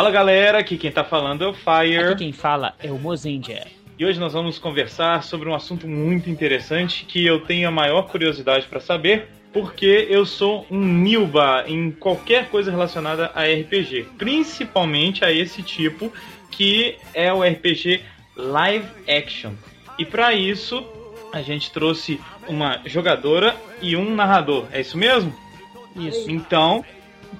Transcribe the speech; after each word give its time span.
Fala 0.00 0.10
galera, 0.10 0.60
aqui 0.60 0.78
quem 0.78 0.90
tá 0.90 1.04
falando 1.04 1.44
é 1.44 1.46
o 1.46 1.52
Fire. 1.52 1.98
Aqui 1.98 2.24
quem 2.24 2.32
fala 2.32 2.72
é 2.82 2.90
o 2.90 2.98
Mozendia. 2.98 3.66
E 3.98 4.06
hoje 4.06 4.18
nós 4.18 4.32
vamos 4.32 4.58
conversar 4.58 5.22
sobre 5.22 5.46
um 5.46 5.54
assunto 5.54 5.86
muito 5.86 6.30
interessante 6.30 7.04
que 7.04 7.26
eu 7.26 7.40
tenho 7.40 7.68
a 7.68 7.70
maior 7.70 8.08
curiosidade 8.08 8.66
para 8.66 8.80
saber, 8.80 9.28
porque 9.52 10.06
eu 10.08 10.24
sou 10.24 10.66
um 10.70 10.80
nilba 10.80 11.64
em 11.66 11.90
qualquer 11.90 12.48
coisa 12.48 12.70
relacionada 12.70 13.30
a 13.34 13.42
RPG, 13.44 14.06
principalmente 14.16 15.22
a 15.22 15.30
esse 15.30 15.62
tipo 15.62 16.10
que 16.50 16.96
é 17.12 17.30
o 17.30 17.42
RPG 17.42 18.00
live 18.36 18.88
action. 19.06 19.52
E 19.98 20.06
para 20.06 20.32
isso, 20.32 20.82
a 21.30 21.42
gente 21.42 21.70
trouxe 21.70 22.18
uma 22.48 22.80
jogadora 22.86 23.54
e 23.82 23.94
um 23.98 24.14
narrador. 24.14 24.64
É 24.72 24.80
isso 24.80 24.96
mesmo? 24.96 25.30
Isso. 25.94 26.30
Então, 26.30 26.82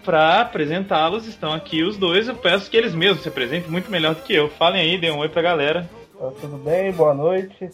para 0.05 0.41
apresentá-los, 0.41 1.27
estão 1.27 1.53
aqui 1.53 1.83
os 1.83 1.97
dois. 1.97 2.29
Eu 2.29 2.37
peço 2.37 2.71
que 2.71 2.77
eles 2.77 2.95
mesmos 2.95 3.23
se 3.23 3.29
apresentem 3.29 3.71
muito 3.71 3.91
melhor 3.91 4.15
do 4.15 4.23
que 4.23 4.35
eu. 4.35 4.49
Falem 4.49 4.80
aí, 4.80 4.99
dêem 4.99 5.13
um 5.13 5.19
oi 5.19 5.29
pra 5.29 5.43
galera. 5.43 5.89
Ah, 6.21 6.30
tudo 6.41 6.57
bem? 6.59 6.93
Boa 6.93 7.15
noite. 7.15 7.71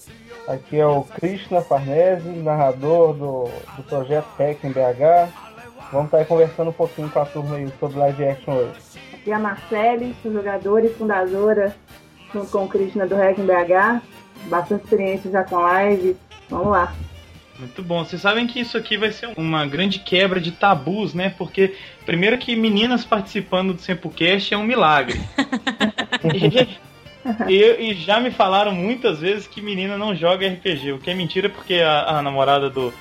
Aqui 0.47 0.79
é 0.79 0.87
o 0.87 1.03
Krishna 1.03 1.61
Farnese, 1.61 2.29
narrador 2.29 3.15
do, 3.15 3.45
do 3.77 3.83
projeto 3.83 4.29
Hack 4.39 4.63
em 4.65 4.71
BH. 4.71 5.33
Vamos 5.91 6.07
estar 6.07 6.19
aí 6.19 6.25
conversando 6.25 6.71
um 6.71 6.73
pouquinho 6.73 7.11
com 7.11 7.19
a 7.21 7.25
turma 7.25 7.57
aí 7.57 7.69
sobre 7.81 7.99
live 7.99 8.25
action 8.25 8.55
hoje. 8.55 8.79
Aqui 9.15 9.31
é 9.31 9.35
a 9.35 9.39
Marcele, 9.39 10.15
sou 10.23 10.33
jogadora 10.33 10.87
e 10.87 10.91
fundadora 10.91 11.75
junto 12.33 12.51
com 12.51 12.65
o 12.65 12.69
Krishna 12.69 13.07
do 13.07 13.17
Hack 13.17 13.39
em 13.39 13.47
BH. 13.47 14.03
Bastante 14.49 14.85
experiência 14.85 15.31
já 15.31 15.43
com 15.43 15.57
live. 15.57 16.17
Vamos 16.49 16.69
lá. 16.69 16.95
Muito 17.59 17.83
bom. 17.83 18.05
Vocês 18.05 18.21
sabem 18.21 18.47
que 18.47 18.61
isso 18.61 18.77
aqui 18.77 18.97
vai 18.97 19.11
ser 19.11 19.31
uma 19.37 19.67
grande 19.67 19.99
quebra 19.99 20.41
de 20.41 20.53
tabus, 20.53 21.15
né? 21.15 21.35
Porque, 21.37 21.75
primeiro, 22.05 22.37
que 22.39 22.55
meninas 22.55 23.05
participando 23.05 23.73
do 23.73 23.81
Sempocast 23.81 24.53
é 24.53 24.57
um 24.57 24.65
milagre. 24.65 25.21
e, 27.49 27.91
e, 27.91 27.95
já 27.95 28.21
me 28.21 28.31
falaram 28.31 28.73
muitas 28.73 29.21
vezes 29.21 29.47
que 29.47 29.63
menina 29.63 29.97
não 29.97 30.15
joga 30.15 30.47
RPG, 30.47 30.93
o 30.93 30.99
que 30.99 31.11
é 31.11 31.15
mentira 31.15 31.49
porque 31.49 31.75
a, 31.75 32.19
a 32.19 32.23
namorada 32.23 32.69
do, 32.69 32.93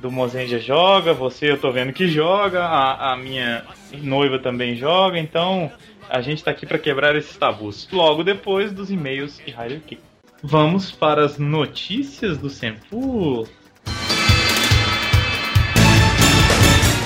do 0.00 0.10
Mozenja 0.10 0.58
joga, 0.58 1.14
você 1.14 1.52
eu 1.52 1.58
tô 1.58 1.70
vendo 1.70 1.92
que 1.92 2.08
joga, 2.08 2.64
a, 2.64 3.12
a 3.12 3.16
minha 3.16 3.64
noiva 3.92 4.38
também 4.38 4.74
joga, 4.74 5.18
então 5.18 5.70
a 6.08 6.20
gente 6.20 6.42
tá 6.42 6.50
aqui 6.50 6.66
para 6.66 6.78
quebrar 6.78 7.14
esses 7.14 7.36
tabus. 7.36 7.88
Logo 7.92 8.24
depois 8.24 8.72
dos 8.72 8.90
e-mails 8.90 9.40
e 9.46 9.50
Rider 9.50 9.80
Kick. 9.86 10.02
Vamos 10.42 10.90
para 10.90 11.24
as 11.24 11.38
notícias 11.38 12.38
do 12.38 12.48
Senpu. 12.48 13.46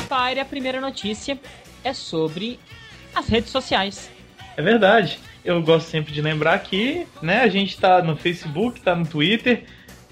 Fire, 0.09 0.41
a 0.41 0.45
primeira 0.45 0.81
notícia 0.81 1.39
é 1.83 1.93
sobre 1.93 2.59
as 3.15 3.29
redes 3.29 3.51
sociais. 3.51 4.11
É 4.57 4.63
verdade. 4.63 5.19
Eu 5.45 5.61
gosto 5.63 5.89
sempre 5.89 6.13
de 6.13 6.23
lembrar 6.23 6.59
que, 6.61 7.07
né, 7.21 7.43
a 7.43 7.49
gente 7.49 7.79
tá 7.79 8.01
no 8.03 8.17
Facebook, 8.17 8.81
tá 8.81 8.95
no 8.95 9.07
Twitter. 9.07 9.65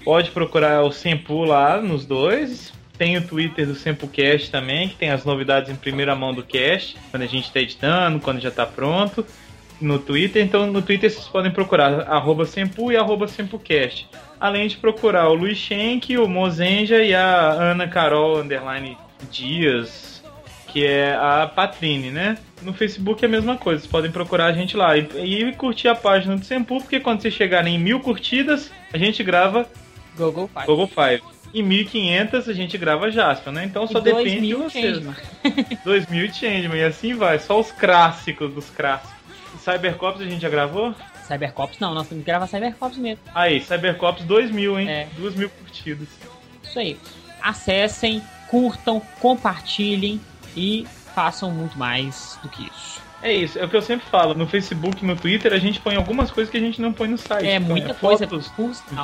Pode 0.03 0.31
procurar 0.31 0.83
o 0.83 0.91
Sempu 0.91 1.43
lá 1.43 1.81
nos 1.81 2.05
dois. 2.05 2.71
Tem 2.97 3.17
o 3.17 3.27
Twitter 3.27 3.65
do 3.65 3.73
SempuCast 3.73 4.51
também, 4.51 4.89
que 4.89 4.95
tem 4.95 5.09
as 5.09 5.25
novidades 5.25 5.71
em 5.71 5.75
primeira 5.75 6.15
mão 6.15 6.33
do 6.33 6.43
cast, 6.43 6.95
quando 7.09 7.23
a 7.23 7.27
gente 7.27 7.45
está 7.45 7.59
editando, 7.59 8.19
quando 8.19 8.39
já 8.39 8.49
está 8.49 8.65
pronto. 8.65 9.25
No 9.83 9.99
Twitter, 9.99 10.41
então 10.41 10.65
no 10.71 10.81
Twitter 10.81 11.11
vocês 11.11 11.27
podem 11.27 11.51
procurar 11.51 12.09
arroba 12.09 12.45
Sempu 12.45 12.89
e 12.89 12.95
arroba 12.95 13.27
SempuCast. 13.27 14.07
Além 14.39 14.65
de 14.65 14.77
procurar 14.77 15.27
o 15.27 15.33
Luiz 15.33 15.57
Schenck, 15.57 16.17
o 16.17 16.25
Mozenja 16.25 17.03
e 17.03 17.13
a 17.13 17.51
Ana 17.51 17.85
Carol 17.85 18.39
Underline 18.39 18.97
Dias, 19.29 20.23
que 20.69 20.85
é 20.85 21.13
a 21.13 21.51
Patrine, 21.53 22.11
né? 22.11 22.37
No 22.61 22.73
Facebook 22.73 23.25
é 23.25 23.27
a 23.27 23.31
mesma 23.31 23.57
coisa, 23.57 23.81
vocês 23.81 23.91
podem 23.91 24.09
procurar 24.09 24.45
a 24.45 24.53
gente 24.53 24.77
lá 24.77 24.97
e, 24.97 25.05
e 25.17 25.51
curtir 25.51 25.89
a 25.89 25.95
página 25.95 26.37
do 26.37 26.45
Sempu, 26.45 26.77
porque 26.79 27.01
quando 27.01 27.21
vocês 27.21 27.33
chegarem 27.33 27.75
em 27.75 27.77
mil 27.79 27.99
curtidas, 27.99 28.71
a 28.93 28.97
gente 28.97 29.21
grava 29.21 29.67
Google 30.17 30.47
Five. 30.47 30.65
Google 30.65 30.87
Five. 30.87 31.21
E 31.53 31.61
1500 31.61 32.47
a 32.47 32.53
gente 32.53 32.77
grava 32.77 33.11
Jasper, 33.11 33.51
né? 33.51 33.65
Então 33.65 33.85
só 33.85 33.99
depende 33.99 34.47
de 34.47 34.53
2000 34.53 34.57
vocês. 34.59 34.95
Changeman. 34.95 35.15
2000 35.83 36.23
e 36.25 36.33
Changeman, 36.33 36.77
e 36.77 36.83
assim 36.85 37.13
vai. 37.15 37.37
Só 37.37 37.59
os 37.59 37.69
clássicos 37.69 38.53
dos 38.53 38.69
clássicos. 38.69 39.12
Cybercops 39.63 40.21
a 40.21 40.25
gente 40.25 40.41
já 40.41 40.49
gravou? 40.49 40.93
Cybercops 41.25 41.79
não, 41.79 41.93
nós 41.93 42.07
temos 42.07 42.23
que 42.23 42.29
gravar 42.29 42.47
Cybercops 42.47 42.97
mesmo. 42.97 43.23
Aí, 43.33 43.61
Cybercops 43.61 44.25
2000, 44.25 44.79
hein? 44.79 44.89
É. 44.89 45.07
2000 45.17 45.49
curtidas. 45.49 46.07
Isso 46.61 46.77
aí. 46.79 46.99
Acessem, 47.41 48.21
curtam, 48.49 49.01
compartilhem 49.19 50.19
e 50.55 50.85
façam 51.15 51.49
muito 51.51 51.77
mais 51.77 52.37
do 52.43 52.49
que 52.49 52.63
isso. 52.63 53.01
É 53.21 53.31
isso, 53.31 53.57
é 53.57 53.63
o 53.63 53.69
que 53.69 53.77
eu 53.77 53.81
sempre 53.81 54.05
falo. 54.07 54.33
No 54.33 54.45
Facebook 54.45 55.05
no 55.05 55.15
Twitter 55.15 55.53
a 55.53 55.57
gente 55.57 55.79
põe 55.79 55.95
algumas 55.95 56.29
coisas 56.29 56.51
que 56.51 56.57
a 56.57 56.59
gente 56.59 56.81
não 56.81 56.91
põe 56.91 57.07
no 57.07 57.17
site. 57.17 57.47
É 57.47 57.55
Então, 57.55 57.69
muita 57.69 57.93
coisa. 57.93 58.27
Fotos, 58.27 58.51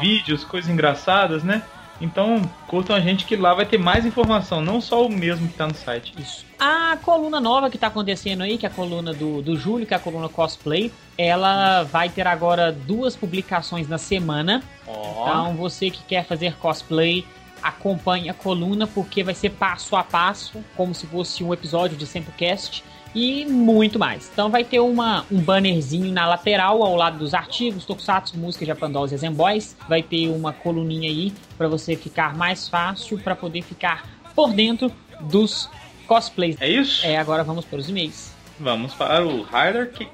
vídeos, 0.02 0.44
coisas 0.44 0.70
engraçadas, 0.70 1.42
né? 1.42 1.64
Então, 2.02 2.42
curtam 2.68 2.96
a 2.96 3.00
gente 3.00 3.26
que 3.26 3.36
lá 3.36 3.54
vai 3.54 3.66
ter 3.66 3.78
mais 3.78 4.06
informação, 4.06 4.62
não 4.62 4.80
só 4.80 5.06
o 5.06 5.10
mesmo 5.10 5.48
que 5.48 5.54
tá 5.54 5.68
no 5.68 5.76
site. 5.76 6.14
Isso. 6.18 6.46
A 6.58 6.98
coluna 7.04 7.40
nova 7.40 7.70
que 7.70 7.78
tá 7.78 7.88
acontecendo 7.88 8.42
aí, 8.42 8.58
que 8.58 8.66
é 8.66 8.70
a 8.70 8.72
coluna 8.72 9.14
do, 9.14 9.42
do 9.42 9.56
Júlio, 9.58 9.86
que 9.86 9.94
é 9.94 9.98
a 9.98 10.00
coluna 10.00 10.30
cosplay, 10.30 10.92
ela 11.18 11.84
vai 11.84 12.10
ter 12.10 12.28
agora 12.28 12.72
duas 12.72 13.16
publicações 13.16 13.88
na 13.88 13.98
semana. 13.98 14.64
Ó. 14.88 15.24
Então 15.24 15.56
você 15.56 15.90
que 15.90 16.04
quer 16.04 16.26
fazer 16.26 16.56
cosplay, 16.56 17.26
acompanhe 17.62 18.30
a 18.30 18.34
coluna, 18.34 18.88
porque 18.88 19.24
vai 19.24 19.34
ser 19.34 19.52
passo 19.52 19.96
a 19.96 20.04
passo, 20.04 20.64
como 20.76 20.94
se 20.94 21.06
fosse 21.08 21.44
um 21.44 21.54
episódio 21.54 21.98
de 21.98 22.06
Sempocast. 22.06 22.84
E 23.14 23.46
muito 23.46 23.98
mais. 23.98 24.30
Então 24.32 24.50
vai 24.50 24.64
ter 24.64 24.80
uma, 24.80 25.26
um 25.32 25.40
bannerzinho 25.40 26.12
na 26.12 26.28
lateral, 26.28 26.84
ao 26.84 26.96
lado 26.96 27.18
dos 27.18 27.34
artigos, 27.34 27.86
Tokusatsu, 27.86 28.38
música 28.38 28.66
Japandolls 28.66 29.14
e 29.14 29.18
Zenboys. 29.18 29.76
Vai 29.88 30.04
ter 30.04 30.30
uma 30.30 30.54
coluninha 30.54 31.10
aí 31.10 31.34
para 31.58 31.68
você 31.68 31.96
ficar 31.96 32.36
mais 32.36 32.70
fácil, 32.70 33.18
para 33.20 33.36
poder 33.36 33.64
ficar 33.64 34.08
por 34.36 34.54
dentro 34.54 34.92
dos 35.22 35.70
cosplays. 36.08 36.58
É 36.62 36.70
isso? 36.70 37.06
É, 37.06 37.18
agora 37.18 37.44
vamos 37.44 37.66
para 37.66 37.80
os 37.80 37.90
e-mails. 37.90 38.32
Vamos 38.60 38.94
para 38.94 39.26
o 39.26 39.44
Rider 39.44 39.92
Kick. 39.92 40.12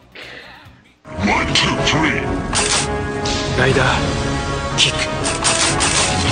One, 1.05 1.45
two, 1.53 1.75
three. 1.85 2.21
Rider 3.57 3.83
kick. 4.75 4.95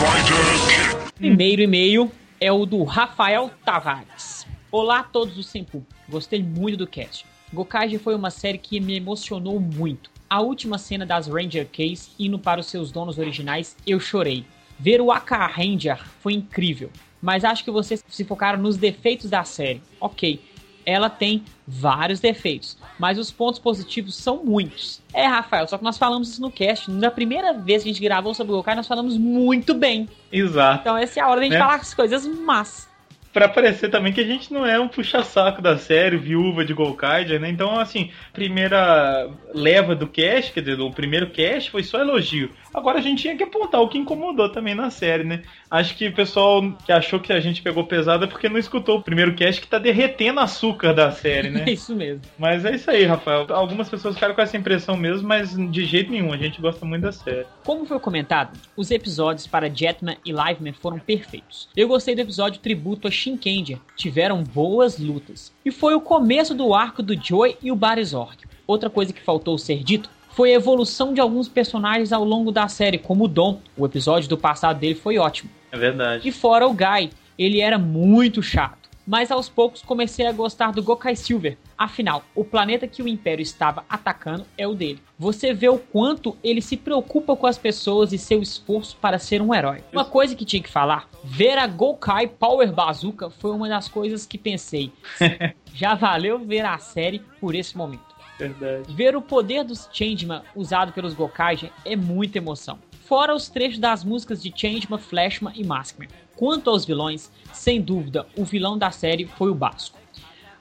Rider 0.01 0.97
kick. 0.97 1.13
Primeiro 1.15 1.61
e-mail 1.61 2.11
é 2.41 2.51
o 2.51 2.65
do 2.65 2.83
Rafael 2.83 3.51
Tavares. 3.63 4.42
Olá 4.75 5.01
a 5.01 5.03
todos 5.03 5.35
do 5.35 5.43
Senpu. 5.43 5.85
Gostei 6.09 6.41
muito 6.41 6.77
do 6.77 6.87
cast. 6.87 7.27
Gokaiger 7.53 7.99
foi 7.99 8.15
uma 8.15 8.31
série 8.31 8.57
que 8.57 8.79
me 8.79 8.95
emocionou 8.95 9.59
muito. 9.59 10.09
A 10.27 10.41
última 10.41 10.79
cena 10.79 11.05
das 11.05 11.27
Ranger 11.27 11.67
Case 11.71 12.09
indo 12.17 12.39
para 12.39 12.59
os 12.59 12.65
seus 12.65 12.91
donos 12.91 13.19
originais, 13.19 13.77
eu 13.85 13.99
chorei. 13.99 14.43
Ver 14.79 14.99
o 14.99 15.11
Aka 15.11 15.45
Ranger 15.45 16.03
foi 16.21 16.33
incrível, 16.33 16.89
mas 17.21 17.45
acho 17.45 17.63
que 17.63 17.69
vocês 17.69 18.03
se 18.07 18.23
focaram 18.23 18.57
nos 18.63 18.75
defeitos 18.75 19.29
da 19.29 19.43
série. 19.43 19.79
Ok, 20.01 20.41
ela 20.83 21.07
tem 21.07 21.43
vários 21.67 22.19
defeitos, 22.19 22.75
mas 22.97 23.19
os 23.19 23.29
pontos 23.29 23.59
positivos 23.59 24.15
são 24.15 24.43
muitos. 24.43 25.03
É, 25.13 25.27
Rafael, 25.27 25.67
só 25.67 25.77
que 25.77 25.83
nós 25.83 25.99
falamos 25.99 26.29
isso 26.29 26.41
no 26.41 26.49
cast. 26.49 26.89
Na 26.89 27.11
primeira 27.11 27.53
vez 27.53 27.83
que 27.83 27.89
a 27.89 27.93
gente 27.93 28.01
gravou 28.01 28.33
sobre 28.33 28.53
o 28.53 28.55
Gokai, 28.55 28.73
nós 28.73 28.87
falamos 28.87 29.19
muito 29.19 29.75
bem. 29.75 30.09
Exato. 30.31 30.81
Então 30.81 30.97
essa 30.97 31.19
é 31.19 31.21
a 31.21 31.27
hora 31.29 31.41
da 31.41 31.43
gente 31.43 31.53
Né? 31.53 31.59
falar 31.59 31.75
as 31.75 31.93
coisas 31.93 32.25
mas. 32.25 32.91
Pra 33.33 33.49
parecer 33.49 33.89
também 33.89 34.13
que 34.13 34.21
a 34.21 34.25
gente 34.25 34.53
não 34.53 34.63
é 34.63 34.79
um 34.79 34.87
puxa-saco 34.87 35.59
da 35.59 35.75
série, 35.75 36.17
viúva 36.17 36.63
de 36.63 36.71
Golkaider, 36.71 37.39
né? 37.41 37.49
Então, 37.49 37.79
assim, 37.79 38.11
primeira 38.31 39.27
leva 39.55 39.95
do 39.95 40.07
cast, 40.07 40.53
quer 40.53 40.61
dizer, 40.61 40.79
o 40.79 40.91
primeiro 40.91 41.31
cast 41.31 41.71
foi 41.71 41.81
só 41.81 41.99
elogio. 41.99 42.51
Agora 42.73 42.99
a 42.99 43.01
gente 43.01 43.21
tinha 43.21 43.35
que 43.35 43.43
apontar 43.43 43.81
o 43.81 43.87
que 43.87 43.97
incomodou 43.97 44.49
também 44.49 44.73
na 44.73 44.89
série, 44.89 45.23
né? 45.23 45.43
Acho 45.69 45.95
que 45.95 46.07
o 46.07 46.13
pessoal 46.13 46.61
que 46.85 46.91
achou 46.91 47.19
que 47.19 47.31
a 47.31 47.39
gente 47.39 47.61
pegou 47.61 47.85
pesado 47.85 48.23
é 48.23 48.27
porque 48.27 48.49
não 48.49 48.57
escutou 48.57 48.97
o 48.97 49.01
primeiro 49.01 49.35
cast 49.35 49.61
que 49.61 49.67
tá 49.67 49.77
derretendo 49.77 50.39
açúcar 50.39 50.93
da 50.93 51.11
série, 51.11 51.49
né? 51.49 51.63
É 51.67 51.71
isso 51.71 51.95
mesmo. 51.95 52.21
Mas 52.37 52.65
é 52.65 52.75
isso 52.75 52.89
aí, 52.91 53.05
Rafael. 53.05 53.45
Algumas 53.49 53.89
pessoas 53.89 54.15
ficaram 54.15 54.35
com 54.35 54.41
essa 54.41 54.57
impressão 54.57 54.97
mesmo, 54.97 55.27
mas 55.27 55.55
de 55.55 55.85
jeito 55.85 56.11
nenhum, 56.11 56.33
a 56.33 56.37
gente 56.37 56.61
gosta 56.61 56.85
muito 56.85 57.03
da 57.03 57.11
série. 57.11 57.45
Como 57.63 57.85
foi 57.85 57.99
comentado, 57.99 58.57
os 58.75 58.91
episódios 58.91 59.47
para 59.47 59.69
Jetman 59.69 60.17
e 60.25 60.31
Liveman 60.31 60.73
foram 60.73 60.99
perfeitos. 60.99 61.69
Eu 61.75 61.87
gostei 61.87 62.15
do 62.15 62.21
episódio 62.21 62.59
tributo 62.59 63.07
a 63.07 63.11
Shinkenger, 63.11 63.79
tiveram 63.95 64.43
boas 64.43 64.99
lutas. 64.99 65.53
E 65.63 65.71
foi 65.71 65.95
o 65.95 66.01
começo 66.01 66.53
do 66.53 66.73
arco 66.73 67.01
do 67.01 67.15
Joy 67.15 67.57
e 67.61 67.71
o 67.71 67.75
Barizord. 67.75 68.37
Outra 68.65 68.89
coisa 68.89 69.13
que 69.13 69.21
faltou 69.21 69.57
ser 69.57 69.83
dito 69.83 70.09
foi 70.33 70.51
a 70.51 70.55
evolução 70.55 71.13
de 71.13 71.21
alguns 71.21 71.47
personagens 71.47 72.11
ao 72.11 72.23
longo 72.23 72.51
da 72.51 72.67
série, 72.67 72.97
como 72.97 73.25
o 73.25 73.27
Dom. 73.27 73.59
O 73.77 73.85
episódio 73.85 74.27
do 74.27 74.37
passado 74.37 74.79
dele 74.79 74.95
foi 74.95 75.17
ótimo. 75.17 75.49
É 75.71 75.77
verdade. 75.77 76.27
E 76.27 76.31
fora 76.31 76.67
o 76.67 76.73
Guy, 76.73 77.11
ele 77.37 77.61
era 77.61 77.77
muito 77.77 78.41
chato. 78.41 78.83
Mas 79.05 79.31
aos 79.31 79.49
poucos 79.49 79.81
comecei 79.81 80.25
a 80.25 80.31
gostar 80.31 80.71
do 80.71 80.81
Gokai 80.81 81.15
Silver. 81.15 81.57
Afinal, 81.77 82.23
o 82.33 82.45
planeta 82.45 82.87
que 82.87 83.03
o 83.03 83.07
Império 83.07 83.43
estava 83.43 83.83
atacando 83.89 84.45
é 84.57 84.65
o 84.65 84.73
dele. 84.73 85.01
Você 85.19 85.53
vê 85.53 85.67
o 85.67 85.77
quanto 85.77 86.37
ele 86.41 86.61
se 86.61 86.77
preocupa 86.77 87.35
com 87.35 87.45
as 87.45 87.57
pessoas 87.57 88.13
e 88.13 88.17
seu 88.17 88.41
esforço 88.41 88.95
para 89.01 89.19
ser 89.19 89.41
um 89.41 89.53
herói. 89.53 89.83
Uma 89.91 90.05
coisa 90.05 90.35
que 90.35 90.45
tinha 90.45 90.63
que 90.63 90.71
falar: 90.71 91.09
ver 91.21 91.57
a 91.57 91.67
Gokai 91.67 92.27
Power 92.27 92.71
Bazooka 92.71 93.29
foi 93.29 93.51
uma 93.51 93.67
das 93.67 93.89
coisas 93.89 94.25
que 94.25 94.37
pensei. 94.37 94.91
Já 95.75 95.95
valeu 95.95 96.39
ver 96.39 96.63
a 96.65 96.77
série 96.77 97.19
por 97.41 97.55
esse 97.55 97.75
momento. 97.75 98.12
Verdade. 98.37 98.93
Ver 98.93 99.15
o 99.15 99.21
poder 99.21 99.63
dos 99.63 99.89
Changeman 99.91 100.41
usado 100.55 100.91
pelos 100.91 101.13
Gokaigen 101.13 101.71
é 101.85 101.95
muita 101.95 102.37
emoção. 102.37 102.79
Fora 103.05 103.35
os 103.35 103.49
trechos 103.49 103.79
das 103.79 104.03
músicas 104.03 104.41
de 104.41 104.51
Changeman, 104.55 104.99
Flashman 104.99 105.53
e 105.55 105.63
Maskman. 105.63 106.09
Quanto 106.35 106.69
aos 106.69 106.85
vilões, 106.85 107.31
sem 107.51 107.81
dúvida, 107.81 108.25
o 108.37 108.43
vilão 108.43 108.77
da 108.77 108.91
série 108.91 109.25
foi 109.25 109.51
o 109.51 109.55
Basco. 109.55 109.99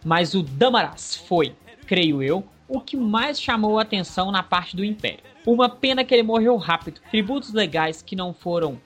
Mas 0.04 0.34
o 0.34 0.42
Damaras 0.42 1.16
foi, 1.16 1.54
creio 1.86 2.22
eu, 2.22 2.44
o 2.68 2.80
que 2.80 2.96
mais 2.96 3.40
chamou 3.40 3.78
a 3.78 3.82
atenção 3.82 4.30
na 4.32 4.42
parte 4.42 4.76
do 4.76 4.84
Império. 4.84 5.20
Uma 5.46 5.68
pena 5.68 6.04
que 6.04 6.14
ele 6.14 6.22
morreu 6.22 6.56
rápido. 6.56 7.00
Tributos 7.10 7.52
legais 7.52 8.02
que 8.02 8.16
não 8.16 8.32
foram 8.32 8.80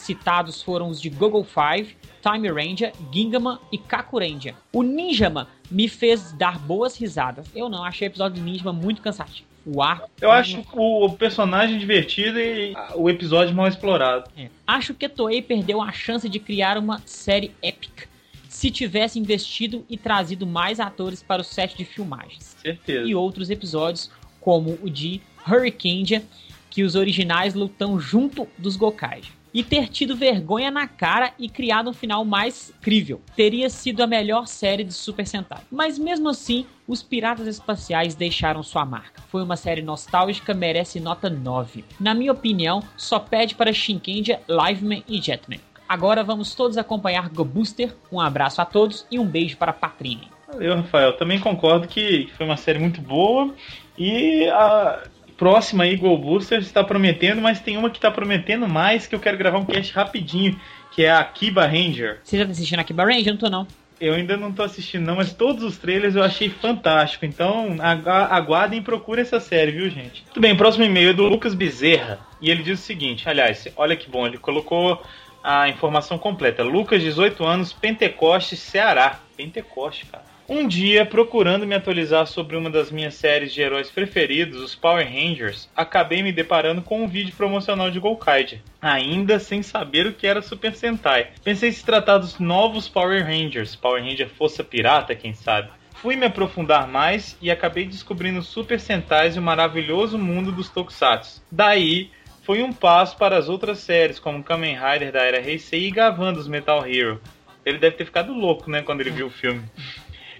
citados 0.00 0.62
foram 0.62 0.88
os 0.88 1.00
de 1.00 1.08
Google 1.08 1.44
Five, 1.44 1.96
Time 2.22 2.50
Ranger, 2.50 2.92
Gingaman 3.12 3.58
e 3.70 3.78
Kaku 3.78 4.18
Ranger. 4.18 4.54
O 4.72 4.82
Ninjaman 4.82 5.46
me 5.70 5.88
fez 5.88 6.32
dar 6.32 6.58
boas 6.58 6.96
risadas. 6.96 7.46
Eu 7.54 7.68
não, 7.68 7.84
achei 7.84 8.08
o 8.08 8.10
episódio 8.10 8.40
do 8.40 8.44
Ninjaman 8.44 8.72
muito 8.72 9.00
cansativo. 9.02 9.48
O 9.64 9.82
ar. 9.82 10.04
Eu 10.20 10.30
acho 10.30 10.64
o 10.72 11.10
personagem 11.10 11.78
divertido 11.78 12.38
e 12.38 12.74
o 12.94 13.10
episódio 13.10 13.54
mal 13.54 13.68
explorado. 13.68 14.30
É. 14.36 14.48
Acho 14.66 14.94
que 14.94 15.04
a 15.04 15.08
Toei 15.08 15.42
perdeu 15.42 15.82
a 15.82 15.92
chance 15.92 16.28
de 16.28 16.38
criar 16.38 16.78
uma 16.78 17.00
série 17.04 17.52
épica 17.62 18.08
se 18.48 18.70
tivesse 18.70 19.18
investido 19.18 19.84
e 19.88 19.96
trazido 19.96 20.46
mais 20.46 20.80
atores 20.80 21.22
para 21.22 21.40
o 21.40 21.44
set 21.44 21.76
de 21.76 21.84
filmagens. 21.84 22.56
Certeza. 22.60 23.06
E 23.08 23.14
outros 23.14 23.48
episódios, 23.48 24.10
como 24.40 24.76
o 24.82 24.90
de 24.90 25.20
Hurricane, 25.46 26.24
que 26.68 26.82
os 26.82 26.94
originais 26.96 27.54
lutam 27.54 28.00
junto 28.00 28.48
dos 28.58 28.76
Gokai 28.76 29.22
e 29.52 29.62
ter 29.62 29.88
tido 29.88 30.16
vergonha 30.16 30.70
na 30.70 30.86
cara 30.86 31.32
e 31.38 31.48
criado 31.48 31.90
um 31.90 31.92
final 31.92 32.24
mais 32.24 32.72
crível. 32.80 33.20
Teria 33.36 33.68
sido 33.68 34.02
a 34.02 34.06
melhor 34.06 34.46
série 34.46 34.84
de 34.84 34.92
Super 34.92 35.26
Sentai. 35.26 35.60
Mas 35.70 35.98
mesmo 35.98 36.28
assim, 36.28 36.66
os 36.86 37.02
Piratas 37.02 37.46
Espaciais 37.46 38.14
deixaram 38.14 38.62
sua 38.62 38.84
marca. 38.84 39.22
Foi 39.28 39.42
uma 39.42 39.56
série 39.56 39.82
nostálgica, 39.82 40.54
merece 40.54 41.00
nota 41.00 41.28
9. 41.28 41.84
Na 41.98 42.14
minha 42.14 42.32
opinião, 42.32 42.82
só 42.96 43.18
pede 43.18 43.54
para 43.54 43.72
Shinkenja, 43.72 44.40
Liveman 44.48 45.04
e 45.08 45.20
Jetman. 45.20 45.60
Agora 45.88 46.22
vamos 46.22 46.54
todos 46.54 46.78
acompanhar 46.78 47.28
Go 47.30 47.44
Booster. 47.44 47.94
Um 48.12 48.20
abraço 48.20 48.62
a 48.62 48.64
todos 48.64 49.04
e 49.10 49.18
um 49.18 49.26
beijo 49.26 49.56
para 49.56 49.72
Patrine. 49.72 50.28
Eu, 50.58 50.76
Rafael, 50.76 51.16
também 51.16 51.38
concordo 51.38 51.86
que 51.86 52.28
foi 52.36 52.46
uma 52.46 52.56
série 52.56 52.78
muito 52.78 53.00
boa 53.00 53.54
e 53.98 54.48
a 54.48 55.02
próxima 55.40 55.84
aí, 55.84 55.96
Go 55.96 56.18
Booster, 56.18 56.58
está 56.58 56.84
prometendo, 56.84 57.40
mas 57.40 57.60
tem 57.60 57.78
uma 57.78 57.88
que 57.88 57.96
está 57.96 58.10
prometendo 58.10 58.68
mais 58.68 59.06
que 59.06 59.14
eu 59.14 59.18
quero 59.18 59.38
gravar 59.38 59.56
um 59.56 59.64
cast 59.64 59.90
rapidinho, 59.94 60.60
que 60.92 61.02
é 61.02 61.10
a 61.10 61.24
Kiba 61.24 61.64
Ranger. 61.64 62.20
Você 62.22 62.36
já 62.36 62.44
tá 62.44 62.50
assistindo 62.50 62.78
a 62.78 62.84
Kiba 62.84 63.04
Ranger? 63.04 63.28
Eu 63.28 63.32
não 63.32 63.38
tô 63.38 63.48
não. 63.48 63.66
Eu 63.98 64.12
ainda 64.12 64.36
não 64.36 64.52
tô 64.52 64.62
assistindo 64.62 65.06
não, 65.06 65.16
mas 65.16 65.32
todos 65.32 65.64
os 65.64 65.78
trailers 65.78 66.14
eu 66.14 66.22
achei 66.22 66.50
fantástico. 66.50 67.24
Então 67.24 67.76
aguardem 67.80 68.80
e 68.80 68.82
procurem 68.82 69.22
essa 69.22 69.40
série, 69.40 69.72
viu, 69.72 69.88
gente? 69.88 70.22
Muito 70.24 70.40
bem, 70.40 70.54
próximo 70.54 70.84
e-mail 70.84 71.10
é 71.10 71.12
do 71.14 71.24
Lucas 71.24 71.54
Bezerra. 71.54 72.18
E 72.38 72.50
ele 72.50 72.62
diz 72.62 72.78
o 72.78 72.82
seguinte, 72.82 73.26
aliás, 73.26 73.66
olha 73.76 73.96
que 73.96 74.10
bom, 74.10 74.26
ele 74.26 74.36
colocou 74.36 75.02
a 75.42 75.70
informação 75.70 76.18
completa. 76.18 76.62
Lucas, 76.62 77.00
18 77.00 77.42
anos, 77.46 77.72
Pentecoste, 77.72 78.58
Ceará. 78.58 79.20
Pentecoste, 79.38 80.04
cara. 80.04 80.29
Um 80.52 80.66
dia, 80.66 81.06
procurando 81.06 81.64
me 81.64 81.76
atualizar 81.76 82.26
sobre 82.26 82.56
uma 82.56 82.68
das 82.68 82.90
minhas 82.90 83.14
séries 83.14 83.54
de 83.54 83.62
heróis 83.62 83.88
preferidos, 83.88 84.60
os 84.60 84.74
Power 84.74 85.06
Rangers, 85.06 85.70
acabei 85.76 86.24
me 86.24 86.32
deparando 86.32 86.82
com 86.82 87.04
um 87.04 87.06
vídeo 87.06 87.32
promocional 87.36 87.88
de 87.88 88.00
Golkaid, 88.00 88.60
ainda 88.82 89.38
sem 89.38 89.62
saber 89.62 90.08
o 90.08 90.12
que 90.12 90.26
era 90.26 90.42
Super 90.42 90.74
Sentai. 90.74 91.28
Pensei 91.44 91.70
se 91.70 91.84
tratar 91.84 92.18
dos 92.18 92.40
novos 92.40 92.88
Power 92.88 93.24
Rangers, 93.24 93.76
Power 93.76 94.02
Ranger 94.02 94.28
Força 94.28 94.64
Pirata, 94.64 95.14
quem 95.14 95.32
sabe. 95.34 95.70
Fui 95.94 96.16
me 96.16 96.26
aprofundar 96.26 96.88
mais 96.88 97.38
e 97.40 97.48
acabei 97.48 97.84
descobrindo 97.84 98.42
Super 98.42 98.80
Sentais 98.80 99.36
e 99.36 99.38
o 99.38 99.42
maravilhoso 99.42 100.18
mundo 100.18 100.50
dos 100.50 100.68
Tokusatsu. 100.68 101.44
Daí, 101.48 102.10
foi 102.42 102.60
um 102.60 102.72
passo 102.72 103.16
para 103.16 103.38
as 103.38 103.48
outras 103.48 103.78
séries, 103.78 104.18
como 104.18 104.42
Kamen 104.42 104.76
Rider 104.76 105.12
da 105.12 105.22
era 105.22 105.40
Heisei 105.40 105.86
e 105.86 105.90
Gavan 105.92 106.32
dos 106.32 106.48
Metal 106.48 106.84
Hero. 106.84 107.20
Ele 107.64 107.78
deve 107.78 107.94
ter 107.94 108.04
ficado 108.04 108.34
louco, 108.34 108.68
né, 108.68 108.82
quando 108.82 109.00
ele 109.00 109.10
viu 109.10 109.28
o 109.28 109.30
filme 109.30 109.62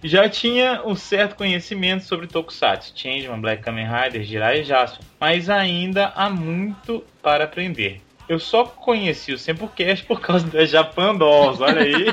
já 0.03 0.29
tinha 0.29 0.83
um 0.85 0.95
certo 0.95 1.37
conhecimento 1.37 2.05
sobre 2.05 2.27
Tokusatsu, 2.27 2.93
Changeman, 2.95 3.41
Black 3.41 3.63
Kamen 3.63 3.87
Rider, 3.87 4.23
Jirai 4.23 4.61
e 4.61 4.65
Jaspion, 4.65 5.05
mas 5.19 5.51
ainda 5.51 6.13
há 6.15 6.31
muito 6.31 7.05
para 7.23 7.45
aprender. 7.45 8.01
Eu 8.29 8.39
só 8.39 8.65
conheci 8.65 9.33
o 9.33 9.39
Sempocast 9.39 10.05
por 10.05 10.21
causa 10.21 10.47
da 10.47 10.65
Japan 10.65 11.17
Dolls, 11.17 11.61
olha 11.61 11.83
aí. 11.83 12.07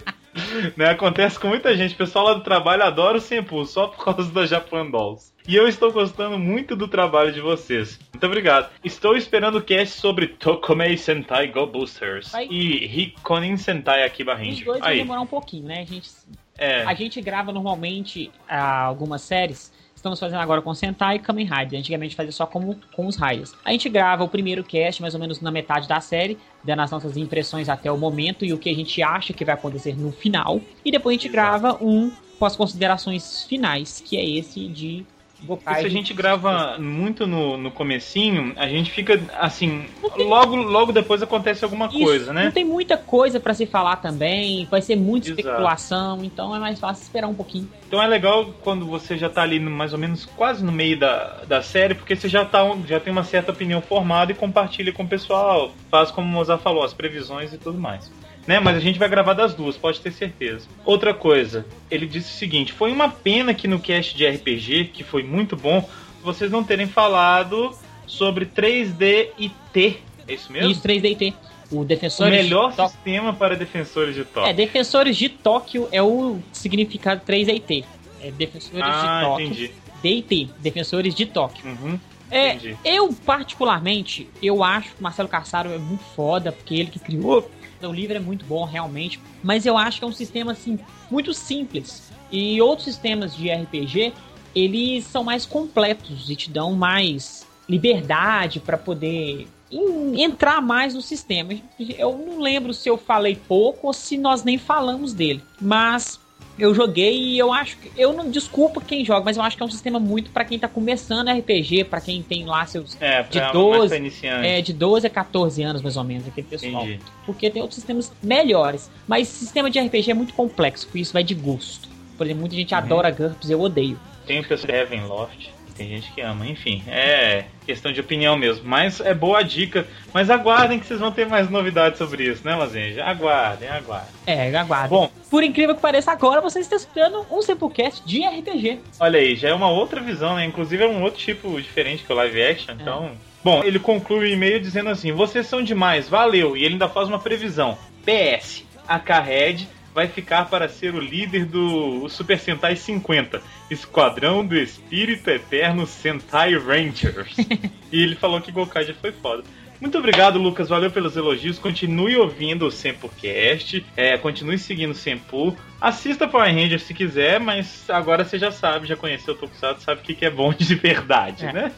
né, 0.76 0.90
acontece 0.90 1.38
com 1.38 1.48
muita 1.48 1.74
gente. 1.74 1.94
O 1.94 1.96
pessoal 1.96 2.26
lá 2.26 2.34
do 2.34 2.42
trabalho 2.42 2.82
adora 2.82 3.16
o 3.16 3.20
Sempu 3.20 3.64
só 3.64 3.86
por 3.86 4.04
causa 4.04 4.30
da 4.30 4.44
Japan 4.44 4.90
Dolls. 4.90 5.32
E 5.48 5.54
eu 5.54 5.66
estou 5.66 5.92
gostando 5.92 6.38
muito 6.38 6.74
do 6.74 6.88
trabalho 6.88 7.32
de 7.32 7.40
vocês. 7.40 7.98
Muito 8.12 8.26
obrigado. 8.26 8.70
Estou 8.84 9.16
esperando 9.16 9.58
o 9.58 9.62
cast 9.62 9.98
sobre 9.98 10.26
Tokomei 10.26 10.96
Sentai 10.98 11.46
Go 11.48 11.66
Boosters 11.66 12.34
Aí. 12.34 12.48
e 12.50 13.02
Hikonin 13.02 13.56
Sentai 13.56 14.04
Akiba 14.04 14.34
Os 14.34 14.38
Ranger. 14.40 14.64
dois 14.64 14.80
vão 14.80 14.88
Aí, 14.88 14.98
demorar 14.98 15.20
um 15.20 15.26
pouquinho, 15.26 15.64
né? 15.66 15.80
A 15.80 15.84
gente, 15.84 16.10
é. 16.58 16.82
a 16.84 16.94
gente 16.94 17.20
grava 17.20 17.52
normalmente 17.52 18.30
ah, 18.48 18.84
algumas 18.84 19.22
séries. 19.22 19.72
Estamos 19.94 20.20
fazendo 20.20 20.40
agora 20.40 20.62
com 20.62 20.72
Sentai 20.74 21.16
e 21.16 21.18
Kamen 21.18 21.46
Rider. 21.46 21.78
Antigamente 21.80 22.14
fazia 22.14 22.30
só 22.30 22.46
como, 22.46 22.78
com 22.94 23.06
os 23.06 23.16
Riders. 23.16 23.54
A 23.64 23.72
gente 23.72 23.88
grava 23.88 24.22
o 24.22 24.28
primeiro 24.28 24.62
cast, 24.62 25.00
mais 25.00 25.14
ou 25.14 25.20
menos 25.20 25.40
na 25.40 25.50
metade 25.50 25.88
da 25.88 26.00
série, 26.00 26.38
dando 26.62 26.82
as 26.82 26.90
nossas 26.90 27.16
impressões 27.16 27.68
até 27.68 27.90
o 27.90 27.96
momento 27.96 28.44
e 28.44 28.52
o 28.52 28.58
que 28.58 28.70
a 28.70 28.74
gente 28.74 29.02
acha 29.02 29.32
que 29.32 29.44
vai 29.44 29.54
acontecer 29.54 29.96
no 29.96 30.12
final. 30.12 30.60
E 30.84 30.90
depois 30.90 31.16
a 31.16 31.20
gente 31.20 31.32
grava 31.32 31.82
um 31.82 32.12
pós-considerações 32.38 33.44
finais, 33.44 34.02
que 34.04 34.16
é 34.16 34.24
esse 34.24 34.68
de 34.68 35.06
Gokai. 35.42 35.80
se 35.80 35.86
a 35.86 35.90
gente 35.90 36.14
grava 36.14 36.76
muito 36.78 37.26
no, 37.26 37.56
no 37.56 37.70
comecinho, 37.70 38.54
a 38.56 38.66
gente 38.68 38.90
fica 38.90 39.20
assim, 39.38 39.86
logo 40.16 40.56
logo 40.56 40.92
depois 40.92 41.22
acontece 41.22 41.62
alguma 41.64 41.86
Isso, 41.88 41.98
coisa, 41.98 42.32
Não 42.32 42.42
né? 42.42 42.50
tem 42.50 42.64
muita 42.64 42.96
coisa 42.96 43.38
pra 43.38 43.52
se 43.52 43.66
falar 43.66 43.96
também, 43.96 44.64
vai 44.70 44.80
ser 44.80 44.96
muita 44.96 45.28
Exato. 45.28 45.40
especulação, 45.40 46.24
então 46.24 46.54
é 46.54 46.58
mais 46.58 46.80
fácil 46.80 47.02
esperar 47.02 47.28
um 47.28 47.34
pouquinho. 47.34 47.70
Então 47.86 48.02
é 48.02 48.06
legal 48.06 48.46
quando 48.62 48.86
você 48.86 49.16
já 49.18 49.28
tá 49.28 49.42
ali 49.42 49.58
no- 49.58 49.70
mais 49.70 49.92
ou 49.92 49.98
menos 49.98 50.24
quase 50.24 50.64
no 50.64 50.72
meio 50.72 50.98
da, 50.98 51.44
da 51.46 51.62
série, 51.62 51.94
porque 51.94 52.16
você 52.16 52.28
já, 52.28 52.44
tá, 52.44 52.60
já 52.86 52.98
tem 52.98 53.12
uma 53.12 53.24
certa 53.24 53.52
opinião 53.52 53.80
formada 53.80 54.32
e 54.32 54.34
compartilha 54.34 54.92
com 54.92 55.02
o 55.04 55.08
pessoal, 55.08 55.72
faz 55.90 56.10
como 56.10 56.26
o 56.26 56.30
Mozart 56.30 56.62
falou, 56.62 56.82
as 56.82 56.94
previsões 56.94 57.52
e 57.52 57.58
tudo 57.58 57.78
mais. 57.78 58.10
Né? 58.46 58.60
Mas 58.60 58.76
a 58.76 58.80
gente 58.80 58.98
vai 58.98 59.08
gravar 59.08 59.32
das 59.32 59.54
duas, 59.54 59.76
pode 59.76 60.00
ter 60.00 60.12
certeza. 60.12 60.66
Outra 60.84 61.12
coisa, 61.12 61.66
ele 61.90 62.06
disse 62.06 62.32
o 62.32 62.38
seguinte: 62.38 62.72
foi 62.72 62.92
uma 62.92 63.08
pena 63.08 63.52
que 63.52 63.66
no 63.66 63.80
cast 63.80 64.16
de 64.16 64.26
RPG, 64.26 64.90
que 64.92 65.02
foi 65.02 65.22
muito 65.22 65.56
bom, 65.56 65.88
vocês 66.22 66.50
não 66.50 66.62
terem 66.62 66.86
falado 66.86 67.76
sobre 68.06 68.46
3D 68.46 69.28
e 69.38 69.50
T. 69.72 69.98
É 70.28 70.34
isso 70.34 70.52
mesmo? 70.52 70.70
Isso 70.70 70.82
3DT. 70.82 71.34
O 71.70 71.80
o 71.80 71.84
Defensores 71.84 72.32
melhor 72.32 72.72
de 72.72 72.88
sistema 72.88 73.32
para 73.32 73.56
defensores 73.56 74.14
de 74.14 74.24
Tóquio. 74.24 74.48
É, 74.48 74.52
Defensores 74.52 75.16
de 75.16 75.28
Tóquio 75.28 75.88
é 75.90 76.00
o 76.00 76.38
significado 76.52 77.22
3DT. 77.26 77.84
É 78.20 78.30
Defensores 78.30 78.76
de 78.76 78.82
ah, 78.82 79.20
Tóquio. 79.24 79.46
entendi. 79.46 79.72
DT, 80.02 80.48
Defensores 80.58 81.14
de 81.14 81.26
Tóquio. 81.26 81.66
Uhum, 81.66 81.98
É, 82.30 82.54
entendi. 82.54 82.76
eu 82.84 83.12
particularmente, 83.24 84.28
eu 84.42 84.62
acho 84.62 84.90
que 84.90 85.00
o 85.00 85.02
Marcelo 85.02 85.28
Cassaro 85.28 85.72
é 85.72 85.78
muito 85.78 86.04
foda, 86.14 86.52
porque 86.52 86.74
ele 86.74 86.90
que 86.90 86.98
criou. 86.98 87.50
O 87.82 87.92
livro 87.92 88.16
é 88.16 88.20
muito 88.20 88.44
bom, 88.44 88.64
realmente. 88.64 89.20
Mas 89.42 89.66
eu 89.66 89.76
acho 89.76 89.98
que 89.98 90.04
é 90.04 90.08
um 90.08 90.12
sistema, 90.12 90.52
assim, 90.52 90.78
muito 91.10 91.32
simples. 91.34 92.10
E 92.30 92.60
outros 92.60 92.84
sistemas 92.86 93.34
de 93.36 93.48
RPG, 93.50 94.12
eles 94.54 95.04
são 95.04 95.22
mais 95.22 95.44
completos 95.46 96.28
e 96.30 96.36
te 96.36 96.50
dão 96.50 96.72
mais 96.72 97.46
liberdade 97.68 98.60
para 98.60 98.76
poder 98.78 99.46
en- 99.70 100.22
entrar 100.22 100.60
mais 100.62 100.94
no 100.94 101.02
sistema. 101.02 101.52
Eu 101.78 102.16
não 102.16 102.40
lembro 102.40 102.72
se 102.72 102.88
eu 102.88 102.96
falei 102.96 103.36
pouco 103.36 103.88
ou 103.88 103.92
se 103.92 104.16
nós 104.16 104.42
nem 104.44 104.56
falamos 104.58 105.12
dele. 105.12 105.42
Mas 105.60 106.18
eu 106.58 106.74
joguei 106.74 107.14
e 107.16 107.38
eu 107.38 107.52
acho 107.52 107.76
que. 107.78 107.90
Eu 107.96 108.12
não 108.12 108.30
desculpa 108.30 108.80
quem 108.80 109.04
joga, 109.04 109.24
mas 109.24 109.36
eu 109.36 109.42
acho 109.42 109.56
que 109.56 109.62
é 109.62 109.66
um 109.66 109.70
sistema 109.70 109.98
muito 110.00 110.30
pra 110.30 110.44
quem 110.44 110.58
tá 110.58 110.68
começando 110.68 111.28
RPG, 111.30 111.84
pra 111.84 112.00
quem 112.00 112.22
tem 112.22 112.44
lá 112.44 112.64
seus. 112.66 112.96
É, 113.00 113.22
de 113.22 113.38
pra, 113.38 113.52
12, 113.52 113.78
mais 113.78 113.88
pra 113.90 113.98
iniciante. 113.98 114.46
É, 114.46 114.60
de 114.62 114.72
12 114.72 115.06
a 115.06 115.10
14 115.10 115.62
anos, 115.62 115.82
mais 115.82 115.96
ou 115.96 116.04
menos, 116.04 116.26
aquele 116.26 116.46
pessoal. 116.46 116.84
Entendi. 116.84 117.00
Porque 117.24 117.50
tem 117.50 117.60
outros 117.62 117.76
sistemas 117.76 118.12
melhores. 118.22 118.90
Mas 119.06 119.28
sistema 119.28 119.70
de 119.70 119.78
RPG 119.78 120.10
é 120.10 120.14
muito 120.14 120.34
complexo, 120.34 120.86
por 120.88 120.98
isso 120.98 121.12
vai 121.12 121.22
de 121.24 121.34
gosto. 121.34 121.88
Por 122.16 122.24
exemplo, 122.26 122.40
muita 122.40 122.56
gente 122.56 122.72
Uhum. 122.72 122.78
adora 122.78 123.10
GURPS, 123.10 123.50
eu 123.50 123.60
odeio. 123.60 123.98
Tem 124.26 124.40
o 124.40 124.44
pessoal 124.48 124.74
Heavenloft, 124.76 125.50
tem 125.76 125.88
gente 125.88 126.10
que 126.12 126.20
ama, 126.20 126.46
enfim, 126.46 126.82
é 126.88 127.44
questão 127.64 127.92
de 127.92 128.00
opinião 128.00 128.36
mesmo. 128.36 128.66
Mas 128.66 129.00
é 129.00 129.12
boa 129.12 129.40
a 129.40 129.42
dica. 129.42 129.86
Mas 130.12 130.30
aguardem 130.30 130.78
que 130.78 130.86
vocês 130.86 131.00
vão 131.00 131.12
ter 131.12 131.26
mais 131.26 131.50
novidades 131.50 131.98
sobre 131.98 132.24
isso, 132.24 132.42
né, 132.44 132.54
Lazenja? 132.54 133.04
Aguardem, 133.04 133.68
aguardem. 133.68 134.10
É, 134.26 134.56
aguardo. 134.56 134.88
Bom, 134.88 135.10
Por 135.30 135.42
incrível 135.42 135.74
que 135.74 135.80
pareça, 135.80 136.12
agora 136.12 136.40
você 136.40 136.60
está 136.60 136.76
escutando 136.76 137.26
um 137.30 137.42
Samplecast 137.42 138.02
de 138.06 138.26
RPG. 138.26 138.80
olha 139.00 139.18
aí, 139.18 139.36
já 139.36 139.48
é 139.48 139.54
uma 139.54 139.70
outra 139.70 140.00
visão, 140.00 140.36
né? 140.36 140.44
Inclusive 140.44 140.84
é 140.84 140.88
um 140.88 141.02
outro 141.02 141.20
tipo 141.20 141.60
diferente 141.60 142.04
que 142.04 142.12
o 142.12 142.16
live 142.16 142.42
action, 142.42 142.74
então. 142.74 143.12
Bom, 143.44 143.62
ele 143.62 143.78
conclui 143.78 144.18
o 144.18 144.32
e-mail 144.32 144.58
dizendo 144.60 144.90
assim: 144.90 145.12
vocês 145.12 145.46
são 145.46 145.62
demais, 145.62 146.08
valeu. 146.08 146.56
E 146.56 146.64
ele 146.64 146.74
ainda 146.74 146.88
faz 146.88 147.08
uma 147.08 147.18
previsão. 147.18 147.78
PS, 148.04 148.64
a 148.88 149.20
Red 149.20 149.68
vai 149.96 150.06
ficar 150.06 150.44
para 150.50 150.68
ser 150.68 150.94
o 150.94 151.00
líder 151.00 151.46
do 151.46 152.06
Super 152.10 152.38
Sentai 152.38 152.76
50, 152.76 153.40
Esquadrão 153.70 154.44
do 154.44 154.54
Espírito 154.54 155.30
Eterno 155.30 155.86
Sentai 155.86 156.54
Rangers. 156.54 157.34
e 157.90 158.02
ele 158.02 158.14
falou 158.14 158.38
que 158.42 158.52
Gokaiger 158.52 158.94
foi 159.00 159.10
foda. 159.10 159.42
Muito 159.80 159.96
obrigado, 159.96 160.38
Lucas. 160.38 160.68
Valeu 160.68 160.90
pelos 160.90 161.16
elogios. 161.16 161.58
Continue 161.58 162.14
ouvindo 162.18 162.66
o 162.66 162.70
Sempocast. 162.70 163.86
É, 163.96 164.18
continue 164.18 164.58
seguindo 164.58 164.90
o 164.90 164.94
Sempo. 164.94 165.56
Assista 165.80 166.28
Power 166.28 166.54
Rangers 166.54 166.82
se 166.82 166.92
quiser, 166.92 167.40
mas 167.40 167.88
agora 167.88 168.22
você 168.22 168.38
já 168.38 168.50
sabe, 168.50 168.86
já 168.86 168.96
conheceu 168.96 169.32
o 169.32 169.36
Tokusatsu, 169.38 169.82
sabe 169.82 170.02
o 170.02 170.04
que 170.04 170.24
é 170.26 170.30
bom 170.30 170.52
de 170.52 170.74
verdade, 170.74 171.46
É. 171.46 171.52
né? 171.54 171.72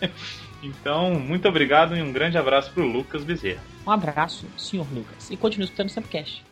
Então, 0.61 1.15
muito 1.15 1.47
obrigado 1.49 1.97
e 1.97 2.03
um 2.03 2.13
grande 2.13 2.37
abraço 2.37 2.73
pro 2.73 2.85
Lucas 2.85 3.23
Bezerra. 3.23 3.63
Um 3.87 3.93
abraço, 3.93 4.45
senhor 4.57 4.87
Lucas. 4.93 5.31
E 5.31 5.37
continue 5.37 5.67
escutando 5.67 5.87
o 5.87 5.93
Sempcast. 5.93 6.43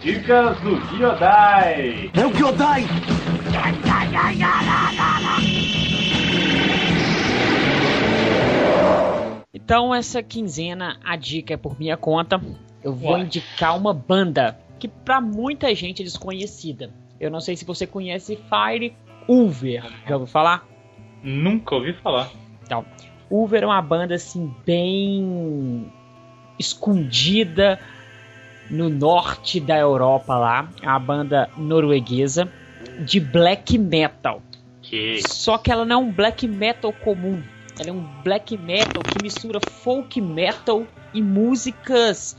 Dicas 0.00 0.60
do 0.60 0.80
Giodai. 0.96 2.10
É 2.14 2.26
o 2.26 2.30
Kyodai! 2.32 2.84
Então, 9.52 9.94
essa 9.94 10.22
quinzena, 10.22 10.98
a 11.04 11.14
dica 11.16 11.54
é 11.54 11.56
por 11.56 11.78
minha 11.78 11.96
conta. 11.96 12.40
Eu 12.82 12.94
vou 12.94 13.12
Ué. 13.12 13.20
indicar 13.20 13.76
uma 13.76 13.92
banda 13.92 14.58
que 14.78 14.88
pra 14.88 15.20
muita 15.20 15.74
gente 15.74 16.02
é 16.02 16.04
desconhecida. 16.04 16.90
Eu 17.20 17.30
não 17.30 17.40
sei 17.40 17.56
se 17.56 17.64
você 17.64 17.86
conhece 17.86 18.36
Fire 18.48 18.94
Ulver. 19.28 19.84
Já 20.06 20.14
ouviu 20.14 20.26
falar? 20.26 20.66
Nunca 21.22 21.74
ouvi 21.74 21.92
falar. 21.94 22.30
Então, 22.62 22.84
Ulver 23.30 23.62
é 23.62 23.66
uma 23.66 23.82
banda 23.82 24.14
assim 24.14 24.52
bem 24.64 25.92
escondida 26.58 27.78
no 28.70 28.88
norte 28.88 29.60
da 29.60 29.76
Europa 29.76 30.36
lá, 30.36 30.68
uma 30.82 30.98
banda 30.98 31.50
norueguesa 31.56 32.50
de 33.00 33.20
black 33.20 33.78
metal. 33.78 34.42
Que 34.82 35.20
Só 35.26 35.58
que 35.58 35.70
ela 35.70 35.84
não 35.84 35.96
é 35.96 36.04
um 36.04 36.12
black 36.12 36.46
metal 36.46 36.92
comum. 36.92 37.42
Ela 37.78 37.90
é 37.90 37.92
um 37.92 38.04
black 38.22 38.56
metal 38.56 39.02
que 39.02 39.22
mistura 39.22 39.60
folk 39.60 40.20
metal 40.20 40.86
e 41.14 41.22
músicas 41.22 42.36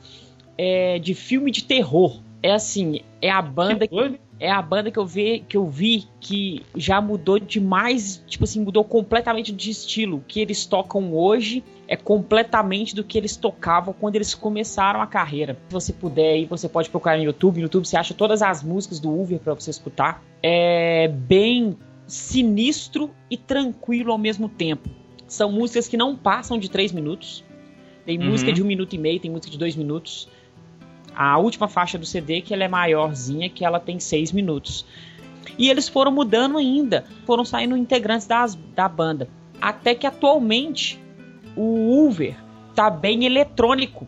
é, 0.57 1.00
de 1.00 1.13
filme 1.13 1.51
de 1.51 1.63
terror. 1.63 2.19
É 2.41 2.51
assim, 2.51 3.01
é 3.21 3.29
a 3.29 3.41
banda 3.41 3.88
que 3.88 3.95
doido. 3.95 4.19
É 4.39 4.50
a 4.50 4.62
banda 4.62 4.89
que 4.89 4.98
eu 4.98 5.05
vi 5.05 5.43
que 5.48 5.58
eu 5.58 5.67
vi 5.67 6.08
que 6.19 6.63
já 6.75 7.01
mudou 7.01 7.38
demais, 7.39 8.24
tipo 8.27 8.46
assim, 8.46 8.62
mudou 8.62 8.84
completamente 8.84 9.51
de 9.51 9.69
estilo. 9.69 10.17
O 10.17 10.22
que 10.22 10.39
eles 10.39 10.65
tocam 10.65 11.13
hoje 11.13 11.63
é 11.88 11.96
completamente 11.96 12.96
do 12.96 13.03
que 13.03 13.17
eles 13.17 13.36
tocavam 13.36 13.93
quando 13.93 14.15
eles 14.15 14.34
começaram 14.34 15.01
a 15.01 15.08
carreira. 15.08 15.58
Se 15.67 15.74
você 15.74 15.93
puder 15.93 16.34
aí, 16.34 16.46
você 16.46 16.69
pode 16.69 16.89
procurar 16.89 17.17
no 17.17 17.24
YouTube. 17.24 17.58
No 17.58 17.63
YouTube 17.63 17.86
você 17.86 17.98
acha 17.98 18.13
todas 18.13 18.41
as 18.41 18.63
músicas 18.63 19.00
do 19.00 19.10
Uber 19.12 19.39
para 19.39 19.53
você 19.53 19.72
escutar. 19.72 20.24
É 20.41 21.08
bem 21.08 21.77
sinistro 22.08 23.12
e 23.29 23.38
tranquilo 23.38 24.12
ao 24.12 24.17
mesmo 24.17 24.48
tempo. 24.48 24.89
São 25.27 25.51
músicas 25.51 25.88
que 25.88 25.98
não 25.98 26.15
passam 26.15 26.58
de 26.58 26.69
3 26.69 26.91
minutos. 26.91 27.43
Tem 28.05 28.17
Uhum. 28.17 28.25
música 28.25 28.51
de 28.51 28.63
um 28.63 28.65
minuto 28.65 28.96
e 28.96 28.98
meio, 28.98 29.19
tem 29.19 29.29
música 29.29 29.51
de 29.51 29.58
dois 29.58 29.75
minutos. 29.75 30.27
A 31.15 31.37
última 31.37 31.67
faixa 31.67 31.97
do 31.97 32.05
CD, 32.05 32.41
que 32.41 32.53
ela 32.53 32.63
é 32.63 32.67
maiorzinha, 32.67 33.49
que 33.49 33.65
ela 33.65 33.79
tem 33.79 33.99
seis 33.99 34.31
minutos. 34.31 34.85
E 35.57 35.69
eles 35.69 35.89
foram 35.89 36.11
mudando 36.11 36.57
ainda, 36.57 37.05
foram 37.25 37.43
saindo 37.43 37.75
integrantes 37.75 38.27
das, 38.27 38.55
da 38.55 38.87
banda. 38.87 39.27
Até 39.59 39.93
que 39.93 40.07
atualmente 40.07 40.99
o 41.55 42.07
Uber 42.07 42.35
tá 42.73 42.89
bem 42.89 43.25
eletrônico 43.25 44.07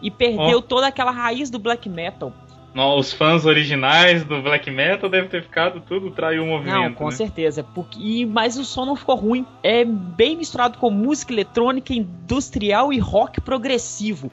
e 0.00 0.10
perdeu 0.10 0.62
toda 0.62 0.86
aquela 0.86 1.10
raiz 1.10 1.50
do 1.50 1.58
black 1.58 1.88
metal. 1.88 2.32
Não, 2.74 2.98
os 2.98 3.12
fãs 3.12 3.46
originais 3.46 4.24
do 4.24 4.42
Black 4.42 4.68
Metal 4.68 5.08
devem 5.08 5.30
ter 5.30 5.44
ficado 5.44 5.80
tudo 5.80 6.10
traiu 6.10 6.42
o 6.42 6.46
Não, 6.46 6.52
movimento. 6.54 6.96
com 6.96 7.04
né? 7.04 7.12
certeza. 7.12 7.62
Porque, 7.62 8.00
e, 8.00 8.26
mas 8.26 8.58
o 8.58 8.64
som 8.64 8.84
não 8.84 8.96
ficou 8.96 9.14
ruim. 9.14 9.46
É 9.62 9.84
bem 9.84 10.36
misturado 10.36 10.76
com 10.78 10.90
música 10.90 11.32
eletrônica, 11.32 11.94
industrial 11.94 12.92
e 12.92 12.98
rock 12.98 13.40
progressivo. 13.40 14.30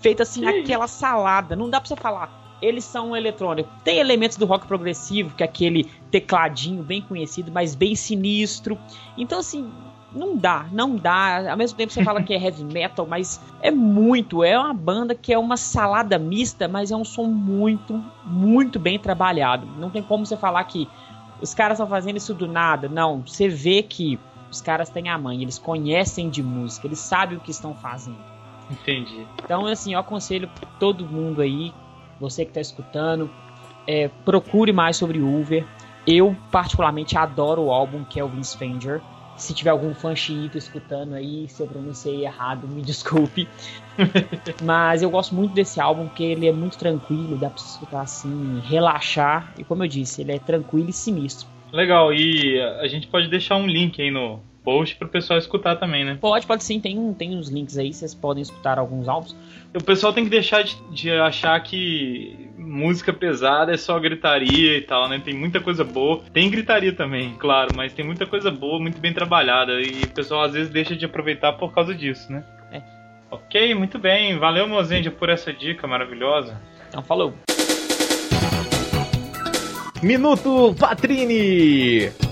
Feito 0.00 0.22
assim, 0.22 0.40
Que 0.40 0.48
aquela 0.48 0.86
salada. 0.86 1.56
Não 1.56 1.68
dá 1.68 1.80
pra 1.80 1.88
você 1.88 1.96
falar. 1.96 2.58
Eles 2.60 2.84
são 2.84 3.16
eletrônicos. 3.16 3.72
Tem 3.84 3.98
elementos 3.98 4.36
do 4.36 4.44
rock 4.44 4.66
progressivo, 4.66 5.34
que 5.34 5.42
é 5.42 5.46
aquele 5.46 5.84
tecladinho 6.10 6.82
bem 6.82 7.00
conhecido, 7.00 7.52
mas 7.52 7.74
bem 7.74 7.94
sinistro. 7.94 8.76
Então, 9.16 9.38
assim, 9.38 9.70
não 10.12 10.36
dá, 10.36 10.66
não 10.72 10.96
dá. 10.96 11.50
Ao 11.50 11.56
mesmo 11.56 11.76
tempo 11.76 11.92
você 11.92 12.02
fala 12.02 12.22
que 12.22 12.32
é 12.32 12.42
heavy 12.42 12.64
metal, 12.64 13.06
mas 13.06 13.40
é 13.60 13.70
muito. 13.70 14.42
É 14.42 14.58
uma 14.58 14.74
banda 14.74 15.14
que 15.14 15.32
é 15.32 15.38
uma 15.38 15.56
salada 15.56 16.18
mista, 16.18 16.66
mas 16.66 16.90
é 16.90 16.96
um 16.96 17.04
som 17.04 17.26
muito, 17.26 18.02
muito 18.24 18.78
bem 18.78 18.98
trabalhado. 18.98 19.66
Não 19.78 19.90
tem 19.90 20.02
como 20.02 20.24
você 20.24 20.36
falar 20.36 20.64
que 20.64 20.88
os 21.40 21.54
caras 21.54 21.78
estão 21.78 21.88
fazendo 21.88 22.16
isso 22.16 22.34
do 22.34 22.48
nada. 22.48 22.88
Não, 22.88 23.20
você 23.20 23.48
vê 23.48 23.82
que 23.82 24.18
os 24.50 24.60
caras 24.60 24.88
têm 24.88 25.08
a 25.08 25.18
mãe, 25.18 25.42
eles 25.42 25.58
conhecem 25.58 26.30
de 26.30 26.42
música, 26.42 26.86
eles 26.86 26.98
sabem 26.98 27.36
o 27.36 27.40
que 27.40 27.50
estão 27.50 27.74
fazendo. 27.74 28.27
Entendi. 28.70 29.26
Então, 29.42 29.66
assim, 29.66 29.94
eu 29.94 30.00
aconselho 30.00 30.48
todo 30.78 31.06
mundo 31.06 31.40
aí, 31.40 31.72
você 32.20 32.44
que 32.44 32.52
tá 32.52 32.60
escutando, 32.60 33.30
é, 33.86 34.08
procure 34.24 34.72
mais 34.72 34.96
sobre 34.96 35.20
Uber. 35.20 35.66
Eu, 36.06 36.36
particularmente, 36.50 37.16
adoro 37.16 37.64
o 37.64 37.70
álbum 37.70 38.04
que 38.04 38.20
é 38.20 38.24
o 38.24 38.28
Vince 38.28 38.56
Fanger. 38.56 39.02
Se 39.36 39.54
tiver 39.54 39.70
algum 39.70 39.94
fã 39.94 40.16
xiita 40.16 40.58
escutando 40.58 41.14
aí, 41.14 41.48
se 41.48 41.62
eu 41.62 41.66
pronunciei 41.66 42.24
errado, 42.24 42.66
me 42.66 42.82
desculpe. 42.82 43.48
Mas 44.62 45.02
eu 45.02 45.10
gosto 45.10 45.34
muito 45.34 45.54
desse 45.54 45.80
álbum, 45.80 46.06
porque 46.06 46.24
ele 46.24 46.46
é 46.46 46.52
muito 46.52 46.76
tranquilo, 46.76 47.36
dá 47.36 47.48
pra 47.48 47.60
escutar 47.60 48.00
assim, 48.00 48.60
relaxar. 48.60 49.54
E 49.58 49.64
como 49.64 49.84
eu 49.84 49.88
disse, 49.88 50.22
ele 50.22 50.32
é 50.32 50.38
tranquilo 50.38 50.90
e 50.90 50.92
sinistro. 50.92 51.46
Legal, 51.72 52.12
e 52.12 52.60
a 52.80 52.88
gente 52.88 53.06
pode 53.06 53.28
deixar 53.28 53.56
um 53.56 53.66
link 53.66 54.00
aí 54.00 54.10
no 54.10 54.40
post 54.68 54.96
pro 54.96 55.08
pessoal 55.08 55.38
escutar 55.38 55.76
também, 55.76 56.04
né? 56.04 56.18
Pode, 56.20 56.46
pode 56.46 56.62
sim, 56.62 56.78
tem, 56.78 57.14
tem 57.14 57.34
uns 57.34 57.48
links 57.48 57.78
aí, 57.78 57.90
vocês 57.90 58.14
podem 58.14 58.42
escutar 58.42 58.78
alguns 58.78 59.08
álbuns. 59.08 59.34
O 59.72 59.82
pessoal 59.82 60.12
tem 60.12 60.24
que 60.24 60.28
deixar 60.28 60.62
de, 60.62 60.76
de 60.90 61.10
achar 61.10 61.58
que 61.62 62.50
música 62.58 63.10
pesada 63.10 63.72
é 63.72 63.78
só 63.78 63.98
gritaria 63.98 64.76
e 64.76 64.82
tal, 64.82 65.08
né? 65.08 65.22
Tem 65.24 65.32
muita 65.32 65.58
coisa 65.58 65.82
boa. 65.84 66.20
Tem 66.34 66.50
gritaria 66.50 66.92
também, 66.92 67.34
claro, 67.38 67.70
mas 67.74 67.94
tem 67.94 68.04
muita 68.04 68.26
coisa 68.26 68.50
boa, 68.50 68.78
muito 68.78 69.00
bem 69.00 69.14
trabalhada. 69.14 69.80
E 69.80 70.02
o 70.04 70.10
pessoal 70.10 70.42
às 70.42 70.52
vezes 70.52 70.70
deixa 70.70 70.94
de 70.94 71.06
aproveitar 71.06 71.54
por 71.54 71.72
causa 71.72 71.94
disso, 71.94 72.30
né? 72.30 72.44
É. 72.70 72.82
Ok, 73.30 73.74
muito 73.74 73.98
bem. 73.98 74.36
Valeu, 74.36 74.68
Mozendia, 74.68 75.10
por 75.10 75.30
essa 75.30 75.50
dica 75.50 75.86
maravilhosa. 75.86 76.60
Então, 76.90 77.02
falou! 77.02 77.32
Minuto 80.02 80.76
Patrini! 80.78 82.27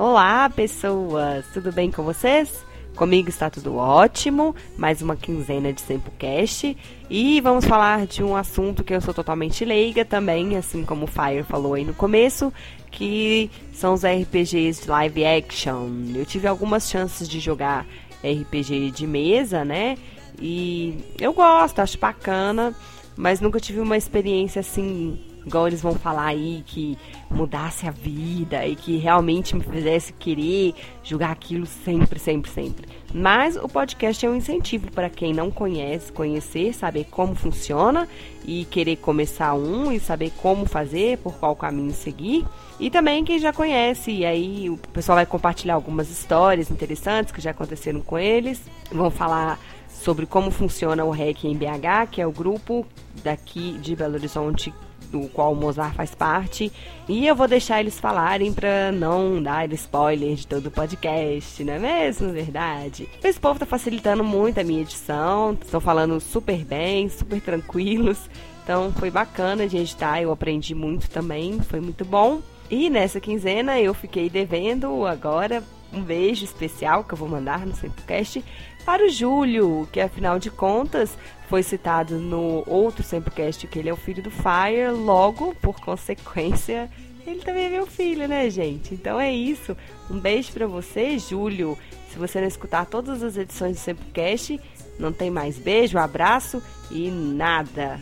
Olá, 0.00 0.48
pessoas! 0.48 1.44
Tudo 1.52 1.72
bem 1.72 1.90
com 1.90 2.04
vocês? 2.04 2.64
Comigo 2.94 3.28
está 3.28 3.50
tudo 3.50 3.74
ótimo, 3.74 4.54
mais 4.76 5.02
uma 5.02 5.16
quinzena 5.16 5.72
de 5.72 5.80
Sempocast 5.80 6.76
e 7.10 7.40
vamos 7.40 7.64
falar 7.64 8.06
de 8.06 8.22
um 8.22 8.36
assunto 8.36 8.84
que 8.84 8.94
eu 8.94 9.00
sou 9.00 9.12
totalmente 9.12 9.64
leiga 9.64 10.04
também, 10.04 10.56
assim 10.56 10.84
como 10.84 11.06
o 11.06 11.08
Fire 11.08 11.42
falou 11.42 11.74
aí 11.74 11.84
no 11.84 11.94
começo, 11.94 12.52
que 12.92 13.50
são 13.72 13.92
os 13.92 14.04
RPGs 14.04 14.82
de 14.82 14.88
live 14.88 15.24
action. 15.26 15.88
Eu 16.14 16.24
tive 16.24 16.46
algumas 16.46 16.88
chances 16.88 17.28
de 17.28 17.40
jogar 17.40 17.84
RPG 18.22 18.92
de 18.92 19.04
mesa, 19.04 19.64
né? 19.64 19.98
E 20.40 20.96
eu 21.20 21.32
gosto, 21.32 21.80
acho 21.80 21.98
bacana, 21.98 22.72
mas 23.16 23.40
nunca 23.40 23.58
tive 23.58 23.80
uma 23.80 23.96
experiência 23.96 24.60
assim 24.60 25.18
igual 25.48 25.66
eles 25.66 25.82
vão 25.82 25.94
falar 25.94 26.26
aí, 26.26 26.62
que 26.66 26.96
mudasse 27.30 27.86
a 27.86 27.90
vida 27.90 28.66
e 28.66 28.76
que 28.76 28.96
realmente 28.96 29.56
me 29.56 29.62
fizesse 29.62 30.12
querer 30.12 30.74
jogar 31.02 31.30
aquilo 31.30 31.66
sempre, 31.66 32.18
sempre, 32.18 32.50
sempre. 32.50 32.86
Mas 33.12 33.56
o 33.56 33.68
podcast 33.68 34.24
é 34.24 34.28
um 34.28 34.36
incentivo 34.36 34.90
para 34.92 35.08
quem 35.08 35.32
não 35.32 35.50
conhece, 35.50 36.12
conhecer, 36.12 36.74
saber 36.74 37.04
como 37.10 37.34
funciona 37.34 38.06
e 38.44 38.64
querer 38.66 38.96
começar 38.96 39.54
um 39.54 39.90
e 39.90 39.98
saber 39.98 40.30
como 40.40 40.66
fazer, 40.66 41.18
por 41.18 41.34
qual 41.34 41.56
caminho 41.56 41.92
seguir. 41.92 42.46
E 42.78 42.90
também 42.90 43.24
quem 43.24 43.38
já 43.38 43.52
conhece, 43.52 44.10
e 44.10 44.24
aí 44.24 44.70
o 44.70 44.76
pessoal 44.76 45.16
vai 45.16 45.26
compartilhar 45.26 45.74
algumas 45.74 46.10
histórias 46.10 46.70
interessantes 46.70 47.32
que 47.32 47.40
já 47.40 47.50
aconteceram 47.50 48.00
com 48.00 48.18
eles. 48.18 48.60
Vão 48.92 49.10
falar 49.10 49.58
sobre 49.88 50.26
como 50.26 50.50
funciona 50.50 51.04
o 51.04 51.10
REC 51.10 51.44
em 51.44 51.56
BH, 51.56 52.10
que 52.10 52.20
é 52.20 52.26
o 52.26 52.32
grupo 52.32 52.86
daqui 53.24 53.72
de 53.80 53.96
Belo 53.96 54.14
Horizonte 54.14 54.72
do 55.10 55.28
qual 55.28 55.52
o 55.52 55.56
Mozart 55.56 55.94
faz 55.94 56.14
parte. 56.14 56.72
E 57.08 57.26
eu 57.26 57.34
vou 57.34 57.48
deixar 57.48 57.80
eles 57.80 57.98
falarem 57.98 58.52
para 58.52 58.92
não 58.92 59.42
dar 59.42 59.72
spoiler 59.72 60.34
de 60.34 60.46
todo 60.46 60.66
o 60.66 60.70
podcast, 60.70 61.62
não 61.64 61.74
é 61.74 61.78
mesmo? 61.78 62.32
Verdade. 62.32 63.08
Esse 63.22 63.40
povo 63.40 63.58
tá 63.58 63.66
facilitando 63.66 64.22
muito 64.22 64.60
a 64.60 64.64
minha 64.64 64.82
edição, 64.82 65.52
estão 65.52 65.80
falando 65.80 66.20
super 66.20 66.64
bem, 66.64 67.08
super 67.08 67.40
tranquilos. 67.40 68.28
Então 68.62 68.92
foi 68.92 69.10
bacana 69.10 69.66
de 69.66 69.78
editar, 69.78 70.20
eu 70.20 70.30
aprendi 70.30 70.74
muito 70.74 71.08
também, 71.08 71.58
foi 71.60 71.80
muito 71.80 72.04
bom. 72.04 72.40
E 72.70 72.90
nessa 72.90 73.18
quinzena 73.18 73.80
eu 73.80 73.94
fiquei 73.94 74.28
devendo 74.28 75.06
agora 75.06 75.62
um 75.90 76.02
beijo 76.02 76.44
especial 76.44 77.02
que 77.02 77.14
eu 77.14 77.18
vou 77.18 77.28
mandar 77.28 77.66
no 77.66 77.74
Sempocast 77.74 78.44
para 78.88 79.04
o 79.04 79.10
Júlio, 79.10 79.86
que 79.92 80.00
afinal 80.00 80.38
de 80.38 80.50
contas 80.50 81.14
foi 81.46 81.62
citado 81.62 82.18
no 82.18 82.64
outro 82.66 83.02
Sempocast 83.02 83.66
que 83.66 83.78
ele 83.78 83.90
é 83.90 83.92
o 83.92 83.96
filho 83.96 84.22
do 84.22 84.30
Fire, 84.30 84.90
logo, 84.92 85.54
por 85.56 85.78
consequência, 85.78 86.90
ele 87.26 87.40
também 87.40 87.66
é 87.66 87.68
meu 87.68 87.86
filho, 87.86 88.26
né, 88.26 88.48
gente? 88.48 88.94
Então 88.94 89.20
é 89.20 89.30
isso. 89.30 89.76
Um 90.10 90.18
beijo 90.18 90.52
para 90.52 90.66
você, 90.66 91.18
Júlio. 91.18 91.76
Se 92.10 92.18
você 92.18 92.40
não 92.40 92.48
escutar 92.48 92.86
todas 92.86 93.22
as 93.22 93.36
edições 93.36 93.76
do 93.76 93.80
Sempocast, 93.80 94.58
não 94.98 95.12
tem 95.12 95.30
mais 95.30 95.58
beijo, 95.58 95.98
abraço 95.98 96.62
e 96.90 97.10
nada. 97.10 98.00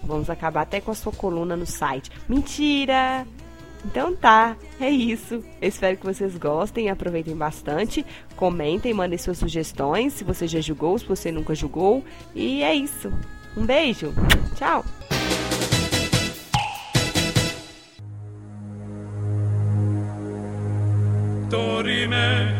Vamos 0.00 0.30
acabar 0.30 0.62
até 0.62 0.80
com 0.80 0.92
a 0.92 0.94
sua 0.94 1.12
coluna 1.12 1.56
no 1.56 1.66
site. 1.66 2.08
Mentira! 2.28 3.26
Então 3.84 4.14
tá, 4.14 4.56
é 4.78 4.90
isso. 4.90 5.42
Eu 5.60 5.68
espero 5.68 5.96
que 5.96 6.04
vocês 6.04 6.36
gostem, 6.36 6.90
aproveitem 6.90 7.36
bastante, 7.36 8.04
comentem, 8.36 8.92
mandem 8.92 9.18
suas 9.18 9.38
sugestões, 9.38 10.12
se 10.12 10.24
você 10.24 10.46
já 10.46 10.60
julgou, 10.60 10.98
se 10.98 11.06
você 11.06 11.32
nunca 11.32 11.54
julgou. 11.54 12.04
E 12.34 12.62
é 12.62 12.74
isso. 12.74 13.12
Um 13.56 13.64
beijo. 13.64 14.12
Tchau. 14.54 14.84
Dorime, 21.48 22.54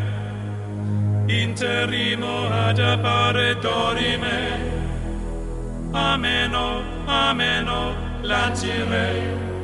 interimo 1.28 2.48
ad 2.50 2.82
appare 2.82 3.54
dorime, 3.60 4.26
ameno, 5.92 6.82
ameno, 7.06 7.94
lancire, 8.22 8.82
lanciremo, 8.82 8.90
dorime. 8.90 9.59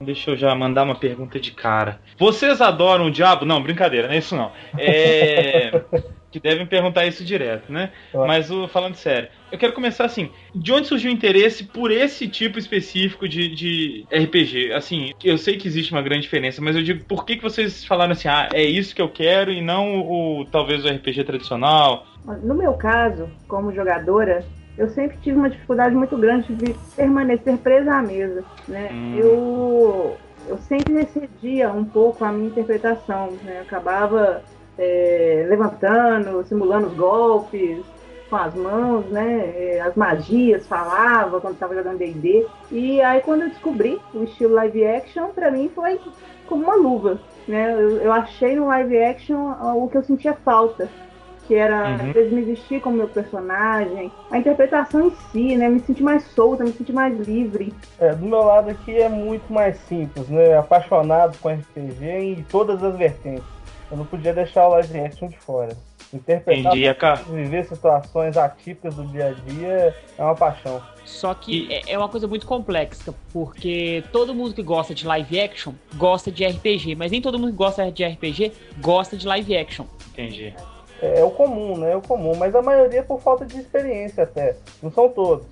Deixa 0.00 0.30
eu 0.30 0.36
já 0.36 0.54
mandar 0.54 0.84
uma 0.84 0.94
pergunta 0.94 1.38
de 1.38 1.50
cara. 1.50 2.00
Vocês 2.18 2.62
adoram 2.62 3.06
o 3.06 3.10
diabo? 3.10 3.44
Não, 3.44 3.62
brincadeira, 3.62 4.08
não 4.08 4.14
é 4.14 4.18
isso 4.18 4.34
não. 4.34 4.50
É. 4.78 5.70
que 6.30 6.40
devem 6.40 6.66
perguntar 6.66 7.06
isso 7.06 7.24
direto, 7.24 7.72
né? 7.72 7.90
Acho. 8.08 8.26
Mas 8.26 8.50
o, 8.50 8.68
falando 8.68 8.94
sério, 8.94 9.28
eu 9.50 9.58
quero 9.58 9.72
começar 9.72 10.04
assim. 10.04 10.30
De 10.54 10.72
onde 10.72 10.86
surgiu 10.86 11.10
o 11.10 11.14
interesse 11.14 11.64
por 11.64 11.90
esse 11.90 12.28
tipo 12.28 12.58
específico 12.58 13.28
de, 13.28 13.48
de 13.48 14.06
RPG? 14.12 14.72
Assim, 14.72 15.12
eu 15.24 15.38
sei 15.38 15.56
que 15.56 15.66
existe 15.66 15.92
uma 15.92 16.02
grande 16.02 16.22
diferença, 16.22 16.60
mas 16.60 16.76
eu 16.76 16.82
digo, 16.82 17.04
por 17.04 17.24
que, 17.24 17.36
que 17.36 17.42
vocês 17.42 17.84
falaram 17.84 18.12
assim, 18.12 18.28
ah, 18.28 18.48
é 18.52 18.62
isso 18.62 18.94
que 18.94 19.02
eu 19.02 19.08
quero 19.08 19.50
e 19.50 19.60
não 19.60 20.00
o 20.00 20.44
talvez 20.50 20.84
o 20.84 20.88
RPG 20.88 21.24
tradicional? 21.24 22.06
No 22.42 22.54
meu 22.54 22.74
caso, 22.74 23.28
como 23.46 23.72
jogadora, 23.72 24.44
eu 24.76 24.88
sempre 24.90 25.16
tive 25.18 25.36
uma 25.36 25.50
dificuldade 25.50 25.94
muito 25.94 26.16
grande 26.16 26.54
de 26.54 26.74
permanecer 26.94 27.56
presa 27.58 27.94
à 27.94 28.02
mesa. 28.02 28.44
Né? 28.66 28.90
Hum. 28.92 29.16
Eu, 29.16 30.16
eu 30.46 30.58
sempre 30.58 31.00
excedia 31.00 31.72
um 31.72 31.84
pouco 31.84 32.24
a 32.24 32.30
minha 32.30 32.48
interpretação. 32.48 33.32
Né? 33.42 33.56
Eu 33.58 33.62
acabava 33.62 34.42
é, 34.78 35.46
levantando, 35.48 36.44
simulando 36.46 36.86
os 36.88 36.94
golpes 36.94 37.84
com 38.30 38.36
as 38.36 38.54
mãos, 38.54 39.06
né? 39.06 39.52
É, 39.56 39.80
As 39.80 39.94
magias, 39.94 40.66
falava 40.66 41.40
quando 41.40 41.54
estava 41.54 41.74
jogando 41.74 41.98
D&D. 41.98 42.46
E 42.70 43.00
aí 43.00 43.20
quando 43.20 43.42
eu 43.42 43.48
descobri 43.48 43.98
o 44.14 44.24
estilo 44.24 44.54
live 44.54 44.86
action, 44.86 45.28
para 45.28 45.50
mim 45.50 45.70
foi 45.74 45.98
como 46.46 46.64
uma 46.64 46.76
luva. 46.76 47.18
Né? 47.46 47.72
Eu, 47.72 47.96
eu 47.98 48.12
achei 48.12 48.54
no 48.54 48.66
live 48.66 48.98
action 48.98 49.54
ah, 49.58 49.74
o 49.74 49.88
que 49.88 49.96
eu 49.96 50.02
sentia 50.02 50.34
falta 50.34 50.88
que 51.48 51.54
era 51.54 51.88
Uhum. 51.88 52.12
vezes 52.12 52.30
me 52.30 52.42
vestir 52.42 52.78
como 52.78 52.98
meu 52.98 53.08
personagem, 53.08 54.12
a 54.30 54.36
interpretação 54.36 55.06
em 55.06 55.10
si, 55.32 55.56
né? 55.56 55.66
Me 55.66 55.80
sentir 55.80 56.02
mais 56.02 56.22
solta, 56.24 56.62
me 56.62 56.72
sentir 56.72 56.92
mais 56.92 57.18
livre. 57.18 57.72
É, 57.98 58.14
do 58.14 58.26
meu 58.26 58.42
lado 58.42 58.68
aqui 58.68 58.94
é 58.94 59.08
muito 59.08 59.50
mais 59.50 59.78
simples, 59.78 60.28
né? 60.28 60.58
Apaixonado 60.58 61.38
com 61.38 61.48
RPG 61.48 62.04
em 62.04 62.42
todas 62.42 62.84
as 62.84 62.94
vertentes. 62.94 63.57
Eu 63.90 63.96
não 63.96 64.04
podia 64.04 64.32
deixar 64.34 64.66
o 64.66 64.70
live 64.70 65.00
action 65.00 65.28
de 65.28 65.38
fora. 65.38 65.76
Interpretar, 66.12 66.74
Entendi, 66.74 67.22
viver 67.30 67.66
situações 67.66 68.36
atípicas 68.36 68.94
do 68.94 69.04
dia 69.08 69.26
a 69.28 69.32
dia 69.32 69.94
é 70.16 70.22
uma 70.22 70.34
paixão. 70.34 70.80
Só 71.04 71.34
que 71.34 71.70
é- 71.72 71.92
é 71.92 71.98
uma 71.98 72.08
coisa 72.08 72.26
muito 72.26 72.46
complexa, 72.46 73.14
porque 73.32 74.02
todo 74.10 74.34
mundo 74.34 74.54
que 74.54 74.62
gosta 74.62 74.94
de 74.94 75.06
live 75.06 75.38
action 75.40 75.74
gosta 75.96 76.30
de 76.32 76.44
RPG, 76.46 76.94
mas 76.94 77.10
nem 77.12 77.20
todo 77.20 77.38
mundo 77.38 77.50
que 77.50 77.56
gosta 77.58 77.90
de 77.92 78.04
RPG 78.04 78.52
gosta 78.80 79.16
de 79.18 79.26
live 79.26 79.54
action. 79.56 79.84
Entendi. 80.12 80.54
É, 81.00 81.20
é 81.20 81.24
o 81.24 81.30
comum, 81.30 81.76
né? 81.76 81.92
É 81.92 81.96
o 81.96 82.00
comum, 82.02 82.34
mas 82.36 82.54
a 82.54 82.62
maioria 82.62 83.02
por 83.02 83.20
falta 83.20 83.44
de 83.44 83.58
experiência 83.58 84.24
até. 84.24 84.56
Não 84.82 84.90
são 84.90 85.08
todos, 85.10 85.46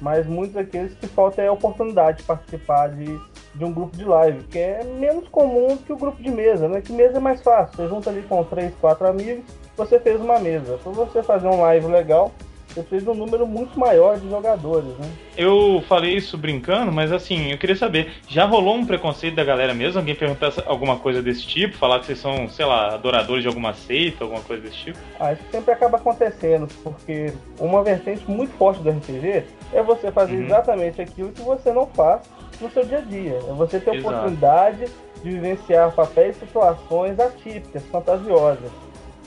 mas 0.00 0.26
muitos 0.26 0.56
aqueles 0.56 0.92
que 0.94 1.06
falta 1.06 1.40
é 1.40 1.46
a 1.46 1.52
oportunidade 1.52 2.18
de 2.18 2.24
participar 2.24 2.88
de, 2.88 3.18
de 3.54 3.64
um 3.64 3.72
grupo 3.72 3.96
de 3.96 4.04
live, 4.04 4.44
que 4.44 4.58
é 4.58 4.84
menos 4.84 5.28
comum 5.28 5.76
que 5.76 5.92
o 5.92 5.96
grupo 5.96 6.22
de 6.22 6.30
mesa, 6.30 6.68
né? 6.68 6.80
Que 6.80 6.92
mesa 6.92 7.16
é 7.16 7.20
mais 7.20 7.42
fácil. 7.42 7.76
Você 7.76 7.88
junta 7.88 8.10
ali 8.10 8.22
com 8.22 8.42
três, 8.44 8.72
quatro 8.80 9.06
amigos, 9.06 9.44
você 9.76 9.98
fez 9.98 10.20
uma 10.20 10.38
mesa. 10.38 10.78
Para 10.82 10.92
você 10.92 11.22
fazer 11.22 11.48
um 11.48 11.60
live 11.62 11.86
legal, 11.88 12.32
você 12.68 12.84
fez 12.84 13.04
um 13.08 13.14
número 13.14 13.44
muito 13.48 13.76
maior 13.76 14.16
de 14.20 14.30
jogadores, 14.30 14.90
né? 14.98 15.10
Eu 15.36 15.82
falei 15.88 16.14
isso 16.14 16.38
brincando, 16.38 16.92
mas 16.92 17.10
assim, 17.10 17.50
eu 17.50 17.58
queria 17.58 17.74
saber, 17.74 18.12
já 18.28 18.44
rolou 18.44 18.76
um 18.76 18.86
preconceito 18.86 19.34
da 19.34 19.42
galera 19.42 19.74
mesmo? 19.74 19.98
Alguém 19.98 20.14
perguntar 20.14 20.52
alguma 20.66 20.96
coisa 20.96 21.20
desse 21.20 21.44
tipo? 21.44 21.76
Falar 21.76 21.98
que 21.98 22.06
vocês 22.06 22.20
são, 22.20 22.48
sei 22.48 22.64
lá, 22.64 22.94
adoradores 22.94 23.42
de 23.42 23.48
alguma 23.48 23.74
seita, 23.74 24.22
alguma 24.22 24.42
coisa 24.42 24.62
desse 24.62 24.76
tipo? 24.76 24.98
Ah, 25.18 25.32
isso 25.32 25.42
sempre 25.50 25.72
acaba 25.72 25.96
acontecendo, 25.96 26.68
porque 26.84 27.32
uma 27.58 27.82
vertente 27.82 28.30
muito 28.30 28.52
forte 28.56 28.80
do 28.80 28.90
RPG 28.90 29.42
é 29.72 29.82
você 29.82 30.12
fazer 30.12 30.36
Uhum. 30.36 30.44
exatamente 30.44 31.02
aquilo 31.02 31.32
que 31.32 31.42
você 31.42 31.72
não 31.72 31.88
faz 31.88 32.20
no 32.60 32.70
seu 32.70 32.84
dia 32.84 32.98
a 32.98 33.02
dia. 33.02 33.36
É 33.36 33.52
você 33.52 33.80
ter 33.80 33.90
a 33.90 33.98
oportunidade 34.00 34.86
de 35.22 35.30
vivenciar 35.30 35.92
papéis 35.92 36.36
e 36.36 36.40
situações 36.40 37.18
atípicas, 37.18 37.82
fantasiosas. 37.84 38.70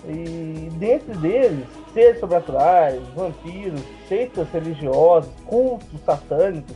E 0.06 0.70
dentro 0.74 1.18
deles, 1.18 1.66
seres 1.94 2.20
sobrenaturais, 2.20 3.02
vampiros, 3.16 3.82
seitas 4.08 4.50
religiosas, 4.52 5.32
cultos 5.46 6.02
satânicos, 6.06 6.76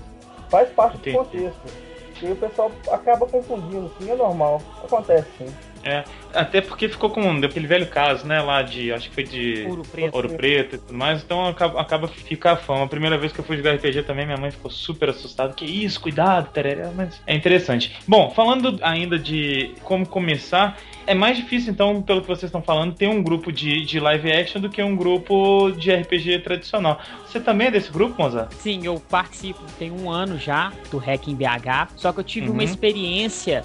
faz 0.50 0.70
parte 0.70 0.98
Entendi. 0.98 1.18
do 1.18 1.24
contexto. 1.24 1.88
E 2.22 2.32
o 2.32 2.36
pessoal 2.36 2.72
acaba 2.92 3.28
confundindo, 3.28 3.92
sim, 4.00 4.10
é 4.10 4.16
normal. 4.16 4.62
Acontece 4.84 5.28
sim. 5.38 5.54
É, 5.84 6.04
até 6.34 6.62
porque 6.62 6.88
ficou 6.90 7.10
com 7.10 7.22
aquele 7.44 7.68
velho 7.68 7.88
caso, 7.88 8.26
né, 8.28 8.42
lá 8.42 8.62
de, 8.62 8.92
acho 8.92 9.10
que 9.10 9.16
foi 9.16 9.24
de 9.24 9.66
Ouro 9.68 9.84
preto. 9.84 10.16
Ouro 10.16 10.30
Preto 10.30 10.76
e 10.76 10.80
tudo 10.80 10.94
mais, 10.94 11.24
então 11.24 11.46
acaba, 11.48 11.80
acaba 11.82 12.08
ficar 12.08 12.52
a 12.54 12.58
fama. 12.58 12.84
A 12.84 12.88
primeira 12.88 13.18
vez 13.18 13.32
que 13.32 13.40
eu 13.40 13.46
fui 13.46 13.58
jogar 13.58 13.74
RPG 13.76 14.04
também, 14.04 14.26
minha 14.26 14.38
mãe 14.38 14.52
ficou 14.52 14.70
super 14.70 15.10
assustada. 15.10 15.54
Que 15.54 15.66
isso, 15.66 16.00
cuidado, 16.00 16.50
tereré, 16.52 16.90
mas 16.96 17.22
é 17.26 17.36
interessante. 17.36 17.96
Bom, 18.08 18.32
falando 18.32 18.78
ainda 18.82 19.18
de 19.18 19.72
como 19.84 20.06
começar, 20.06 20.78
é 21.06 21.14
mais 21.14 21.38
difícil, 21.38 21.72
então, 21.72 22.02
pelo 22.02 22.22
que 22.22 22.28
vocês 22.28 22.44
estão 22.44 22.62
falando, 22.62 22.94
ter 22.94 23.08
um 23.08 23.24
grupo 23.24 23.52
de, 23.52 23.86
de 23.86 24.00
live 24.00 24.32
action 24.32 24.60
do 24.62 24.70
que 24.70 24.84
um 24.84 24.96
grupo 24.96 25.72
de 25.72 25.92
RPG 25.94 26.40
tradicional. 26.40 27.00
Você 27.26 27.40
também 27.40 27.68
é 27.68 27.72
desse 27.72 27.92
grupo, 27.92 28.22
Mozart? 28.22 28.52
Sim, 28.54 28.82
eu 28.84 29.02
participo, 29.10 29.62
tem 29.80 29.90
um 29.90 30.12
ano 30.12 30.38
já 30.38 30.72
do 30.92 30.98
Hack 30.98 31.28
em 31.30 31.36
BH, 31.36 31.90
só 31.96 32.12
que 32.12 32.20
eu 32.20 32.24
tive 32.24 32.48
Uhum. 32.48 32.54
uma 32.54 32.64
experiência 32.64 33.64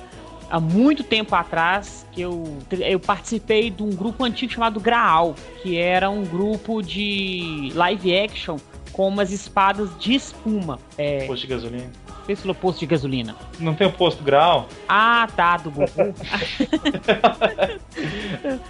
há 0.52 0.60
muito 0.60 1.02
tempo 1.02 1.34
atrás 1.34 2.06
que 2.12 2.20
eu, 2.20 2.58
eu 2.70 3.00
participei 3.00 3.70
de 3.70 3.82
um 3.82 3.90
grupo 3.90 4.22
antigo 4.22 4.52
chamado 4.52 4.78
Graal, 4.78 5.34
que 5.62 5.78
era 5.78 6.10
um 6.10 6.22
grupo 6.24 6.82
de 6.82 7.72
live 7.74 8.14
action 8.16 8.58
com 8.92 9.08
umas 9.08 9.32
espadas 9.32 9.88
de 9.98 10.14
espuma. 10.14 10.78
É, 10.98 11.26
Posto 11.26 11.42
de 11.42 11.48
gasolina. 11.54 11.90
fez 12.26 12.40
pelo 12.42 12.54
posto 12.54 12.80
de 12.80 12.86
gasolina. 12.86 13.34
Não 13.58 13.74
tem 13.74 13.86
o 13.86 13.92
posto 13.92 14.22
grau? 14.22 14.68
Ah, 14.86 15.26
tá, 15.34 15.56
do 15.56 15.70
Goku. 15.70 16.12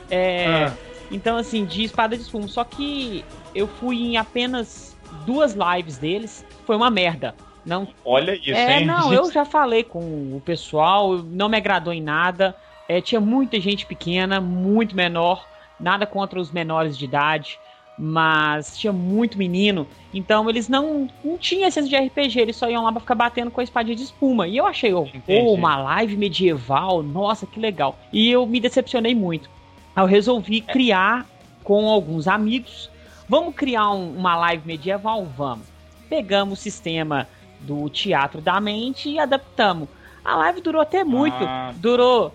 é, 0.09 0.67
Ah. 0.67 0.73
Então, 1.11 1.37
assim, 1.37 1.67
de 1.67 1.83
espada 1.85 2.17
de 2.17 2.23
espuma. 2.23 2.49
Só 2.49 2.65
que 2.65 3.23
eu 3.55 3.67
fui 3.67 3.97
em 4.01 4.17
apenas 4.17 4.97
duas 5.27 5.55
lives 5.55 5.99
deles. 5.99 6.43
Foi 6.65 6.75
uma 6.75 6.91
merda. 6.91 7.35
Não 7.65 7.89
Olha 8.05 8.35
isso, 8.35 8.53
é, 8.53 8.81
hein? 8.81 8.87
não, 8.87 9.13
eu 9.13 9.31
já 9.33 9.45
falei 9.45 9.85
com 9.85 10.01
o 10.01 10.43
pessoal, 10.45 11.19
não 11.19 11.49
me 11.49 11.57
agradou 11.57 11.93
em 11.93 12.03
nada. 12.03 12.57
É, 12.89 13.01
tinha 13.01 13.21
muita 13.21 13.61
gente 13.61 13.87
pequena, 13.87 14.41
muito 14.41 14.97
menor, 14.97 15.47
nada 15.79 16.05
contra 16.05 16.41
os 16.41 16.51
menores 16.51 16.99
de 16.99 17.05
idade, 17.05 17.59
mas 17.97 18.77
tinha 18.77 18.93
muito 18.93 19.39
menino. 19.39 19.87
Então 20.13 20.51
eles 20.51 20.69
não, 20.69 21.09
não 21.25 21.39
tinham 21.39 21.69
essência 21.69 21.89
de 21.89 21.97
RPG, 22.07 22.41
eles 22.41 22.57
só 22.57 22.69
iam 22.69 22.83
lá 22.83 22.91
pra 22.91 23.01
ficar 23.01 23.15
batendo 23.15 23.51
com 23.51 23.61
a 23.61 23.65
espadinha 23.65 23.97
de 23.97 24.03
espuma. 24.03 24.49
E 24.49 24.57
eu 24.57 24.67
achei, 24.67 24.93
oh, 24.93 25.07
pô, 25.25 25.55
uma 25.55 25.77
live 25.77 26.17
medieval, 26.17 27.03
nossa, 27.03 27.47
que 27.47 27.61
legal. 27.61 27.97
E 28.13 28.31
eu 28.31 28.47
me 28.47 28.59
decepcionei 28.59 29.15
muito. 29.15 29.49
Aí 29.95 30.03
eu 30.03 30.07
resolvi 30.09 30.61
criar 30.61 31.27
com 31.63 31.89
alguns 31.89 32.27
amigos. 32.27 32.91
Vamos 33.29 33.55
criar 33.55 33.91
um- 33.93 34.17
uma 34.17 34.35
live 34.37 34.67
medieval? 34.67 35.25
Vamos. 35.37 35.67
Pegamos 36.09 36.59
o 36.59 36.63
sistema 36.63 37.29
do 37.63 37.89
Teatro 37.89 38.41
da 38.41 38.61
Mente 38.61 39.09
e 39.09 39.19
adaptamos. 39.19 39.89
A 40.25 40.37
live 40.37 40.61
durou 40.61 40.81
até 40.81 41.03
muito. 41.05 41.37
Ah. 41.41 41.73
Durou 41.77 42.33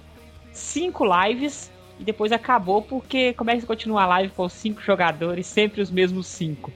cinco 0.52 1.04
lives 1.06 1.72
e 2.00 2.04
depois 2.04 2.32
acabou 2.32 2.82
porque 2.82 3.34
como 3.34 3.50
é 3.50 3.58
que 3.58 3.66
continua 3.66 4.04
a 4.04 4.08
live 4.08 4.34
com 4.34 4.48
cinco 4.50 4.82
jogadores, 4.82 5.48
sempre 5.48 5.82
os 5.82 5.90
mesmos 5.92 6.28
cinco. 6.28 6.72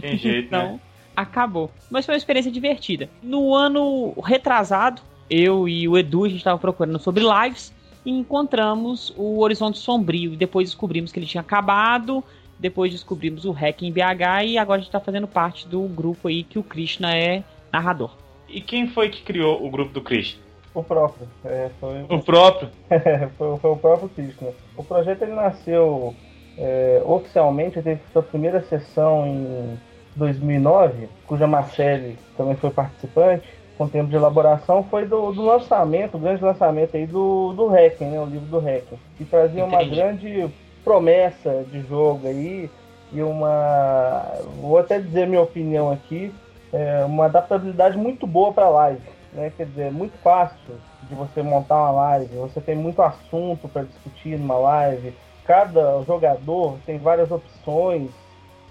Tem 0.00 0.16
jeito, 0.16 0.46
Então, 0.46 0.72
né? 0.72 0.80
acabou. 1.14 1.70
Mas 1.90 2.04
foi 2.06 2.14
uma 2.14 2.18
experiência 2.18 2.50
divertida. 2.50 3.08
No 3.22 3.54
ano 3.54 4.14
retrasado, 4.24 5.02
eu 5.28 5.68
e 5.68 5.86
o 5.88 5.96
Edu, 5.96 6.24
a 6.24 6.28
gente 6.28 6.38
estava 6.38 6.58
procurando 6.58 6.98
sobre 6.98 7.22
lives 7.24 7.72
e 8.04 8.10
encontramos 8.10 9.12
o 9.16 9.38
Horizonte 9.40 9.78
Sombrio. 9.78 10.32
E 10.32 10.36
depois 10.36 10.68
descobrimos 10.70 11.12
que 11.12 11.18
ele 11.18 11.26
tinha 11.26 11.40
acabado. 11.40 12.24
Depois 12.58 12.92
descobrimos 12.92 13.44
o 13.44 13.50
Hack 13.50 13.82
em 13.82 13.90
BH 13.92 14.44
e 14.46 14.58
agora 14.58 14.76
a 14.76 14.80
gente 14.80 14.88
está 14.88 15.00
fazendo 15.00 15.26
parte 15.26 15.66
do 15.66 15.82
grupo 15.82 16.28
aí 16.28 16.44
que 16.44 16.58
o 16.58 16.62
Krishna 16.62 17.12
é 17.12 17.42
narrador. 17.72 18.14
E 18.48 18.60
quem 18.60 18.88
foi 18.88 19.08
que 19.08 19.22
criou 19.22 19.64
o 19.64 19.70
grupo 19.70 19.92
do 19.92 20.02
Krishna? 20.02 20.42
O 20.74 20.82
próprio. 20.82 21.28
É, 21.44 21.70
foi... 21.80 22.02
O 22.08 22.22
próprio? 22.22 22.68
foi, 23.36 23.58
foi, 23.58 23.70
o 23.70 23.76
próprio 23.76 24.08
Krishna. 24.10 24.50
O 24.76 24.84
projeto 24.84 25.22
ele 25.22 25.32
nasceu 25.32 26.14
é, 26.58 27.02
oficialmente, 27.04 27.82
teve 27.82 28.00
sua 28.12 28.22
primeira 28.22 28.62
sessão 28.62 29.26
em 29.26 29.78
2009, 30.16 31.08
cuja 31.26 31.46
Marcele 31.46 32.18
também 32.36 32.54
foi 32.56 32.70
participante, 32.70 33.48
com 33.76 33.88
tempo 33.88 34.10
de 34.10 34.16
elaboração, 34.16 34.84
foi 34.84 35.06
do, 35.06 35.32
do 35.32 35.42
lançamento, 35.42 36.16
o 36.16 36.20
grande 36.20 36.44
lançamento 36.44 36.96
aí 36.96 37.06
do, 37.06 37.52
do 37.54 37.68
Hacking, 37.68 38.04
né, 38.04 38.20
o 38.20 38.26
livro 38.26 38.46
do 38.46 38.58
Hacking, 38.58 38.98
que 39.16 39.24
trazia 39.24 39.64
Entendi. 39.64 39.74
uma 39.74 39.84
grande 39.84 40.50
promessa 40.84 41.64
de 41.70 41.80
jogo 41.82 42.26
aí 42.26 42.70
e 43.12 43.22
uma, 43.22 44.22
vou 44.60 44.78
até 44.78 44.98
dizer 44.98 45.26
minha 45.26 45.40
opinião 45.42 45.90
aqui, 45.90 46.32
é, 46.72 47.04
uma 47.04 47.26
adaptabilidade 47.26 47.96
muito 47.96 48.26
boa 48.26 48.52
para 48.52 48.68
live, 48.68 49.02
né? 49.32 49.52
Quer 49.56 49.66
dizer, 49.66 49.92
muito 49.92 50.16
fácil 50.22 50.56
de 51.02 51.14
você 51.14 51.42
montar 51.42 51.76
uma 51.76 51.90
live, 51.90 52.36
você 52.36 52.60
tem 52.60 52.74
muito 52.74 53.02
assunto 53.02 53.68
para 53.68 53.82
discutir 53.82 54.38
numa 54.38 54.56
live, 54.56 55.14
cada 55.44 56.02
jogador 56.02 56.78
tem 56.86 56.98
várias 56.98 57.30
opções, 57.30 58.10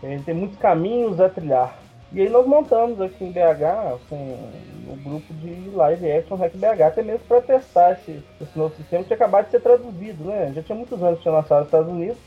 ele 0.02 0.24
tem 0.24 0.34
muitos 0.34 0.58
caminhos 0.58 1.20
a 1.20 1.30
trilhar. 1.30 1.76
E 2.14 2.22
aí 2.22 2.30
nós 2.30 2.46
montamos 2.46 3.00
aqui 3.00 3.24
em 3.24 3.32
BH 3.32 4.00
com 4.10 4.16
o 4.16 4.98
grupo 5.02 5.34
de 5.36 5.70
live 5.70 6.12
action 6.12 6.36
Hack 6.36 6.54
BH, 6.56 6.82
até 6.82 7.02
mesmo 7.02 7.26
para 7.26 7.42
testar 7.42 7.94
esse, 7.94 8.22
esse 8.42 8.58
novo 8.58 8.76
sistema 8.76 9.02
que 9.02 9.08
tinha 9.08 9.16
acabado 9.16 9.46
de 9.46 9.52
ser 9.52 9.62
traduzido, 9.62 10.26
né? 10.26 10.52
Já 10.54 10.62
tinha 10.62 10.76
muitos 10.76 11.02
anos 11.02 11.18
que 11.18 11.24
tinha 11.24 11.34
lançado 11.34 11.60
nos 11.60 11.68
Estados 11.68 11.90
Unidos, 11.90 12.18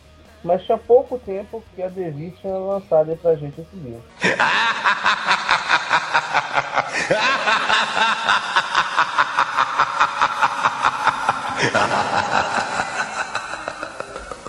mas 0.43 0.63
tinha 0.63 0.79
pouco 0.79 1.19
tempo 1.19 1.63
que 1.75 1.83
a 1.83 1.89
Devi 1.89 2.31
tinha 2.41 2.57
lançado 2.57 3.11
aí 3.11 3.17
pra 3.17 3.35
gente 3.35 3.61
esse 3.61 3.77
livro. 3.77 4.03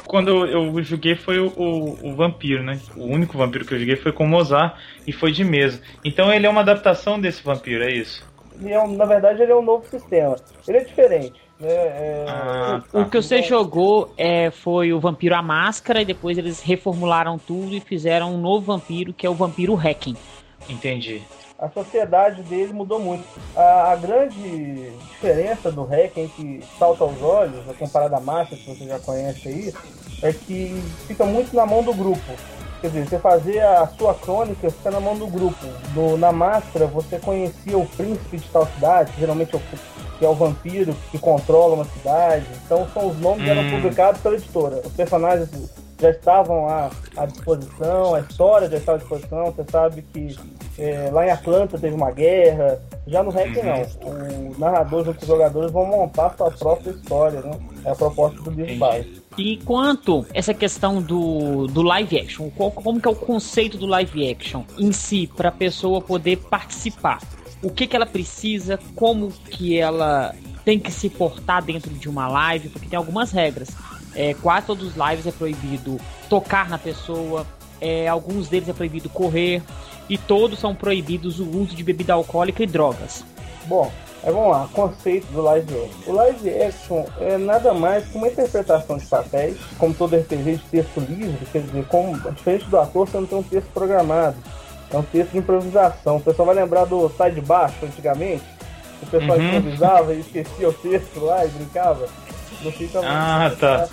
Quando 0.07 0.45
eu 0.45 0.81
joguei 0.81 1.15
foi 1.15 1.39
o, 1.39 1.47
o, 1.47 2.09
o, 2.09 2.15
vampiro, 2.15 2.63
né? 2.63 2.79
O 2.95 3.03
único 3.03 3.37
vampiro 3.37 3.65
que 3.65 3.73
eu 3.73 3.79
joguei 3.79 3.97
foi 3.97 4.13
com 4.13 4.23
o 4.23 4.27
Mozart 4.27 4.77
e 5.05 5.11
foi 5.11 5.31
de 5.31 5.43
mesa. 5.43 5.81
Então 6.05 6.31
ele 6.31 6.45
é 6.45 6.49
uma 6.49 6.61
adaptação 6.61 7.19
desse 7.19 7.43
vampiro, 7.43 7.83
é 7.83 7.91
isso? 7.91 8.25
É 8.63 8.87
na 8.87 9.03
verdade, 9.03 9.41
ele 9.41 9.51
é 9.51 9.55
um 9.55 9.61
novo 9.61 9.85
sistema. 9.85 10.37
Ele 10.65 10.77
é 10.77 10.83
diferente. 10.85 11.33
É, 11.61 11.73
é... 11.73 12.25
Ah, 12.29 12.81
tá. 12.89 12.99
O 12.99 13.09
que 13.09 13.21
você 13.21 13.41
jogou 13.41 14.13
é, 14.17 14.51
foi 14.51 14.93
o 14.93 14.99
Vampiro 14.99 15.35
à 15.35 15.41
Máscara 15.41 16.01
e 16.01 16.05
depois 16.05 16.37
eles 16.37 16.61
reformularam 16.61 17.37
tudo 17.37 17.75
e 17.75 17.79
fizeram 17.81 18.33
um 18.33 18.37
novo 18.37 18.67
vampiro 18.67 19.13
que 19.13 19.25
é 19.25 19.29
o 19.29 19.33
Vampiro 19.33 19.75
Hacking. 19.75 20.15
Entendi 20.69 21.21
a 21.57 21.69
sociedade 21.69 22.43
dele 22.43 22.73
mudou 22.73 22.99
muito. 22.99 23.25
A, 23.55 23.93
a, 23.93 23.95
grande 23.95 24.91
diferença 24.91 25.71
do 25.71 25.83
Hacking 25.83 26.27
que 26.29 26.63
salta 26.77 27.03
aos 27.03 27.21
olhos, 27.21 27.67
a 27.69 27.73
comparada 27.73 28.17
à 28.17 28.19
massa 28.19 28.55
que 28.55 28.65
você 28.65 28.85
já 28.85 28.99
conhece 28.99 29.47
aí, 29.47 29.73
é 30.21 30.33
que 30.33 30.81
fica 31.07 31.25
muito 31.25 31.55
na 31.55 31.65
mão 31.65 31.81
do 31.81 31.93
grupo. 31.93 32.33
Quer 32.81 32.89
dizer, 32.89 33.07
você 33.07 33.19
fazer 33.19 33.61
a 33.61 33.87
sua 33.87 34.13
crônica 34.13 34.69
fica 34.69 34.91
na 34.91 34.99
mão 34.99 35.17
do 35.17 35.27
grupo. 35.27 35.65
Do, 35.93 36.17
na 36.17 36.31
máscara, 36.31 36.85
você 36.85 37.17
conhecia 37.19 37.77
o 37.77 37.87
príncipe 37.87 38.37
de 38.37 38.49
tal 38.49 38.67
cidade, 38.67 39.13
geralmente 39.17 39.55
é 39.55 39.57
o, 39.57 39.61
que 40.19 40.25
é 40.25 40.29
o 40.29 40.35
vampiro 40.35 40.93
que 41.09 41.17
controla 41.17 41.75
uma 41.75 41.85
cidade. 41.85 42.45
Então, 42.65 42.87
são 42.93 43.07
os 43.07 43.17
nomes 43.19 43.47
hum. 43.47 43.49
eram 43.49 43.69
publicados 43.69 44.21
pela 44.21 44.35
editora. 44.35 44.81
Os 44.85 44.93
personagens 44.93 45.49
já 45.99 46.09
estavam 46.09 46.67
à, 46.67 46.91
à 47.15 47.25
disposição, 47.25 48.15
a 48.15 48.19
história 48.19 48.69
já 48.69 48.77
estava 48.77 48.97
à 48.97 48.99
disposição. 48.99 49.45
Você 49.45 49.65
sabe 49.71 50.01
que 50.13 50.35
é, 50.77 51.09
lá 51.11 51.25
em 51.25 51.31
Atlanta 51.31 51.77
teve 51.77 51.95
uma 51.95 52.11
guerra. 52.11 52.81
Já 53.07 53.23
no 53.23 53.31
não. 53.31 53.41
Uhum. 53.41 54.51
O 54.51 54.59
narrador 54.59 55.05
junto 55.05 55.17
com 55.17 55.21
os 55.23 55.27
jogadores 55.27 55.71
vão 55.71 55.85
montar 55.85 56.35
sua 56.35 56.51
própria 56.51 56.91
história, 56.91 57.41
né? 57.41 57.51
É 57.85 57.91
a 57.91 57.95
proposta 57.95 58.41
do 58.41 58.51
base. 58.77 59.21
E 59.37 59.57
quanto 59.57 60.25
essa 60.33 60.53
questão 60.53 61.01
do, 61.01 61.67
do 61.67 61.81
live 61.81 62.19
action, 62.19 62.49
qual, 62.49 62.71
como 62.71 62.99
que 62.99 63.07
é 63.07 63.11
o 63.11 63.15
conceito 63.15 63.77
do 63.77 63.85
live 63.85 64.31
action 64.31 64.63
em 64.77 64.91
si, 64.91 65.29
para 65.35 65.49
a 65.49 65.51
pessoa 65.51 66.01
poder 66.01 66.37
participar? 66.37 67.21
O 67.61 67.69
que, 67.69 67.85
que 67.87 67.95
ela 67.95 68.05
precisa, 68.05 68.79
como 68.95 69.31
que 69.31 69.77
ela 69.77 70.33
tem 70.65 70.79
que 70.79 70.91
se 70.91 71.09
portar 71.09 71.63
dentro 71.63 71.93
de 71.93 72.09
uma 72.09 72.27
live, 72.27 72.69
porque 72.69 72.87
tem 72.87 72.97
algumas 72.97 73.31
regras. 73.31 73.69
É, 74.15 74.33
quase 74.35 74.67
todos 74.67 74.87
os 74.87 74.93
lives 74.95 75.27
é 75.27 75.31
proibido 75.31 75.99
tocar 76.29 76.69
na 76.69 76.77
pessoa, 76.77 77.45
é, 77.81 78.07
alguns 78.07 78.47
deles 78.47 78.69
é 78.69 78.73
proibido 78.73 79.09
correr, 79.09 79.61
e 80.09 80.17
todos 80.17 80.59
são 80.59 80.73
proibidos 80.73 81.39
o 81.39 81.49
uso 81.49 81.75
de 81.75 81.83
bebida 81.83 82.13
alcoólica 82.13 82.63
e 82.63 82.67
drogas. 82.67 83.25
Bom, 83.65 83.91
é, 84.23 84.31
vamos 84.31 84.51
lá, 84.51 84.67
conceito 84.73 85.27
do 85.31 85.41
live 85.41 85.71
action. 85.71 86.11
O 86.11 86.15
live 86.15 86.49
action 86.49 87.05
é 87.19 87.37
nada 87.37 87.73
mais 87.73 88.07
que 88.07 88.17
uma 88.17 88.27
interpretação 88.27 88.97
de 88.97 89.05
papéis, 89.05 89.57
como 89.77 89.93
todo 89.93 90.15
RPG 90.15 90.57
de 90.57 90.63
texto 90.71 90.99
livre, 90.99 91.45
quer 91.51 91.61
dizer, 91.61 91.85
como, 91.87 92.17
diferente 92.31 92.65
do 92.65 92.79
ator, 92.79 93.07
você 93.07 93.17
não 93.17 93.27
tem 93.27 93.37
um 93.37 93.43
texto 93.43 93.67
programado. 93.73 94.37
É 94.91 94.97
um 94.97 95.03
texto 95.03 95.31
de 95.31 95.39
improvisação. 95.39 96.17
O 96.17 96.21
pessoal 96.21 96.45
vai 96.45 96.55
lembrar 96.55 96.85
do 96.85 97.11
sai 97.17 97.31
de 97.31 97.41
baixo 97.41 97.75
antigamente? 97.83 98.43
O 99.01 99.05
pessoal 99.07 99.37
uhum. 99.37 99.57
improvisava 99.57 100.13
e 100.13 100.19
esquecia 100.19 100.69
o 100.69 100.73
texto 100.73 101.19
lá 101.19 101.45
e 101.45 101.49
brincava. 101.49 102.07
Não 102.65 102.71
fica 102.71 102.99
ah, 103.03 103.51
tá. 103.59 103.87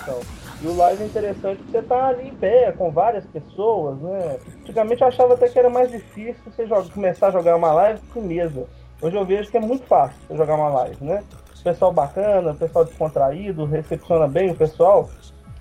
E 0.62 0.66
o 0.66 0.74
live 0.74 1.02
é 1.02 1.06
interessante 1.06 1.58
porque 1.58 1.72
você 1.72 1.82
tá 1.82 2.06
ali 2.06 2.28
em 2.28 2.34
pé, 2.34 2.72
com 2.72 2.90
várias 2.90 3.26
pessoas, 3.26 3.98
né? 4.00 4.38
Antigamente 4.60 5.02
eu 5.02 5.08
achava 5.08 5.34
até 5.34 5.48
que 5.48 5.58
era 5.58 5.68
mais 5.68 5.90
difícil 5.90 6.40
você 6.46 6.66
começar 6.90 7.28
a 7.28 7.30
jogar 7.32 7.54
uma 7.56 7.72
live 7.72 8.00
com 8.14 8.22
mesa. 8.22 8.66
Hoje 9.02 9.16
eu 9.16 9.26
vejo 9.26 9.50
que 9.50 9.58
é 9.58 9.60
muito 9.60 9.84
fácil 9.84 10.16
você 10.26 10.36
jogar 10.36 10.54
uma 10.54 10.70
live, 10.70 11.04
né? 11.04 11.22
Pessoal 11.62 11.92
bacana, 11.92 12.54
pessoal 12.54 12.84
descontraído, 12.84 13.66
recepciona 13.66 14.26
bem 14.26 14.52
o 14.52 14.54
pessoal. 14.54 15.10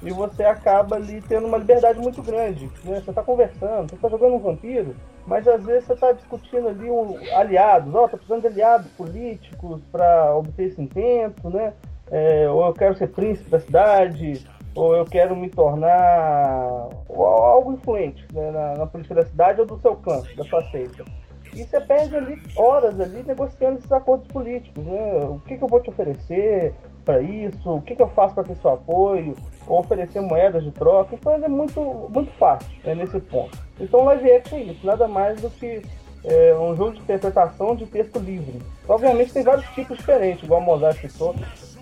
E 0.02 0.12
você 0.12 0.44
acaba 0.44 0.96
ali 0.96 1.22
tendo 1.22 1.48
uma 1.48 1.58
liberdade 1.58 2.00
muito 2.00 2.24
grande. 2.24 2.72
Né? 2.84 3.02
Você 3.02 3.12
tá 3.12 3.22
conversando, 3.22 3.90
você 3.90 3.98
tá 3.98 4.10
jogando 4.10 4.36
um 4.36 4.40
vampiro, 4.40 4.96
mas 5.28 5.48
às 5.48 5.64
vezes 5.64 5.86
você 5.86 5.96
tá 5.96 6.12
discutindo 6.12 6.70
ali 6.70 6.90
um, 6.90 7.16
aliados. 7.36 7.94
Ó, 7.94 8.06
oh, 8.06 8.08
tô 8.08 8.18
precisando 8.18 8.42
de 8.42 8.48
aliados 8.48 8.88
políticos 8.94 9.82
para 9.92 10.34
obter 10.36 10.70
esse 10.70 10.82
intento, 10.82 11.50
né? 11.50 11.74
É, 12.12 12.50
ou 12.50 12.66
eu 12.66 12.74
quero 12.74 12.96
ser 12.96 13.08
príncipe 13.08 13.50
da 13.50 13.60
cidade, 13.60 14.46
ou 14.76 14.96
eu 14.96 15.06
quero 15.06 15.36
me 15.36 15.50
tornar 15.50 16.90
algo 17.10 17.74
influente 17.74 18.26
né, 18.34 18.52
na, 18.52 18.76
na, 18.76 18.86
política 18.86 19.16
da 19.16 19.26
cidade 19.26 19.62
ou 19.62 19.66
do 19.68 19.80
seu 19.80 19.96
clã, 19.96 20.22
da 20.36 20.44
sua 20.44 20.62
seita. 20.72 21.06
E 21.54 21.64
você 21.64 21.82
perde 21.82 22.16
ali 22.16 22.42
horas 22.56 23.00
ali 23.00 23.24
negociando 23.24 23.78
esses 23.78 23.92
acordos 23.92 24.26
políticos, 24.28 24.86
né? 24.86 25.26
O 25.26 25.40
que, 25.40 25.58
que 25.58 25.64
eu 25.64 25.68
vou 25.68 25.82
te 25.82 25.90
oferecer 25.90 26.74
para 27.04 27.22
isso? 27.22 27.70
O 27.70 27.82
que, 27.82 27.94
que 27.94 28.02
eu 28.02 28.08
faço 28.10 28.36
para 28.36 28.46
ter 28.46 28.56
seu 28.56 28.72
apoio? 28.72 29.36
Ou 29.68 29.80
oferecer 29.80 30.22
moedas 30.22 30.64
de 30.64 30.72
troca? 30.72 31.14
Então 31.14 31.34
é 31.34 31.48
muito, 31.50 32.10
muito 32.10 32.32
fácil 32.38 32.72
né, 32.86 32.96
nesse 32.96 33.20
ponto. 33.20 33.58
Então 33.80 34.06
live 34.06 34.32
action 34.32 34.60
é 34.60 34.62
isso, 34.64 34.86
nada 34.86 35.10
mais 35.10 35.42
do 35.42 35.50
que 35.50 35.82
é, 36.24 36.56
um 36.56 36.76
jogo 36.76 36.94
de 36.94 37.00
interpretação 37.00 37.76
de 37.76 37.86
texto 37.86 38.20
livre. 38.20 38.62
Obviamente 38.88 39.34
tem 39.34 39.44
vários 39.44 39.66
tipos 39.70 39.98
diferentes, 39.98 40.44
igual 40.44 40.62
a 40.62 40.64
Mozart 40.64 41.00
citou, 41.00 41.36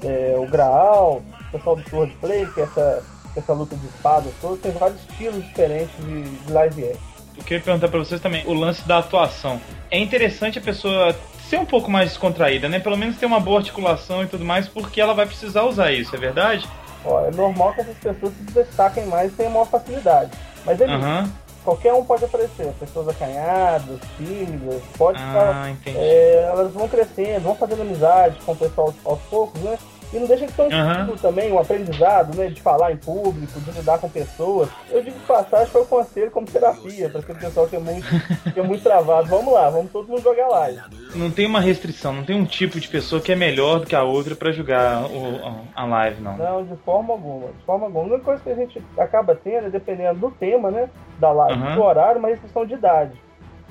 é, 0.03 0.35
o 0.37 0.45
Graal, 0.47 1.21
o 1.47 1.51
pessoal 1.51 1.75
do 1.75 1.83
Swordplay, 1.89 2.45
que 2.47 2.61
é 2.61 2.63
essa, 2.63 3.03
essa 3.35 3.53
luta 3.53 3.75
de 3.75 3.85
espadas 3.87 4.33
toda, 4.41 4.57
tem 4.57 4.71
vários 4.71 4.99
estilos 5.09 5.43
diferentes 5.45 5.95
de, 5.97 6.23
de 6.23 6.51
live 6.51 6.83
action. 6.85 7.09
Eu 7.37 7.43
queria 7.43 7.63
perguntar 7.63 7.87
para 7.87 7.99
vocês 7.99 8.19
também, 8.19 8.45
o 8.45 8.53
lance 8.53 8.85
da 8.87 8.97
atuação. 8.97 9.61
É 9.89 9.97
interessante 9.97 10.59
a 10.59 10.61
pessoa 10.61 11.15
ser 11.49 11.57
um 11.57 11.65
pouco 11.65 11.89
mais 11.89 12.09
descontraída, 12.09 12.67
né? 12.67 12.79
Pelo 12.79 12.97
menos 12.97 13.17
ter 13.17 13.25
uma 13.25 13.39
boa 13.39 13.59
articulação 13.59 14.23
e 14.23 14.27
tudo 14.27 14.43
mais, 14.45 14.67
porque 14.67 14.99
ela 14.99 15.13
vai 15.13 15.25
precisar 15.25 15.63
usar 15.63 15.91
isso, 15.91 16.13
é 16.15 16.19
verdade? 16.19 16.67
Ó, 17.03 17.25
é 17.25 17.31
normal 17.31 17.73
que 17.73 17.81
essas 17.81 17.97
pessoas 17.97 18.33
se 18.33 18.43
destaquem 18.53 19.05
mais 19.05 19.31
e 19.31 19.35
tenham 19.35 19.53
maior 19.53 19.65
facilidade. 19.65 20.31
Mas 20.65 20.81
é 20.81 20.85
uhum. 20.85 21.29
Qualquer 21.63 21.93
um 21.93 22.03
pode 22.03 22.25
aparecer, 22.25 22.73
pessoas 22.79 23.07
acanhadas, 23.07 23.99
tímidas, 24.17 24.81
pode 24.97 25.19
ah, 25.21 25.73
ficar. 25.75 25.97
É, 25.97 26.43
elas 26.43 26.73
vão 26.73 26.87
crescendo, 26.87 27.41
vão 27.41 27.55
fazendo 27.55 27.81
amizade 27.81 28.39
com 28.45 28.51
o 28.51 28.55
pessoal 28.55 28.93
aos 29.05 29.19
poucos, 29.23 29.61
né? 29.61 29.77
E 30.11 30.17
não 30.17 30.25
deixa 30.25 30.47
de 30.47 30.51
ser 30.53 30.63
um 30.63 30.65
uhum. 30.65 31.15
também, 31.17 31.51
um 31.51 31.59
aprendizado, 31.59 32.35
né? 32.35 32.47
De 32.47 32.59
falar 32.61 32.91
em 32.91 32.97
público, 32.97 33.59
de 33.59 33.71
lidar 33.71 33.99
com 33.99 34.09
pessoas. 34.09 34.67
Eu 34.89 35.03
digo 35.03 35.19
passagem 35.27 35.67
foi 35.67 35.81
o 35.81 35.85
conselho 35.85 36.31
como 36.31 36.47
terapia, 36.47 37.09
para 37.09 37.19
aquele 37.19 37.37
pessoal 37.37 37.67
que 37.67 37.75
é 37.75 37.79
muito, 37.79 38.07
que 38.51 38.59
é 38.59 38.63
muito 38.63 38.81
travado. 38.81 39.27
Vamos 39.27 39.53
lá, 39.53 39.69
vamos 39.69 39.91
todo 39.91 40.07
mundo 40.07 40.23
jogar 40.23 40.47
live. 40.47 40.79
Não 41.13 41.29
tem 41.29 41.45
uma 41.45 41.59
restrição, 41.59 42.11
não 42.11 42.23
tem 42.23 42.35
um 42.35 42.45
tipo 42.45 42.79
de 42.79 42.87
pessoa 42.87 43.21
que 43.21 43.31
é 43.31 43.35
melhor 43.35 43.81
do 43.81 43.85
que 43.85 43.95
a 43.95 44.03
outra 44.03 44.35
para 44.35 44.51
jogar 44.51 45.05
o, 45.05 45.61
a 45.75 45.85
live, 45.85 46.21
não. 46.21 46.37
Não, 46.37 46.65
de 46.65 46.75
forma 46.77 47.13
alguma. 47.13 47.47
De 47.47 47.65
forma 47.65 47.85
alguma. 47.85 48.05
A 48.05 48.07
única 48.07 48.23
coisa 48.25 48.41
que 48.41 48.49
a 48.49 48.55
gente 48.55 48.81
acaba 48.97 49.35
tendo, 49.35 49.67
é 49.67 49.69
dependendo 49.69 50.19
do 50.19 50.31
tema, 50.31 50.71
né? 50.71 50.89
Da 51.19 51.31
live, 51.31 51.61
uhum. 51.61 51.75
do 51.75 51.83
horário, 51.83 52.17
uma 52.17 52.29
restrição 52.29 52.65
de 52.65 52.73
idade. 52.73 53.13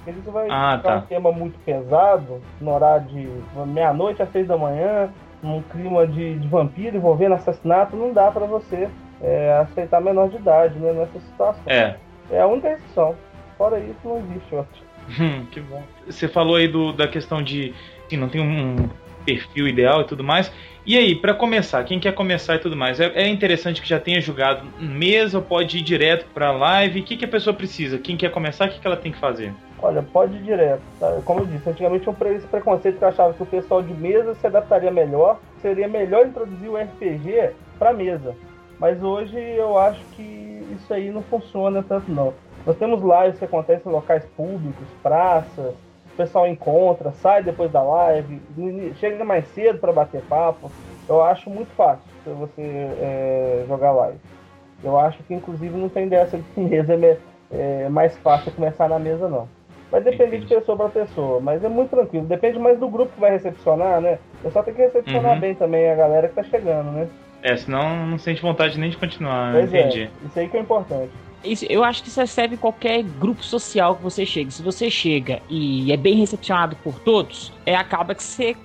Porque 0.05 0.21
você 0.21 0.31
vai 0.31 0.49
Ah, 0.51 0.77
ficar 0.77 0.89
tá. 0.91 0.97
um 0.99 1.03
tema 1.03 1.33
muito 1.33 1.59
pesado, 1.65 2.41
no 2.61 2.73
horário 2.73 3.07
de 3.09 3.29
meia-noite 3.67 4.23
às 4.23 4.31
seis 4.31 4.47
da 4.47 4.57
manhã, 4.57 5.11
num 5.43 5.63
clima 5.63 6.07
de, 6.07 6.39
de 6.39 6.49
vampiro 6.49 6.97
envolvendo 6.97 7.35
assassinato, 7.35 7.97
não 7.97 8.13
dá 8.13 8.31
pra 8.31 8.47
você 8.47 8.89
é, 9.21 9.59
aceitar 9.63 10.01
menor 10.01 10.29
de 10.29 10.37
idade 10.37 10.79
né, 10.79 10.93
nessa 10.93 11.21
situação. 11.21 11.63
É. 11.67 11.97
É 12.31 12.41
a 12.41 12.47
única 12.47 12.73
exceção. 12.73 13.17
Fora 13.57 13.79
isso, 13.81 13.99
não 14.05 14.19
existe 14.19 14.55
outra. 14.55 14.89
Hum, 15.21 15.47
que 15.51 15.61
bom. 15.61 15.83
Você 16.07 16.29
falou 16.29 16.57
aí 16.57 16.69
do, 16.69 16.93
da 16.93 17.09
questão 17.09 17.43
de 17.43 17.75
assim, 18.07 18.17
não 18.17 18.29
tem 18.29 18.41
um 18.41 18.89
perfil 19.25 19.67
ideal 19.67 20.03
e 20.03 20.05
tudo 20.05 20.23
mais. 20.23 20.53
E 20.89 20.97
aí, 20.97 21.15
pra 21.15 21.35
começar, 21.35 21.85
quem 21.85 22.01
quer 22.01 22.15
começar 22.15 22.55
e 22.55 22.61
tudo 22.61 22.75
mais, 22.75 22.99
é, 22.99 23.13
é 23.15 23.29
interessante 23.29 23.83
que 23.83 23.87
já 23.87 24.01
tenha 24.01 24.23
jogado 24.23 24.67
mesa 24.81 25.37
ou 25.37 25.45
pode 25.45 25.77
ir 25.77 25.83
direto 25.83 26.25
pra 26.33 26.51
live? 26.51 27.01
O 27.01 27.05
que, 27.05 27.19
que 27.19 27.27
a 27.27 27.29
pessoa 27.29 27.53
precisa? 27.53 27.99
Quem 27.99 28.17
quer 28.17 28.31
começar, 28.31 28.67
o 28.67 28.71
que, 28.71 28.81
que 28.81 28.87
ela 28.87 28.97
tem 28.97 29.13
que 29.13 29.19
fazer? 29.19 29.53
Olha, 29.83 30.03
pode 30.03 30.35
ir 30.39 30.43
direto. 30.43 30.81
tá? 30.99 31.21
Como 31.27 31.41
eu 31.41 31.45
disse, 31.45 31.69
antigamente 31.69 32.05
tinha 32.05 32.17
um 32.19 32.35
esse 32.35 32.47
preconceito 32.47 32.97
que 32.97 33.05
eu 33.05 33.09
achava 33.09 33.35
que 33.35 33.43
o 33.43 33.45
pessoal 33.45 33.83
de 33.83 33.93
mesa 33.93 34.35
se 34.37 34.47
adaptaria 34.47 34.91
melhor. 34.91 35.39
Seria 35.61 35.87
melhor 35.87 36.27
introduzir 36.27 36.71
o 36.71 36.79
RPG 36.79 37.51
pra 37.79 37.93
mesa. 37.93 38.35
Mas 38.81 39.03
hoje 39.03 39.39
eu 39.39 39.77
acho 39.77 40.01
que 40.17 40.67
isso 40.75 40.95
aí 40.95 41.11
não 41.11 41.21
funciona 41.21 41.83
tanto 41.83 42.11
não. 42.11 42.33
Nós 42.65 42.79
temos 42.79 43.03
lives 43.03 43.39
que 43.39 43.45
acontecem 43.45 43.93
em 43.93 43.95
locais 43.95 44.25
públicos, 44.35 44.89
praças, 45.03 45.75
pessoal 46.19 46.47
encontra, 46.47 47.13
sai 47.13 47.43
depois 47.43 47.71
da 47.71 47.81
live, 47.83 48.41
chega 48.99 49.25
mais 49.25 49.47
cedo 49.49 49.79
para 49.79 49.93
bater 49.93 50.21
papo. 50.23 50.71
Eu 51.09 51.23
acho 51.23 51.49
muito 51.49 51.71
fácil 51.75 52.03
você 52.27 52.61
é, 52.61 53.65
jogar 53.67 53.93
live. 53.93 54.19
Eu 54.85 54.99
acho 54.99 55.23
que 55.23 55.33
inclusive 55.33 55.75
não 55.77 55.89
tem 55.89 56.09
dessa 56.09 56.37
de 56.37 56.45
mesa, 56.61 56.95
é, 56.95 57.83
é 57.85 57.89
mais 57.89 58.17
fácil 58.19 58.53
começar 58.53 58.89
na 58.89 58.99
mesa 58.99 59.29
não. 59.29 59.49
Vai 59.91 60.03
depender 60.03 60.41
de 60.41 60.47
pessoa 60.47 60.77
para 60.77 60.89
pessoa, 60.91 61.41
mas 61.41 61.65
é 61.65 61.69
muito 61.69 61.89
tranquilo. 61.91 62.27
Depende 62.27 62.59
mais 62.59 62.79
do 62.79 62.89
grupo 62.89 63.11
que 63.15 63.21
vai 63.21 63.31
recepcionar, 63.31 64.03
né? 64.03 64.19
O 64.41 64.43
pessoal 64.43 64.63
tem 64.63 64.75
que 64.75 64.83
recepcionar 64.83 65.33
Uhum. 65.33 65.41
bem 65.41 65.55
também 65.55 65.91
a 65.91 65.95
galera 65.95 66.29
que 66.29 66.35
tá 66.35 66.43
chegando, 66.43 66.91
né? 66.91 67.09
É, 67.43 67.57
senão 67.57 68.07
não 68.07 68.19
sente 68.19 68.43
vontade 68.43 68.79
nem 68.79 68.91
de 68.91 68.99
continuar, 68.99 69.53
né? 69.53 69.61
Pois 69.61 69.73
entendi. 69.73 70.03
é, 70.03 70.27
isso 70.27 70.39
aí 70.39 70.49
que 70.49 70.57
é 70.59 70.61
importante. 70.61 71.11
Isso, 71.45 71.65
eu 71.69 71.85
acho 71.85 72.03
que 72.03 72.09
isso 72.09 72.27
serve 72.27 72.57
qualquer 72.57 73.03
grupo 73.03 73.43
social 73.43 73.97
que 73.97 74.03
você 74.03 74.27
chegue. 74.27 74.51
Se 74.51 74.63
você 74.63 74.91
chega 74.91 75.41
e 75.49 75.93
é 75.93 75.97
bem 75.97 76.17
recepcionado 76.17 76.77
por 76.77 76.99
todos, 76.99 77.53
é 77.65 77.77
acaba 77.77 78.15
que 78.15 78.23
você 78.23 78.57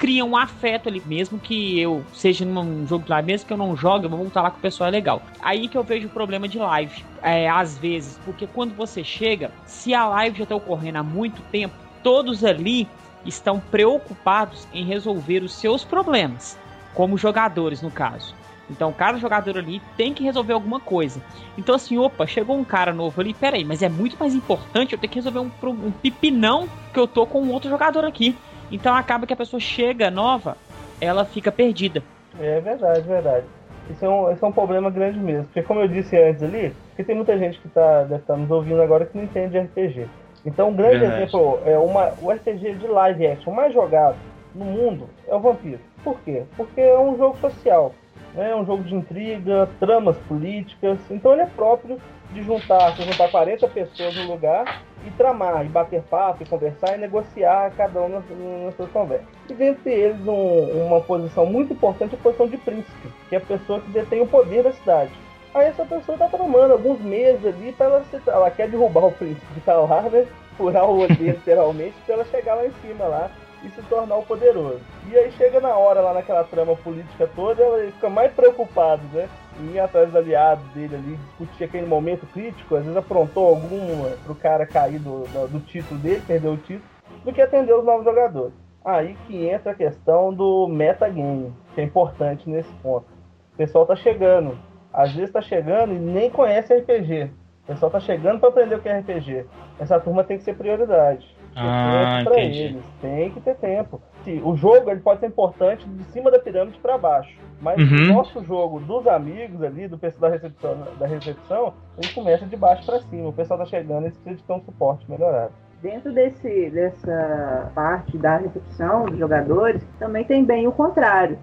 cria 0.00 0.24
um 0.24 0.34
afeto 0.34 0.88
ali, 0.88 1.02
mesmo 1.04 1.38
que 1.38 1.78
eu 1.78 2.02
seja 2.14 2.42
num 2.42 2.86
jogo 2.86 3.04
lá, 3.06 3.20
mesmo 3.20 3.46
que 3.46 3.52
eu 3.52 3.56
não 3.58 3.76
jogue, 3.76 4.06
eu 4.06 4.10
vou 4.10 4.20
voltar 4.20 4.40
lá 4.40 4.50
com 4.50 4.56
o 4.56 4.60
pessoal 4.60 4.88
é 4.88 4.90
legal. 4.90 5.22
Aí 5.40 5.68
que 5.68 5.76
eu 5.76 5.84
vejo 5.84 6.06
o 6.06 6.10
problema 6.10 6.48
de 6.48 6.58
live, 6.58 7.04
é, 7.22 7.48
às 7.48 7.76
vezes, 7.76 8.18
porque 8.24 8.46
quando 8.46 8.74
você 8.74 9.04
chega, 9.04 9.50
se 9.66 9.92
a 9.92 10.08
live 10.08 10.38
já 10.38 10.44
está 10.44 10.56
ocorrendo 10.56 10.96
há 10.96 11.02
muito 11.02 11.42
tempo, 11.52 11.74
todos 12.02 12.42
ali 12.44 12.88
estão 13.26 13.60
preocupados 13.60 14.66
em 14.72 14.86
resolver 14.86 15.42
os 15.42 15.52
seus 15.52 15.84
problemas, 15.84 16.58
como 16.94 17.18
jogadores 17.18 17.82
no 17.82 17.90
caso. 17.90 18.34
Então, 18.70 18.92
cada 18.92 19.18
jogador 19.18 19.58
ali 19.58 19.82
tem 19.96 20.14
que 20.14 20.22
resolver 20.22 20.52
alguma 20.52 20.78
coisa. 20.78 21.20
Então, 21.58 21.74
assim, 21.74 21.98
opa, 21.98 22.26
chegou 22.26 22.56
um 22.56 22.64
cara 22.64 22.92
novo 22.92 23.20
ali, 23.20 23.34
peraí, 23.34 23.64
mas 23.64 23.82
é 23.82 23.88
muito 23.88 24.16
mais 24.18 24.34
importante 24.34 24.92
eu 24.92 24.98
ter 24.98 25.08
que 25.08 25.16
resolver 25.16 25.40
um, 25.40 25.50
um 25.68 25.90
pipinão 25.90 26.68
que 26.94 27.00
eu 27.00 27.08
tô 27.08 27.26
com 27.26 27.42
um 27.42 27.52
outro 27.52 27.68
jogador 27.68 28.04
aqui. 28.04 28.36
Então, 28.70 28.94
acaba 28.94 29.26
que 29.26 29.32
a 29.32 29.36
pessoa 29.36 29.58
chega 29.58 30.10
nova, 30.10 30.56
ela 31.00 31.24
fica 31.24 31.50
perdida. 31.50 32.02
É 32.38 32.60
verdade, 32.60 33.00
verdade. 33.00 33.46
Isso 33.90 34.04
é, 34.04 34.08
um, 34.08 34.32
isso 34.32 34.44
é 34.44 34.48
um 34.48 34.52
problema 34.52 34.88
grande 34.88 35.18
mesmo. 35.18 35.44
Porque 35.44 35.62
como 35.62 35.80
eu 35.80 35.88
disse 35.88 36.16
antes 36.16 36.42
ali, 36.42 36.74
porque 36.90 37.02
tem 37.02 37.16
muita 37.16 37.36
gente 37.36 37.58
que 37.58 37.68
tá, 37.68 38.02
deve 38.02 38.22
estar 38.22 38.36
nos 38.36 38.50
ouvindo 38.50 38.80
agora 38.80 39.04
que 39.04 39.16
não 39.16 39.24
entende 39.24 39.50
de 39.50 39.58
RPG. 39.58 40.06
Então 40.46 40.68
um 40.68 40.74
grande 40.74 41.00
Verdade. 41.00 41.22
exemplo 41.22 41.58
é 41.66 41.76
uma, 41.76 42.12
o 42.22 42.30
RPG 42.30 42.74
de 42.74 42.86
live 42.86 43.26
action 43.26 43.52
mais 43.52 43.74
jogado 43.74 44.16
no 44.54 44.64
mundo 44.64 45.08
é 45.28 45.34
o 45.34 45.40
Vampiro. 45.40 45.80
Por 46.02 46.18
quê? 46.20 46.44
Porque 46.56 46.80
é 46.80 46.98
um 46.98 47.16
jogo 47.16 47.36
social. 47.38 47.94
Né? 48.34 48.50
É 48.50 48.56
um 48.56 48.64
jogo 48.64 48.82
de 48.84 48.94
intriga, 48.94 49.68
tramas 49.78 50.16
políticas. 50.28 50.98
Então 51.10 51.32
ele 51.32 51.42
é 51.42 51.46
próprio 51.46 51.98
de 52.32 52.42
juntar, 52.42 52.92
juntar 52.96 53.28
40 53.30 53.66
pessoas 53.68 54.14
no 54.14 54.32
lugar 54.32 54.82
e 55.06 55.10
tramar, 55.12 55.64
e 55.64 55.68
bater 55.68 56.02
papo, 56.02 56.42
e 56.42 56.46
conversar 56.46 56.94
e 56.94 57.00
negociar 57.00 57.70
cada 57.76 58.00
um 58.02 58.08
nas, 58.08 58.24
nas 58.64 58.74
suas 58.76 58.90
conversas. 58.90 59.26
E 59.48 59.54
dentre 59.54 59.90
eles, 59.92 60.20
um- 60.26 60.86
uma 60.86 61.00
posição 61.00 61.46
muito 61.46 61.72
importante 61.72 62.14
é 62.14 62.18
a 62.18 62.22
posição 62.22 62.46
de 62.46 62.56
príncipe, 62.58 63.08
que 63.28 63.34
é 63.34 63.38
a 63.38 63.40
pessoa 63.42 63.80
que 63.80 63.90
detém 63.90 64.20
o 64.20 64.26
poder 64.26 64.62
da 64.62 64.72
cidade. 64.72 65.10
Aí 65.54 65.66
essa 65.66 65.84
pessoa 65.84 66.16
tá 66.16 66.28
tramando 66.28 66.74
alguns 66.74 67.00
meses 67.00 67.44
ali 67.44 67.72
para 67.72 67.86
ela, 67.86 68.04
ela 68.26 68.50
quer 68.50 68.68
derrubar 68.68 69.06
o 69.06 69.12
príncipe 69.12 69.44
que 69.54 69.60
tá 69.62 69.74
lá, 69.74 70.02
né? 70.02 70.26
Furar 70.56 70.84
o 70.88 71.00
olho 71.00 71.14
literalmente, 71.18 71.94
para 72.06 72.14
ela 72.16 72.24
chegar 72.26 72.54
lá 72.54 72.66
em 72.66 72.72
cima 72.82 73.06
lá 73.06 73.30
e 73.62 73.70
se 73.70 73.82
tornar 73.82 74.16
o 74.16 74.24
poderoso. 74.24 74.80
E 75.10 75.16
aí 75.16 75.30
chega 75.32 75.60
na 75.60 75.76
hora 75.76 76.00
lá 76.00 76.14
naquela 76.14 76.44
trama 76.44 76.76
política 76.76 77.28
toda, 77.34 77.62
ela 77.62 77.90
fica 77.92 78.08
mais 78.08 78.32
preocupada, 78.32 79.02
né? 79.12 79.28
Em 79.60 79.74
ir 79.74 79.80
atrás 79.80 80.06
dos 80.06 80.16
aliados 80.16 80.64
dele 80.72 80.94
ali, 80.94 81.16
discutir 81.16 81.64
aquele 81.64 81.86
momento 81.86 82.26
crítico, 82.32 82.76
às 82.76 82.82
vezes 82.82 82.96
aprontou 82.96 83.48
alguma 83.48 84.10
pro 84.24 84.34
cara 84.34 84.66
cair 84.66 84.98
do, 84.98 85.24
do, 85.24 85.48
do 85.48 85.60
título 85.60 86.00
dele, 86.00 86.22
perder 86.26 86.48
o 86.48 86.56
título, 86.56 86.88
do 87.24 87.32
que 87.32 87.42
atender 87.42 87.74
os 87.74 87.84
novos 87.84 88.04
jogadores. 88.04 88.54
Aí 88.84 89.14
que 89.26 89.46
entra 89.46 89.72
a 89.72 89.74
questão 89.74 90.32
do 90.32 90.66
metagame, 90.66 91.52
que 91.74 91.80
é 91.80 91.84
importante 91.84 92.48
nesse 92.48 92.72
ponto. 92.76 93.06
O 93.52 93.56
pessoal 93.56 93.84
tá 93.84 93.94
chegando, 93.94 94.56
às 94.92 95.12
vezes 95.12 95.30
tá 95.30 95.42
chegando 95.42 95.92
e 95.92 95.98
nem 95.98 96.30
conhece 96.30 96.74
RPG. 96.74 97.30
O 97.64 97.66
pessoal 97.66 97.90
tá 97.90 98.00
chegando 98.00 98.40
para 98.40 98.48
aprender 98.48 98.74
o 98.74 98.80
que 98.80 98.88
é 98.88 98.98
RPG. 98.98 99.46
Essa 99.78 100.00
turma 100.00 100.24
tem 100.24 100.38
que 100.38 100.44
ser 100.44 100.56
prioridade. 100.56 101.36
Ah, 101.56 102.20
entendi. 102.22 102.62
eles. 102.62 102.84
Tem 103.00 103.30
que 103.30 103.40
ter 103.40 103.56
tempo. 103.56 104.00
Se- 104.24 104.40
O 104.44 104.56
jogo 104.56 104.90
ele 104.90 105.00
pode 105.00 105.20
ser 105.20 105.26
importante 105.26 105.86
de 105.88 106.04
cima 106.04 106.30
da 106.30 106.38
pirâmide 106.38 106.78
para 106.78 106.96
baixo. 106.96 107.36
Mas 107.60 107.78
Uhum. 107.78 108.10
o 108.12 108.14
nosso 108.14 108.42
jogo 108.44 108.80
dos 108.80 109.06
amigos 109.06 109.62
ali, 109.62 109.88
do 109.88 109.98
pessoal 109.98 110.30
da 110.30 110.36
recepção, 110.36 110.76
da 110.98 111.06
recepção 111.06 111.72
ele 111.98 112.12
começa 112.14 112.46
de 112.46 112.56
baixo 112.56 112.86
para 112.86 113.00
cima. 113.00 113.28
O 113.28 113.32
pessoal 113.32 113.58
tá 113.58 113.66
chegando 113.66 114.06
e 114.06 114.10
precisa 114.10 114.36
de 114.36 114.42
ter 114.42 114.52
um 114.52 114.60
suporte 114.60 115.10
melhorado. 115.10 115.52
Dentro 115.82 116.12
desse, 116.12 116.70
dessa 116.70 117.70
parte 117.74 118.16
da 118.18 118.36
recepção 118.36 119.06
dos 119.06 119.18
jogadores, 119.18 119.82
também 119.98 120.24
tem 120.24 120.44
bem 120.44 120.66
o 120.68 120.72
contrário. 120.72 121.38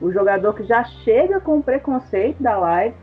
O 0.00 0.12
jogador 0.12 0.52
que 0.54 0.64
já 0.64 0.84
chega 0.84 1.40
com 1.40 1.62
preconceito 1.62 2.42
da 2.42 2.56
live, 2.58 2.94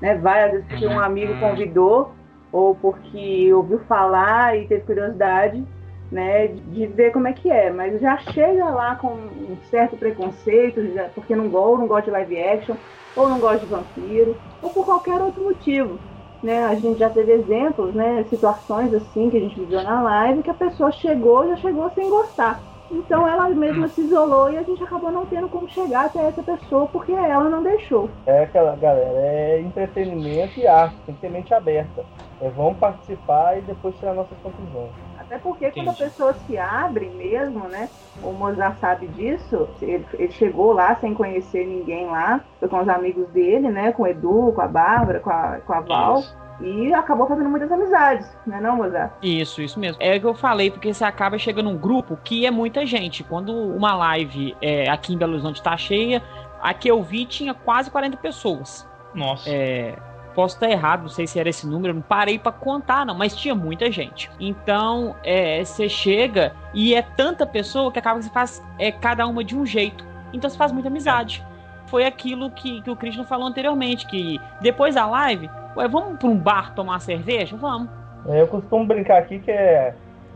né? 0.00 0.16
Vai 0.16 0.44
às 0.44 0.52
vezes 0.52 0.66
porque 0.68 0.86
um 0.86 0.98
amigo 1.00 1.38
convidou, 1.40 2.12
ou 2.52 2.74
porque 2.74 3.52
ouviu 3.52 3.80
falar 3.80 4.56
e 4.56 4.66
teve 4.66 4.82
curiosidade, 4.84 5.62
né? 6.10 6.48
De 6.48 6.86
ver 6.88 7.12
como 7.12 7.28
é 7.28 7.32
que 7.32 7.50
é. 7.50 7.70
Mas 7.70 8.00
já 8.00 8.16
chega 8.18 8.64
lá 8.70 8.96
com 8.96 9.12
um 9.14 9.60
certo 9.62 9.96
preconceito, 9.96 10.92
já- 10.92 11.08
porque 11.10 11.34
não 11.36 11.46
não 11.48 11.86
gosta 11.88 12.04
de 12.06 12.10
live 12.10 12.38
action, 12.42 12.76
ou 13.14 13.28
não 13.28 13.40
gosta 13.40 13.60
de 13.60 13.66
vampiro, 13.66 14.40
ou 14.60 14.70
por 14.72 14.84
qualquer 14.84 15.20
outro 15.22 15.42
motivo 15.44 16.00
né, 16.42 16.64
a 16.64 16.74
gente 16.74 16.98
já 16.98 17.10
teve 17.10 17.32
exemplos, 17.32 17.94
né, 17.94 18.24
situações 18.24 18.94
assim 18.94 19.28
que 19.28 19.36
a 19.36 19.40
gente 19.40 19.56
viveu 19.60 19.82
na 19.82 20.02
live 20.02 20.42
que 20.42 20.50
a 20.50 20.54
pessoa 20.54 20.90
chegou 20.90 21.46
já 21.48 21.56
chegou 21.56 21.90
sem 21.90 22.08
gostar. 22.08 22.64
Então 22.90 23.28
ela 23.28 23.48
mesma 23.50 23.88
se 23.90 24.00
isolou 24.00 24.50
e 24.50 24.56
a 24.56 24.62
gente 24.62 24.82
acabou 24.82 25.12
não 25.12 25.26
tendo 25.26 25.48
como 25.50 25.68
chegar 25.68 26.06
até 26.06 26.26
essa 26.26 26.42
pessoa 26.42 26.88
porque 26.88 27.12
ela 27.12 27.48
não 27.50 27.62
deixou. 27.62 28.10
É 28.26 28.42
aquela 28.44 28.74
galera, 28.76 29.18
é 29.20 29.60
entretenimento 29.60 30.58
e 30.58 30.66
arte, 30.66 31.02
tem 31.04 31.14
que 31.14 31.20
ter 31.20 31.30
mente 31.30 31.52
aberta. 31.54 32.06
É, 32.40 32.50
vamos 32.50 32.78
participar 32.78 33.58
e 33.58 33.62
depois 33.62 33.96
tirar 33.98 34.14
nossas 34.14 34.38
conclusões. 34.40 35.09
Até 35.30 35.38
porque 35.38 35.70
quando 35.70 35.90
a 35.90 35.92
Entendi. 35.92 36.10
pessoa 36.10 36.34
se 36.34 36.58
abre 36.58 37.08
mesmo, 37.10 37.68
né? 37.68 37.88
O 38.20 38.32
Mozart 38.32 38.80
sabe 38.80 39.06
disso. 39.06 39.68
Ele, 39.80 40.04
ele 40.14 40.32
chegou 40.32 40.72
lá 40.72 40.96
sem 40.96 41.14
conhecer 41.14 41.64
ninguém 41.64 42.06
lá, 42.06 42.40
foi 42.58 42.68
com 42.68 42.80
os 42.80 42.88
amigos 42.88 43.28
dele, 43.28 43.70
né? 43.70 43.92
Com 43.92 44.02
o 44.02 44.06
Edu, 44.08 44.52
com 44.52 44.60
a 44.60 44.66
Bárbara, 44.66 45.20
com 45.20 45.30
a, 45.30 45.60
com 45.64 45.72
a 45.72 45.80
Val. 45.82 46.18
Isso. 46.18 46.36
E 46.62 46.92
acabou 46.92 47.28
fazendo 47.28 47.48
muitas 47.48 47.70
amizades, 47.70 48.28
né 48.44 48.60
não, 48.60 48.76
Mozart? 48.76 49.12
Isso, 49.22 49.62
isso 49.62 49.78
mesmo. 49.78 50.02
É 50.02 50.16
o 50.16 50.20
que 50.20 50.26
eu 50.26 50.34
falei, 50.34 50.68
porque 50.68 50.92
você 50.92 51.04
acaba 51.04 51.38
chegando 51.38 51.70
num 51.70 51.78
grupo 51.78 52.18
que 52.24 52.44
é 52.44 52.50
muita 52.50 52.84
gente. 52.84 53.22
Quando 53.22 53.52
uma 53.54 53.94
live 53.94 54.56
é, 54.60 54.90
aqui 54.90 55.14
em 55.14 55.16
Belo 55.16 55.34
Horizonte 55.34 55.62
tá 55.62 55.76
cheia, 55.76 56.20
a 56.60 56.74
que 56.74 56.90
eu 56.90 57.00
vi 57.04 57.24
tinha 57.24 57.54
quase 57.54 57.88
40 57.88 58.16
pessoas. 58.16 58.84
Nossa. 59.14 59.48
É, 59.48 59.96
posso 60.34 60.56
estar 60.56 60.70
errado, 60.70 61.02
não 61.02 61.08
sei 61.08 61.26
se 61.26 61.38
era 61.38 61.48
esse 61.48 61.66
número, 61.66 61.94
não 61.94 62.02
parei 62.02 62.38
pra 62.38 62.52
contar, 62.52 63.04
não, 63.04 63.14
mas 63.14 63.34
tinha 63.36 63.54
muita 63.54 63.90
gente. 63.90 64.30
Então, 64.38 65.14
é, 65.24 65.64
você 65.64 65.88
chega 65.88 66.52
e 66.72 66.94
é 66.94 67.02
tanta 67.02 67.46
pessoa 67.46 67.90
que 67.92 67.98
acaba 67.98 68.18
que 68.18 68.26
você 68.26 68.30
faz 68.30 68.62
é, 68.78 68.90
cada 68.92 69.26
uma 69.26 69.42
de 69.44 69.56
um 69.56 69.66
jeito. 69.66 70.04
Então 70.32 70.48
você 70.48 70.56
faz 70.56 70.72
muita 70.72 70.88
amizade. 70.88 71.44
Foi 71.86 72.04
aquilo 72.04 72.50
que, 72.50 72.80
que 72.82 72.90
o 72.90 72.96
Christian 72.96 73.24
falou 73.24 73.48
anteriormente, 73.48 74.06
que 74.06 74.40
depois 74.60 74.94
da 74.94 75.06
live, 75.06 75.50
ué, 75.76 75.88
vamos 75.88 76.18
pra 76.18 76.28
um 76.28 76.36
bar 76.36 76.72
tomar 76.74 77.00
cerveja? 77.00 77.56
Vamos. 77.56 77.88
É, 78.28 78.40
Eu 78.40 78.46
costumo 78.46 78.86
brincar 78.86 79.18
aqui 79.18 79.40
que 79.40 79.50
é, 79.50 79.94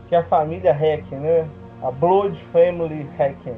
que 0.09 0.15
é 0.15 0.19
a 0.19 0.23
família 0.25 0.73
Hack, 0.73 1.09
né? 1.11 1.47
A 1.81 1.91
Blood 1.91 2.37
Family 2.51 3.09
Hacking. 3.17 3.55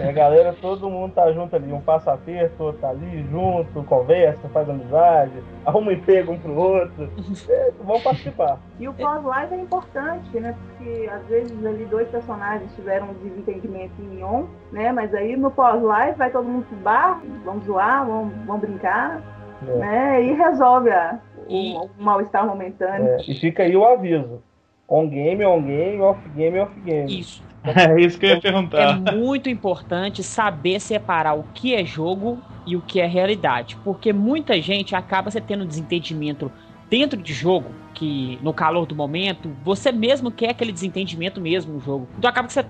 A 0.00 0.12
galera, 0.12 0.54
todo 0.60 0.88
mundo 0.88 1.12
tá 1.12 1.30
junto 1.32 1.54
ali, 1.54 1.72
um 1.72 1.80
passa 1.80 2.12
aperto, 2.12 2.62
outro 2.62 2.80
tá 2.80 2.88
ali 2.90 3.22
junto, 3.30 3.82
conversa, 3.84 4.48
faz 4.48 4.68
amizade, 4.68 5.32
arruma 5.66 5.92
emprego 5.92 6.32
um 6.32 6.38
pro 6.38 6.54
outro. 6.56 7.10
É, 7.48 7.70
vão 7.82 8.00
participar. 8.00 8.58
E 8.78 8.88
o 8.88 8.94
pós-live 8.94 9.54
é 9.54 9.58
importante, 9.60 10.40
né? 10.40 10.54
Porque 10.76 11.08
às 11.12 11.26
vezes 11.26 11.66
ali 11.66 11.84
dois 11.84 12.08
personagens 12.08 12.74
tiveram 12.74 13.08
um 13.10 13.14
desentendimento 13.14 13.92
em 14.00 14.22
on, 14.24 14.46
né? 14.72 14.90
Mas 14.92 15.14
aí 15.14 15.36
no 15.36 15.50
pós-live 15.50 16.16
vai 16.16 16.30
todo 16.30 16.48
mundo 16.48 16.64
pro 16.66 16.76
bar, 16.78 17.20
vamos 17.44 17.64
zoar, 17.66 18.06
vamos, 18.06 18.32
vamos 18.46 18.60
brincar, 18.62 19.22
É. 19.66 19.74
né? 19.78 20.22
E 20.22 20.32
resolve 20.32 20.90
a, 20.90 21.18
E- 21.48 21.74
o, 21.74 21.84
o 21.84 21.90
mal-estar 22.02 22.46
momentâneo. 22.46 23.06
É, 23.08 23.16
e 23.28 23.34
fica 23.34 23.62
aí 23.62 23.76
o 23.76 23.84
aviso. 23.84 24.42
On 24.88 25.06
game, 25.06 25.44
on 25.44 25.62
game, 25.62 26.00
off 26.00 26.28
game, 26.30 26.58
off 26.60 26.80
game. 26.80 27.20
Isso. 27.20 27.46
É 27.76 28.00
isso 28.00 28.18
que 28.18 28.26
eu 28.26 28.30
ia 28.30 28.36
É 28.36 28.40
perguntar. 28.40 29.00
muito 29.14 29.48
importante 29.48 30.22
saber 30.22 30.80
separar 30.80 31.34
o 31.34 31.44
que 31.54 31.74
é 31.74 31.84
jogo 31.84 32.38
e 32.66 32.76
o 32.76 32.80
que 32.80 33.00
é 33.00 33.06
realidade. 33.06 33.76
Porque 33.84 34.12
muita 34.12 34.60
gente 34.60 34.94
acaba 34.94 35.30
você 35.30 35.40
tendo 35.40 35.64
um 35.64 35.66
desentendimento 35.66 36.50
dentro 36.90 37.20
de 37.20 37.32
jogo, 37.32 37.70
que 37.94 38.38
no 38.42 38.52
calor 38.52 38.86
do 38.86 38.94
momento, 38.96 39.50
você 39.62 39.92
mesmo 39.92 40.30
quer 40.30 40.50
aquele 40.50 40.72
desentendimento 40.72 41.40
mesmo 41.40 41.74
no 41.74 41.80
jogo. 41.80 42.08
Então 42.18 42.30
acaba 42.30 42.46
que 42.48 42.54
você 42.54 42.64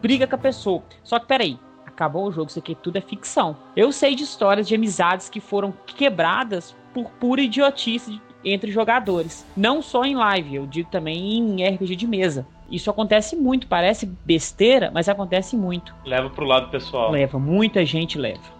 briga 0.00 0.26
com 0.26 0.34
a 0.34 0.38
pessoa. 0.38 0.82
Só 1.02 1.18
que 1.18 1.26
peraí, 1.26 1.58
acabou 1.86 2.26
o 2.26 2.32
jogo, 2.32 2.48
isso 2.48 2.58
aqui 2.58 2.74
tudo 2.74 2.96
é 2.96 3.00
ficção. 3.00 3.56
Eu 3.76 3.92
sei 3.92 4.14
de 4.14 4.22
histórias 4.22 4.66
de 4.66 4.74
amizades 4.74 5.28
que 5.28 5.40
foram 5.40 5.72
quebradas 5.86 6.74
por 6.94 7.10
pura 7.12 7.40
idiotice 7.42 8.20
entre 8.44 8.70
jogadores. 8.70 9.44
Não 9.56 9.82
só 9.82 10.04
em 10.04 10.14
live, 10.14 10.54
eu 10.54 10.66
digo 10.66 10.88
também 10.90 11.38
em 11.60 11.68
RPG 11.68 11.96
de 11.96 12.06
mesa. 12.06 12.46
Isso 12.70 12.90
acontece 12.90 13.34
muito, 13.34 13.66
parece 13.66 14.06
besteira, 14.24 14.90
mas 14.92 15.08
acontece 15.08 15.56
muito. 15.56 15.94
Leva 16.04 16.28
pro 16.28 16.44
lado 16.44 16.70
pessoal. 16.70 17.10
Leva, 17.10 17.38
muita 17.38 17.84
gente 17.84 18.18
leva. 18.18 18.58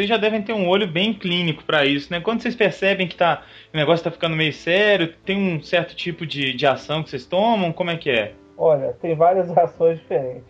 Vocês 0.00 0.08
já 0.08 0.16
devem 0.16 0.40
ter 0.40 0.52
um 0.52 0.66
olho 0.68 0.86
bem 0.86 1.12
clínico 1.12 1.62
pra 1.64 1.84
isso, 1.84 2.10
né? 2.10 2.20
Quando 2.20 2.40
vocês 2.40 2.54
percebem 2.54 3.06
que 3.06 3.16
tá, 3.16 3.42
o 3.74 3.76
negócio 3.76 4.04
tá 4.04 4.10
ficando 4.10 4.34
meio 4.36 4.52
sério, 4.52 5.12
tem 5.26 5.36
um 5.36 5.60
certo 5.60 5.94
tipo 5.94 6.24
de, 6.24 6.54
de 6.54 6.66
ação 6.66 7.02
que 7.02 7.10
vocês 7.10 7.26
tomam, 7.26 7.72
como 7.72 7.90
é 7.90 7.96
que 7.96 8.08
é? 8.10 8.32
Olha, 8.56 8.94
tem 9.02 9.14
várias 9.14 9.50
ações 9.58 9.98
diferentes. 9.98 10.44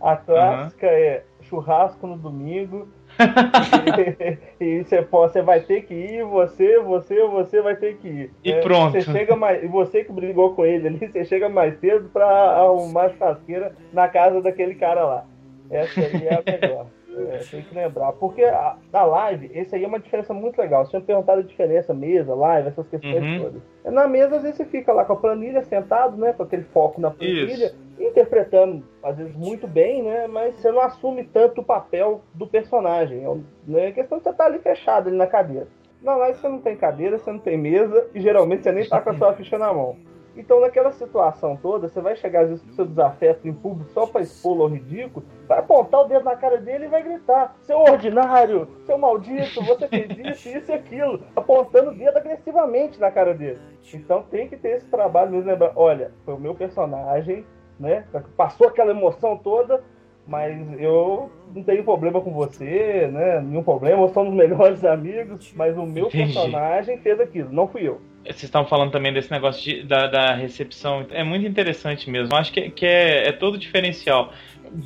A 0.00 0.16
clássica 0.16 0.86
é 0.86 1.22
churrasco 1.48 2.06
no 2.06 2.16
domingo. 2.16 2.88
e 4.60 4.84
você, 4.84 5.00
você 5.02 5.42
vai 5.42 5.60
ter 5.60 5.82
que 5.82 5.94
ir, 5.94 6.24
você, 6.24 6.78
você, 6.80 7.26
você 7.26 7.62
vai 7.62 7.76
ter 7.76 7.96
que 7.96 8.08
ir. 8.08 8.30
E 8.44 8.52
né? 8.52 8.60
pronto. 8.60 8.92
Você 8.92 9.02
chega 9.02 9.34
mais, 9.34 9.62
e 9.62 9.66
você 9.66 10.04
que 10.04 10.12
brigou 10.12 10.54
com 10.54 10.64
ele 10.64 10.88
ali, 10.88 10.98
você 10.98 11.24
chega 11.24 11.48
mais 11.48 11.78
cedo 11.78 12.10
pra 12.12 12.28
arrumar 12.28 13.10
churrasqueira 13.10 13.74
na 13.92 14.08
casa 14.08 14.42
daquele 14.42 14.74
cara 14.74 15.04
lá. 15.04 15.24
Essa 15.70 16.00
aí 16.00 16.26
é 16.26 16.34
a 16.34 16.42
melhor. 16.50 16.86
É, 17.18 17.38
tem 17.50 17.62
que 17.62 17.74
lembrar. 17.74 18.12
Porque 18.12 18.44
a, 18.44 18.76
na 18.92 19.04
live, 19.04 19.50
esse 19.54 19.74
aí 19.74 19.84
é 19.84 19.86
uma 19.88 19.98
diferença 19.98 20.34
muito 20.34 20.58
legal. 20.58 20.84
Você 20.84 20.90
tinha 20.90 21.00
perguntado 21.00 21.40
a 21.40 21.44
diferença, 21.44 21.94
mesa, 21.94 22.34
live, 22.34 22.68
essas 22.68 22.86
questões 22.88 23.24
Uhum. 23.24 23.38
todas. 23.40 23.62
Na 23.86 24.06
mesa, 24.06 24.36
às 24.36 24.42
vezes, 24.42 24.58
você 24.58 24.66
fica 24.66 24.92
lá 24.92 25.02
com 25.02 25.14
a 25.14 25.16
planilha, 25.16 25.62
sentado, 25.62 26.16
né? 26.18 26.34
Com 26.34 26.42
aquele 26.42 26.64
foco 26.64 27.00
na 27.00 27.10
planilha, 27.10 27.66
Isso. 27.66 27.76
Interpretando, 27.98 28.84
às 29.02 29.16
vezes, 29.16 29.34
muito 29.34 29.66
bem, 29.66 30.02
né? 30.02 30.26
Mas 30.26 30.56
você 30.56 30.70
não 30.70 30.80
assume 30.80 31.24
tanto 31.24 31.60
o 31.60 31.64
papel 31.64 32.22
do 32.34 32.46
personagem. 32.46 33.24
É 33.24 33.34
né? 33.66 33.86
A 33.88 33.92
questão 33.92 34.18
é 34.18 34.20
que 34.20 34.28
você 34.28 34.36
tá 34.36 34.46
ali 34.46 34.58
fechado 34.58 35.08
ali 35.08 35.16
na 35.16 35.26
cadeira. 35.26 35.68
Na 36.02 36.14
live 36.16 36.38
você 36.38 36.48
não 36.48 36.60
tem 36.60 36.76
cadeira, 36.76 37.18
você 37.18 37.32
não 37.32 37.38
tem 37.38 37.56
mesa, 37.56 38.08
e 38.14 38.20
geralmente 38.20 38.62
você 38.62 38.72
nem 38.72 38.88
tá 38.88 39.00
com 39.00 39.10
a 39.10 39.14
sua 39.14 39.32
ficha 39.32 39.58
na 39.58 39.72
mão. 39.72 39.96
Então, 40.36 40.60
naquela 40.60 40.92
situação 40.92 41.56
toda, 41.56 41.88
você 41.88 42.00
vai 42.00 42.14
chegar 42.14 42.42
às 42.42 42.50
vezes 42.50 42.64
com 42.64 42.72
seu 42.72 42.84
desafeto 42.84 43.48
em 43.48 43.54
público 43.54 43.90
só 43.90 44.06
pra 44.06 44.20
expô-lo 44.20 44.64
ao 44.64 44.68
ridículo, 44.68 45.24
vai 45.48 45.58
apontar 45.58 46.02
o 46.02 46.04
dedo 46.04 46.24
na 46.24 46.36
cara 46.36 46.58
dele 46.58 46.84
e 46.84 46.88
vai 46.88 47.02
gritar: 47.02 47.56
Seu 47.62 47.78
ordinário, 47.78 48.68
seu 48.84 48.98
maldito, 48.98 49.64
você 49.64 49.88
fez 49.88 50.10
isso, 50.10 50.48
isso 50.50 50.70
e 50.70 50.74
aquilo, 50.74 51.22
apontando 51.34 51.90
o 51.90 51.94
dedo 51.94 52.18
agressivamente 52.18 53.00
na 53.00 53.10
cara 53.10 53.32
dele. 53.32 53.58
Então 53.94 54.22
tem 54.24 54.46
que 54.46 54.56
ter 54.56 54.76
esse 54.76 54.86
trabalho 54.86 55.30
mesmo, 55.30 55.50
lembrar: 55.50 55.72
olha, 55.74 56.12
foi 56.24 56.34
o 56.34 56.40
meu 56.40 56.54
personagem, 56.54 57.46
né? 57.78 58.04
Passou 58.36 58.68
aquela 58.68 58.90
emoção 58.90 59.36
toda, 59.36 59.82
mas 60.26 60.56
eu 60.80 61.30
não 61.54 61.62
tenho 61.62 61.84
problema 61.84 62.20
com 62.20 62.32
você, 62.32 63.08
né? 63.12 63.40
Nenhum 63.40 63.62
problema, 63.62 64.08
somos 64.08 64.34
melhores 64.34 64.82
amigos, 64.86 65.52
mas 65.54 65.76
o 65.76 65.84
meu 65.86 66.06
Entendi. 66.08 66.24
personagem 66.34 66.98
fez 66.98 67.20
aquilo, 67.20 67.52
não 67.52 67.68
fui 67.68 67.86
eu. 67.86 68.00
Vocês 68.24 68.42
estavam 68.44 68.68
falando 68.68 68.90
também 68.90 69.12
desse 69.12 69.30
negócio 69.30 69.62
de- 69.62 69.84
da, 69.84 70.08
da 70.08 70.34
recepção. 70.34 71.06
É 71.10 71.22
muito 71.22 71.46
interessante 71.46 72.10
mesmo. 72.10 72.34
Eu 72.34 72.38
acho 72.38 72.52
que, 72.52 72.70
que 72.70 72.84
é, 72.84 73.28
é 73.28 73.32
todo 73.32 73.56
diferencial. 73.56 74.32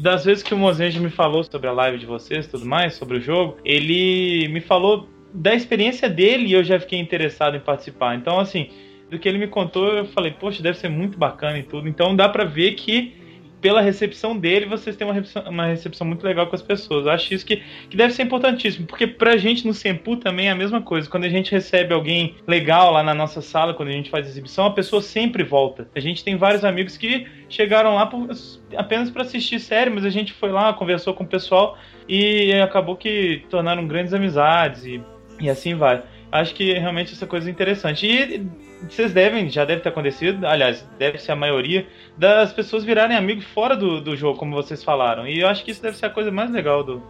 Das 0.03 0.26
vezes 0.26 0.42
que 0.42 0.53
o 0.53 0.59
Mozenjo 0.59 1.00
me 1.03 1.09
falou 1.09 1.42
sobre 1.42 1.66
a 1.66 1.72
live 1.72 1.96
de 1.96 2.05
vocês 2.05 2.46
tudo 2.46 2.66
mais, 2.66 2.94
sobre 2.96 3.16
o 3.16 3.20
jogo, 3.20 3.57
ele 3.64 4.46
me 4.48 4.61
falou 4.61 5.09
da 5.33 5.55
experiência 5.55 6.07
dele 6.07 6.48
e 6.48 6.53
eu 6.53 6.62
já 6.62 6.79
fiquei 6.79 6.98
interessado 6.98 7.57
em 7.57 7.61
participar. 7.61 8.14
Então, 8.14 8.38
assim, 8.38 8.68
do 9.11 9.18
que 9.18 9.29
ele 9.29 9.38
me 9.38 9.49
contou, 9.49 9.88
eu 9.88 10.05
falei, 10.07 10.31
poxa, 10.31 10.62
deve 10.62 10.79
ser 10.79 10.88
muito 10.88 11.18
bacana 11.18 11.59
e 11.59 11.62
tudo. 11.62 11.88
Então 11.88 12.14
dá 12.14 12.29
pra 12.29 12.44
ver 12.44 12.73
que 12.73 13.18
pela 13.61 13.83
recepção 13.83 14.37
dele, 14.37 14.64
vocês 14.64 14.96
têm 14.96 15.07
uma 15.07 15.12
recepção, 15.12 15.42
uma 15.51 15.66
recepção 15.66 16.07
muito 16.07 16.25
legal 16.25 16.46
com 16.46 16.57
as 16.57 16.62
pessoas. 16.62 17.05
Eu 17.05 17.12
acho 17.12 17.35
isso 17.35 17.44
que, 17.44 17.62
que 17.88 17.96
deve 17.96 18.14
ser 18.14 18.23
importantíssimo, 18.23 18.87
porque 18.87 19.07
pra 19.07 19.37
gente 19.37 19.66
no 19.66 19.75
Sempu 19.75 20.16
também 20.16 20.49
é 20.49 20.51
a 20.51 20.55
mesma 20.55 20.81
coisa. 20.81 21.09
Quando 21.11 21.25
a 21.25 21.29
gente 21.29 21.53
recebe 21.53 21.92
alguém 21.92 22.37
legal 22.46 22.92
lá 22.92 23.03
na 23.03 23.14
nossa 23.14 23.42
sala, 23.42 23.75
quando 23.75 23.90
a 23.90 23.92
gente 23.92 24.09
faz 24.09 24.27
exibição, 24.27 24.64
a 24.64 24.70
pessoa 24.70 25.03
sempre 25.03 25.42
volta. 25.42 25.88
A 25.94 26.01
gente 26.01 26.25
tem 26.25 26.37
vários 26.37 26.64
amigos 26.64 26.96
que 26.96 27.27
chegaram 27.49 27.94
lá 27.94 28.07
por- 28.07 28.29
apenas 28.77 29.11
para 29.11 29.23
assistir 29.23 29.61
série, 29.61 29.90
mas 29.90 30.05
a 30.07 30.11
gente 30.11 30.33
foi 30.33 30.51
lá, 30.51 30.73
conversou 30.73 31.12
com 31.12 31.25
o 31.25 31.29
pessoal 31.29 31.77
e 32.09 32.53
acabou 32.55 32.96
que 32.96 33.42
tornaram 33.51 33.87
grandes 33.87 34.14
amizades 34.14 34.87
e, 34.87 35.03
e 35.38 35.51
assim 35.51 35.75
vai. 35.75 36.03
Acho 36.33 36.55
que 36.55 36.73
realmente 36.73 37.12
essa 37.12 37.27
coisa 37.27 37.49
é 37.49 37.53
interessante. 37.53 38.07
E 38.07 38.69
vocês 38.88 39.12
devem, 39.12 39.49
já 39.51 39.64
deve 39.64 39.83
ter 39.83 39.88
acontecido, 39.90 40.47
aliás, 40.47 40.87
deve 40.99 41.19
ser 41.19 41.33
a 41.33 41.37
maioria, 41.37 41.87
das 42.16 42.53
pessoas 42.53 42.85
virarem 42.85 43.16
amigos 43.16 43.45
fora 43.47 43.77
do, 43.77 44.01
do 44.01 44.16
jogo, 44.16 44.38
como 44.38 44.55
vocês 44.55 44.83
falaram. 44.83 45.27
E 45.27 45.40
eu 45.40 45.49
acho 45.49 45.64
que 45.64 45.71
isso 45.71 45.83
deve 45.83 45.97
ser 45.97 46.07
a 46.07 46.11
coisa 46.11 46.31
mais 46.31 46.51
legal 46.51 46.83
do, 46.83 47.03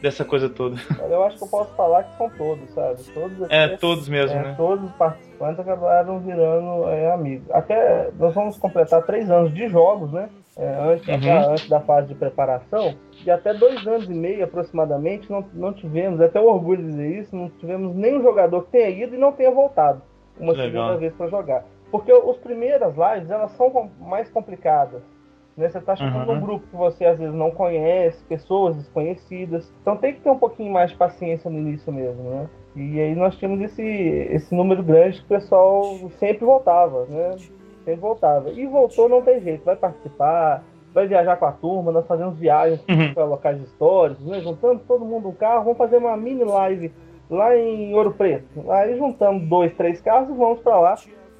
dessa 0.00 0.24
coisa 0.24 0.48
toda. 0.48 0.76
Eu 1.10 1.22
acho 1.24 1.36
que 1.38 1.44
eu 1.44 1.48
posso 1.48 1.74
falar 1.76 2.04
que 2.04 2.16
são 2.16 2.30
todos, 2.30 2.70
sabe? 2.70 3.02
Todos 3.12 3.50
É, 3.50 3.64
aqui- 3.64 3.76
todos 3.78 4.08
mesmo, 4.08 4.38
É, 4.38 4.42
né? 4.42 4.54
Todos 4.56 4.84
os 4.86 4.92
participantes 4.96 5.60
acabaram 5.60 6.20
virando 6.20 6.88
é, 6.88 7.12
amigos. 7.12 7.50
Até 7.50 8.10
nós 8.18 8.34
vamos 8.34 8.56
completar 8.56 9.02
três 9.02 9.30
anos 9.30 9.52
de 9.52 9.68
jogos, 9.68 10.10
né? 10.12 10.28
É, 10.56 10.78
antes, 10.92 11.06
Uhum. 11.08 11.14
até 11.14 11.46
antes 11.52 11.68
da 11.68 11.80
fase 11.80 12.08
de 12.08 12.14
preparação. 12.14 12.94
E 13.24 13.30
até 13.30 13.54
dois 13.54 13.86
anos 13.86 14.04
e 14.08 14.12
meio 14.14 14.44
aproximadamente 14.44 15.30
não, 15.30 15.44
não 15.54 15.72
tivemos, 15.72 16.20
é 16.20 16.24
até 16.26 16.40
um 16.40 16.46
orgulho 16.48 16.82
dizer 16.82 17.20
isso, 17.20 17.36
não 17.36 17.48
tivemos 17.50 17.94
nenhum 17.94 18.20
jogador 18.22 18.62
que 18.64 18.72
tenha 18.72 18.88
ido 18.90 19.14
e 19.14 19.18
não 19.18 19.32
tenha 19.32 19.50
voltado 19.50 20.02
uma 20.40 20.52
Legal. 20.52 20.66
segunda 20.84 20.96
vez 20.98 21.12
para 21.14 21.26
jogar. 21.28 21.64
Porque 21.90 22.12
os 22.12 22.36
primeiras 22.38 22.94
lives 22.96 23.30
elas 23.30 23.50
são 23.52 23.90
mais 24.00 24.30
complicadas. 24.30 25.02
Né? 25.56 25.68
Você 25.68 25.78
está 25.78 25.96
chegando 25.96 26.28
Uhum. 26.28 26.34
num 26.36 26.40
grupo 26.40 26.66
que 26.68 26.76
você 26.76 27.04
às 27.04 27.18
vezes 27.18 27.34
não 27.34 27.50
conhece, 27.50 28.22
pessoas 28.24 28.76
desconhecidas. 28.76 29.72
Então 29.82 29.96
tem 29.96 30.14
que 30.14 30.20
ter 30.20 30.30
um 30.30 30.38
pouquinho 30.38 30.72
mais 30.72 30.90
de 30.90 30.96
paciência 30.96 31.50
no 31.50 31.58
início 31.58 31.92
mesmo, 31.92 32.22
né? 32.22 32.48
E 32.76 33.00
aí 33.00 33.14
nós 33.16 33.34
tínhamos 33.36 33.60
esse, 33.62 33.82
esse 33.82 34.54
número 34.54 34.82
grande 34.82 35.18
que 35.18 35.24
o 35.24 35.38
pessoal 35.38 35.82
sempre 36.18 36.44
voltava, 36.44 37.04
né? 37.06 37.36
Sempre 37.84 38.00
voltava. 38.00 38.50
E 38.50 38.64
voltou, 38.66 39.08
não 39.08 39.22
tem 39.22 39.40
jeito, 39.40 39.64
vai 39.64 39.74
participar, 39.74 40.62
vai 40.94 41.08
viajar 41.08 41.36
com 41.36 41.46
a 41.46 41.52
turma, 41.52 41.90
nós 41.90 42.06
fazemos 42.06 42.38
viagens 42.38 42.80
Uhum. 42.88 43.12
para 43.12 43.24
locais 43.24 43.60
históricos, 43.60 44.24
né? 44.24 44.40
Juntamos 44.40 44.82
todo 44.86 45.04
mundo 45.04 45.24
no 45.28 45.32
carro, 45.34 45.64
vamos 45.64 45.78
fazer 45.78 45.96
uma 45.96 46.16
mini 46.16 46.44
live 46.44 46.92
lá 47.30 47.56
em 47.56 47.94
Ouro 47.94 48.12
Preto. 48.12 48.70
Aí 48.70 48.98
juntamos 48.98 49.48
dois, 49.48 49.72
três 49.74 50.00
carros 50.00 50.28
e 50.28 50.36
vamos 50.36 50.58
para 50.60 50.78
lá 50.78 50.94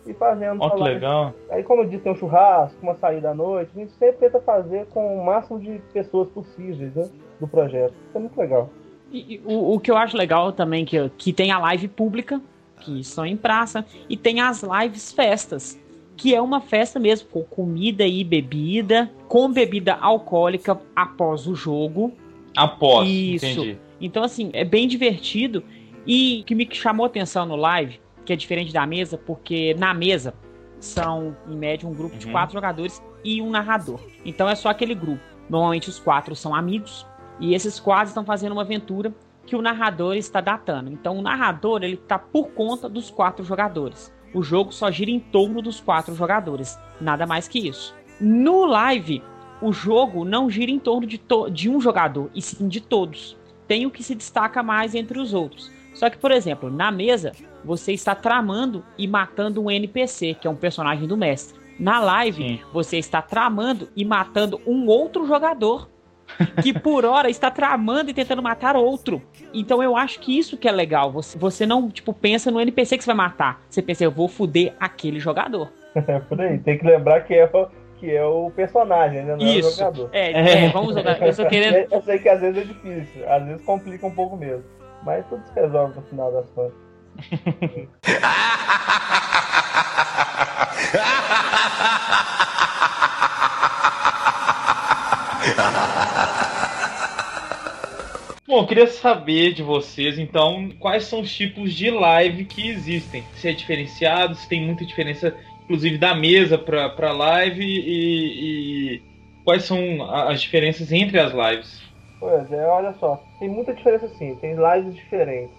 e 0.07 0.15
fazendo. 0.15 0.63
Ó, 0.63 0.67
a 0.69 0.71
que 0.71 0.83
legal. 0.83 1.35
Aí, 1.51 1.63
como 1.63 1.83
eu 1.83 1.89
disse, 1.89 2.03
tem 2.03 2.13
um 2.13 2.17
churrasco, 2.17 2.77
uma 2.83 2.95
saída 2.95 3.31
à 3.31 3.35
noite. 3.35 3.71
A 3.75 3.81
gente 3.81 3.93
sempre 3.93 4.29
tenta 4.29 4.41
fazer 4.41 4.87
com 4.87 5.21
o 5.21 5.25
máximo 5.25 5.59
de 5.59 5.81
pessoas 5.93 6.29
possíveis 6.29 6.95
né, 6.95 7.09
do 7.41 7.49
projeto. 7.49 7.93
Isso 8.09 8.17
é 8.17 8.21
muito 8.21 8.39
legal. 8.39 8.71
E, 9.11 9.35
e 9.35 9.43
o, 9.45 9.75
o 9.75 9.81
que 9.81 9.91
eu 9.91 9.97
acho 9.97 10.17
legal 10.17 10.53
também 10.53 10.85
que, 10.85 11.11
que 11.19 11.33
tem 11.33 11.51
a 11.51 11.59
live 11.59 11.89
pública, 11.89 12.41
que 12.81 13.03
são 13.03 13.27
em 13.27 13.37
praça, 13.37 13.85
e 14.09 14.17
tem 14.17 14.41
as 14.41 14.63
lives 14.63 15.13
festas, 15.13 15.79
que 16.17 16.35
é 16.35 16.41
uma 16.41 16.61
festa 16.61 17.01
mesmo, 17.01 17.29
com 17.29 17.43
comida 17.43 18.07
e 18.07 18.23
bebida, 18.23 19.11
com 19.27 19.51
bebida 19.51 19.95
alcoólica 19.95 20.81
após 20.95 21.47
o 21.47 21.55
jogo. 21.55 22.13
Após, 22.57 23.09
Isso. 23.09 23.47
entendi. 23.47 23.79
Então, 24.01 24.23
assim, 24.23 24.51
é 24.53 24.65
bem 24.65 24.89
divertido. 24.89 25.63
E 26.07 26.41
o 26.41 26.45
que 26.45 26.55
me 26.55 26.69
chamou 26.73 27.05
a 27.05 27.07
atenção 27.09 27.47
no 27.47 27.57
live, 27.57 28.01
que 28.25 28.33
é 28.33 28.37
diferente 28.37 28.73
da 28.73 28.87
mesa, 28.87 29.19
porque 29.19 29.75
na 29.75 29.93
mesa 29.95 30.35
são, 30.79 31.37
em 31.49 31.57
média, 31.57 31.89
um 31.89 31.93
grupo 31.95 32.17
de 32.17 32.27
Uhum. 32.27 32.33
quatro 32.33 32.55
jogadores 32.55 33.03
e 33.25 33.43
um 33.43 33.51
narrador. 33.51 34.01
Então 34.25 34.49
é 34.49 34.55
só 34.55 34.71
aquele 34.71 34.95
grupo. 34.95 35.23
Normalmente 35.49 35.89
os 35.89 35.99
quatro 35.99 36.35
são 36.35 36.55
amigos. 36.55 37.07
E 37.39 37.55
esses 37.55 37.79
quatro 37.81 38.09
estão 38.09 38.25
fazendo 38.25 38.53
uma 38.53 38.63
aventura 38.63 39.15
que 39.47 39.57
o 39.57 39.63
narrador 39.63 40.15
está 40.15 40.41
datando. 40.41 40.91
Então 40.91 41.19
o 41.19 41.23
narrador 41.23 41.83
ele 41.83 41.95
está 41.95 42.19
por 42.19 42.51
conta 42.51 42.89
dos 42.89 43.11
quatro 43.11 43.45
jogadores. 43.45 44.13
O 44.33 44.43
jogo 44.43 44.73
só 44.73 44.91
gira 44.91 45.11
em 45.11 45.19
torno 45.19 45.61
dos 45.61 45.81
quatro 45.81 46.15
jogadores, 46.15 46.79
nada 47.01 47.27
mais 47.27 47.49
que 47.49 47.59
isso. 47.69 47.95
No 48.21 48.65
live, 48.65 49.23
o 49.61 49.73
jogo 49.73 50.25
não 50.25 50.49
gira 50.49 50.71
em 50.71 50.79
torno 50.79 51.07
de, 51.07 51.21
de 51.53 51.69
um 51.69 51.81
jogador, 51.81 52.31
e 52.35 52.41
sim 52.41 52.69
de 52.69 52.81
todos. 52.81 53.37
Tem 53.67 53.87
o 53.87 53.91
que 53.91 54.05
se 54.05 54.15
destaca 54.15 54.63
mais 54.63 54.95
entre 54.95 55.19
os 55.19 55.35
outros. 55.35 55.71
Só 56.01 56.09
que, 56.09 56.17
por 56.17 56.33
exemplo, 56.33 56.71
na 56.71 56.91
mesa, 56.91 57.33
você 57.63 57.93
está 57.93 58.15
tramando 58.15 58.83
e 58.97 59.07
matando 59.07 59.63
um 59.63 59.71
NPC, 59.71 60.33
que 60.33 60.47
é 60.47 60.51
um 60.51 60.57
personagem 60.57 61.07
do 61.07 61.15
mestre. 61.15 61.61
Na 61.79 62.01
live, 62.01 62.43
Sim. 62.43 62.61
você 62.73 62.97
está 62.97 63.21
tramando 63.21 63.87
e 63.95 64.03
matando 64.03 64.59
um 64.67 64.87
outro 64.87 65.27
jogador 65.27 65.91
que 66.63 66.73
por 66.73 67.05
hora 67.05 67.29
está 67.29 67.51
tramando 67.51 68.09
e 68.11 68.15
tentando 68.15 68.43
matar 68.43 68.77
outro. 68.77 69.21
Então 69.53 69.83
eu 69.83 69.95
acho 69.95 70.21
que 70.21 70.39
isso 70.39 70.57
que 70.57 70.67
é 70.67 70.73
legal. 70.73 71.13
Você, 71.13 71.37
você 71.37 71.67
não, 71.67 71.91
tipo, 71.91 72.15
pensa 72.15 72.51
no 72.51 72.59
NPC 72.59 72.97
que 72.97 73.05
você 73.05 73.09
vai 73.09 73.17
matar. 73.17 73.61
Você 73.69 73.83
pensa, 73.83 74.03
eu 74.03 74.11
vou 74.11 74.27
foder 74.27 74.73
aquele 74.81 75.21
jogador. 75.21 75.71
É 75.95 76.19
por 76.19 76.41
aí. 76.41 76.59
Tem 76.61 76.79
que 76.79 76.87
lembrar 76.87 77.25
que 77.25 77.35
é, 77.35 77.47
que 77.99 78.11
é 78.11 78.25
o 78.25 78.51
personagem, 78.53 79.23
né? 79.23 79.37
Não 79.37 79.47
isso. 79.47 79.69
é 79.69 79.71
o 79.71 79.75
jogador. 79.75 80.11
É, 80.15 80.65
é 80.65 80.69
vamos 80.71 80.95
jogar. 80.95 81.21
Eu 81.21 81.33
só 81.35 81.45
querendo. 81.45 81.93
Eu 81.93 82.01
sei 82.01 82.19
que 82.19 82.29
às 82.31 82.41
vezes 82.41 82.57
é 82.57 82.65
difícil. 82.65 83.29
Às 83.31 83.45
vezes 83.45 83.63
complica 83.67 84.07
um 84.07 84.15
pouco 84.15 84.35
mesmo. 84.35 84.80
Mas 85.03 85.27
tudo 85.29 85.43
se 85.47 85.55
resolve 85.55 85.97
no 85.97 86.03
final 86.03 86.33
das 86.33 86.49
contas. 86.51 86.75
Bom, 98.51 98.63
eu 98.63 98.67
queria 98.67 98.87
saber 98.89 99.53
de 99.53 99.63
vocês, 99.63 100.19
então, 100.19 100.71
quais 100.81 101.05
são 101.05 101.21
os 101.21 101.33
tipos 101.33 101.73
de 101.73 101.89
live 101.89 102.45
que 102.45 102.69
existem. 102.69 103.23
Se 103.37 103.49
é 103.49 103.53
diferenciado, 103.53 104.35
se 104.35 104.49
tem 104.49 104.61
muita 104.61 104.85
diferença, 104.85 105.33
inclusive, 105.63 105.97
da 105.97 106.17
mesa 106.17 106.59
para 106.59 107.13
live 107.13 107.65
e, 107.65 108.97
e, 108.97 109.03
quais 109.45 109.63
são 109.63 110.03
as 110.13 110.41
diferenças 110.43 110.91
entre 110.91 111.21
as 111.21 111.33
lives. 111.33 111.81
Pois 112.21 112.53
é, 112.53 112.67
olha 112.67 112.93
só, 113.01 113.19
tem 113.39 113.49
muita 113.49 113.73
diferença 113.73 114.07
sim, 114.11 114.37
tem 114.37 114.55
lives 114.55 114.95
diferentes. 114.95 115.59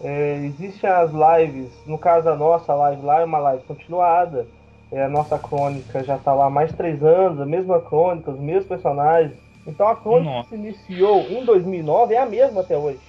É, 0.00 0.36
Existem 0.44 0.88
as 0.88 1.10
lives, 1.10 1.72
no 1.84 1.98
caso 1.98 2.24
da 2.24 2.36
nossa 2.36 2.72
live 2.72 3.04
lá, 3.04 3.20
é 3.20 3.24
uma 3.24 3.38
live 3.38 3.64
continuada. 3.64 4.46
É, 4.92 5.02
a 5.02 5.08
nossa 5.08 5.36
crônica 5.36 6.04
já 6.04 6.14
está 6.16 6.32
lá 6.32 6.46
há 6.46 6.50
mais 6.50 6.70
de 6.70 6.76
três 6.76 7.02
anos, 7.02 7.40
a 7.40 7.46
mesma 7.46 7.80
crônica, 7.80 8.30
os 8.30 8.38
mesmos 8.38 8.66
personagens. 8.66 9.36
Então 9.66 9.88
a 9.88 9.96
crônica 9.96 10.30
nossa. 10.30 10.48
que 10.48 10.54
se 10.56 10.62
iniciou 10.62 11.22
em 11.22 11.44
2009 11.44 12.14
é 12.14 12.18
a 12.18 12.26
mesma 12.26 12.60
até 12.60 12.76
hoje. 12.76 13.00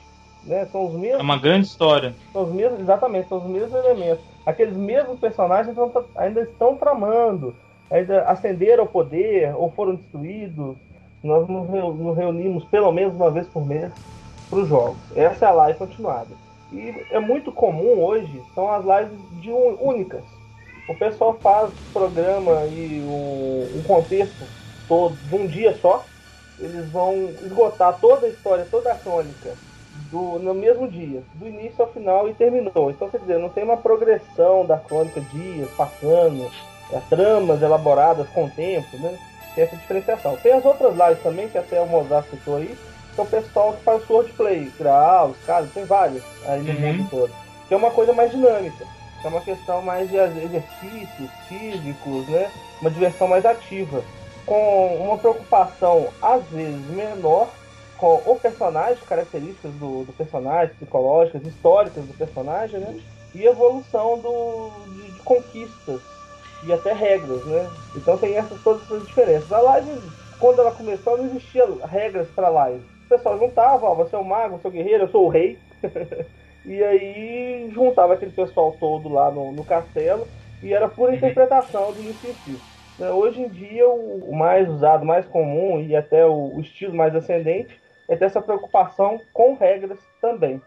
Né? 0.44 0.66
São 0.72 0.88
os 0.88 0.94
mesmos. 0.94 1.20
É 1.20 1.22
uma 1.24 1.38
grande 1.38 1.68
história. 1.68 2.16
São 2.34 2.44
os 2.44 2.52
mesmos, 2.52 2.80
exatamente, 2.80 3.30
são 3.30 3.38
os 3.38 3.46
mesmos 3.46 3.74
elementos. 3.74 4.24
Aqueles 4.46 4.76
mesmos 4.76 5.20
personagens 5.20 5.76
ainda 6.16 6.42
estão 6.42 6.76
tramando, 6.76 7.54
ainda 7.92 8.24
ascenderam 8.24 8.84
ao 8.84 8.90
poder 8.90 9.54
ou 9.56 9.70
foram 9.72 9.96
destruídos. 9.96 10.78
Nós 11.24 11.48
nos 11.48 12.16
reunimos 12.16 12.64
pelo 12.66 12.92
menos 12.92 13.14
uma 13.16 13.32
vez 13.32 13.48
por 13.48 13.66
mês 13.66 13.92
para 14.50 14.60
os 14.60 14.68
jogos. 14.68 14.98
Essa 15.16 15.46
é 15.46 15.50
a 15.50 15.54
live 15.54 15.80
continuada. 15.80 16.30
E 16.72 16.94
é 17.12 17.20
muito 17.20 17.52
comum 17.52 18.04
hoje, 18.04 18.42
são 18.54 18.72
as 18.72 18.84
lives 18.84 19.42
de 19.42 19.52
un, 19.52 19.78
únicas. 19.80 20.24
O 20.88 20.96
pessoal 20.96 21.38
faz 21.42 21.70
o 21.70 21.94
programa 21.94 22.66
e 22.66 23.02
o, 23.06 23.80
o 23.80 23.84
contexto 23.86 24.44
todo 24.88 25.16
de 25.16 25.36
um 25.36 25.48
dia 25.48 25.76
só. 25.82 26.04
Eles 26.60 26.90
vão 26.90 27.14
esgotar 27.44 28.00
toda 28.00 28.26
a 28.26 28.30
história, 28.30 28.68
toda 28.70 28.92
a 28.92 28.96
crônica 28.96 29.54
do, 30.12 30.40
no 30.40 30.54
mesmo 30.54 30.88
dia, 30.88 31.22
do 31.36 31.48
início 31.48 31.84
ao 31.84 31.92
final 31.92 32.28
e 32.30 32.34
terminou. 32.34 32.90
Então, 32.90 33.10
quer 33.10 33.20
dizer, 33.20 33.40
não 33.40 33.50
tem 33.50 33.64
uma 33.64 33.78
progressão 33.78 34.66
da 34.66 34.78
crônica 34.78 35.22
dias, 35.22 35.70
passando, 35.78 36.50
é, 36.92 37.00
tramas 37.10 37.62
elaboradas 37.62 38.28
com 38.30 38.46
o 38.46 38.50
tempo, 38.50 38.98
né? 38.98 39.18
Tem 39.58 39.64
essa 39.64 39.76
diferenciação. 39.76 40.38
Tem 40.38 40.54
as 40.54 40.64
outras 40.64 40.94
lives 40.94 41.24
também, 41.24 41.50
que 41.50 41.58
até 41.58 41.82
o 41.82 41.88
Mozart 41.88 42.30
citou 42.30 42.58
aí, 42.58 42.78
que 43.16 43.20
é 43.20 43.24
o 43.24 43.26
pessoal 43.26 43.74
que 43.74 43.84
faz 43.84 44.04
swordplay, 44.04 44.72
Graal, 44.78 45.34
casos, 45.48 45.74
tem 45.74 45.84
vários 45.84 46.22
aí 46.46 46.62
no 46.62 46.74
uhum. 46.74 46.98
mundo 46.98 47.10
todo. 47.10 47.34
Que 47.68 47.74
é 47.74 47.78
uma 47.78 47.90
coisa 47.90 48.14
mais 48.14 48.30
dinâmica. 48.30 48.86
É 49.24 49.28
uma 49.28 49.42
questão 49.42 49.82
mais 49.82 50.12
de 50.12 50.16
exercícios 50.16 51.30
físicos, 51.50 52.28
né? 52.28 52.52
Uma 52.80 52.92
diversão 52.92 53.28
mais 53.28 53.48
ativa. 53.48 54.04
Com 54.46 54.96
uma 54.98 55.18
preocupação, 55.18 56.10
às 56.22 56.46
vezes, 56.50 56.86
menor 56.92 57.50
com 57.98 58.22
o 58.28 58.40
personagem, 58.40 59.04
características 59.10 59.72
do, 59.72 60.04
do 60.04 60.14
personagem, 60.14 60.76
psicológicas, 60.76 61.44
históricas 61.48 62.06
do 62.06 62.14
personagem, 62.14 62.80
né? 62.80 62.96
E 63.34 63.44
evolução 63.44 64.20
do, 64.20 64.70
de, 64.94 65.14
de 65.14 65.20
conquistas 65.22 66.00
e 66.66 66.74
até 66.74 66.94
regras, 66.94 67.44
né? 67.46 67.70
Então 67.96 68.18
tem 68.18 68.36
essas 68.36 68.62
todas 68.62 68.84
essas 68.84 69.06
diferenças. 69.06 69.52
A 69.52 69.60
live, 69.60 69.92
quando 70.40 70.60
ela 70.60 70.72
começou, 70.72 71.18
não 71.18 71.26
existia 71.26 71.66
regras 71.86 72.28
para 72.30 72.50
live 72.50 72.84
o 73.08 73.10
pessoal 73.10 73.40
juntava, 73.40 73.86
ó, 73.86 73.96
você 73.96 74.16
é 74.16 74.20
o 74.20 74.26
mago, 74.26 74.58
você 74.58 74.68
é 74.68 74.70
o 74.70 74.74
guerreiro, 74.74 75.04
eu 75.06 75.10
sou 75.10 75.26
o 75.26 75.30
rei. 75.30 75.58
e 76.66 76.84
aí 76.84 77.72
juntava 77.74 78.14
aquele 78.14 78.32
pessoal 78.32 78.76
todo 78.78 79.08
lá 79.08 79.32
no, 79.32 79.52
no 79.54 79.64
castelo 79.64 80.28
e 80.62 80.74
era 80.74 80.90
pura 80.90 81.12
uhum. 81.12 81.18
interpretação 81.18 81.94
do 81.94 82.00
início 82.00 82.36
né, 83.00 83.10
Hoje 83.12 83.42
em 83.42 83.48
dia, 83.48 83.88
o, 83.88 84.36
mais 84.36 84.68
usado, 84.70 85.06
mais 85.06 85.26
comum 85.26 85.80
e 85.80 85.96
até 85.96 86.26
o, 86.26 86.56
o 86.56 86.60
estilo 86.60 86.94
mais 86.94 87.16
ascendente 87.16 87.80
é 88.10 88.16
ter 88.16 88.26
essa 88.26 88.42
preocupação 88.42 89.22
com 89.34 89.56
regras 89.56 90.00
também 90.20 90.62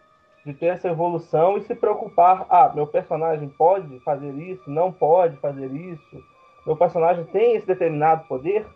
de 0.45 0.55
ter 0.55 0.67
essa 0.67 0.89
evolução 0.89 1.57
e 1.57 1.63
se 1.63 1.75
preocupar, 1.75 2.47
ah, 2.49 2.71
meu 2.75 2.87
personagem 2.87 3.49
pode 3.49 4.01
fazer 4.01 4.33
isso, 4.35 4.71
não 4.71 4.91
pode 4.91 5.37
fazer 5.37 5.71
isso, 5.71 6.25
meu 6.67 6.77
personagem 6.77 7.25
tem 7.25 7.57
esse 7.57 7.67
determinado 7.67 8.27
poder 8.27 8.67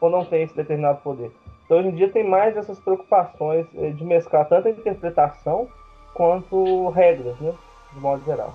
ou 0.00 0.10
não 0.10 0.24
tem 0.24 0.42
esse 0.42 0.56
determinado 0.56 1.00
poder. 1.02 1.30
Então, 1.64 1.78
hoje 1.78 1.88
em 1.88 1.94
dia 1.94 2.08
tem 2.10 2.24
mais 2.24 2.56
essas 2.56 2.78
preocupações 2.78 3.66
eh, 3.76 3.90
de 3.90 4.04
mesclar 4.04 4.48
tanto 4.48 4.68
a 4.68 4.70
interpretação 4.70 5.68
quanto 6.12 6.88
regras, 6.90 7.38
né? 7.40 7.54
De 7.92 8.00
modo 8.00 8.24
geral. 8.24 8.54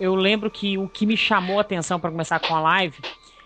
Eu 0.00 0.14
lembro 0.14 0.50
que 0.50 0.78
o 0.78 0.88
que 0.88 1.06
me 1.06 1.16
chamou 1.16 1.58
a 1.58 1.62
atenção 1.62 2.00
para 2.00 2.10
começar 2.10 2.40
com 2.40 2.54
a 2.54 2.60
live 2.60 2.96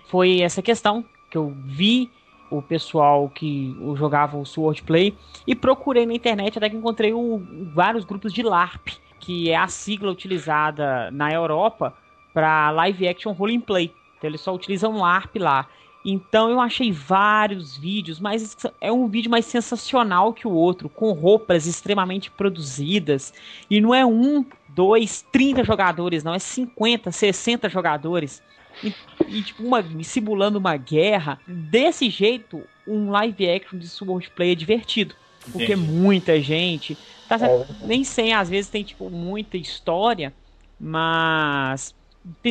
foi 0.09 0.40
essa 0.40 0.62
questão 0.62 1.05
que 1.30 1.36
eu 1.36 1.53
vi 1.64 2.11
o 2.57 2.62
pessoal 2.62 3.28
que 3.28 3.76
jogava 3.96 4.36
o 4.36 4.44
Swordplay 4.44 5.14
e 5.46 5.55
procurei 5.55 6.07
na 6.07 6.14
internet 6.14 6.59
até 6.59 6.68
que 6.68 6.76
encontrei 6.76 7.12
o, 7.12 7.42
vários 7.74 8.05
grupos 8.05 8.32
de 8.32 8.42
LARP, 8.42 8.88
que 9.18 9.50
é 9.50 9.57
a 9.57 9.68
sigla 9.68 10.11
utilizada 10.11 11.11
na 11.11 11.32
Europa 11.32 11.94
para 12.34 12.70
live 12.70 13.09
action 13.09 13.32
role 13.32 13.59
play. 13.59 13.92
Então 14.18 14.28
eles 14.28 14.40
só 14.40 14.55
utilizam 14.55 14.98
LARP 14.98 15.36
lá. 15.36 15.66
Então 16.05 16.50
eu 16.50 16.61
achei 16.61 16.90
vários 16.90 17.76
vídeos, 17.76 18.18
mas 18.18 18.57
é 18.80 18.90
um 18.90 19.07
vídeo 19.07 19.30
mais 19.30 19.46
sensacional 19.46 20.32
que 20.32 20.48
o 20.48 20.53
outro, 20.53 20.88
com 20.88 21.12
roupas 21.12 21.66
extremamente 21.66 22.30
produzidas. 22.30 23.32
E 23.70 23.80
não 23.80 23.94
é 23.94 24.05
um, 24.05 24.44
dois, 24.68 25.24
30 25.30 25.62
jogadores, 25.62 26.24
não, 26.24 26.34
é 26.34 26.38
50, 26.38 27.12
60 27.12 27.68
jogadores. 27.68 28.42
E, 28.82 28.94
e 29.28 29.42
tipo, 29.42 29.62
uma, 29.62 29.84
simulando 30.02 30.58
uma 30.58 30.76
guerra. 30.76 31.40
Desse 31.46 32.10
jeito, 32.10 32.62
um 32.86 33.10
live 33.10 33.48
action 33.48 33.78
de 33.78 33.88
Swordplay 33.88 34.52
é 34.52 34.54
divertido. 34.54 35.14
Porque 35.50 35.74
muita 35.74 36.40
gente. 36.40 36.96
Tá, 37.28 37.36
é. 37.36 37.66
Nem 37.86 38.04
sem, 38.04 38.32
às 38.32 38.48
vezes 38.48 38.70
tem 38.70 38.84
tipo 38.84 39.10
muita 39.10 39.56
história, 39.56 40.32
mas 40.78 41.94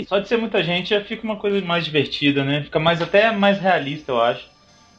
só 0.08 0.20
de 0.20 0.28
ser 0.28 0.38
muita 0.38 0.62
gente 0.64 0.90
já 0.90 1.02
fica 1.02 1.24
uma 1.24 1.38
coisa 1.38 1.66
mais 1.66 1.86
divertida, 1.86 2.44
né? 2.44 2.64
Fica 2.64 2.80
mais 2.80 3.02
até 3.02 3.32
mais 3.32 3.60
realista, 3.60 4.12
eu 4.12 4.22
acho. 4.22 4.50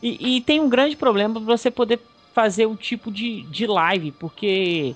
E, 0.02 0.36
e 0.36 0.40
tem 0.40 0.60
um 0.60 0.68
grande 0.68 0.96
problema 0.96 1.34
para 1.34 1.42
você 1.42 1.70
poder 1.70 2.00
fazer 2.34 2.66
o 2.66 2.74
tipo 2.74 3.10
de, 3.10 3.42
de 3.44 3.66
live, 3.66 4.12
porque 4.12 4.94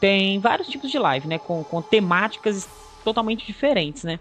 tem 0.00 0.38
vários 0.40 0.68
tipos 0.68 0.90
de 0.90 0.98
live, 0.98 1.28
né? 1.28 1.38
Com, 1.38 1.62
com 1.62 1.82
temáticas 1.82 2.68
totalmente 3.04 3.46
diferentes, 3.46 4.04
né? 4.04 4.18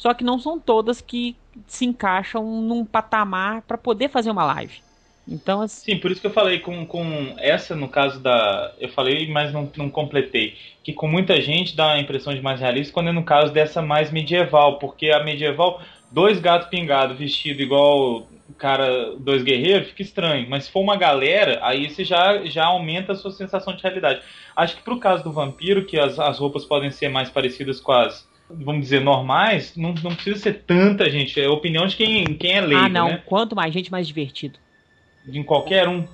Só 0.00 0.14
que 0.14 0.24
não 0.24 0.38
são 0.38 0.58
todas 0.58 1.02
que 1.02 1.36
se 1.66 1.84
encaixam 1.84 2.42
num 2.42 2.86
patamar 2.86 3.60
para 3.60 3.76
poder 3.76 4.08
fazer 4.08 4.30
uma 4.30 4.46
live. 4.46 4.80
Então, 5.28 5.60
assim... 5.60 5.92
Sim, 5.92 6.00
por 6.00 6.10
isso 6.10 6.22
que 6.22 6.26
eu 6.26 6.32
falei 6.32 6.58
com, 6.58 6.86
com 6.86 7.34
essa, 7.36 7.76
no 7.76 7.86
caso 7.86 8.18
da. 8.18 8.72
Eu 8.80 8.88
falei, 8.88 9.30
mas 9.30 9.52
não, 9.52 9.70
não 9.76 9.90
completei. 9.90 10.56
Que 10.82 10.94
com 10.94 11.06
muita 11.06 11.38
gente 11.42 11.76
dá 11.76 11.92
a 11.92 12.00
impressão 12.00 12.32
de 12.32 12.40
mais 12.40 12.60
realista, 12.60 12.94
quando 12.94 13.10
é 13.10 13.12
no 13.12 13.22
caso 13.24 13.52
dessa 13.52 13.82
mais 13.82 14.10
medieval. 14.10 14.78
Porque 14.78 15.10
a 15.10 15.22
medieval, 15.22 15.82
dois 16.10 16.40
gatos 16.40 16.70
pingados 16.70 17.18
vestido 17.18 17.60
igual 17.60 18.26
o 18.48 18.54
cara, 18.56 19.14
dois 19.18 19.42
guerreiros, 19.42 19.88
fica 19.88 20.00
estranho. 20.00 20.48
Mas 20.48 20.64
se 20.64 20.72
for 20.72 20.80
uma 20.80 20.96
galera, 20.96 21.58
aí 21.60 21.90
você 21.90 22.06
já, 22.06 22.42
já 22.46 22.64
aumenta 22.64 23.12
a 23.12 23.16
sua 23.16 23.32
sensação 23.32 23.76
de 23.76 23.82
realidade. 23.82 24.22
Acho 24.56 24.76
que 24.76 24.82
pro 24.82 24.98
caso 24.98 25.22
do 25.22 25.30
vampiro, 25.30 25.84
que 25.84 25.98
as, 25.98 26.18
as 26.18 26.38
roupas 26.38 26.64
podem 26.64 26.90
ser 26.90 27.10
mais 27.10 27.28
parecidas 27.28 27.78
com 27.78 27.92
as 27.92 28.29
vamos 28.50 28.82
dizer, 28.82 29.00
normais, 29.00 29.76
não, 29.76 29.94
não 30.02 30.14
precisa 30.14 30.38
ser 30.38 30.62
tanta 30.66 31.08
gente. 31.10 31.40
É 31.40 31.46
a 31.46 31.52
opinião 31.52 31.86
de 31.86 31.96
quem, 31.96 32.24
quem 32.34 32.52
é 32.52 32.60
leigo, 32.60 32.84
Ah, 32.84 32.88
não. 32.88 33.08
Né? 33.08 33.22
Quanto 33.26 33.54
mais 33.54 33.72
gente, 33.72 33.90
mais 33.90 34.06
divertido 34.06 34.58
de 35.24 35.42
qualquer 35.44 35.88
um? 35.88 36.06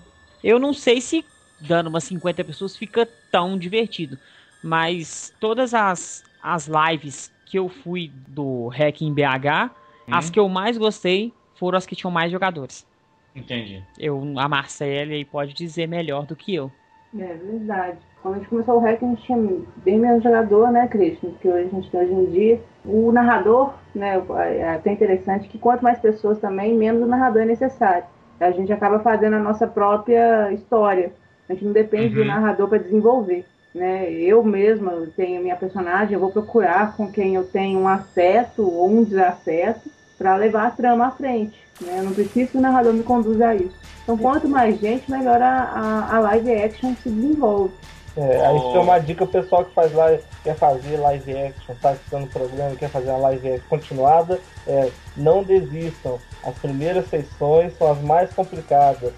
Eu 0.42 0.58
não 0.58 0.72
sei 0.72 1.00
se 1.00 1.24
dando 1.60 1.88
umas 1.88 2.04
50 2.04 2.44
pessoas, 2.44 2.76
fica 2.76 3.08
tão 3.30 3.58
divertido. 3.58 4.18
Mas 4.62 5.34
todas 5.40 5.74
as, 5.74 6.24
as 6.42 6.68
lives 6.68 7.32
que 7.44 7.58
eu 7.58 7.68
fui 7.68 8.10
do 8.28 8.68
Hack 8.68 9.02
em 9.02 9.12
BH, 9.12 9.70
hum. 10.08 10.12
as 10.12 10.30
que 10.30 10.38
eu 10.38 10.48
mais 10.48 10.76
gostei 10.76 11.32
foram 11.54 11.78
as 11.78 11.86
que 11.86 11.96
tinham 11.96 12.10
mais 12.10 12.30
jogadores. 12.30 12.86
Entendi. 13.34 13.82
Eu, 13.98 14.34
a 14.38 14.48
Marcela 14.48 15.12
aí 15.12 15.24
pode 15.24 15.52
dizer 15.52 15.86
melhor 15.86 16.26
do 16.26 16.34
que 16.34 16.54
eu. 16.54 16.72
É 17.18 17.34
verdade. 17.34 17.98
Quando 18.22 18.34
a 18.34 18.38
gente 18.38 18.48
começou 18.48 18.76
o 18.76 18.78
hack, 18.80 19.02
a 19.02 19.06
gente 19.06 19.22
tinha 19.22 19.38
bem 19.84 19.98
menos 19.98 20.22
jogador, 20.22 20.70
né, 20.70 20.88
Cristian? 20.88 21.30
Que 21.40 21.48
a 21.48 21.64
gente 21.64 21.90
tem 21.90 22.00
hoje 22.00 22.12
em 22.12 22.24
dia. 22.26 22.60
O 22.84 23.12
narrador, 23.12 23.74
né, 23.94 24.22
é 24.58 24.70
até 24.70 24.92
interessante 24.92 25.48
que 25.48 25.58
quanto 25.58 25.82
mais 25.82 25.98
pessoas 25.98 26.38
também, 26.38 26.76
menos 26.76 27.02
o 27.02 27.06
narrador 27.06 27.42
é 27.42 27.46
necessário. 27.46 28.04
A 28.40 28.50
gente 28.50 28.72
acaba 28.72 28.98
fazendo 28.98 29.34
a 29.34 29.40
nossa 29.40 29.66
própria 29.66 30.52
história. 30.52 31.12
A 31.48 31.52
gente 31.52 31.64
não 31.64 31.72
depende 31.72 32.18
uhum. 32.18 32.24
do 32.24 32.28
narrador 32.28 32.68
para 32.68 32.78
desenvolver. 32.78 33.44
Né? 33.74 34.10
Eu 34.10 34.42
mesma 34.42 35.06
tenho 35.14 35.42
minha 35.42 35.56
personagem, 35.56 36.14
eu 36.14 36.20
vou 36.20 36.32
procurar 36.32 36.96
com 36.96 37.10
quem 37.10 37.34
eu 37.34 37.44
tenho 37.44 37.80
um 37.80 37.88
afeto 37.88 38.62
ou 38.62 38.88
um 38.88 39.04
desafeto 39.04 39.90
para 40.18 40.34
levar 40.34 40.66
a 40.66 40.70
trama 40.70 41.06
à 41.06 41.10
frente. 41.10 41.65
Né? 41.80 41.98
Eu 41.98 42.04
não 42.04 42.12
preciso 42.12 42.50
que 42.50 42.58
o 42.58 42.60
narrador 42.60 42.92
me 42.92 43.02
conduza 43.02 43.48
a 43.48 43.54
isso. 43.54 43.74
Então, 44.02 44.16
quanto 44.16 44.48
mais 44.48 44.78
gente, 44.80 45.10
melhor 45.10 45.40
a, 45.42 45.62
a, 45.62 46.16
a 46.16 46.20
live 46.20 46.52
action 46.52 46.94
se 47.02 47.10
desenvolve. 47.10 47.72
É, 48.16 48.46
aí 48.46 48.58
tem 48.58 48.78
uma 48.78 48.98
dica 48.98 49.24
o 49.24 49.26
pessoal 49.26 49.64
que 49.64 49.74
faz 49.74 49.92
live, 49.92 50.22
quer 50.42 50.56
fazer 50.56 50.96
live 50.96 51.36
action, 51.36 51.74
tá 51.82 51.90
assistindo 51.90 52.24
o 52.24 52.28
programa 52.28 52.74
quer 52.74 52.88
fazer 52.88 53.10
uma 53.10 53.18
live 53.18 53.46
action 53.50 53.68
continuada, 53.68 54.40
é, 54.66 54.90
não 55.16 55.42
desistam. 55.42 56.18
As 56.42 56.54
primeiras 56.56 57.08
sessões 57.10 57.76
são 57.76 57.92
as 57.92 58.00
mais 58.00 58.32
complicadas. 58.32 59.12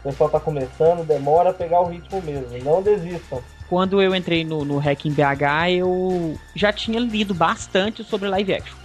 O 0.00 0.08
pessoal 0.08 0.30
tá 0.30 0.38
começando, 0.38 1.04
demora 1.04 1.50
a 1.50 1.52
pegar 1.52 1.80
o 1.80 1.88
ritmo 1.88 2.22
mesmo. 2.22 2.56
Não 2.62 2.80
desistam. 2.80 3.42
Quando 3.68 4.00
eu 4.00 4.14
entrei 4.14 4.44
no, 4.44 4.64
no 4.64 4.78
Hack 4.78 5.06
em 5.06 5.10
BH, 5.12 5.72
eu 5.78 6.38
já 6.54 6.72
tinha 6.72 7.00
lido 7.00 7.34
bastante 7.34 8.04
sobre 8.04 8.28
live 8.28 8.54
action. 8.54 8.76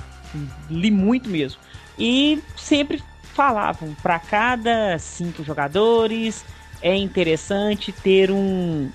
Li 0.70 0.90
muito 0.90 1.30
mesmo. 1.30 1.60
E 2.00 2.42
sempre 2.58 3.04
falavam, 3.32 3.96
para 4.02 4.20
cada 4.20 4.98
cinco 5.00 5.44
jogadores 5.44 6.46
é 6.82 6.96
interessante 6.96 7.92
ter 7.92 8.32
um, 8.32 8.90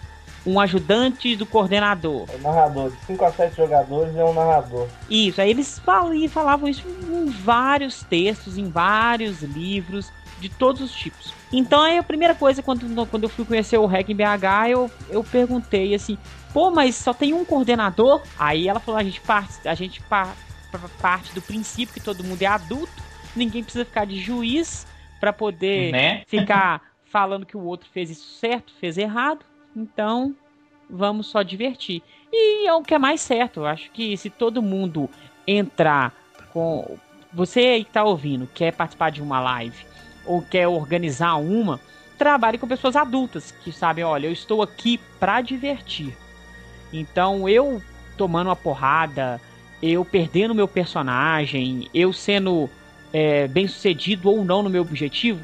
um 0.46 0.60
ajudante 0.60 1.36
do 1.36 1.44
coordenador. 1.44 2.26
É 2.32 2.38
narrador, 2.38 2.90
de 2.90 2.96
5 3.06 3.24
a 3.24 3.32
7 3.32 3.56
jogadores 3.56 4.16
é 4.16 4.24
um 4.24 4.32
narrador. 4.32 4.86
Isso, 5.10 5.40
aí 5.40 5.50
eles 5.50 5.78
falam, 5.78 6.28
falavam 6.28 6.68
isso 6.68 6.86
em 6.86 7.26
vários 7.30 8.02
textos, 8.04 8.56
em 8.56 8.68
vários 8.68 9.42
livros, 9.42 10.12
de 10.38 10.48
todos 10.48 10.82
os 10.82 10.92
tipos. 10.92 11.32
Então 11.52 11.82
aí 11.82 11.98
a 11.98 12.02
primeira 12.02 12.34
coisa, 12.34 12.62
quando, 12.62 13.06
quando 13.06 13.24
eu 13.24 13.28
fui 13.28 13.44
conhecer 13.44 13.78
o 13.78 13.86
Hack 13.86 14.08
em 14.08 14.14
BH, 14.14 14.70
eu, 14.70 14.90
eu 15.08 15.24
perguntei 15.24 15.94
assim, 15.94 16.18
pô, 16.52 16.70
mas 16.70 16.94
só 16.94 17.12
tem 17.12 17.32
um 17.32 17.44
coordenador? 17.44 18.22
Aí 18.38 18.68
ela 18.68 18.80
falou, 18.80 19.00
a 19.00 19.04
gente 19.04 19.20
parte, 19.20 19.66
a 19.66 19.74
gente 19.74 20.00
parte, 20.02 20.36
parte 21.00 21.34
do 21.34 21.42
princípio 21.42 21.94
que 21.94 22.00
todo 22.00 22.24
mundo 22.24 22.42
é 22.42 22.46
adulto, 22.46 23.05
ninguém 23.38 23.62
precisa 23.62 23.84
ficar 23.84 24.06
de 24.06 24.18
juiz 24.18 24.86
para 25.20 25.32
poder 25.32 25.92
né? 25.92 26.22
ficar 26.28 26.82
falando 27.04 27.46
que 27.46 27.56
o 27.56 27.62
outro 27.62 27.88
fez 27.92 28.10
isso 28.10 28.38
certo, 28.38 28.72
fez 28.78 28.98
errado. 28.98 29.44
Então, 29.74 30.34
vamos 30.88 31.26
só 31.26 31.42
divertir. 31.42 32.02
E 32.32 32.66
é 32.66 32.74
o 32.74 32.82
que 32.82 32.94
é 32.94 32.98
mais 32.98 33.20
certo. 33.20 33.60
Eu 33.60 33.66
acho 33.66 33.90
que 33.90 34.16
se 34.16 34.30
todo 34.30 34.62
mundo 34.62 35.08
entrar 35.46 36.14
com. 36.52 36.98
Você 37.32 37.60
aí 37.60 37.84
que 37.84 37.90
tá 37.90 38.02
ouvindo, 38.02 38.48
quer 38.54 38.72
participar 38.72 39.10
de 39.10 39.20
uma 39.20 39.40
live 39.40 39.84
ou 40.24 40.42
quer 40.42 40.66
organizar 40.66 41.36
uma, 41.36 41.80
trabalhe 42.16 42.58
com 42.58 42.66
pessoas 42.66 42.96
adultas 42.96 43.50
que 43.50 43.70
sabem, 43.70 44.04
olha, 44.04 44.26
eu 44.26 44.32
estou 44.32 44.62
aqui 44.62 44.98
para 45.20 45.40
divertir. 45.40 46.16
Então, 46.92 47.48
eu 47.48 47.82
tomando 48.16 48.48
uma 48.48 48.56
porrada, 48.56 49.40
eu 49.82 50.04
perdendo 50.04 50.54
meu 50.54 50.66
personagem, 50.66 51.88
eu 51.92 52.12
sendo 52.12 52.70
é, 53.16 53.48
bem 53.48 53.66
sucedido 53.66 54.28
ou 54.28 54.44
não 54.44 54.62
no 54.62 54.68
meu 54.68 54.82
objetivo, 54.82 55.40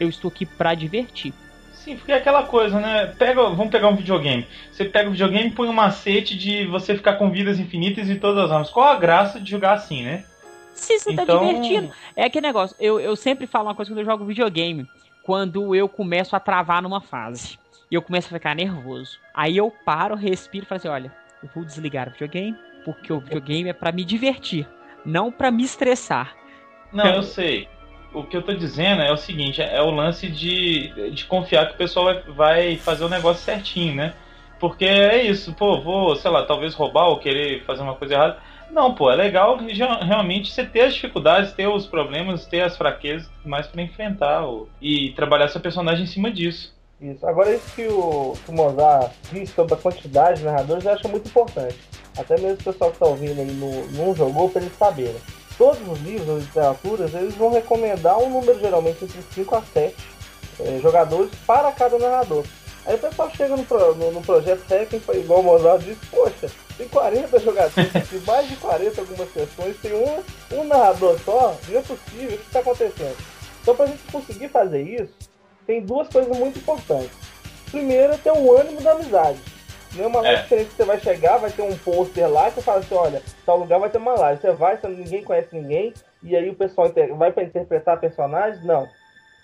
eu 0.00 0.08
estou 0.08 0.30
aqui 0.30 0.46
para 0.46 0.74
divertir. 0.74 1.34
Sim, 1.74 1.94
porque 1.94 2.10
é 2.10 2.16
aquela 2.16 2.44
coisa, 2.44 2.80
né? 2.80 3.12
Pega, 3.18 3.42
vamos 3.50 3.68
pegar 3.68 3.88
um 3.88 3.96
videogame. 3.96 4.46
Você 4.70 4.86
pega 4.86 5.10
o 5.10 5.12
videogame 5.12 5.48
e 5.48 5.52
põe 5.52 5.68
um 5.68 5.74
macete 5.74 6.34
de 6.34 6.64
você 6.64 6.96
ficar 6.96 7.14
com 7.14 7.30
vidas 7.30 7.58
infinitas 7.58 8.08
e 8.08 8.14
todas 8.14 8.44
as 8.44 8.50
armas. 8.50 8.70
Qual 8.70 8.88
a 8.88 8.98
graça 8.98 9.38
de 9.38 9.50
jogar 9.50 9.74
assim, 9.74 10.04
né? 10.04 10.24
Se 10.72 10.98
você 10.98 11.14
tá 11.14 11.24
então... 11.24 11.40
tá 11.40 11.52
divertido. 11.52 11.92
É 12.16 12.24
aquele 12.24 12.46
negócio. 12.46 12.74
Eu, 12.80 12.98
eu 12.98 13.14
sempre 13.14 13.46
falo 13.46 13.68
uma 13.68 13.74
coisa 13.74 13.90
quando 13.90 13.98
eu 13.98 14.06
jogo 14.06 14.24
videogame. 14.24 14.88
Quando 15.22 15.74
eu 15.74 15.90
começo 15.90 16.34
a 16.34 16.40
travar 16.40 16.80
numa 16.80 17.02
fase. 17.02 17.58
E 17.90 17.94
eu 17.94 18.00
começo 18.00 18.28
a 18.28 18.38
ficar 18.38 18.56
nervoso. 18.56 19.18
Aí 19.34 19.54
eu 19.58 19.70
paro, 19.84 20.14
respiro 20.14 20.64
e 20.64 20.66
falo 20.66 20.78
assim: 20.78 20.88
olha, 20.88 21.12
eu 21.42 21.50
vou 21.54 21.62
desligar 21.62 22.08
o 22.08 22.12
videogame. 22.12 22.56
Porque 22.86 23.12
o 23.12 23.20
videogame 23.20 23.68
é 23.68 23.74
para 23.74 23.92
me 23.92 24.02
divertir, 24.02 24.66
não 25.04 25.30
para 25.30 25.50
me 25.50 25.62
estressar. 25.62 26.41
Não, 26.92 27.06
eu 27.06 27.22
sei. 27.22 27.68
O 28.12 28.22
que 28.22 28.36
eu 28.36 28.42
tô 28.42 28.52
dizendo 28.52 29.00
é 29.00 29.10
o 29.10 29.16
seguinte, 29.16 29.62
é 29.62 29.80
o 29.80 29.90
lance 29.90 30.28
de, 30.28 31.10
de 31.10 31.24
confiar 31.24 31.66
que 31.68 31.74
o 31.74 31.78
pessoal 31.78 32.04
vai, 32.04 32.22
vai 32.22 32.76
fazer 32.76 33.04
o 33.04 33.08
negócio 33.08 33.42
certinho, 33.42 33.94
né? 33.94 34.14
Porque 34.60 34.84
é 34.84 35.22
isso, 35.24 35.54
pô, 35.54 35.80
vou, 35.80 36.14
sei 36.14 36.30
lá, 36.30 36.44
talvez 36.44 36.74
roubar 36.74 37.08
ou 37.08 37.18
querer 37.18 37.64
fazer 37.64 37.82
uma 37.82 37.94
coisa 37.94 38.14
errada. 38.14 38.36
Não, 38.70 38.94
pô, 38.94 39.10
é 39.10 39.16
legal 39.16 39.58
realmente 39.58 40.52
você 40.52 40.64
ter 40.64 40.82
as 40.82 40.94
dificuldades, 40.94 41.52
ter 41.52 41.66
os 41.66 41.86
problemas, 41.86 42.46
ter 42.46 42.60
as 42.60 42.76
fraquezas 42.76 43.28
mais 43.44 43.66
para 43.66 43.82
enfrentar 43.82 44.46
o, 44.46 44.68
e 44.80 45.10
trabalhar 45.12 45.48
seu 45.48 45.60
personagem 45.60 46.04
em 46.04 46.06
cima 46.06 46.30
disso. 46.30 46.74
Isso. 47.00 47.26
Agora, 47.26 47.52
isso 47.52 47.74
que 47.74 47.86
o, 47.88 48.34
que 48.44 48.50
o 48.50 48.54
Mozart 48.54 49.12
disse 49.32 49.54
sobre 49.54 49.74
a 49.74 49.76
quantidade 49.76 50.38
de 50.38 50.44
narradores, 50.44 50.84
eu 50.84 50.92
acho 50.92 51.08
muito 51.08 51.28
importante. 51.28 51.76
Até 52.16 52.34
mesmo 52.40 52.60
o 52.60 52.64
pessoal 52.64 52.90
que 52.90 52.96
está 52.96 53.06
ouvindo 53.06 53.40
aí 53.40 53.52
não, 53.52 54.06
não 54.06 54.14
jogou, 54.14 54.48
para 54.48 54.62
eles 54.62 54.76
saberem 54.76 55.16
todos 55.62 55.86
os 55.86 56.00
livros, 56.00 56.28
as 56.28 56.42
literaturas, 56.42 57.14
eles 57.14 57.36
vão 57.36 57.52
recomendar 57.52 58.18
um 58.18 58.28
número 58.28 58.58
geralmente 58.58 59.04
entre 59.04 59.22
5 59.32 59.54
a 59.54 59.62
7 59.62 59.94
é, 60.58 60.80
jogadores 60.82 61.30
para 61.46 61.70
cada 61.70 61.96
narrador. 62.00 62.44
Aí 62.84 62.96
o 62.96 62.98
pessoal 62.98 63.30
chega 63.30 63.56
no, 63.56 63.64
no, 63.94 64.10
no 64.10 64.22
projeto 64.22 64.66
técnico, 64.66 65.16
igual 65.16 65.38
o 65.38 65.44
Mozart 65.44 65.80
disse, 65.82 66.04
poxa, 66.06 66.50
tem 66.76 66.88
40 66.88 67.38
jogadores, 67.38 67.92
tem 67.92 68.20
mais 68.26 68.48
de 68.48 68.56
40 68.56 69.00
algumas 69.02 69.32
sessões, 69.32 69.76
tem 69.80 69.92
um, 69.94 70.58
um 70.58 70.64
narrador 70.64 71.16
só, 71.24 71.56
não 71.68 71.78
é 71.78 71.82
possível, 71.82 72.34
o 72.34 72.38
que 72.38 72.46
está 72.46 72.58
acontecendo? 72.58 73.16
Então 73.62 73.76
para 73.76 73.84
a 73.84 73.88
gente 73.88 74.02
conseguir 74.10 74.48
fazer 74.48 74.82
isso, 74.82 75.14
tem 75.64 75.80
duas 75.80 76.08
coisas 76.08 76.36
muito 76.36 76.58
importantes. 76.58 77.16
Primeiro 77.70 78.14
é 78.14 78.16
ter 78.16 78.32
um 78.32 78.50
ânimo 78.58 78.80
da 78.80 78.94
amizade. 78.94 79.38
Não 79.94 80.04
é 80.04 80.06
uma 80.06 80.20
live 80.22 80.38
é. 80.38 80.42
diferente 80.42 80.68
que 80.70 80.76
você 80.76 80.84
vai 80.84 80.98
chegar, 81.00 81.36
vai 81.36 81.50
ter 81.50 81.62
um 81.62 81.76
pôster 81.76 82.28
lá 82.28 82.50
você 82.50 82.62
fala 82.62 82.78
assim, 82.78 82.94
olha, 82.94 83.22
tal 83.44 83.58
lugar 83.58 83.78
vai 83.78 83.90
ter 83.90 83.98
uma 83.98 84.14
live. 84.14 84.40
Você 84.40 84.52
vai, 84.52 84.76
você, 84.76 84.88
ninguém 84.88 85.22
conhece 85.22 85.54
ninguém, 85.54 85.92
e 86.22 86.34
aí 86.34 86.48
o 86.48 86.54
pessoal 86.54 86.90
vai 87.16 87.30
para 87.30 87.42
interpretar 87.42 88.00
personagens? 88.00 88.64
Não. 88.64 88.88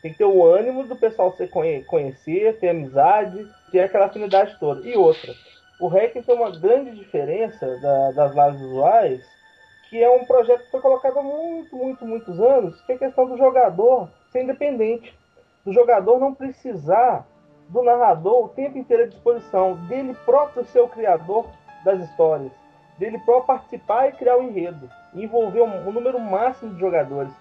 Tem 0.00 0.12
que 0.12 0.18
ter 0.18 0.24
o 0.24 0.44
ânimo 0.44 0.84
do 0.84 0.96
pessoal 0.96 1.34
se 1.36 1.48
conhecer, 1.86 2.58
ter 2.58 2.68
amizade, 2.68 3.46
ter 3.70 3.80
aquela 3.80 4.06
afinidade 4.06 4.56
toda. 4.58 4.88
E 4.88 4.96
outra, 4.96 5.34
o 5.80 5.88
Hacking 5.88 6.22
tem 6.22 6.34
uma 6.34 6.50
grande 6.50 6.92
diferença 6.92 7.66
da, 7.78 8.12
das 8.12 8.34
lives 8.34 8.62
usuais, 8.62 9.20
que 9.90 10.02
é 10.02 10.10
um 10.10 10.24
projeto 10.24 10.64
que 10.64 10.70
foi 10.70 10.80
colocado 10.80 11.18
há 11.18 11.22
muito, 11.22 11.74
muito, 11.76 12.06
muitos 12.06 12.40
anos, 12.40 12.80
que 12.82 12.92
é 12.92 12.94
a 12.94 12.98
questão 12.98 13.26
do 13.26 13.36
jogador 13.36 14.08
ser 14.30 14.42
independente. 14.42 15.14
Do 15.64 15.72
jogador 15.72 16.18
não 16.18 16.34
precisar 16.34 17.26
do 17.68 17.82
narrador 17.82 18.44
o 18.44 18.48
tempo 18.48 18.78
inteiro 18.78 19.04
à 19.04 19.06
disposição, 19.06 19.74
dele 19.86 20.16
próprio 20.24 20.64
ser 20.64 20.80
o 20.80 20.88
criador 20.88 21.46
das 21.84 22.00
histórias, 22.00 22.52
dele 22.98 23.18
próprio 23.18 23.46
participar 23.46 24.08
e 24.08 24.12
criar 24.12 24.38
o 24.38 24.42
enredo, 24.42 24.88
envolver 25.14 25.60
um, 25.60 25.88
um 25.88 25.92
número 25.92 26.18
máximo 26.18 26.74
de 26.74 26.80
jogadores, 26.80 27.32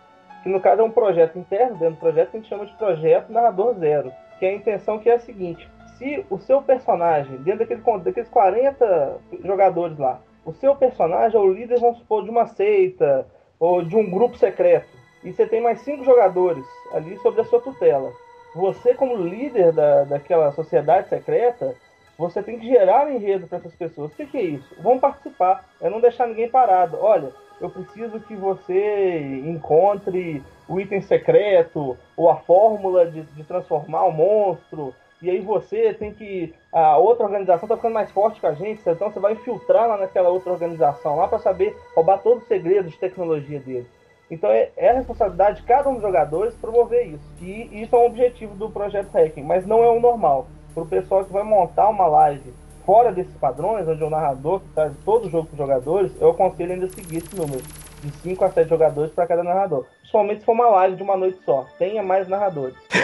que 0.43 0.49
no 0.49 0.59
caso 0.59 0.81
é 0.81 0.83
um 0.83 0.91
projeto 0.91 1.39
interno, 1.39 1.77
dentro 1.77 1.95
do 1.95 1.99
projeto 1.99 2.29
a 2.33 2.37
gente 2.37 2.49
chama 2.49 2.65
de 2.65 2.73
projeto 2.73 3.31
narrador 3.31 3.73
zero, 3.75 4.11
que 4.37 4.45
é 4.45 4.49
a 4.49 4.55
intenção 4.55 4.99
que 4.99 5.09
é 5.09 5.15
a 5.15 5.19
seguinte, 5.19 5.67
se 5.97 6.25
o 6.29 6.37
seu 6.37 6.61
personagem, 6.61 7.37
dentro 7.37 7.59
daquele, 7.59 7.81
daqueles 7.99 8.29
40 8.29 9.17
jogadores 9.43 9.97
lá, 9.97 10.19
o 10.45 10.53
seu 10.53 10.75
personagem 10.75 11.39
é 11.39 11.43
o 11.43 11.51
líder, 11.51 11.79
vamos 11.79 11.97
supor, 11.97 12.23
de 12.23 12.29
uma 12.29 12.45
seita 12.45 13.25
ou 13.59 13.81
de 13.81 13.95
um 13.95 14.09
grupo 14.09 14.37
secreto, 14.37 14.87
e 15.23 15.33
você 15.33 15.47
tem 15.47 15.61
mais 15.61 15.79
cinco 15.81 16.03
jogadores 16.03 16.63
ali 16.93 17.17
sobre 17.17 17.41
a 17.41 17.45
sua 17.45 17.59
tutela 17.59 18.11
você 18.57 18.95
como 18.95 19.15
líder 19.15 19.71
da, 19.71 20.03
daquela 20.03 20.51
sociedade 20.51 21.09
secreta, 21.09 21.75
você 22.17 22.41
tem 22.41 22.57
que 22.57 22.67
gerar 22.67 23.09
enredo 23.11 23.45
para 23.45 23.59
essas 23.59 23.75
pessoas. 23.75 24.11
O 24.11 24.15
que, 24.15 24.25
que, 24.25 24.37
é 24.37 24.41
isso? 24.41 24.75
Vão 24.79 24.99
participar, 24.99 25.63
é 25.79 25.89
não 25.89 26.01
deixar 26.01 26.27
ninguém 26.27 26.49
parado. 26.49 26.97
Olha, 26.99 27.31
eu 27.61 27.69
preciso 27.69 28.19
que 28.19 28.35
você 28.35 29.41
encontre 29.45 30.43
o 30.67 30.79
item 30.79 31.01
secreto 31.01 31.95
ou 32.15 32.29
a 32.29 32.37
fórmula 32.37 33.05
de, 33.05 33.21
de 33.21 33.43
transformar 33.43 34.05
o 34.05 34.11
monstro. 34.11 34.93
E 35.21 35.29
aí 35.29 35.39
você 35.39 35.93
tem 35.93 36.11
que. 36.11 36.53
A 36.71 36.97
outra 36.97 37.25
organização 37.25 37.65
está 37.65 37.75
ficando 37.75 37.93
mais 37.93 38.11
forte 38.11 38.39
que 38.39 38.45
a 38.45 38.53
gente, 38.53 38.81
então 38.87 39.11
você 39.11 39.19
vai 39.19 39.33
infiltrar 39.33 39.87
lá 39.87 39.97
naquela 39.97 40.29
outra 40.29 40.51
organização 40.51 41.15
lá 41.15 41.27
para 41.27 41.39
saber 41.39 41.75
roubar 41.95 42.19
todos 42.19 42.43
os 42.43 42.47
segredos 42.47 42.91
de 42.91 42.99
tecnologia 42.99 43.59
dele. 43.59 43.87
Então 44.29 44.49
é, 44.49 44.69
é, 44.75 44.89
a 44.89 44.93
responsabilidade 44.93 45.61
de 45.61 45.67
cada 45.67 45.89
um 45.89 45.93
dos 45.93 46.01
jogadores 46.01 46.53
promover 46.55 47.07
isso. 47.07 47.23
E 47.41 47.81
isso 47.81 47.95
é 47.95 47.99
um 47.99 48.05
objetivo 48.05 48.55
do 48.55 48.69
projeto 48.69 49.09
Hacking, 49.13 49.43
mas 49.43 49.65
não 49.65 49.83
é 49.83 49.89
o 49.89 49.99
normal. 49.99 50.47
para 50.73 50.83
o 50.83 50.87
pessoal 50.87 51.23
que 51.23 51.33
vai 51.33 51.43
montar 51.43 51.89
uma 51.89 52.07
live 52.07 52.53
fora 52.85 53.11
desses 53.11 53.33
padrões, 53.35 53.87
onde 53.87 54.03
o 54.03 54.09
narrador 54.09 54.61
que 54.61 54.69
traz 54.69 54.93
todo 55.03 55.27
o 55.27 55.29
jogo 55.29 55.47
para 55.47 55.53
os 55.53 55.57
jogadores, 55.57 56.11
eu 56.21 56.29
aconselho 56.29 56.73
ainda 56.73 56.87
seguir 56.87 57.17
esse 57.17 57.35
número, 57.35 57.61
de 58.01 58.11
5 58.21 58.45
a 58.45 58.49
7 58.49 58.69
jogadores 58.69 59.11
para 59.11 59.27
cada 59.27 59.43
narrador. 59.43 59.85
Principalmente 59.99 60.39
se 60.39 60.45
for 60.45 60.53
uma 60.53 60.69
live 60.69 60.95
de 60.95 61.03
uma 61.03 61.17
noite 61.17 61.39
só, 61.45 61.65
tenha 61.77 62.01
mais 62.01 62.27
narradores. 62.27 62.75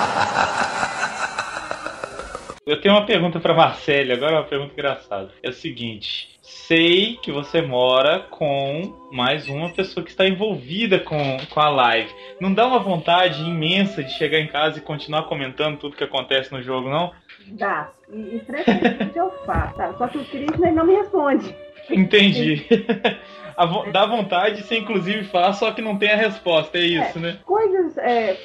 Eu 2.70 2.80
tenho 2.80 2.94
uma 2.94 3.04
pergunta 3.04 3.40
pra 3.40 3.52
Marcele, 3.52 4.12
agora 4.12 4.36
uma 4.36 4.44
pergunta 4.44 4.72
engraçada. 4.74 5.32
É 5.42 5.48
o 5.48 5.52
seguinte: 5.52 6.38
sei 6.40 7.18
que 7.20 7.32
você 7.32 7.60
mora 7.60 8.20
com 8.30 9.08
mais 9.10 9.48
uma 9.48 9.70
pessoa 9.70 10.04
que 10.04 10.10
está 10.10 10.24
envolvida 10.24 11.00
com, 11.00 11.36
com 11.52 11.60
a 11.60 11.68
live. 11.68 12.14
Não 12.40 12.54
dá 12.54 12.64
uma 12.68 12.78
vontade 12.78 13.42
imensa 13.42 14.04
de 14.04 14.12
chegar 14.12 14.38
em 14.38 14.46
casa 14.46 14.78
e 14.78 14.82
continuar 14.82 15.24
comentando 15.24 15.78
tudo 15.78 15.96
que 15.96 16.04
acontece 16.04 16.52
no 16.52 16.62
jogo, 16.62 16.88
não? 16.88 17.12
Dá. 17.48 17.90
E, 18.08 18.16
e 18.16 19.18
eu 19.18 19.32
faço, 19.44 19.76
sabe? 19.76 19.98
Só 19.98 20.06
que 20.06 20.18
o 20.18 20.24
Krishna 20.26 20.68
ele 20.68 20.76
não 20.76 20.86
me 20.86 20.94
responde. 20.94 21.52
Entendi. 21.90 22.64
Vo- 23.66 23.90
Dá 23.92 24.06
vontade, 24.06 24.62
você 24.62 24.78
inclusive 24.78 25.24
faz, 25.24 25.56
só 25.56 25.72
que 25.72 25.82
não 25.82 25.96
tem 25.98 26.10
a 26.12 26.16
resposta, 26.16 26.78
é 26.78 26.82
isso, 26.82 27.18
né? 27.18 27.38
Coisas, 27.44 27.96
é, 27.98 28.36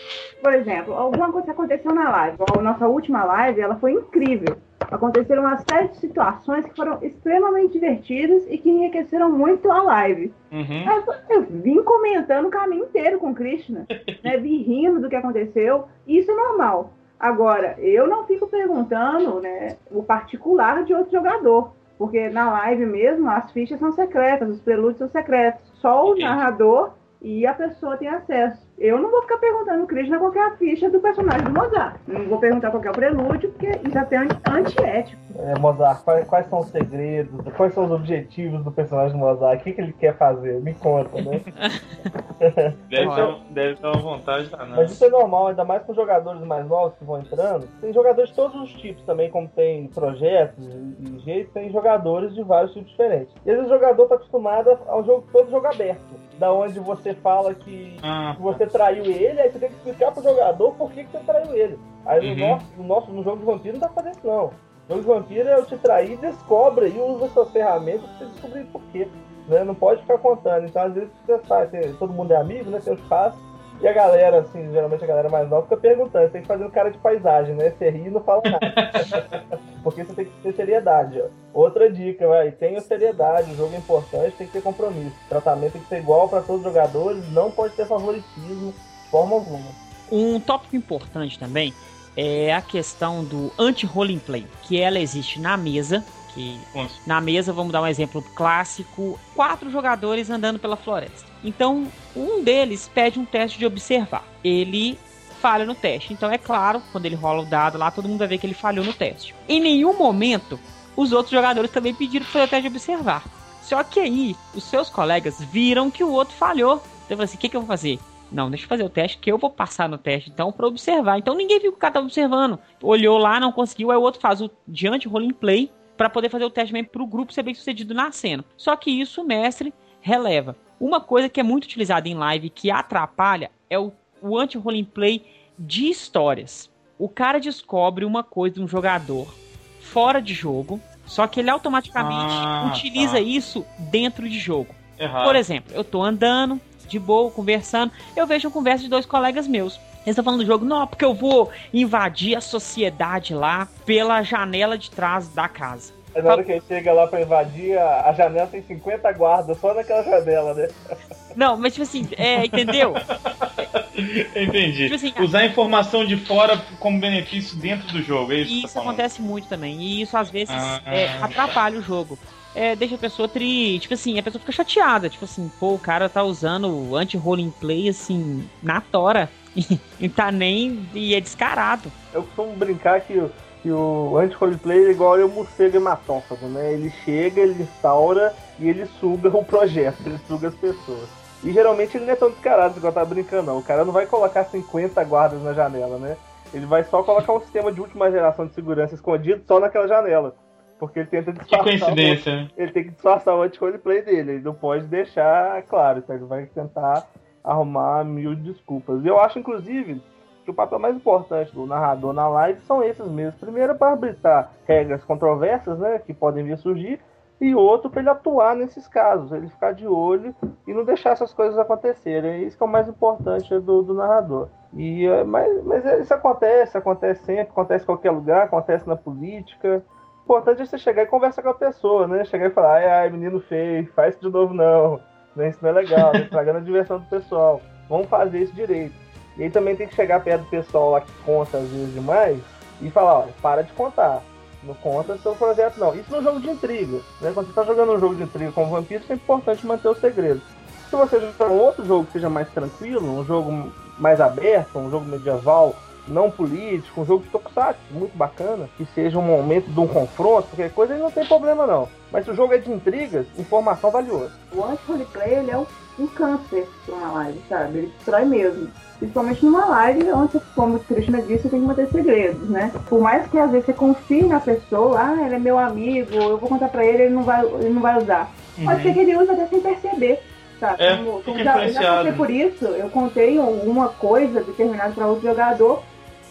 por 0.41 0.53
exemplo, 0.53 0.93
alguma 0.93 1.31
coisa 1.31 1.45
que 1.45 1.51
aconteceu 1.51 1.93
na 1.93 2.09
live. 2.09 2.37
A 2.57 2.61
nossa 2.61 2.87
última 2.87 3.23
live, 3.23 3.61
ela 3.61 3.75
foi 3.75 3.93
incrível. 3.93 4.57
Aconteceram 4.91 5.41
uma 5.43 5.57
série 5.57 5.87
de 5.87 5.97
situações 5.97 6.63
que 6.65 6.75
foram 6.75 6.99
extremamente 7.01 7.73
divertidas 7.73 8.43
e 8.47 8.57
que 8.57 8.69
enriqueceram 8.69 9.31
muito 9.31 9.71
a 9.71 9.81
live. 9.81 10.31
Uhum. 10.51 10.85
Eu, 10.85 11.13
eu 11.37 11.41
vim 11.49 11.81
comentando 11.83 12.45
o 12.47 12.51
caminho 12.51 12.83
inteiro 12.85 13.17
com 13.19 13.31
o 13.31 13.35
Krishna, 13.35 13.87
né? 14.23 14.37
Vim 14.37 14.61
rindo 14.61 14.99
do 15.01 15.09
que 15.09 15.15
aconteceu. 15.15 15.85
Isso 16.07 16.29
é 16.29 16.35
normal. 16.35 16.93
Agora, 17.19 17.75
eu 17.79 18.05
não 18.07 18.27
fico 18.27 18.45
perguntando 18.47 19.39
né, 19.39 19.77
o 19.89 20.03
particular 20.03 20.83
de 20.83 20.93
outro 20.93 21.11
jogador. 21.11 21.73
Porque 21.97 22.29
na 22.29 22.51
live 22.51 22.85
mesmo, 22.85 23.29
as 23.29 23.51
fichas 23.51 23.79
são 23.79 23.91
secretas, 23.93 24.49
os 24.49 24.61
prelúdios 24.61 24.97
são 24.97 25.09
secretos. 25.09 25.61
Só 25.79 26.11
o 26.11 26.17
narrador 26.17 26.93
e 27.21 27.45
a 27.45 27.53
pessoa 27.53 27.97
tem 27.97 28.07
acesso. 28.07 28.64
Eu 28.77 28.99
não 28.99 29.09
vou 29.09 29.21
ficar 29.21 29.37
perguntando 29.37 29.83
o 29.83 29.87
Krishna 29.87 30.19
qual 30.19 30.31
que 30.31 30.37
é 30.37 30.45
a 30.47 30.51
ficha 30.57 30.89
do 30.89 30.99
personagem 30.99 31.43
do 31.45 31.51
Mozart. 31.51 31.95
Não 32.07 32.25
vou 32.25 32.39
perguntar 32.39 32.71
qual 32.71 32.81
que 32.81 32.87
é 32.89 32.91
o 32.91 32.93
prelúdio, 32.93 33.49
porque 33.51 33.71
isso 33.87 33.97
até 33.97 34.17
é 34.17 34.19
anti- 34.19 34.37
antiético. 34.49 35.21
É, 35.39 35.57
Mozart, 35.59 36.03
quais, 36.03 36.27
quais 36.27 36.45
são 36.47 36.59
os 36.59 36.67
segredos, 36.67 37.41
quais 37.55 37.73
são 37.73 37.85
os 37.85 37.91
objetivos 37.91 38.63
do 38.63 38.71
personagem 38.71 39.13
do 39.13 39.17
Mozart, 39.17 39.61
o 39.61 39.63
que, 39.63 39.71
que 39.73 39.79
ele 39.81 39.93
quer 39.93 40.17
fazer? 40.17 40.61
Me 40.61 40.73
conta, 40.73 41.21
né? 41.21 41.41
Deve, 42.89 43.07
Olha. 43.07 43.33
ter, 43.33 43.53
deve 43.53 43.75
ter 43.75 43.87
uma 43.87 43.97
vontade 43.97 44.49
danada. 44.49 44.75
Mas 44.75 44.91
isso 44.91 45.05
é 45.05 45.09
normal, 45.09 45.47
ainda 45.47 45.63
mais 45.63 45.81
com 45.83 45.93
jogadores 45.93 46.41
mais 46.41 46.67
novos 46.67 46.97
que 46.97 47.05
vão 47.05 47.19
entrando. 47.19 47.67
Tem 47.79 47.93
jogadores 47.93 48.29
de 48.29 48.35
todos 48.35 48.61
os 48.61 48.73
tipos 48.73 49.03
também, 49.03 49.29
como 49.29 49.47
tem 49.47 49.87
projetos 49.87 50.65
e 50.99 51.19
jeitos, 51.19 51.53
tem 51.53 51.71
jogadores 51.71 52.33
de 52.35 52.43
vários 52.43 52.73
tipos 52.73 52.89
diferentes. 52.91 53.33
E 53.45 53.49
às 53.51 53.55
vezes 53.57 53.71
o 53.71 53.73
jogador 53.73 54.07
tá 54.07 54.15
acostumado 54.15 54.77
ao 54.87 55.03
jogo 55.05 55.25
todo 55.31 55.49
jogo 55.49 55.65
aberto. 55.65 56.25
Da 56.37 56.51
onde 56.51 56.77
você 56.81 57.13
fala 57.13 57.53
que 57.53 57.95
Ah, 58.03 58.33
que 58.35 58.41
você 58.41 58.64
traiu 58.67 59.05
ele, 59.05 59.39
aí 59.41 59.51
você 59.51 59.59
tem 59.59 59.69
que 59.69 59.75
explicar 59.75 60.11
pro 60.11 60.23
jogador 60.23 60.71
por 60.73 60.91
que, 60.91 61.03
que 61.03 61.11
você 61.11 61.23
traiu 61.25 61.53
ele. 61.53 61.79
Aí 62.05 62.21
no, 62.35 62.41
Uhum. 62.43 62.49
nosso, 62.49 62.65
no, 62.77 62.83
nosso, 62.83 63.11
no 63.11 63.23
jogo 63.23 63.37
de 63.39 63.45
vampiro 63.45 63.73
não 63.77 63.79
pra 63.87 63.89
fazer 63.89 64.11
isso 64.11 64.25
não. 64.27 64.51
No 64.87 64.95
jogo 64.97 65.01
de 65.01 65.07
vampiro 65.07 65.49
é 65.49 65.55
eu 65.59 65.65
te 65.65 65.77
trair, 65.77 66.17
descobre 66.17 66.87
e 66.89 66.99
usa 66.99 67.27
suas 67.29 67.49
ferramentas 67.51 68.01
pra 68.01 68.17
você 68.19 68.25
descobrir 68.25 68.63
por 68.65 68.81
quê. 68.91 69.07
Né? 69.47 69.63
Não 69.63 69.75
pode 69.75 70.01
ficar 70.01 70.17
contando. 70.19 70.65
Então 70.65 70.83
às 70.83 70.93
vezes 70.93 71.09
você 71.25 71.39
sabe, 71.47 71.67
você- 71.69 71.93
todo 71.99 72.13
mundo 72.13 72.31
é 72.31 72.35
amigo, 72.37 72.69
né? 72.69 72.79
Tem 72.83 72.93
os 72.93 72.99
espaço. 72.99 73.37
E 73.81 73.87
a 73.87 73.93
galera, 73.93 74.39
assim, 74.39 74.71
geralmente 74.71 75.03
a 75.03 75.07
galera 75.07 75.29
mais 75.29 75.49
nova 75.49 75.63
fica 75.63 75.77
perguntando, 75.77 76.25
você 76.25 76.31
tem 76.31 76.41
que 76.41 76.47
fazer 76.47 76.65
um 76.65 76.69
cara 76.69 76.89
de 76.89 76.97
paisagem, 76.97 77.55
né? 77.55 77.71
Você 77.71 77.89
ri 77.89 78.07
e 78.07 78.09
não 78.09 78.21
fala 78.23 78.41
nada. 78.45 79.59
Porque 79.83 80.03
você 80.03 80.13
tem 80.13 80.25
que 80.25 80.31
ter 80.41 80.53
seriedade, 80.53 81.21
ó. 81.21 81.27
Outra 81.53 81.91
dica, 81.91 82.27
vai, 82.27 82.51
tenha 82.51 82.79
seriedade, 82.81 83.51
o 83.51 83.55
jogo 83.55 83.75
é 83.75 83.77
importante, 83.77 84.37
tem 84.37 84.47
que 84.47 84.53
ter 84.53 84.63
compromisso. 84.63 85.15
O 85.25 85.29
tratamento 85.29 85.73
tem 85.73 85.81
que 85.81 85.89
ser 85.89 85.99
igual 85.99 86.29
para 86.29 86.41
todos 86.41 86.65
os 86.65 86.67
jogadores, 86.67 87.29
não 87.31 87.51
pode 87.51 87.75
ter 87.75 87.85
favoritismo 87.85 88.71
de 88.71 89.09
forma 89.09 89.35
alguma. 89.35 89.67
Um 90.11 90.39
tópico 90.39 90.75
importante 90.75 91.37
também 91.37 91.73
é 92.15 92.53
a 92.53 92.61
questão 92.61 93.23
do 93.23 93.51
anti-rolling 93.59 94.19
play, 94.19 94.47
que 94.63 94.79
ela 94.79 94.99
existe 94.99 95.39
na 95.39 95.57
mesa, 95.57 96.03
que 96.35 96.59
na 97.07 97.21
mesa, 97.21 97.53
vamos 97.53 97.71
dar 97.71 97.81
um 97.81 97.87
exemplo 97.87 98.21
clássico, 98.35 99.17
quatro 99.33 99.71
jogadores 99.71 100.29
andando 100.29 100.59
pela 100.59 100.75
floresta. 100.75 101.25
Então, 101.43 101.87
um 102.15 102.43
deles 102.43 102.91
pede 102.93 103.17
um 103.17 103.25
teste 103.25 103.57
de 103.57 103.65
observar. 103.65 104.23
Ele 104.43 104.99
falha 105.41 105.65
no 105.65 105.73
teste. 105.73 106.11
Então, 106.11 106.29
é 106.29 106.37
claro, 106.37 106.81
quando 106.91 107.05
ele 107.05 107.15
rola 107.15 107.43
o 107.43 107.45
dado 107.45 107.77
lá, 107.77 107.89
todo 107.89 108.09
mundo 108.09 108.19
vai 108.19 108.27
ver 108.27 108.37
que 108.37 108.45
ele 108.45 108.53
falhou 108.53 108.83
no 108.83 108.93
teste. 108.93 109.33
Em 109.47 109.61
nenhum 109.61 109.97
momento, 109.97 110.59
os 110.95 111.13
outros 111.13 111.31
jogadores 111.31 111.71
também 111.71 111.93
pediram 111.93 112.25
para 112.25 112.33
fazer 112.33 112.45
o 112.45 112.49
teste 112.49 112.69
de 112.69 112.75
observar. 112.75 113.23
Só 113.61 113.81
que 113.83 113.99
aí, 113.99 114.35
os 114.53 114.63
seus 114.65 114.89
colegas 114.89 115.41
viram 115.41 115.89
que 115.89 116.03
o 116.03 116.11
outro 116.11 116.35
falhou. 116.35 116.75
Então, 117.05 117.11
eu 117.11 117.17
falei 117.17 117.25
assim, 117.25 117.37
o 117.37 117.39
que, 117.39 117.49
que 117.49 117.55
eu 117.55 117.61
vou 117.61 117.67
fazer? 117.67 117.97
Não, 118.31 118.49
deixa 118.49 118.65
eu 118.65 118.69
fazer 118.69 118.83
o 118.83 118.89
teste, 118.89 119.17
que 119.17 119.31
eu 119.31 119.37
vou 119.37 119.49
passar 119.49 119.87
no 119.87 119.97
teste, 119.97 120.29
então, 120.29 120.51
pra 120.51 120.67
observar. 120.67 121.17
Então, 121.17 121.33
ninguém 121.33 121.59
viu 121.59 121.71
que 121.71 121.77
o 121.77 121.79
cara 121.79 121.93
tava 121.93 122.05
observando. 122.05 122.59
Olhou 122.81 123.17
lá, 123.17 123.39
não 123.39 123.51
conseguiu, 123.51 123.91
aí 123.91 123.97
o 123.97 124.01
outro 124.01 124.19
faz 124.19 124.41
o 124.41 124.51
diante 124.67 125.07
rolling 125.07 125.31
play 125.33 125.71
para 125.97 126.09
poder 126.09 126.29
fazer 126.29 126.45
o 126.45 126.49
teste 126.49 126.69
também 126.71 126.83
pro 126.83 127.05
grupo 127.05 127.33
ser 127.33 127.43
bem 127.43 127.53
sucedido 127.53 127.93
na 127.93 128.11
cena. 128.11 128.43
Só 128.57 128.75
que 128.75 128.91
isso 128.91 129.21
o 129.21 129.25
mestre 129.25 129.73
releva. 130.01 130.55
Uma 130.79 130.99
coisa 130.99 131.29
que 131.29 131.39
é 131.39 131.43
muito 131.43 131.65
utilizada 131.65 132.07
em 132.07 132.13
live 132.13 132.49
que 132.49 132.69
atrapalha 132.69 133.49
é 133.69 133.79
o, 133.79 133.91
o 134.21 134.37
anti-rolling 134.37 134.83
play 134.83 135.25
de 135.57 135.89
histórias. 135.89 136.69
O 136.99 137.07
cara 137.09 137.39
descobre 137.39 138.05
uma 138.05 138.23
coisa 138.23 138.55
de 138.55 138.61
um 138.61 138.67
jogador 138.67 139.33
fora 139.79 140.21
de 140.21 140.33
jogo, 140.33 140.79
só 141.05 141.27
que 141.27 141.39
ele 141.39 141.49
automaticamente 141.49 142.33
Ah, 142.35 142.71
utiliza 142.73 143.13
tá. 143.13 143.21
isso 143.21 143.65
dentro 143.91 144.27
de 144.27 144.39
jogo. 144.39 144.73
Errado. 144.97 145.25
Por 145.25 145.35
exemplo, 145.35 145.73
eu 145.73 145.83
tô 145.83 146.01
andando, 146.03 146.59
de 146.87 146.99
boa, 146.99 147.31
conversando, 147.31 147.91
eu 148.15 148.25
vejo 148.25 148.47
uma 148.47 148.53
conversa 148.53 148.83
de 148.83 148.89
dois 148.89 149.05
colegas 149.05 149.47
meus. 149.47 149.79
Eles 150.05 150.13
estão 150.13 150.23
falando 150.23 150.41
do 150.41 150.45
jogo, 150.45 150.63
não, 150.65 150.85
porque 150.85 151.03
eu 151.03 151.13
vou 151.13 151.49
invadir 151.73 152.35
a 152.35 152.41
sociedade 152.41 153.33
lá 153.33 153.67
pela 153.85 154.21
janela 154.21 154.77
de 154.77 154.91
trás 154.91 155.27
da 155.29 155.47
casa. 155.47 155.93
Aí 156.15 156.21
na 156.21 156.31
hora 156.31 156.43
que 156.43 156.51
ele 156.51 156.63
chega 156.65 156.93
lá 156.93 157.07
pra 157.07 157.21
invadir, 157.21 157.77
a, 157.77 158.07
a 158.09 158.13
janela 158.13 158.47
tem 158.47 158.61
50 158.63 159.11
guardas 159.13 159.57
só 159.59 159.73
naquela 159.73 160.01
janela, 160.03 160.53
né? 160.53 160.69
Não, 161.35 161.57
mas 161.57 161.73
tipo 161.73 161.83
assim, 161.83 162.07
é, 162.17 162.45
entendeu? 162.45 162.93
Entendi. 164.35 164.83
Tipo 164.83 164.95
assim, 164.95 165.13
Usar 165.19 165.39
a 165.39 165.45
informação 165.45 166.05
de 166.05 166.15
fora 166.17 166.57
como 166.79 166.99
benefício 166.99 167.57
dentro 167.57 167.87
do 167.91 168.01
jogo, 168.01 168.31
é 168.31 168.37
isso 168.37 168.49
que 168.49 168.57
E 168.57 168.61
você 168.61 168.65
isso 168.67 168.73
tá 168.75 168.81
acontece 168.81 169.21
muito 169.21 169.47
também. 169.47 169.81
E 169.81 170.01
isso 170.01 170.15
às 170.15 170.29
vezes 170.29 170.53
Ah. 170.55 170.81
é, 170.85 171.09
atrapalha 171.21 171.77
o 171.79 171.81
jogo. 171.81 172.17
É, 172.53 172.73
deixa 172.75 172.95
a 172.95 172.97
pessoa 172.97 173.27
triste, 173.27 173.81
tipo 173.81 173.93
assim, 173.95 174.17
a 174.17 174.23
pessoa 174.23 174.39
fica 174.39 174.51
chateada. 174.53 175.09
Tipo 175.09 175.25
assim, 175.25 175.51
pô, 175.59 175.73
o 175.73 175.79
cara 175.79 176.07
tá 176.07 176.23
usando 176.23 176.69
o 176.69 176.95
anti-rolling 176.95 177.51
play 177.59 177.89
assim, 177.89 178.47
na 178.63 178.79
tora. 178.79 179.29
E, 179.99 180.09
tá 180.09 180.31
nem. 180.31 180.87
E 180.93 181.15
é 181.15 181.21
descarado. 181.21 181.91
Eu 182.13 182.23
costumo 182.23 182.55
brincar 182.55 182.99
que, 183.01 183.17
o- 183.17 183.31
que 183.63 183.71
o 183.71 184.17
anti-roleplay 184.17 184.85
é 184.87 184.91
igual 184.91 185.15
o 185.17 185.29
morcego 185.29 185.77
hematófago, 185.77 186.45
né? 186.47 186.73
Ele 186.73 186.89
chega, 187.03 187.41
ele 187.41 187.63
instaura 187.63 188.33
e 188.59 188.67
ele 188.69 188.85
suga 188.99 189.29
o 189.29 189.43
projeto, 189.43 189.97
ele 190.05 190.19
suga 190.27 190.49
as 190.49 190.55
pessoas. 190.55 191.07
E 191.43 191.51
geralmente 191.51 191.95
ele 191.95 192.05
não 192.05 192.13
é 192.13 192.15
tão 192.15 192.29
descarado 192.31 192.77
igual 192.77 192.91
tá 192.91 193.05
brincando, 193.05 193.43
não. 193.51 193.57
O 193.59 193.63
cara 193.63 193.85
não 193.85 193.93
vai 193.93 194.05
colocar 194.05 194.43
50 194.45 195.03
guardas 195.03 195.41
na 195.43 195.53
janela, 195.53 195.97
né? 195.97 196.17
Ele 196.53 196.65
vai 196.65 196.83
só 196.83 197.01
colocar 197.03 197.33
um 197.33 197.41
sistema 197.41 197.71
de 197.71 197.81
última 197.81 198.09
geração 198.11 198.45
de 198.47 198.53
segurança 198.53 198.95
escondido 198.95 199.41
só 199.47 199.59
naquela 199.59 199.87
janela. 199.87 200.35
Porque 200.79 200.99
ele 200.99 201.07
tenta 201.07 201.31
Que 201.31 201.39
disfarçar. 201.39 201.61
o- 201.61 201.63
coincidência, 201.63 202.35
né? 202.35 202.47
ele 202.57 202.71
tem 202.71 202.83
que 202.83 202.91
disfarçar 202.91 203.35
o 203.35 203.41
anti-roleplay 203.41 204.01
dele. 204.01 204.31
Ele 204.33 204.43
não 204.43 204.53
pode 204.53 204.85
deixar 204.87 205.61
claro. 205.63 205.99
Então 205.99 206.15
ele 206.15 206.25
vai 206.25 206.45
tentar 206.47 207.07
arrumar 207.45 208.03
mil 208.03 208.35
desculpas. 208.35 209.05
Eu 209.05 209.19
acho, 209.19 209.39
inclusive, 209.39 210.01
que 210.43 210.51
o 210.51 210.53
papel 210.53 210.79
mais 210.79 210.95
importante 210.95 211.53
do 211.53 211.65
narrador 211.65 212.13
na 212.13 212.27
live 212.27 212.61
são 212.61 212.83
esses 212.83 213.07
mesmos. 213.07 213.39
Primeiro, 213.39 213.75
para 213.75 213.91
arbitrar 213.91 214.51
regras 214.67 215.03
controversas, 215.03 215.79
né, 215.79 215.99
que 215.99 216.13
podem 216.13 216.43
vir 216.43 216.53
a 216.53 216.57
surgir. 216.57 216.99
E 217.41 217.53
outro, 217.53 217.89
para 217.89 217.99
ele 217.99 218.09
atuar 218.09 218.55
nesses 218.55 218.87
casos. 218.87 219.31
Ele 219.31 219.49
ficar 219.49 219.73
de 219.73 219.85
olho 219.85 220.33
e 220.65 220.73
não 220.73 220.85
deixar 220.85 221.11
essas 221.11 221.33
coisas 221.33 221.57
acontecerem. 221.59 222.31
É 222.31 222.37
isso 222.39 222.57
que 222.57 222.63
é 222.63 222.65
o 222.65 222.69
mais 222.69 222.87
importante 222.87 223.59
do, 223.59 223.81
do 223.81 223.93
narrador. 223.93 224.47
E, 224.73 225.05
é, 225.05 225.23
mas, 225.23 225.63
mas 225.63 225.85
é- 225.85 225.99
isso 225.99 226.13
acontece, 226.13 226.77
acontece 226.77 227.23
sempre, 227.25 227.51
acontece 227.51 227.83
em 227.83 227.87
qualquer 227.87 228.11
lugar, 228.11 228.43
acontece 228.43 228.87
na 228.87 228.95
política. 228.95 229.83
O 230.19 230.23
importante 230.23 230.61
é 230.61 230.65
você 230.65 230.77
chegar 230.77 231.03
e 231.03 231.07
conversar 231.07 231.41
com 231.43 231.49
a 231.49 231.53
pessoa, 231.53 232.07
né? 232.07 232.23
Chegar 232.25 232.47
e 232.47 232.53
falar, 232.53 232.75
ai, 232.75 232.87
ai, 232.87 233.09
menino 233.09 233.39
feio, 233.41 233.91
faz 233.93 234.15
isso 234.15 234.25
de 234.25 234.31
novo 234.31 234.53
não. 234.53 234.99
Né? 235.35 235.49
Isso 235.49 235.59
não 235.61 235.69
é 235.69 235.73
legal, 235.73 236.11
tá 236.11 236.19
estragando 236.19 236.59
a 236.59 236.61
diversão 236.61 236.99
do 236.99 237.05
pessoal. 237.05 237.61
Vamos 237.89 238.07
fazer 238.07 238.39
isso 238.39 238.53
direito. 238.53 238.93
E 239.37 239.43
aí 239.43 239.49
também 239.49 239.75
tem 239.75 239.87
que 239.87 239.95
chegar 239.95 240.23
perto 240.23 240.43
do 240.43 240.49
pessoal 240.49 240.91
lá 240.91 241.01
que 241.01 241.11
conta 241.25 241.57
às 241.57 241.69
vezes 241.69 241.93
demais 241.93 242.39
e 242.81 242.89
falar, 242.89 243.19
olha, 243.19 243.33
para 243.41 243.63
de 243.63 243.71
contar. 243.73 244.21
Não 244.63 244.73
conta 244.75 245.17
seu 245.17 245.35
projeto 245.35 245.77
não. 245.77 245.93
Isso 245.93 246.09
no 246.09 246.23
jogo 246.23 246.39
de 246.39 246.49
intriga. 246.49 246.99
Né? 247.21 247.31
Quando 247.33 247.47
você 247.47 247.51
está 247.51 247.63
jogando 247.63 247.93
um 247.93 247.99
jogo 247.99 248.15
de 248.15 248.23
intriga 248.23 248.51
como 248.51 248.71
vampiro, 248.71 249.03
é 249.09 249.13
importante 249.13 249.65
manter 249.65 249.89
o 249.89 249.95
segredo. 249.95 250.41
Se 250.89 250.95
você 250.95 251.19
jogar 251.19 251.47
um 251.47 251.59
outro 251.59 251.85
jogo 251.85 252.05
que 252.05 252.13
seja 252.13 252.29
mais 252.29 252.49
tranquilo, 252.49 253.19
um 253.19 253.25
jogo 253.25 253.71
mais 253.99 254.19
aberto, 254.21 254.79
um 254.79 254.89
jogo 254.89 255.05
medieval, 255.05 255.75
não 256.07 256.29
político, 256.29 257.01
um 257.01 257.05
jogo 257.05 257.23
de 257.23 257.29
tokusatsu 257.29 257.79
muito 257.91 258.15
bacana, 258.15 258.69
que 258.77 258.85
seja 258.93 259.17
um 259.17 259.21
momento 259.21 259.69
de 259.69 259.79
um 259.79 259.87
confronto, 259.87 260.47
qualquer 260.49 260.71
coisa, 260.71 260.93
aí 260.93 260.99
não 260.99 261.11
tem 261.11 261.25
problema 261.25 261.65
não. 261.65 261.87
Mas 262.11 262.25
se 262.25 262.31
o 262.31 262.35
jogo 262.35 262.53
é 262.53 262.57
de 262.57 262.71
intrigas, 262.71 263.25
informação 263.37 263.91
valiosa. 263.91 264.31
O 264.53 264.63
anti-roleplay, 264.63 265.33
ele 265.33 265.51
é 265.51 265.57
um, 265.57 265.65
um 265.99 266.07
câncer 266.07 266.67
pra 266.85 266.95
uma 266.95 267.11
live, 267.11 267.41
sabe? 267.49 267.77
Ele 267.77 267.91
destrói 267.97 268.25
mesmo. 268.25 268.69
Principalmente 268.99 269.45
numa 269.45 269.65
live 269.65 270.11
onde, 270.11 270.39
como 270.55 270.77
o 270.77 270.79
Krishna 270.79 271.21
disse, 271.21 271.43
você 271.43 271.49
tem 271.49 271.59
que 271.59 271.67
manter 271.67 271.89
segredos, 271.89 272.49
né? 272.49 272.71
Por 272.87 273.01
mais 273.01 273.27
que 273.27 273.37
às 273.37 273.51
vezes 273.51 273.65
você 273.65 273.73
confie 273.73 274.23
na 274.23 274.39
pessoa, 274.39 274.99
ah, 274.99 275.25
ele 275.25 275.35
é 275.35 275.39
meu 275.39 275.59
amigo, 275.59 276.15
eu 276.15 276.37
vou 276.37 276.47
contar 276.47 276.69
pra 276.69 276.85
ele, 276.85 277.03
ele 277.03 277.13
não 277.13 277.23
vai, 277.23 277.45
ele 277.45 277.69
não 277.69 277.81
vai 277.81 278.01
usar. 278.01 278.31
Pode 278.63 278.81
ser 278.81 278.93
que 278.93 278.99
ele 278.99 279.17
use 279.17 279.29
até 279.29 279.47
sem 279.47 279.59
perceber. 279.59 280.21
Sabe? 280.59 280.83
É, 280.83 280.95
como, 280.95 281.21
como 281.21 281.43
já, 281.43 281.65
eu 281.65 281.73
já 281.73 281.95
passei 281.97 282.11
por 282.13 282.29
isso, 282.29 282.65
eu 282.65 282.89
contei 282.89 283.37
alguma 283.37 283.89
coisa 283.89 284.41
determinada 284.41 284.93
pra 284.93 285.07
outro 285.07 285.27
jogador 285.27 285.83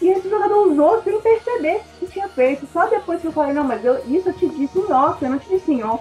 e 0.03 0.09
esse 0.09 0.29
jogador 0.29 0.69
usou 0.69 1.03
sem 1.03 1.21
perceber 1.21 1.81
que 1.99 2.07
tinha 2.07 2.29
feito. 2.29 2.67
Só 2.73 2.87
depois 2.87 3.21
que 3.21 3.27
eu 3.27 3.33
falei, 3.33 3.53
não, 3.53 3.65
mas 3.65 3.85
eu, 3.85 3.99
isso 4.07 4.29
eu 4.29 4.33
te 4.35 4.49
disse 4.49 4.79
em 4.79 4.93
off, 4.93 5.23
eu 5.25 5.31
não 5.31 5.39
te 5.39 5.49
disse 5.49 5.73
em 5.73 5.83
on. 5.85 5.99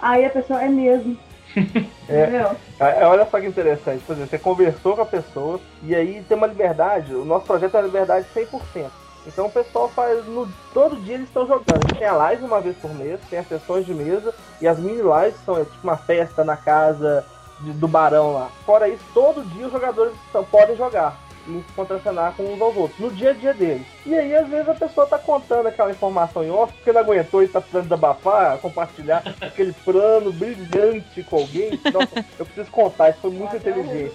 Aí 0.00 0.24
a 0.24 0.30
pessoa, 0.30 0.62
é 0.62 0.68
mesmo. 0.68 1.16
É. 2.08 2.22
Entendeu? 2.24 2.56
É, 2.80 3.06
Olha 3.06 3.24
só 3.30 3.38
que 3.40 3.46
interessante, 3.46 4.02
por 4.04 4.14
exemplo, 4.14 4.30
você 4.30 4.38
conversou 4.38 4.96
com 4.96 5.02
a 5.02 5.06
pessoa 5.06 5.60
e 5.84 5.94
aí 5.94 6.24
tem 6.28 6.36
uma 6.36 6.46
liberdade, 6.48 7.14
o 7.14 7.24
nosso 7.24 7.46
projeto 7.46 7.74
é 7.76 7.78
uma 7.78 7.86
liberdade 7.86 8.26
100%. 8.34 8.86
Então 9.28 9.46
o 9.46 9.50
pessoal 9.50 9.88
faz, 9.88 10.26
no, 10.26 10.48
todo 10.74 10.96
dia 10.96 11.14
eles 11.14 11.28
estão 11.28 11.46
jogando. 11.46 11.86
Tem 11.96 12.06
a 12.08 12.12
live 12.14 12.44
uma 12.44 12.60
vez 12.60 12.76
por 12.78 12.92
mês, 12.94 13.20
tem 13.30 13.38
as 13.38 13.46
sessões 13.46 13.86
de 13.86 13.94
mesa 13.94 14.34
e 14.60 14.66
as 14.66 14.78
mini 14.80 15.02
lives 15.02 15.36
são 15.44 15.56
é, 15.56 15.60
tipo 15.64 15.78
uma 15.84 15.96
festa 15.96 16.42
na 16.42 16.56
casa 16.56 17.24
de- 17.60 17.72
do 17.74 17.86
barão 17.86 18.32
lá. 18.32 18.48
Fora 18.66 18.88
isso, 18.88 19.04
todo 19.14 19.44
dia 19.50 19.66
os 19.66 19.72
jogadores 19.72 20.12
estão- 20.26 20.42
podem 20.44 20.74
jogar 20.74 21.16
se 21.44 21.72
contracenar 21.74 22.34
com 22.36 22.44
uns 22.44 22.60
aos 22.60 22.76
outros, 22.76 22.98
no 22.98 23.10
dia 23.10 23.30
a 23.30 23.32
dia 23.32 23.54
deles. 23.54 23.86
E 24.04 24.14
aí, 24.14 24.34
às 24.34 24.48
vezes, 24.48 24.68
a 24.68 24.74
pessoa 24.74 25.06
tá 25.06 25.18
contando 25.18 25.66
aquela 25.66 25.90
informação 25.90 26.44
em 26.44 26.50
off, 26.50 26.72
porque 26.72 26.92
não 26.92 27.00
aguentou 27.00 27.42
e 27.42 27.48
tá 27.48 27.60
precisando 27.60 27.84
desabafar, 27.84 28.58
compartilhar 28.58 29.22
aquele 29.40 29.72
plano 29.72 30.32
brilhante 30.32 31.22
com 31.24 31.36
alguém. 31.36 31.80
Nossa, 31.92 32.24
eu 32.38 32.44
preciso 32.44 32.70
contar, 32.70 33.10
isso 33.10 33.20
foi 33.20 33.30
muito 33.30 33.56
inteligente. 33.56 34.14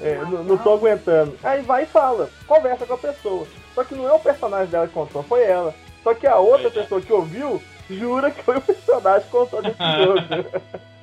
É, 0.00 0.16
não, 0.16 0.58
tô 0.58 0.74
aguentando. 0.74 1.36
Aí 1.42 1.62
vai 1.62 1.84
e 1.84 1.86
fala, 1.86 2.28
conversa 2.46 2.86
com 2.86 2.94
a 2.94 2.98
pessoa. 2.98 3.46
Só 3.74 3.84
que 3.84 3.94
não 3.94 4.08
é 4.08 4.12
o 4.12 4.20
personagem 4.20 4.68
dela 4.68 4.86
que 4.86 4.94
contou, 4.94 5.22
foi 5.22 5.44
ela. 5.44 5.74
Só 6.02 6.14
que 6.14 6.26
a 6.26 6.36
outra 6.36 6.68
é. 6.68 6.70
pessoa 6.70 7.00
que 7.00 7.12
ouviu 7.12 7.60
jura 7.88 8.30
que 8.30 8.42
foi 8.42 8.56
o 8.56 8.60
personagem 8.60 9.24
que 9.24 9.30
contou 9.30 9.62
desse 9.62 9.76
jogo. 10.02 10.20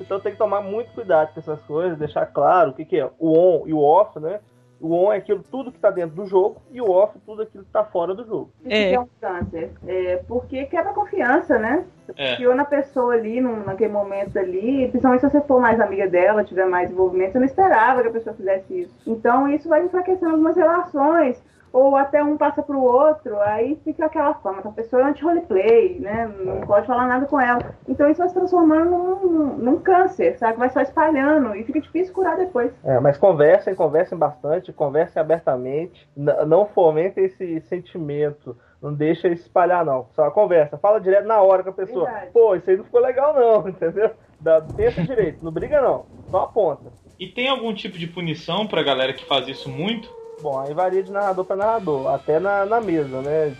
então 0.00 0.20
tem 0.20 0.32
que 0.32 0.38
tomar 0.38 0.60
muito 0.60 0.92
cuidado 0.92 1.32
com 1.32 1.40
essas 1.40 1.60
coisas, 1.62 1.98
deixar 1.98 2.26
claro 2.26 2.70
o 2.70 2.74
que, 2.74 2.84
que 2.84 2.98
é 2.98 3.08
o 3.18 3.32
on 3.32 3.66
e 3.66 3.72
o 3.72 3.80
off, 3.80 4.18
né? 4.18 4.40
O 4.82 4.94
on 4.96 5.12
é 5.12 5.18
aquilo 5.18 5.44
tudo 5.48 5.70
que 5.70 5.78
tá 5.78 5.90
dentro 5.90 6.16
do 6.16 6.26
jogo 6.26 6.60
e 6.72 6.80
o 6.80 6.90
off 6.90 7.16
tudo 7.24 7.42
aquilo 7.42 7.64
que 7.64 7.70
tá 7.70 7.84
fora 7.84 8.14
do 8.14 8.24
jogo. 8.26 8.50
Isso 8.64 8.74
É. 8.74 8.88
que 8.88 8.94
é 8.96 9.00
um 9.00 9.06
câncer. 9.20 9.70
É, 9.86 10.16
porque 10.26 10.64
quebra 10.66 10.90
a 10.90 10.94
confiança, 10.94 11.56
né? 11.56 11.84
Você 12.04 12.12
É. 12.16 12.30
confiou 12.32 12.54
na 12.56 12.64
pessoa 12.64 13.14
ali, 13.14 13.40
num, 13.40 13.62
naquele 13.64 13.92
momento 13.92 14.36
ali, 14.38 14.88
principalmente 14.88 15.20
se 15.20 15.30
você 15.30 15.40
for 15.42 15.60
mais 15.60 15.80
amiga 15.80 16.08
dela, 16.08 16.42
tiver 16.42 16.66
mais 16.66 16.90
envolvimento, 16.90 17.32
você 17.32 17.38
não 17.38 17.46
esperava 17.46 18.02
que 18.02 18.08
a 18.08 18.12
pessoa 18.12 18.34
fizesse 18.34 18.80
isso. 18.80 18.92
Então 19.06 19.48
isso 19.48 19.68
vai 19.68 19.84
enfraquecendo 19.84 20.32
algumas 20.32 20.56
relações, 20.56 21.40
ou 21.72 21.96
até 21.96 22.22
um 22.22 22.36
passa 22.36 22.62
pro 22.62 22.80
outro, 22.80 23.40
aí 23.40 23.78
fica 23.82 24.06
aquela 24.06 24.34
fama, 24.34 24.60
que 24.60 24.68
a 24.68 24.72
pessoa 24.72 25.02
é 25.02 25.04
anti-roleplay, 25.06 25.98
né? 25.98 26.30
Não 26.44 26.60
pode 26.60 26.86
falar 26.86 27.06
nada 27.06 27.26
com 27.26 27.40
ela. 27.40 27.74
Então 27.88 28.10
isso 28.10 28.18
vai 28.18 28.28
se 28.28 28.34
transformando 28.34 28.90
num, 28.90 29.56
num 29.56 29.80
câncer, 29.80 30.38
sabe? 30.38 30.58
Vai 30.58 30.68
só 30.68 30.82
espalhando 30.82 31.54
e 31.56 31.64
fica 31.64 31.80
difícil 31.80 32.12
curar 32.12 32.36
depois. 32.36 32.70
É, 32.84 33.00
mas 33.00 33.16
conversem, 33.16 33.74
conversem 33.74 34.18
bastante, 34.18 34.72
conversem 34.72 35.20
abertamente, 35.20 36.08
não 36.16 36.66
fomentem 36.66 37.24
esse 37.24 37.60
sentimento, 37.62 38.56
não 38.80 38.92
deixa 38.92 39.26
ele 39.26 39.36
se 39.36 39.44
espalhar 39.44 39.84
não. 39.84 40.06
Só 40.14 40.30
conversa, 40.30 40.76
fala 40.76 41.00
direto 41.00 41.26
na 41.26 41.40
hora 41.40 41.62
com 41.62 41.70
a 41.70 41.74
pessoa. 41.74 42.04
Verdade. 42.04 42.30
Pô, 42.32 42.54
isso 42.54 42.68
aí 42.68 42.76
não 42.76 42.84
ficou 42.84 43.00
legal 43.00 43.34
não, 43.34 43.66
entendeu? 43.70 44.10
Dá, 44.38 44.60
pensa 44.60 45.02
direito, 45.02 45.42
não 45.42 45.52
briga 45.52 45.80
não, 45.80 46.04
só 46.30 46.42
aponta. 46.42 46.90
E 47.18 47.28
tem 47.28 47.48
algum 47.48 47.72
tipo 47.72 47.96
de 47.96 48.08
punição 48.08 48.66
pra 48.66 48.82
galera 48.82 49.12
que 49.12 49.24
faz 49.24 49.46
isso 49.46 49.70
muito? 49.70 50.21
Bom, 50.40 50.58
aí 50.58 50.74
varia 50.74 51.02
de 51.02 51.12
narrador 51.12 51.44
para 51.44 51.56
narrador, 51.56 52.12
até 52.12 52.40
na, 52.40 52.64
na 52.66 52.80
mesa, 52.80 53.20
né? 53.22 53.52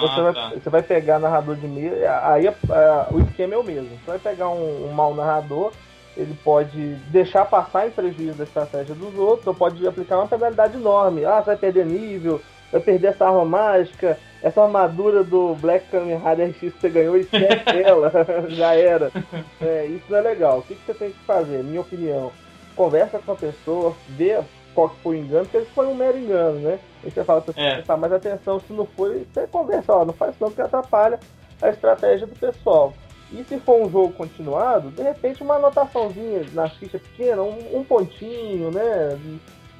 Você, 0.00 0.20
Ah, 0.20 0.22
vai, 0.22 0.32
tá. 0.34 0.50
você 0.54 0.70
vai 0.70 0.82
pegar 0.82 1.18
narrador 1.18 1.54
de 1.56 1.68
mesa, 1.68 1.96
aí 2.24 2.48
a- 2.48 2.54
a- 2.70 3.08
o 3.12 3.20
esquema 3.20 3.54
é 3.54 3.58
o 3.58 3.62
mesmo. 3.64 3.90
Você 3.90 4.06
vai 4.10 4.18
pegar 4.18 4.48
um, 4.48 4.86
um 4.88 4.92
mau 4.92 5.14
narrador, 5.14 5.70
ele 6.16 6.34
pode 6.42 6.94
deixar 7.10 7.44
passar 7.44 7.86
em 7.86 7.90
prejuízo 7.90 8.38
da 8.38 8.44
estratégia 8.44 8.94
dos 8.94 9.14
outros, 9.18 9.46
ou 9.46 9.54
pode 9.54 9.86
aplicar 9.86 10.16
uma 10.18 10.26
penalidade 10.28 10.76
enorme. 10.78 11.24
Ah, 11.26 11.40
você 11.40 11.46
vai 11.46 11.56
perder 11.56 11.84
nível, 11.84 12.40
vai 12.70 12.80
perder 12.80 13.08
essa 13.08 13.26
arma 13.26 13.44
mágica, 13.44 14.18
essa 14.42 14.62
armadura 14.62 15.22
do 15.22 15.54
Black 15.56 15.86
Kamen 15.90 16.16
Rider 16.16 16.48
X 16.54 16.72
que 16.72 16.80
você 16.80 16.88
ganhou, 16.88 17.16
esquece 17.16 17.62
ela, 17.84 18.10
já 18.48 18.74
era. 18.74 19.10
É, 19.60 19.84
isso 19.86 20.04
não 20.08 20.18
é 20.18 20.22
legal. 20.22 20.58
O 20.60 20.62
que, 20.62 20.74
que 20.74 20.86
você 20.86 20.94
tem 20.94 21.10
que 21.10 21.18
fazer? 21.26 21.62
Minha 21.62 21.82
opinião, 21.82 22.32
conversa 22.74 23.18
com 23.18 23.32
a 23.32 23.36
pessoa, 23.36 23.94
vê 24.08 24.38
qual 24.74 24.90
que 24.90 25.00
foi 25.02 25.16
o 25.16 25.20
engano, 25.20 25.46
porque 25.46 25.66
foi 25.70 25.86
um 25.86 25.94
mero 25.94 26.18
engano, 26.18 26.58
né? 26.60 26.78
Aí 27.04 27.10
você 27.10 27.24
fala 27.24 27.40
pra 27.40 27.52
você 27.52 27.60
É. 27.60 27.74
prestar 27.74 27.96
mais 27.96 28.12
atenção, 28.12 28.60
se 28.60 28.72
não 28.72 28.86
foi, 28.86 29.26
você 29.32 29.46
conversa, 29.46 29.92
ó, 29.92 30.04
não 30.04 30.12
faz 30.12 30.34
isso 30.34 30.42
não 30.42 30.50
porque 30.50 30.62
atrapalha 30.62 31.18
a 31.60 31.68
estratégia 31.68 32.26
do 32.26 32.34
pessoal. 32.34 32.92
E 33.32 33.42
se 33.44 33.58
for 33.60 33.80
um 33.80 33.90
jogo 33.90 34.12
continuado, 34.12 34.90
de 34.90 35.02
repente 35.02 35.42
uma 35.42 35.54
anotaçãozinha 35.56 36.44
na 36.52 36.68
ficha 36.68 36.98
pequena, 36.98 37.42
um, 37.42 37.78
um 37.78 37.84
pontinho, 37.84 38.70
né? 38.70 39.18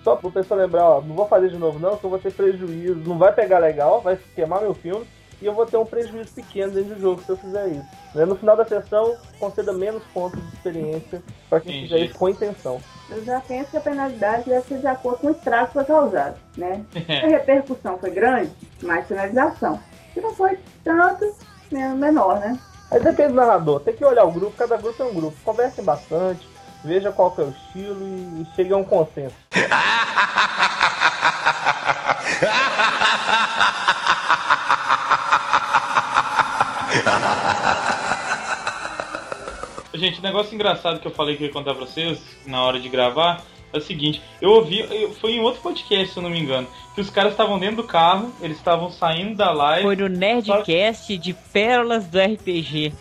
Só 0.02 0.16
pro 0.16 0.32
pessoal 0.32 0.58
lembrar, 0.58 0.84
ó, 0.84 1.00
não 1.00 1.14
vou 1.14 1.26
fazer 1.28 1.48
de 1.50 1.58
novo 1.58 1.78
não, 1.78 1.96
que 1.96 2.04
eu 2.04 2.10
vou 2.10 2.18
ter 2.18 2.32
prejuízo, 2.32 2.96
não 3.06 3.18
vai 3.18 3.32
pegar 3.32 3.58
legal, 3.58 4.00
vai 4.00 4.18
queimar 4.34 4.60
meu 4.60 4.74
filme, 4.74 5.06
e 5.42 5.46
eu 5.46 5.52
vou 5.52 5.66
ter 5.66 5.76
um 5.76 5.84
prejuízo 5.84 6.32
pequeno 6.32 6.72
dentro 6.72 6.94
do 6.94 7.00
jogo 7.00 7.20
se 7.20 7.30
eu 7.30 7.36
fizer 7.36 7.66
isso. 7.66 7.84
Né? 8.14 8.24
No 8.24 8.36
final 8.36 8.56
da 8.56 8.64
sessão, 8.64 9.16
conceda 9.40 9.72
menos 9.72 10.04
pontos 10.14 10.40
de 10.40 10.54
experiência 10.54 11.20
para 11.50 11.60
quem 11.60 11.72
Entendi. 11.72 11.92
fizer 11.92 12.04
isso 12.04 12.14
com 12.14 12.28
intenção. 12.28 12.80
Eu 13.10 13.24
já 13.24 13.40
penso 13.40 13.72
que 13.72 13.76
a 13.76 13.80
penalidade 13.80 14.48
deve 14.48 14.68
ser 14.68 14.78
de 14.78 14.86
acordo 14.86 15.18
com 15.18 15.26
o 15.26 15.30
estrago 15.32 15.66
que 15.66 15.72
foi 15.72 15.84
causado, 15.84 16.36
né? 16.56 16.84
A 17.24 17.26
repercussão 17.26 17.98
foi 17.98 18.10
grande, 18.10 18.52
mais 18.82 19.04
penalização. 19.06 19.80
Se 20.14 20.20
não 20.20 20.32
foi 20.32 20.56
tanto, 20.84 21.34
né, 21.72 21.88
menor, 21.88 22.38
né? 22.38 22.56
Aí 22.92 23.00
depende 23.00 23.30
do 23.30 23.34
narrador, 23.34 23.80
tem 23.80 23.96
que 23.96 24.04
olhar 24.04 24.24
o 24.24 24.30
grupo, 24.30 24.56
cada 24.56 24.76
grupo 24.76 25.02
é 25.02 25.06
um 25.06 25.14
grupo. 25.14 25.36
Conversem 25.44 25.82
bastante, 25.82 26.46
veja 26.84 27.10
qual 27.10 27.32
que 27.32 27.40
é 27.40 27.44
o 27.44 27.50
estilo 27.50 28.06
e, 28.06 28.42
e 28.42 28.46
chegue 28.54 28.72
a 28.72 28.76
um 28.76 28.84
consenso. 28.84 29.34
Gente, 39.94 40.20
o 40.20 40.22
negócio 40.22 40.54
engraçado 40.54 41.00
que 41.00 41.06
eu 41.06 41.10
falei 41.10 41.36
que 41.36 41.42
eu 41.42 41.48
ia 41.48 41.52
contar 41.52 41.74
pra 41.74 41.84
vocês 41.84 42.18
na 42.46 42.62
hora 42.62 42.80
de 42.80 42.88
gravar 42.88 43.42
é 43.72 43.78
o 43.78 43.80
seguinte: 43.80 44.22
eu 44.40 44.50
ouvi, 44.50 44.86
foi 45.20 45.32
em 45.32 45.40
outro 45.40 45.60
podcast, 45.60 46.12
se 46.12 46.16
eu 46.16 46.22
não 46.22 46.30
me 46.30 46.40
engano, 46.40 46.66
que 46.94 47.00
os 47.00 47.10
caras 47.10 47.32
estavam 47.32 47.58
dentro 47.58 47.76
do 47.76 47.84
carro, 47.84 48.32
eles 48.40 48.56
estavam 48.56 48.90
saindo 48.90 49.34
da 49.36 49.50
live. 49.50 49.82
Foi 49.82 49.96
no 49.96 50.08
Nerdcast 50.08 51.16
de 51.18 51.34
Pérolas 51.34 52.06
do 52.06 52.18
RPG. 52.18 52.92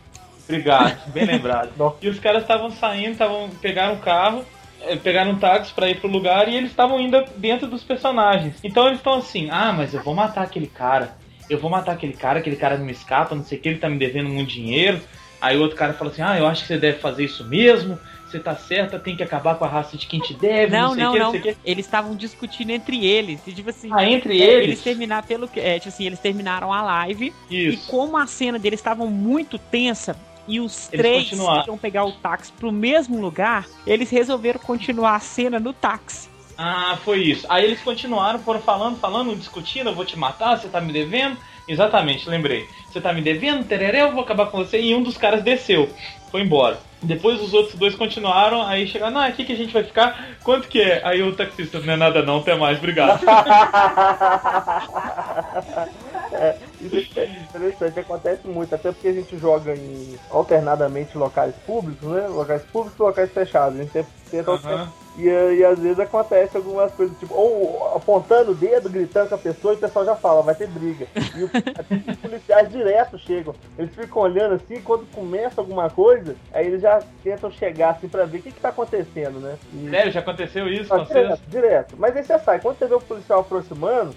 Obrigado, 0.44 1.00
bem 1.12 1.26
lembrado. 1.26 1.72
E 2.02 2.10
os 2.10 2.20
caras 2.20 2.42
estavam 2.42 2.70
saindo, 2.72 3.12
estavam 3.12 3.50
pegaram 3.62 3.96
o 3.96 4.00
carro, 4.00 4.44
eh, 4.82 4.96
pegaram 4.98 5.32
um 5.32 5.40
táxi 5.40 5.74
pra 5.74 5.90
ir 5.90 6.00
pro 6.00 6.10
lugar 6.10 6.50
e 6.50 6.56
eles 6.56 6.72
estavam 6.72 7.00
indo 7.00 7.24
dentro 7.38 7.68
dos 7.68 7.84
personagens. 7.84 8.56
Então 8.64 8.88
eles 8.88 9.00
estão 9.00 9.14
assim: 9.14 9.50
"Ah, 9.50 9.72
mas 9.72 9.94
eu 9.94 10.04
vou 10.04 10.14
matar 10.14 10.44
aquele 10.44 10.68
cara. 10.68 11.16
Eu 11.52 11.60
vou 11.60 11.70
matar 11.70 11.94
aquele 11.94 12.14
cara, 12.14 12.40
aquele 12.40 12.56
cara 12.56 12.78
não 12.78 12.86
me 12.86 12.92
escapa, 12.94 13.36
não 13.36 13.44
sei 13.44 13.58
o 13.58 13.62
que, 13.62 13.70
ele 13.70 13.78
tá 13.78 13.90
me 13.90 13.98
devendo 13.98 14.30
muito 14.30 14.50
dinheiro". 14.50 15.02
Aí 15.42 15.58
o 15.58 15.62
outro 15.62 15.76
cara 15.76 15.94
fala 15.94 16.12
assim: 16.12 16.22
"Ah, 16.22 16.38
eu 16.38 16.48
acho 16.48 16.62
que 16.62 16.68
você 16.68 16.78
deve 16.78 17.00
fazer 17.00 17.26
isso 17.26 17.44
mesmo. 17.46 18.00
Você 18.26 18.40
tá 18.40 18.56
certa, 18.56 18.98
tem 18.98 19.18
que 19.18 19.24
acabar 19.24 19.56
com 19.56 19.66
a 19.66 19.68
raça 19.68 19.98
de 19.98 20.06
quem 20.08 20.22
te 20.22 20.34
deve, 20.34 20.72
não, 20.72 20.90
Não, 20.90 20.94
sei 20.94 21.04
o 21.04 21.06
não, 21.06 21.12
que, 21.12 21.20
não. 21.20 21.26
não 21.26 21.32
sei 21.32 21.40
o 21.40 21.44
que". 21.44 21.58
Eles 21.66 21.86
estavam 21.86 22.16
discutindo 22.16 22.70
entre 22.70 23.06
eles. 23.06 23.42
E, 23.46 23.52
tipo 23.52 23.70
assim, 23.70 23.90
Ah, 23.92 24.06
entre 24.06 24.40
é, 24.42 24.46
eles? 24.46 24.64
eles 24.68 24.82
terminaram 24.82 25.28
pelo 25.28 25.48
que. 25.50 25.60
É, 25.60 25.78
tipo 25.80 25.90
assim, 25.90 26.06
eles 26.06 26.20
terminaram 26.20 26.72
a 26.72 26.82
live. 26.82 27.34
E 27.50 27.68
Isso. 27.68 27.88
como 27.90 28.16
a 28.18 28.26
cena 28.28 28.58
deles 28.58 28.80
estavam 28.80 29.08
muito 29.08 29.58
tensa 29.58 30.16
e 30.48 30.60
os 30.60 30.90
Eles 30.94 31.02
três 31.02 31.32
iam 31.68 31.78
pegar 31.78 32.06
o 32.06 32.12
táxi 32.14 32.52
pro 32.54 32.72
mesmo 32.72 33.20
lugar, 33.20 33.68
eles 33.86 34.10
resolveram 34.10 34.60
continuar 34.60 35.16
a 35.16 35.20
cena 35.20 35.60
no 35.60 35.74
táxi. 35.74 36.31
Ah, 36.64 36.96
foi 37.04 37.24
isso. 37.24 37.48
Aí 37.50 37.66
eles 37.66 37.82
continuaram, 37.82 38.38
foram 38.38 38.62
falando, 38.62 39.00
falando, 39.00 39.36
discutindo, 39.36 39.90
eu 39.90 39.96
vou 39.96 40.06
te 40.06 40.16
matar, 40.16 40.56
você 40.56 40.70
tá 40.70 40.80
me 40.80 40.94
devendo. 40.94 41.36
Exatamente, 41.68 42.30
lembrei. 42.30 42.70
Você 42.88 43.02
tá 43.02 43.12
me 43.12 43.20
devendo, 43.20 43.66
tereré, 43.66 44.04
eu 44.04 44.12
vou 44.12 44.22
acabar 44.22 44.46
com 44.46 44.60
você. 44.60 44.80
E 44.80 44.94
um 44.94 45.02
dos 45.02 45.18
caras 45.18 45.42
desceu, 45.42 45.90
foi 46.30 46.42
embora. 46.42 46.78
Depois 47.02 47.42
os 47.42 47.56
outros 47.56 47.74
dois 47.74 47.96
continuaram, 47.96 48.62
aí 48.62 48.86
chegaram, 48.86 49.12
não, 49.12 49.22
aqui 49.22 49.44
que 49.44 49.54
a 49.54 49.56
gente 49.56 49.74
vai 49.74 49.84
ficar, 49.84 50.38
quanto 50.44 50.68
que 50.68 50.80
é? 50.80 51.02
Aí 51.04 51.24
o 51.24 51.36
taxista, 51.36 51.80
não 51.80 51.94
é 51.94 51.98
nada 51.98 52.22
não, 52.22 52.38
até 52.38 52.56
mais, 52.56 52.78
obrigado. 52.78 53.20
É, 56.34 56.56
isso 56.80 57.20
é 57.20 57.26
interessante, 57.26 58.00
acontece 58.00 58.48
muito, 58.48 58.74
até 58.74 58.92
porque 58.92 59.10
a 59.10 59.14
gente 59.14 59.38
joga 59.38 59.76
em 59.76 60.18
alternadamente 60.30 61.18
locais 61.18 61.54
públicos, 61.68 62.10
né? 62.10 62.26
Locais 62.30 62.64
públicos 62.64 62.98
e 62.98 63.04
locais 63.04 63.32
fechados. 63.32 63.78
A 63.78 63.84
gente 63.84 63.92
sempre 63.92 64.12
tenta 64.32 64.52
Aham. 64.52 64.92
E, 65.18 65.24
e 65.28 65.66
às 65.66 65.78
vezes 65.78 66.00
acontece 66.00 66.56
algumas 66.56 66.92
coisas, 66.94 67.18
tipo, 67.20 67.34
ou 67.34 67.94
apontando 67.96 68.52
o 68.52 68.56
dedo, 68.56 68.90
gritando 68.90 69.28
com 69.30 69.36
a 69.36 69.38
pessoa, 69.38 69.74
e 69.74 69.78
o 69.78 69.80
pessoal 69.80 70.06
já 70.06 70.16
fala, 70.16 70.42
vai 70.42 70.56
ter 70.56 70.68
briga. 70.68 71.06
E 71.36 71.44
os 71.44 71.52
policiais 72.22 72.70
direto 72.72 73.18
chegam, 73.20 73.54
eles 73.78 73.94
ficam 73.94 74.22
olhando 74.22 74.56
assim, 74.56 74.82
quando 74.82 75.06
começa 75.12 75.60
alguma 75.60 75.90
coisa, 75.90 76.36
aí 76.54 76.66
eles 76.68 76.82
já 76.82 77.02
tentam 77.24 77.52
chegar 77.52 77.92
assim 77.92 78.08
pra 78.08 78.24
ver 78.26 78.38
o 78.38 78.42
que, 78.42 78.52
que 78.52 78.62
tá 78.62 78.70
acontecendo, 78.70 79.40
né? 79.40 79.58
E- 79.74 79.90
Sério, 79.90 80.12
já 80.12 80.20
aconteceu 80.22 80.68
isso 80.70 80.94
Ah, 80.94 81.00
com 81.00 81.06
vocês? 81.06 81.24
direto, 81.28 81.42
direto. 81.50 81.96
Mas 81.98 82.16
aí 82.16 82.24
você 82.24 82.40
sai, 82.40 82.60
quando 82.62 82.78
você 82.78 82.88
vê 82.88 82.96
o 82.96 83.02
policial 83.02 83.42
aproximando, 83.42 84.16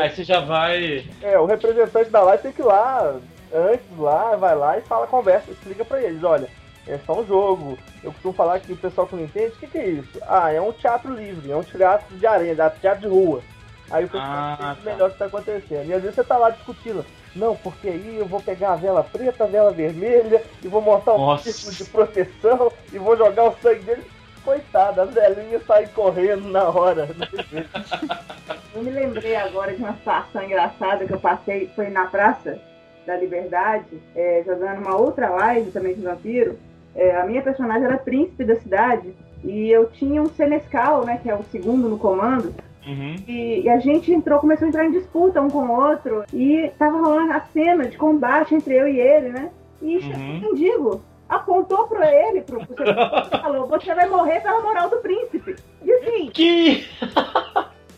Aí 0.00 0.10
você 0.10 0.24
já 0.24 0.40
vai. 0.40 1.04
é, 1.22 1.38
o 1.38 1.46
representante 1.46 2.10
da 2.10 2.20
live 2.22 2.42
tem 2.42 2.52
que 2.52 2.60
ir 2.62 2.64
lá, 2.64 3.14
antes 3.54 3.96
lá, 3.98 4.34
vai 4.34 4.56
lá 4.56 4.76
e 4.78 4.80
fala, 4.82 5.06
conversa, 5.06 5.52
explica 5.52 5.84
pra 5.84 6.02
eles, 6.02 6.22
olha, 6.24 6.48
é 6.86 6.98
só 7.06 7.20
um 7.20 7.26
jogo. 7.26 7.78
Eu 8.02 8.12
costumo 8.12 8.34
falar 8.34 8.60
que 8.60 8.72
o 8.72 8.76
pessoal 8.76 9.06
que 9.06 9.16
não 9.16 9.24
entende, 9.24 9.48
o 9.48 9.58
que, 9.58 9.66
que 9.66 9.78
é 9.78 9.86
isso? 9.88 10.18
Ah, 10.26 10.50
é 10.52 10.60
um 10.60 10.72
teatro 10.72 11.14
livre, 11.14 11.50
é 11.50 11.56
um 11.56 11.62
teatro 11.62 12.16
de 12.16 12.26
arena, 12.26 12.64
é 12.64 12.66
um 12.68 12.80
teatro 12.80 13.00
de 13.00 13.08
rua. 13.08 13.42
Aí 13.90 14.04
o 14.04 14.08
pessoal 14.08 14.28
Ah, 14.32 14.56
entende 14.60 14.80
tá. 14.84 14.90
melhor 14.90 15.08
o 15.08 15.12
que 15.12 15.18
tá 15.18 15.24
acontecendo. 15.26 15.86
E 15.88 15.92
às 15.94 16.00
vezes 16.02 16.14
você 16.14 16.24
tá 16.24 16.38
lá 16.38 16.50
discutindo, 16.50 17.04
não, 17.36 17.54
porque 17.56 17.88
aí 17.88 18.16
eu 18.18 18.26
vou 18.26 18.40
pegar 18.40 18.72
a 18.72 18.76
vela 18.76 19.04
preta, 19.04 19.44
a 19.44 19.46
vela 19.46 19.70
vermelha, 19.70 20.42
e 20.62 20.68
vou 20.68 20.80
montar 20.80 21.14
um 21.14 21.18
Nossa. 21.18 21.50
círculo 21.52 21.72
de 21.76 21.84
proteção, 21.84 22.72
e 22.92 22.98
vou 22.98 23.16
jogar 23.16 23.44
o 23.44 23.56
sangue 23.62 23.82
dele. 23.84 24.04
Coitado, 24.44 25.02
as 25.02 25.10
velhinhas 25.14 25.64
saem 25.66 25.86
correndo 25.88 26.48
na 26.48 26.68
hora. 26.68 27.06
jeito. 27.48 27.68
Eu 28.74 28.82
me 28.82 28.90
lembrei 28.90 29.36
agora 29.36 29.72
de 29.72 29.82
uma 29.82 29.92
situação 29.92 30.42
engraçada 30.42 31.04
que 31.06 31.12
eu 31.12 31.20
passei, 31.20 31.70
foi 31.76 31.90
na 31.90 32.06
Praça 32.06 32.58
da 33.06 33.14
Liberdade, 33.16 33.84
é, 34.16 34.42
jogando 34.46 34.78
uma 34.80 34.96
outra 34.96 35.28
live 35.28 35.70
também 35.70 35.94
de 35.94 36.00
vampiro. 36.00 36.58
É, 36.94 37.16
a 37.20 37.24
minha 37.26 37.42
personagem 37.42 37.84
era 37.84 37.96
príncipe 37.98 38.44
da 38.44 38.56
cidade 38.56 39.14
e 39.44 39.70
eu 39.70 39.86
tinha 39.90 40.22
um 40.22 40.28
Senescal, 40.28 41.04
né, 41.04 41.18
que 41.22 41.30
é 41.30 41.34
o 41.34 41.42
segundo 41.44 41.88
no 41.88 41.98
comando, 41.98 42.54
Uhum. 42.86 43.14
e, 43.28 43.60
e 43.62 43.68
a 43.68 43.78
gente 43.78 44.12
entrou, 44.12 44.40
começou 44.40 44.66
a 44.66 44.68
entrar 44.68 44.84
em 44.84 44.90
disputa 44.90 45.40
um 45.40 45.48
com 45.48 45.60
o 45.66 45.80
outro 45.80 46.24
e 46.32 46.68
tava 46.78 46.98
rolando 46.98 47.32
a 47.32 47.40
cena 47.52 47.86
de 47.86 47.96
combate 47.96 48.54
entre 48.56 48.74
eu 48.74 48.88
e 48.88 48.98
ele, 49.00 49.28
né? 49.28 49.50
E 49.80 49.98
Uhum. 49.98 50.12
um 50.14 50.40
mendigo, 50.40 51.02
apontou 51.28 51.86
pra 51.86 52.12
ele, 52.12 52.40
pro, 52.42 52.64
pro 52.66 52.84
e 52.84 53.38
falou, 53.40 53.66
você 53.68 53.94
vai 53.94 54.08
morrer 54.08 54.40
pela 54.40 54.60
moral 54.60 54.90
do 54.90 54.96
príncipe. 54.98 55.56
E 55.84 55.92
assim, 55.92 56.30
Que. 56.30 56.84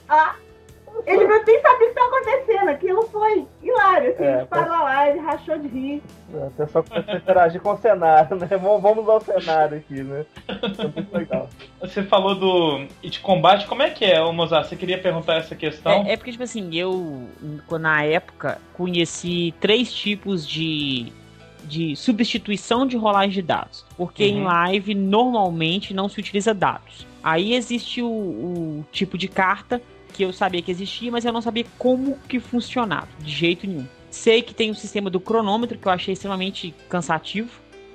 ah, 0.09 0.35
ele 1.07 1.25
não 1.27 1.45
nem 1.45 1.61
sabia 1.61 1.77
o 1.77 1.79
que 1.79 1.85
estava 2.01 2.17
acontecendo. 2.17 2.69
Aquilo 2.69 3.03
foi 3.09 3.47
hilário. 3.63 4.11
Assim, 4.11 4.25
É, 4.25 4.35
a 4.35 4.39
gente 4.39 4.49
parou 4.49 4.73
a 4.75 4.83
live, 4.83 5.19
rachou 5.21 5.59
de 5.59 5.69
rir. 5.69 6.03
O 6.33 6.51
pessoal 6.53 6.85
começa 6.85 7.13
a 7.13 7.17
interagir 7.17 7.61
com 7.61 7.73
o 7.73 7.77
cenário, 7.79 8.37
né? 8.37 8.47
Vamos 8.57 9.09
ao 9.09 9.21
cenário 9.21 9.79
aqui, 9.79 10.03
né? 10.03 10.25
É 10.49 10.83
muito 10.87 11.17
legal. 11.17 11.49
Você 11.81 12.03
falou 12.03 12.35
do. 12.35 12.87
E 13.03 13.11
de 13.11 13.21
combate, 13.21 13.67
como 13.67 13.83
é 13.83 13.91
que 13.91 14.05
é, 14.05 14.21
ô 14.23 14.33
Mozart? 14.33 14.67
Você 14.69 14.77
queria 14.77 14.99
perguntar 14.99 15.37
essa 15.37 15.55
questão? 15.55 16.05
É, 16.07 16.13
é 16.13 16.17
porque, 16.17 16.33
tipo 16.33 16.43
assim, 16.45 16.75
eu, 16.75 17.29
na 17.79 18.03
época, 18.05 18.59
conheci 18.73 19.55
três 19.61 19.93
tipos 19.93 20.47
de, 20.47 21.13
de 21.65 21.95
substituição 21.97 22.87
de 22.87 22.97
rolagem 22.97 23.31
de 23.31 23.43
dados. 23.43 23.85
Porque 23.97 24.25
em 24.25 24.39
Uhum. 24.39 24.45
live, 24.45 24.95
normalmente, 24.95 25.93
não 25.95 26.09
se 26.09 26.19
utiliza 26.19 26.53
dados. 26.55 27.07
Aí 27.23 27.55
existe 27.55 28.03
o, 28.03 28.07
o 28.07 28.85
tipo 28.93 29.17
de 29.17 29.29
carta 29.29 29.81
que 30.15 30.23
eu 30.23 30.33
sabia 30.33 30.63
que 30.63 30.71
existia, 30.71 31.11
mas 31.11 31.25
eu 31.25 31.33
não 31.33 31.43
sabia 31.43 31.67
como 31.77 32.17
que 32.29 32.39
funcionava, 32.41 33.09
de 33.19 33.31
jeito 33.31 33.67
nenhum. 33.67 33.87
Sei 34.11 34.41
que 34.43 34.55
tem 34.55 34.71
o 34.71 34.75
sistema 34.75 35.11
do 35.11 35.19
cronômetro, 35.19 35.77
que 35.77 35.87
eu 35.89 35.93
achei 35.93 36.15
extremamente 36.15 36.73
cansativo, 36.89 37.51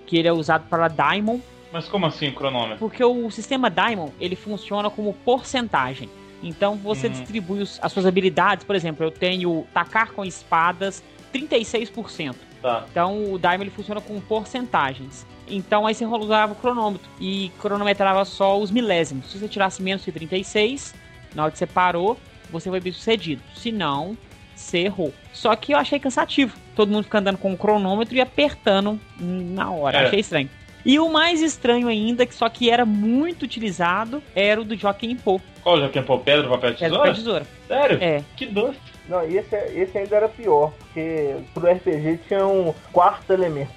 que 0.06 0.18
ele 0.18 0.28
é 0.28 0.34
usado 0.34 0.66
para 0.70 0.90
Diamond, 0.90 1.42
Mas 1.72 1.88
como 1.88 2.06
assim, 2.06 2.30
cronômetro? 2.32 2.78
porque 2.78 3.02
o 3.04 3.32
sistema 3.32 3.70
Diamond, 3.70 4.12
ele 4.20 4.36
funciona 4.36 4.90
como 4.90 5.14
porcentagem. 5.14 6.10
Então 6.44 6.76
você 6.76 7.08
Hum. 7.08 7.12
distribui 7.12 7.62
os- 7.62 7.80
as 7.82 7.92
suas 7.92 8.06
habilidades, 8.06 8.66
por 8.66 8.76
exemplo, 8.76 9.06
eu 9.06 9.12
tenho 9.12 9.66
tacar 9.74 10.12
com 10.12 10.26
espadas 10.26 11.02
36%. 11.32 12.36
Tá. 12.62 12.86
Então 12.92 13.32
o 13.32 13.40
Diamond 13.40 13.64
ele 13.64 13.70
funciona 13.72 14.02
com 14.02 14.20
porcentagens. 14.20 15.26
Então 15.48 15.88
aí 15.88 15.94
você 15.96 16.06
usava 16.06 16.52
o 16.52 16.56
cronômetro 16.56 17.08
e 17.20 17.50
cronometrava 17.60 18.26
só 18.26 18.60
os 18.60 18.70
milésimos. 18.72 19.32
Se 19.32 19.40
você 19.40 19.48
tirasse 19.48 19.82
menos 19.82 20.04
que 20.04 20.12
36, 20.12 20.94
na 21.34 21.44
hora 21.44 21.52
que 21.52 21.58
você 21.58 21.68
parou, 21.68 22.18
você 22.50 22.70
foi 22.70 22.80
bem 22.80 22.92
sucedido. 22.92 23.42
Se 23.56 23.72
não, 23.72 24.18
você 24.56 24.80
errou. 24.80 25.14
Só 25.34 25.56
que 25.56 25.74
eu 25.74 25.78
achei 25.78 26.00
cansativo. 26.00 26.58
Todo 26.76 26.92
mundo 26.92 27.04
fica 27.04 27.20
andando 27.20 27.38
com 27.38 27.54
o 27.54 27.58
cronômetro 27.58 28.16
e 28.16 28.22
apertando 28.22 29.00
na 29.20 29.72
hora. 29.72 29.98
É. 29.98 30.06
Achei 30.08 30.20
estranho. 30.20 30.50
E 30.86 30.98
o 30.98 31.10
mais 31.10 31.42
estranho 31.42 31.88
ainda, 31.88 32.26
que 32.26 32.34
só 32.34 32.48
que 32.50 32.70
era 32.70 32.86
muito 32.86 33.44
utilizado, 33.44 34.24
era 34.34 34.62
o 34.62 34.64
do 34.64 34.78
Joaquim 34.78 35.16
Pô. 35.16 35.42
Qual 35.62 35.90
que 35.90 36.00
é 36.00 36.02
pô, 36.02 36.18
pedra, 36.20 36.50
papel, 36.50 36.76
tesoura? 36.76 37.10
da 37.10 37.14
tesoura. 37.14 37.48
Sério? 37.68 37.98
É. 38.02 38.24
Que 38.36 38.46
doce. 38.46 38.80
Não, 39.08 39.28
e 39.28 39.38
esse, 39.38 39.56
esse 39.56 39.98
ainda 39.98 40.16
era 40.16 40.30
pior, 40.30 40.72
porque 40.80 41.36
pro 41.54 41.70
RPG 41.70 42.20
tinha 42.28 42.46
um 42.46 42.74
quarto 42.94 43.34
elemento. 43.34 43.72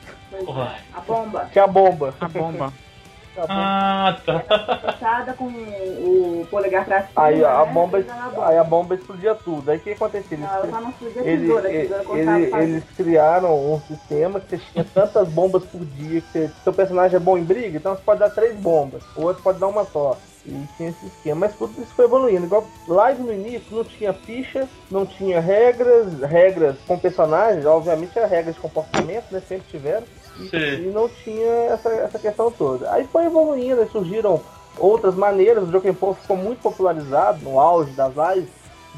Porra. 0.44 0.76
A 0.94 1.00
bomba 1.00 1.48
Tinha 1.53 1.64
a 1.64 1.66
bomba. 1.66 2.14
A 2.20 2.28
bomba. 2.28 2.72
A 3.36 3.40
bomba. 3.40 3.54
Ah, 3.54 4.20
tá. 4.26 4.92
fechada 4.92 5.32
com 5.34 5.44
o 5.46 6.46
polegar 6.50 6.84
pra 6.84 6.98
cima. 7.02 7.10
Aí 7.16 7.44
a 7.44 7.64
né? 7.64 7.72
bomba, 7.72 8.04
aí 8.44 8.58
a 8.58 8.64
bomba 8.64 8.94
explodia 8.94 9.34
tudo. 9.34 9.70
Aí 9.70 9.78
o 9.78 9.80
que 9.80 9.90
acontecia? 9.92 10.36
Eles, 10.36 10.46
Não, 10.46 10.54
ela 10.56 10.68
só 10.70 10.80
não 10.80 10.90
explodia 10.90 11.22
a 11.22 11.24
ele- 11.26 11.40
tesoura, 11.46 11.68
a 11.68 11.72
ele- 11.72 11.82
tesoura 11.82 12.04
cortava 12.04 12.38
ele- 12.38 12.50
fácil. 12.50 12.68
eles 12.68 12.84
criaram 12.96 13.72
um 13.74 13.80
sistema 13.88 14.40
que 14.40 14.56
você 14.56 14.62
tinha 14.72 14.84
tantas 14.92 15.28
bombas 15.28 15.64
por 15.64 15.80
dia, 15.84 16.20
que 16.20 16.26
você- 16.32 16.50
seu 16.62 16.72
personagem 16.72 17.16
é 17.16 17.20
bom 17.20 17.38
em 17.38 17.44
briga, 17.44 17.76
então 17.76 17.94
você 17.96 18.02
pode 18.02 18.20
dar 18.20 18.30
três 18.30 18.54
bombas, 18.56 19.02
o 19.16 19.22
outro 19.22 19.42
pode 19.42 19.58
dar 19.58 19.68
uma 19.68 19.84
só. 19.84 20.16
E 20.44 20.66
tinha 20.76 20.88
esse 20.90 21.06
esquema, 21.06 21.42
mas 21.46 21.54
tudo 21.54 21.80
isso 21.80 21.94
foi 21.94 22.04
evoluindo. 22.04 22.44
Igual 22.46 22.64
live 22.88 23.22
no 23.22 23.32
início 23.32 23.76
não 23.76 23.84
tinha 23.84 24.12
ficha, 24.12 24.68
não 24.90 25.06
tinha 25.06 25.38
regras, 25.40 26.20
regras 26.22 26.76
com 26.86 26.98
personagens, 26.98 27.64
obviamente 27.64 28.18
era 28.18 28.26
regras 28.26 28.56
de 28.56 28.60
comportamento, 28.60 29.24
né? 29.30 29.40
Sempre 29.46 29.66
tiveram. 29.70 30.02
E, 30.38 30.48
e 30.88 30.90
não 30.92 31.08
tinha 31.08 31.46
essa, 31.70 31.88
essa 31.90 32.18
questão 32.18 32.50
toda. 32.50 32.90
Aí 32.92 33.04
foi 33.06 33.26
evoluindo, 33.26 33.80
aí 33.80 33.88
surgiram 33.88 34.40
outras 34.78 35.14
maneiras, 35.14 35.64
o 35.72 35.94
Pô 35.94 36.14
ficou 36.14 36.36
muito 36.36 36.60
popularizado 36.60 37.40
no 37.44 37.58
auge 37.60 37.92
das 37.92 38.12
lives. 38.14 38.50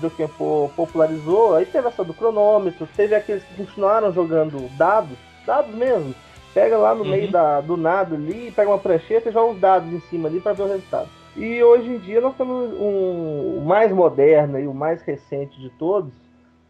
O 0.03 0.29
Pô 0.29 0.71
popularizou, 0.77 1.55
aí 1.55 1.67
teve 1.67 1.89
essa 1.89 2.03
do 2.05 2.13
cronômetro, 2.15 2.89
teve 2.97 3.15
aqueles 3.15 3.43
que 3.45 3.55
continuaram 3.55 4.13
jogando 4.13 4.69
dados, 4.77 5.17
dados 5.47 5.75
mesmo. 5.75 6.15
Pega 6.53 6.77
lá 6.79 6.95
no 6.95 7.03
Uhum. 7.05 7.11
meio 7.11 7.31
da, 7.31 7.61
do 7.61 7.77
nada 7.77 8.15
ali, 8.15 8.53
pega 8.55 8.71
uma 8.71 8.79
prancheta 8.79 9.29
e 9.29 9.33
joga 9.33 9.53
os 9.53 9.61
dados 9.61 9.93
em 9.93 10.01
cima 10.03 10.29
ali 10.29 10.41
para 10.41 10.53
ver 10.53 10.63
o 10.63 10.69
resultado. 10.69 11.09
E 11.37 11.61
hoje 11.65 11.89
em 11.89 11.99
dia 11.99 12.21
nós 12.21 12.37
temos 12.37 12.73
um, 12.75 13.59
o 13.59 13.63
mais 13.67 13.91
moderno 13.91 14.59
e 14.61 14.67
o 14.69 14.73
mais 14.75 15.03
recente 15.03 15.61
de 15.61 15.69
todos, 15.71 16.13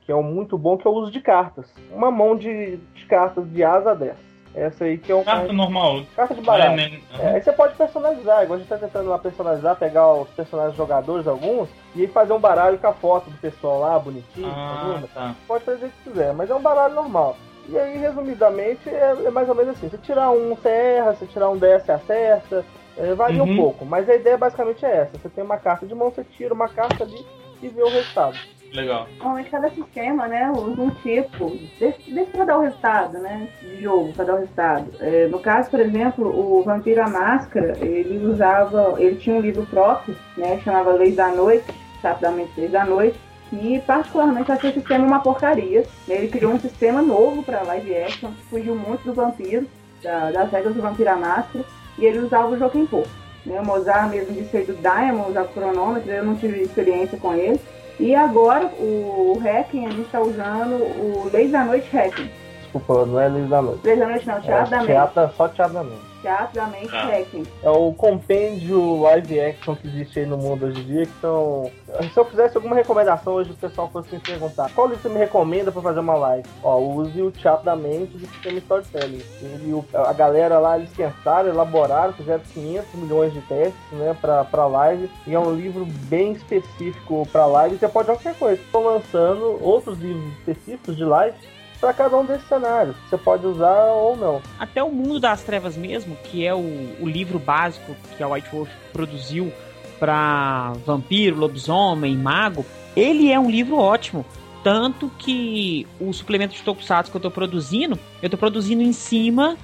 que 0.00 0.10
é 0.10 0.16
um 0.16 0.22
muito 0.22 0.56
bom, 0.56 0.78
que 0.78 0.86
é 0.86 0.90
o 0.90 0.94
uso 0.94 1.10
de 1.10 1.20
cartas. 1.20 1.66
Uma 1.92 2.10
mão 2.10 2.34
de, 2.34 2.76
de 2.94 3.04
cartas 3.06 3.44
de 3.50 3.62
asa 3.62 3.90
a 3.90 3.94
10. 3.94 4.14
Essa 4.54 4.84
aí 4.84 4.98
que 4.98 5.10
é 5.10 5.14
o 5.14 5.24
Carta 5.24 5.52
normal. 5.52 6.02
carta 6.14 6.34
de 6.34 6.40
Ah, 6.40 6.44
baralho. 6.44 6.76
né? 6.76 7.00
É, 7.18 7.28
aí 7.30 7.42
você 7.42 7.52
pode 7.52 7.74
personalizar, 7.74 8.44
igual 8.44 8.56
a 8.56 8.58
gente 8.60 8.68
tá 8.68 8.78
tentando 8.78 9.10
lá 9.10 9.18
personalizar, 9.18 9.76
pegar 9.76 10.12
os 10.12 10.28
personagens 10.30 10.76
jogadores, 10.76 11.26
alguns, 11.26 11.68
e 11.94 12.02
aí 12.02 12.06
fazer 12.06 12.32
um 12.32 12.38
baralho 12.38 12.78
com 12.78 12.86
a 12.86 12.92
foto 12.92 13.28
do 13.30 13.36
pessoal 13.38 13.80
lá, 13.80 13.98
bonitinho, 13.98 14.46
Ah, 14.46 15.02
tá. 15.12 15.34
pode 15.48 15.64
fazer 15.64 15.86
o 15.86 15.90
que 15.90 16.10
quiser, 16.10 16.32
mas 16.32 16.50
é 16.50 16.54
um 16.54 16.60
baralho 16.62 16.94
normal. 16.94 17.36
E 17.68 17.78
aí, 17.78 17.96
resumidamente, 17.98 18.88
é, 18.90 19.16
é 19.24 19.30
mais 19.30 19.48
ou 19.48 19.54
menos 19.54 19.76
assim: 19.76 19.88
você 19.88 19.96
tirar 19.98 20.30
um, 20.30 20.50
você 20.54 20.68
erra, 20.68 21.14
você 21.14 21.26
tirar 21.26 21.48
um 21.48 21.56
10, 21.56 21.82
você 21.82 21.92
acerta, 21.92 22.64
é, 22.96 23.14
varia 23.14 23.42
Uhum. 23.42 23.50
um 23.52 23.56
pouco, 23.56 23.84
mas 23.86 24.08
a 24.08 24.14
ideia 24.14 24.36
basicamente 24.36 24.84
é 24.84 24.96
essa: 24.98 25.18
você 25.18 25.28
tem 25.30 25.42
uma 25.42 25.56
carta 25.56 25.86
de 25.86 25.94
mão, 25.94 26.10
você 26.10 26.22
tira 26.22 26.52
uma 26.54 26.68
carta 26.68 27.02
ali 27.04 27.26
e 27.62 27.68
vê 27.68 27.82
o 27.82 27.88
resultado. 27.88 28.36
Legal. 28.74 29.06
Normalmente 29.18 29.50
cada 29.50 29.70
sistema, 29.70 30.26
né, 30.26 30.50
usa 30.50 30.82
um 30.82 30.90
tipo 30.90 31.56
desse 31.78 32.30
pra 32.32 32.44
dar 32.44 32.58
o 32.58 32.62
resultado, 32.62 33.18
né, 33.18 33.48
de 33.62 33.80
jogo, 33.80 34.12
pra 34.12 34.24
dar 34.24 34.34
o 34.34 34.38
resultado. 34.38 34.90
É, 34.98 35.28
no 35.28 35.38
caso, 35.38 35.70
por 35.70 35.78
exemplo, 35.78 36.26
o 36.26 36.62
Vampiro 36.64 37.00
à 37.00 37.08
Máscara, 37.08 37.76
ele 37.80 38.26
usava, 38.26 38.96
ele 38.98 39.14
tinha 39.16 39.36
um 39.36 39.40
livro 39.40 39.64
próprio, 39.66 40.16
né, 40.36 40.60
chamava 40.64 40.92
Leis 40.92 41.14
da 41.14 41.28
Noite, 41.28 41.64
rapidamente 42.02 42.50
Leis 42.58 42.72
da 42.72 42.84
Noite, 42.84 43.18
e 43.52 43.80
particularmente 43.86 44.50
achei 44.50 44.70
o 44.70 44.74
sistema 44.74 45.06
uma 45.06 45.20
porcaria. 45.20 45.84
Ele 46.08 46.26
criou 46.26 46.52
um 46.52 46.58
sistema 46.58 47.00
novo 47.00 47.44
pra 47.44 47.62
live 47.62 47.96
action, 47.96 48.32
que 48.32 48.42
fugiu 48.46 48.74
muito 48.74 49.04
do 49.04 49.14
vampiro, 49.14 49.68
da- 50.02 50.32
das 50.32 50.50
regras 50.50 50.74
do 50.74 50.82
Vampiro 50.82 51.10
à 51.10 51.16
Máscara, 51.16 51.64
e 51.96 52.04
ele 52.04 52.18
usava 52.18 52.48
o 52.48 52.58
Joaquim 52.58 52.86
Pô. 52.86 53.04
Né, 53.46 53.60
o 53.60 53.64
Mozart 53.64 54.10
mesmo 54.10 54.34
disse 54.34 54.56
aí 54.56 54.64
do 54.64 54.74
Diamond, 54.74 55.30
usava 55.30 55.46
o 55.46 55.52
cronômetro, 55.52 56.10
eu 56.10 56.24
não 56.24 56.34
tive 56.34 56.62
experiência 56.62 57.16
com 57.18 57.34
ele. 57.34 57.60
E 57.98 58.14
agora 58.14 58.66
o 58.78 59.38
Hacking, 59.42 59.86
a 59.86 59.90
gente 59.90 60.02
está 60.02 60.20
usando 60.20 60.74
o 60.74 61.30
Leis 61.32 61.50
da 61.52 61.64
Noite 61.64 61.88
Hacking. 61.96 62.30
Desculpa, 62.62 63.06
não 63.06 63.20
é 63.20 63.28
Livro 63.28 63.48
da 63.48 63.62
Noite. 63.62 63.80
Três 63.82 63.98
da 63.98 64.06
noite 64.08 64.26
não, 64.26 64.34
É, 64.34 64.40
Teatro 64.40 64.70
da 64.70 64.76
Mente. 64.78 64.86
teatro, 64.86 65.30
só 65.36 65.48
Teatro 65.48 65.74
da 65.74 65.82
Mente. 65.84 66.13
Teatro 66.24 66.54
da 66.54 66.66
Mente 66.66 66.88
Ah. 66.94 67.06
Hacking. 67.08 67.44
É 67.62 67.68
o 67.70 67.92
compêndio 67.92 69.02
live 69.02 69.40
action 69.40 69.74
que 69.76 69.86
existe 69.88 70.20
aí 70.20 70.26
no 70.26 70.38
mundo 70.38 70.64
hoje 70.66 70.80
em 70.80 70.84
dia, 70.84 71.04
que 71.06 71.20
são... 71.20 71.70
Se 72.12 72.18
eu 72.18 72.24
fizesse 72.24 72.56
alguma 72.56 72.74
recomendação 72.74 73.34
hoje, 73.34 73.50
o 73.50 73.54
pessoal 73.54 73.90
fosse 73.90 74.14
me 74.14 74.20
perguntar 74.20 74.70
qual 74.74 74.86
livro 74.88 75.02
você 75.02 75.08
me 75.10 75.18
recomenda 75.18 75.70
pra 75.70 75.82
fazer 75.82 76.00
uma 76.00 76.14
live? 76.14 76.48
Ó, 76.62 76.78
use 76.78 77.20
o 77.20 77.30
Teatro 77.30 77.64
da 77.66 77.76
Mente 77.76 78.16
do 78.16 78.26
Sistema 78.26 78.58
Storytelling. 78.58 79.22
Ele, 79.42 79.72
o- 79.74 79.84
a 79.92 80.12
galera 80.14 80.58
lá, 80.58 80.78
eles 80.78 80.90
pensaram, 80.96 81.48
elaboraram, 81.50 82.14
fizeram 82.14 82.40
500 82.52 82.94
milhões 82.94 83.32
de 83.34 83.40
testes, 83.42 83.74
né, 83.92 84.16
pra, 84.18 84.44
pra 84.44 84.66
live, 84.66 85.10
e 85.26 85.34
é 85.34 85.38
um 85.38 85.54
livro 85.54 85.84
bem 86.08 86.32
específico 86.32 87.28
pra 87.30 87.44
live, 87.46 87.76
você 87.76 87.86
pode 87.88 88.06
qualquer 88.06 88.34
coisa. 88.36 88.60
Estão 88.60 88.82
lançando 88.84 89.58
outros 89.62 89.98
livros 89.98 90.24
específicos 90.38 90.96
de 90.96 91.04
live 91.04 91.36
pra 91.80 91.92
cada 91.92 92.16
um 92.16 92.24
desses 92.24 92.46
cenários. 92.48 92.96
Você 93.08 93.16
pode 93.16 93.46
usar 93.46 93.84
ou 93.84 94.16
não. 94.16 94.42
Até 94.58 94.82
o 94.82 94.90
Mundo 94.90 95.20
das 95.20 95.42
Trevas 95.42 95.76
mesmo, 95.76 96.16
que 96.24 96.46
é 96.46 96.54
o, 96.54 96.96
o 97.00 97.06
livro 97.06 97.38
básico 97.38 97.94
que 98.16 98.22
a 98.22 98.28
White 98.28 98.48
Wolf 98.52 98.68
produziu 98.92 99.52
para 99.98 100.72
vampiro, 100.84 101.36
lobisomem, 101.36 102.16
mago, 102.16 102.64
ele 102.96 103.30
é 103.30 103.38
um 103.38 103.50
livro 103.50 103.76
ótimo. 103.76 104.24
Tanto 104.62 105.10
que 105.18 105.86
o 106.00 106.12
suplemento 106.12 106.54
de 106.54 106.62
Tokusatsu 106.62 107.10
que 107.10 107.16
eu 107.16 107.20
tô 107.20 107.30
produzindo, 107.30 107.98
eu 108.22 108.30
tô 108.30 108.36
produzindo 108.36 108.82
em 108.82 108.92
cima 108.92 109.58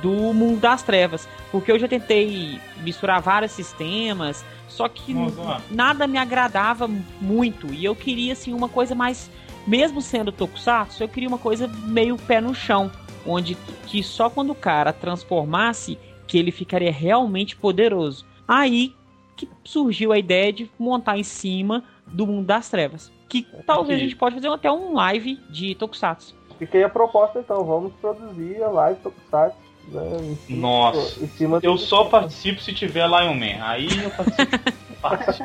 do 0.00 0.32
Mundo 0.32 0.60
das 0.60 0.82
Trevas. 0.82 1.28
Porque 1.50 1.70
eu 1.72 1.78
já 1.78 1.88
tentei 1.88 2.58
misturar 2.82 3.20
vários 3.20 3.52
sistemas, 3.52 4.44
só 4.68 4.88
que 4.88 5.14
nada 5.70 6.06
me 6.06 6.18
agradava 6.18 6.88
muito. 7.20 7.72
E 7.72 7.84
eu 7.84 7.94
queria, 7.96 8.32
assim, 8.32 8.52
uma 8.52 8.68
coisa 8.68 8.94
mais. 8.94 9.30
Mesmo 9.68 10.00
sendo 10.00 10.32
Tokusatsu, 10.32 11.02
eu 11.04 11.08
queria 11.08 11.28
uma 11.28 11.36
coisa 11.36 11.68
meio 11.68 12.16
pé 12.16 12.40
no 12.40 12.54
chão. 12.54 12.90
Onde 13.26 13.54
que 13.86 14.02
só 14.02 14.30
quando 14.30 14.50
o 14.50 14.54
cara 14.54 14.94
transformasse 14.94 15.98
que 16.26 16.38
ele 16.38 16.50
ficaria 16.50 16.90
realmente 16.90 17.54
poderoso. 17.54 18.24
Aí 18.46 18.94
que 19.36 19.46
surgiu 19.62 20.10
a 20.10 20.18
ideia 20.18 20.50
de 20.50 20.70
montar 20.78 21.18
em 21.18 21.22
cima 21.22 21.84
do 22.06 22.26
mundo 22.26 22.46
das 22.46 22.70
trevas. 22.70 23.12
Que 23.28 23.46
talvez 23.66 23.98
a 24.00 24.02
gente 24.02 24.16
pode 24.16 24.34
fazer 24.36 24.48
até 24.48 24.72
um 24.72 24.94
live 24.94 25.38
de 25.50 25.74
Tokusatsu. 25.74 26.34
Fica 26.58 26.78
aí 26.78 26.84
a 26.84 26.88
proposta 26.88 27.38
então, 27.38 27.62
vamos 27.62 27.92
produzir 28.00 28.62
a 28.62 28.68
live 28.68 29.00
Tokusatsu. 29.00 29.56
Né, 29.88 30.36
cima- 30.46 30.60
Nossa. 30.60 31.24
em 31.24 31.28
cima 31.28 31.60
Eu 31.62 31.76
só 31.78 32.04
participo 32.04 32.60
se 32.62 32.72
tiver 32.72 33.06
Lion 33.06 33.34
Man. 33.34 33.62
Aí 33.62 33.88
eu 34.02 34.10
participo 34.10 34.58
fácil. 35.00 35.44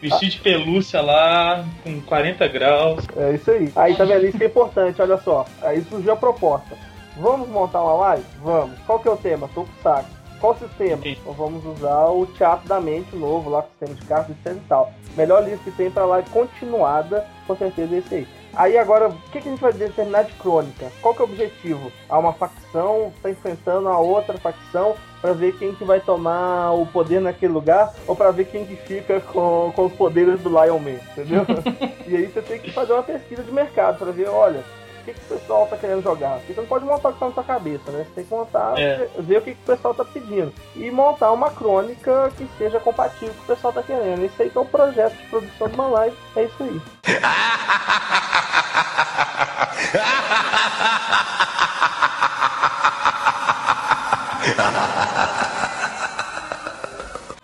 Vestir, 0.00 0.26
vestir 0.26 0.28
de 0.30 0.40
pelúcia 0.40 1.00
lá, 1.00 1.64
com 1.82 2.00
40 2.02 2.48
graus. 2.48 3.04
É 3.16 3.32
isso 3.32 3.50
aí. 3.50 3.72
Aí 3.76 3.96
tá 3.96 4.04
vendo? 4.04 4.26
Isso 4.26 4.38
que 4.38 4.44
é 4.44 4.46
importante, 4.46 5.00
olha 5.00 5.16
só. 5.18 5.44
Aí 5.62 5.82
surgiu 5.82 6.12
a 6.12 6.16
proposta. 6.16 6.76
Vamos 7.16 7.48
montar 7.48 7.82
uma 7.82 7.94
live? 7.94 8.24
Vamos. 8.42 8.78
Qual 8.86 8.98
que 8.98 9.08
é 9.08 9.10
o 9.10 9.16
tema? 9.16 9.48
Tokusatsu. 9.54 10.16
Qual 10.40 10.54
sistema? 10.56 11.02
Sim. 11.02 11.16
Então 11.18 11.32
vamos 11.32 11.64
usar 11.64 12.06
o 12.06 12.26
Teatro 12.26 12.68
da 12.68 12.78
Mente 12.78 13.16
novo, 13.16 13.48
lá 13.48 13.62
com 13.62 13.68
sistema 13.70 13.94
de 13.94 14.06
cartas, 14.06 14.36
etc 14.36 14.52
e 14.52 14.68
tal. 14.68 14.92
Melhor 15.16 15.42
livro 15.42 15.60
que 15.64 15.70
tem 15.70 15.90
pra 15.90 16.04
live 16.04 16.28
continuada, 16.30 17.26
com 17.46 17.56
certeza 17.56 17.94
é 17.94 17.98
esse 17.98 18.14
aí. 18.14 18.28
Aí 18.56 18.78
agora, 18.78 19.08
o 19.08 19.12
que, 19.30 19.40
que 19.40 19.48
a 19.48 19.50
gente 19.50 19.60
vai 19.60 19.70
determinar 19.70 20.22
de 20.22 20.32
crônica? 20.32 20.90
Qual 21.02 21.14
que 21.14 21.20
é 21.20 21.24
o 21.26 21.28
objetivo? 21.28 21.92
Há 22.08 22.18
uma 22.18 22.32
facção 22.32 23.12
tá 23.22 23.30
enfrentando 23.30 23.88
a 23.88 23.98
outra 23.98 24.38
facção 24.38 24.96
pra 25.20 25.34
ver 25.34 25.58
quem 25.58 25.74
que 25.74 25.84
vai 25.84 26.00
tomar 26.00 26.72
o 26.72 26.86
poder 26.86 27.20
naquele 27.20 27.52
lugar 27.52 27.92
ou 28.06 28.16
pra 28.16 28.30
ver 28.30 28.46
quem 28.46 28.64
que 28.64 28.76
fica 28.76 29.20
com, 29.20 29.72
com 29.76 29.84
os 29.84 29.92
poderes 29.92 30.40
do 30.40 30.48
Lion 30.48 30.78
Man, 30.78 30.98
entendeu? 31.12 31.44
e 32.08 32.16
aí 32.16 32.26
você 32.26 32.40
tem 32.40 32.58
que 32.58 32.72
fazer 32.72 32.94
uma 32.94 33.02
pesquisa 33.02 33.42
de 33.42 33.52
mercado 33.52 33.98
pra 33.98 34.10
ver, 34.10 34.28
olha, 34.28 34.64
que, 35.06 35.14
que 35.14 35.34
o 35.34 35.38
pessoal 35.38 35.66
tá 35.66 35.76
querendo 35.76 36.02
jogar? 36.02 36.38
Porque 36.38 36.54
você 36.54 36.60
não 36.60 36.68
pode 36.68 36.84
montar 36.84 37.08
o 37.08 37.12
que 37.12 37.18
tá 37.20 37.26
na 37.26 37.32
sua 37.32 37.44
cabeça, 37.44 37.90
né? 37.90 38.04
Você 38.04 38.10
tem 38.14 38.24
que 38.24 38.34
montar, 38.34 38.78
É. 38.78 39.08
ver, 39.18 39.38
o 39.38 39.42
que, 39.42 39.54
que 39.54 39.62
o 39.62 39.66
pessoal 39.76 39.94
tá 39.94 40.04
pedindo. 40.04 40.52
E 40.74 40.90
montar 40.90 41.32
uma 41.32 41.50
crônica 41.50 42.30
que 42.36 42.48
seja 42.58 42.80
compatível 42.80 43.34
com 43.34 43.42
o 43.42 43.46
que 43.46 43.52
o 43.52 43.54
pessoal 43.54 43.72
tá 43.72 43.82
querendo. 43.82 44.24
Isso 44.24 44.40
aí 44.42 44.50
que 44.50 44.58
é 44.58 44.60
o 44.60 44.64
projeto 44.64 45.14
de 45.16 45.26
produção 45.28 45.68
de 45.68 45.74
uma 45.74 45.86
live. 45.88 46.16
É 46.36 46.44
isso 46.44 46.62
aí. 46.62 46.80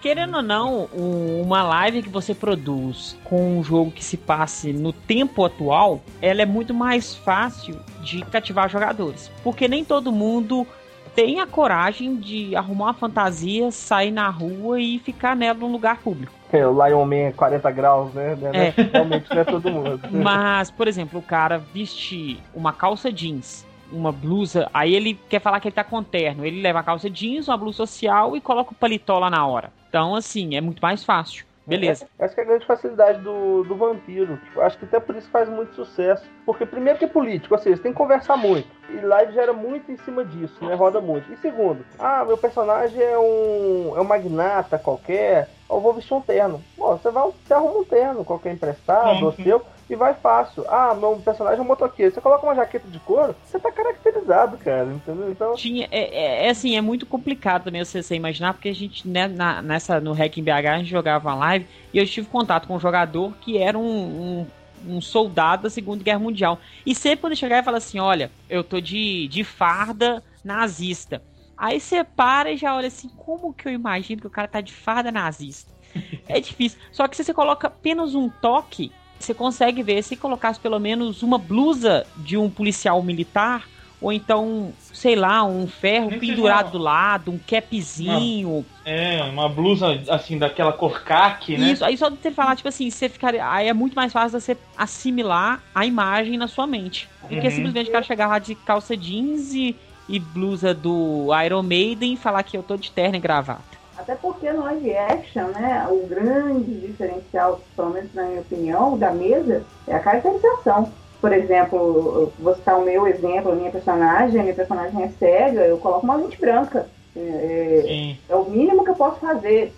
Querendo 0.03 0.36
ou 0.38 0.42
não, 0.42 0.88
um- 0.92 1.42
uma 1.42 1.62
live 1.62 2.03
que 2.03 2.09
você 2.09 2.34
produz 2.34 3.16
com 3.22 3.59
um 3.59 3.62
jogo 3.62 3.92
que 3.92 4.05
se 4.05 4.16
passe 4.16 4.72
no 4.72 4.92
tempo 4.92 5.44
atual, 5.44 6.00
ela 6.20 6.42
é 6.42 6.46
muito 6.46 6.74
mais 6.74 7.14
fácil 7.14 7.78
de 8.03 8.22
cativar 8.24 8.68
jogadores. 8.68 9.30
Porque 9.44 9.68
nem 9.68 9.84
todo 9.84 10.11
mundo 10.11 10.66
tem 11.14 11.38
a 11.40 11.46
coragem 11.46 12.16
de 12.16 12.57
arrumar 12.57 12.86
uma 12.86 12.94
fantasia, 12.94 13.70
sair 13.70 14.11
na 14.11 14.28
rua 14.28 14.80
e 14.80 14.98
ficar 14.98 15.36
nela 15.36 15.59
num 15.59 15.70
lugar 15.70 15.98
público. 15.98 16.32
É, 16.53 16.66
o 16.66 16.84
Lion 16.86 17.05
Man 17.07 17.32
40 17.36 17.70
graus, 17.70 18.12
né? 18.12 18.36
É. 18.53 18.74
Realmente 18.92 19.30
não 19.30 19.40
é 19.40 19.44
todo 19.44 19.70
mundo. 19.70 20.00
Mas, 20.11 20.70
por 20.70 20.88
exemplo, 20.88 21.20
o 21.20 21.22
cara 21.22 21.59
vestir 21.72 22.38
uma 22.55 22.72
calça 22.72 23.11
jeans, 23.12 23.64
uma 23.93 24.11
blusa, 24.12 24.68
aí 24.72 24.95
ele 24.95 25.18
quer 25.28 25.40
falar 25.40 25.61
que 25.61 25.68
ele 25.68 25.74
tá 25.74 25.84
com 25.84 26.03
terno. 26.03 26.45
Ele 26.45 26.61
leva 26.62 26.80
a 26.80 26.82
calça 26.82 27.09
jeans, 27.11 27.49
uma 27.49 27.57
blusa 27.57 27.78
social 27.78 28.36
e 28.36 28.40
coloca 28.40 28.72
o 28.72 28.74
paletó 28.74 29.18
lá 29.18 29.30
na 29.30 29.47
hora. 29.47 29.72
Então, 29.88 30.14
assim, 30.14 30.57
é 30.57 30.61
muito 30.61 30.80
mais 30.80 31.05
fácil. 31.05 31.45
Beleza. 31.64 32.09
Essa 32.18 32.34
que 32.34 32.40
é 32.40 32.45
a 32.45 32.47
grande 32.47 32.66
facilidade 32.66 33.20
do, 33.20 33.62
do 33.62 33.76
vampiro. 33.76 34.36
Tipo, 34.36 34.61
acho 34.62 34.76
que 34.78 34.84
até 34.84 34.99
por 34.99 35.14
isso 35.14 35.28
faz 35.30 35.49
muito 35.49 35.72
sucesso. 35.76 36.24
Porque 36.45 36.66
primeiro 36.66 36.99
que 36.99 37.05
é 37.05 37.09
político, 37.09 37.55
ou 37.55 37.61
seja, 37.61 37.76
você 37.76 37.82
tem 37.84 37.93
que 37.93 37.99
conversar 37.99 38.36
muito. 38.36 38.66
E 38.90 38.97
live 38.97 39.32
gera 39.32 39.53
muito 39.53 39.90
em 39.93 39.97
cima 39.99 40.24
disso, 40.24 40.57
né? 40.64 40.74
Roda 40.74 41.01
muito. 41.01 41.32
E 41.32 41.36
segundo, 41.36 41.84
ah, 42.01 42.24
meu 42.24 42.36
personagem 42.36 43.01
é 43.01 43.16
um, 43.16 43.93
é 43.97 44.01
um 44.01 44.05
magnata 44.05 44.76
qualquer, 44.76 45.49
eu 45.70 45.80
vou 45.80 45.95
vestir 45.95 46.12
um 46.14 46.20
terno. 46.20 46.61
Pô, 46.76 46.97
você 46.97 47.11
vai, 47.12 47.22
você 47.47 47.55
arruma 47.55 47.78
um 47.78 47.84
terno, 47.84 48.24
qualquer 48.24 48.53
emprestado, 48.53 49.20
Uhum. 49.20 49.26
ou 49.26 49.32
seu, 49.32 49.62
e 49.93 49.97
vai 49.97 50.14
fácil. 50.14 50.64
Ah, 50.68 50.95
meu 50.95 51.20
personagem 51.20 51.61
é 51.61 51.62
um 51.62 51.66
motoqueiro. 51.66 52.12
Você 52.14 52.20
coloca 52.20 52.45
uma 52.47 52.55
jaqueta 52.55 52.88
de 52.88 52.99
couro, 53.01 53.34
você 53.43 53.59
tá 53.59 53.70
caracterizado, 53.70 54.57
cara, 54.59 54.93
entendeu? 54.93 55.30
Então, 55.30 55.53
Tinha, 55.55 55.86
é, 55.90 56.45
é- 56.45 56.47
é 56.47 56.51
assim, 56.51 56.76
é 56.76 56.80
muito 56.80 57.07
complicado 57.07 57.64
também 57.64 57.84
você, 57.84 58.03
você 58.03 58.14
imaginar, 58.14 58.55
porque 58.55 58.68
a 58.70 58.74
gente, 58.74 59.07
né, 59.07 59.28
na- 59.28 59.61
nessa, 59.62 60.01
no 60.01 60.12
Hack 60.12 60.36
em 60.38 60.43
BH, 60.43 60.74
a 60.74 60.78
gente 60.78 60.90
jogava 60.90 61.28
uma 61.28 61.34
live 61.34 61.68
e 61.93 61.99
eu 61.99 62.07
tive 62.07 62.28
contato 62.28 62.66
com 62.66 62.74
um 62.76 62.80
jogador 62.80 63.36
que 63.38 63.59
era 63.59 63.78
um, 63.78 64.43
um, 64.43 64.53
um 64.97 65.01
soldado 65.01 65.64
da 65.64 65.70
Segunda 65.70 66.03
Guerra 66.03 66.18
Mundial. 66.18 66.59
E 66.86 66.95
sempre 66.95 67.20
quando 67.20 67.32
eu 67.32 67.36
chegava 67.36 67.61
e 67.61 67.64
falava 67.64 67.78
assim: 67.84 67.99
olha, 67.99 68.30
eu 68.49 68.64
tô 68.64 68.80
de, 68.80 69.28
de 69.28 69.45
farda 69.45 70.22
nazista. 70.43 71.22
Aí 71.57 71.78
você 71.78 72.03
para 72.03 72.51
e 72.51 72.57
já 72.57 72.74
olha 72.74 72.88
assim, 72.88 73.09
como 73.11 73.53
que 73.55 73.68
eu 73.68 73.72
imagino 73.72 74.20
que 74.22 74.26
o 74.26 74.30
cara 74.30 74.49
tá 74.49 74.61
de 74.61 74.72
farda 74.72 75.12
nazista? 75.12 75.72
É 76.26 76.40
difícil. 76.40 76.78
Só 76.90 77.07
que 77.07 77.16
se 77.16 77.22
você 77.24 77.34
coloca 77.34 77.66
apenas 77.66 78.14
um 78.14 78.30
toque, 78.30 78.97
você 79.25 79.35
consegue 79.35 79.83
ver 79.83 80.03
se 80.03 80.16
colocasse 80.16 80.59
pelo 80.61 80.79
menos 80.79 81.23
uma 81.23 81.39
blusa 81.39 82.07
de 82.16 82.37
um 82.37 82.51
policial 82.51 83.03
militar, 83.03 83.66
ou 84.01 84.12
então, 84.12 84.75
sei 84.79 85.14
lá, 85.14 85.45
um 85.45 85.66
ferro 85.68 86.11
Nem 86.11 86.18
que 86.18 86.27
pendurado 86.27 86.73
do 86.73 86.79
lado, 86.79 87.31
um 87.31 87.39
capzinho. 87.39 88.66
É, 88.85 89.23
uma 89.23 89.49
blusa 89.49 90.03
assim, 90.09 90.39
daquela 90.39 90.73
cor 90.73 91.03
caque, 91.05 91.57
né? 91.57 91.70
Isso, 91.70 91.85
aí 91.85 91.97
só 91.97 92.09
de 92.09 92.20
você 92.20 92.33
falar, 92.33 92.57
tipo 92.57 92.68
assim, 92.68 92.91
você 92.91 93.09
ficaria. 93.09 93.49
Aí 93.49 93.68
é 93.68 93.73
muito 93.73 93.95
mais 93.95 94.12
fácil 94.12 94.41
você 94.41 94.57
assimilar 94.77 95.62
a 95.73 95.87
imagem 95.87 96.37
na 96.37 96.49
sua 96.49 96.66
mente. 96.66 97.09
Do 97.23 97.29
que 97.29 97.47
Uhum. 97.47 97.51
simplesmente 97.51 97.89
o 97.89 97.93
cara 97.93 98.05
chegar 98.05 98.27
lá 98.27 98.41
de 98.41 98.57
calça 98.57 98.97
jeans 98.97 99.55
e, 99.55 99.77
e 100.09 100.18
blusa 100.18 100.75
do 100.75 101.29
Iron 101.45 101.62
Maiden 101.62 102.14
e 102.14 102.16
falar 102.16 102.43
que 102.43 102.57
eu 102.57 102.62
tô 102.62 102.77
de 102.77 102.91
terno 102.91 103.16
e 103.16 103.20
gravata. 103.20 103.72
Até 104.03 104.16
porque 104.16 104.50
no 104.53 104.64
live 104.64 104.96
action, 104.96 105.46
né, 105.48 105.86
o 105.88 106.07
grande 106.09 106.80
diferencial, 106.80 107.61
pelo 107.76 107.90
menos 107.90 108.12
na 108.12 108.24
minha 108.24 108.40
opinião, 108.40 108.98
da 108.98 109.12
mesa 109.12 109.62
é 109.86 109.94
a 109.94 110.00
caracterização. 110.00 110.90
Por 111.20 111.32
exemplo, 111.32 112.32
vou 112.36 112.55
citar 112.57 112.80
o 112.80 112.84
meu 112.84 113.07
exemplo, 113.07 113.53
a 113.53 113.55
minha 113.55 113.70
personagem, 113.70 114.40
a 114.40 114.42
minha 114.42 114.55
personagem 114.57 115.05
é 115.05 115.09
cega, 115.09 115.61
eu 115.61 115.78
coloco 115.78 116.05
uma 116.05 116.16
lente 116.16 116.40
branca. 116.40 116.88
É, 117.14 117.82
Sim. 117.86 118.18
é 118.28 118.34
o 118.34 118.44
mínimo 118.44 118.82
que 118.82 118.90
eu 118.90 118.96
posso 118.96 119.20
fazer 119.20 119.72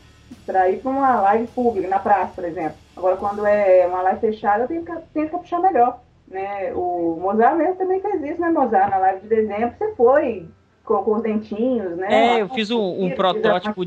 para 0.46 0.70
ir 0.70 0.78
para 0.78 0.90
uma 0.90 1.20
live 1.20 1.46
pública, 1.48 1.86
na 1.86 1.98
praça, 1.98 2.32
por 2.34 2.44
exemplo. 2.44 2.76
Agora, 2.96 3.16
quando 3.18 3.44
é 3.44 3.86
uma 3.86 4.00
live 4.02 4.20
fechada, 4.20 4.64
eu 4.64 4.68
tenho 4.68 4.84
que, 4.84 4.92
tenho 5.12 5.26
que 5.26 5.32
caprichar 5.32 5.60
melhor. 5.60 6.00
Né? 6.26 6.72
O 6.74 7.18
Mozart 7.20 7.56
mesmo 7.56 7.74
também 7.74 8.00
fez 8.00 8.22
isso, 8.22 8.40
né, 8.40 8.48
Mozart? 8.48 8.88
Na 8.88 8.96
live 8.96 9.20
de 9.20 9.28
dezembro, 9.28 9.74
você 9.76 9.94
foi 9.94 10.48
com, 10.84 11.02
com 11.02 11.14
os 11.16 11.22
dentinhos, 11.22 11.96
né? 11.96 12.36
É, 12.36 12.42
eu 12.42 12.48
fiz 12.50 12.70
um- 12.70 12.78
um 13.04 13.06
Fiz 13.08 13.16
protótipo. 13.16 13.82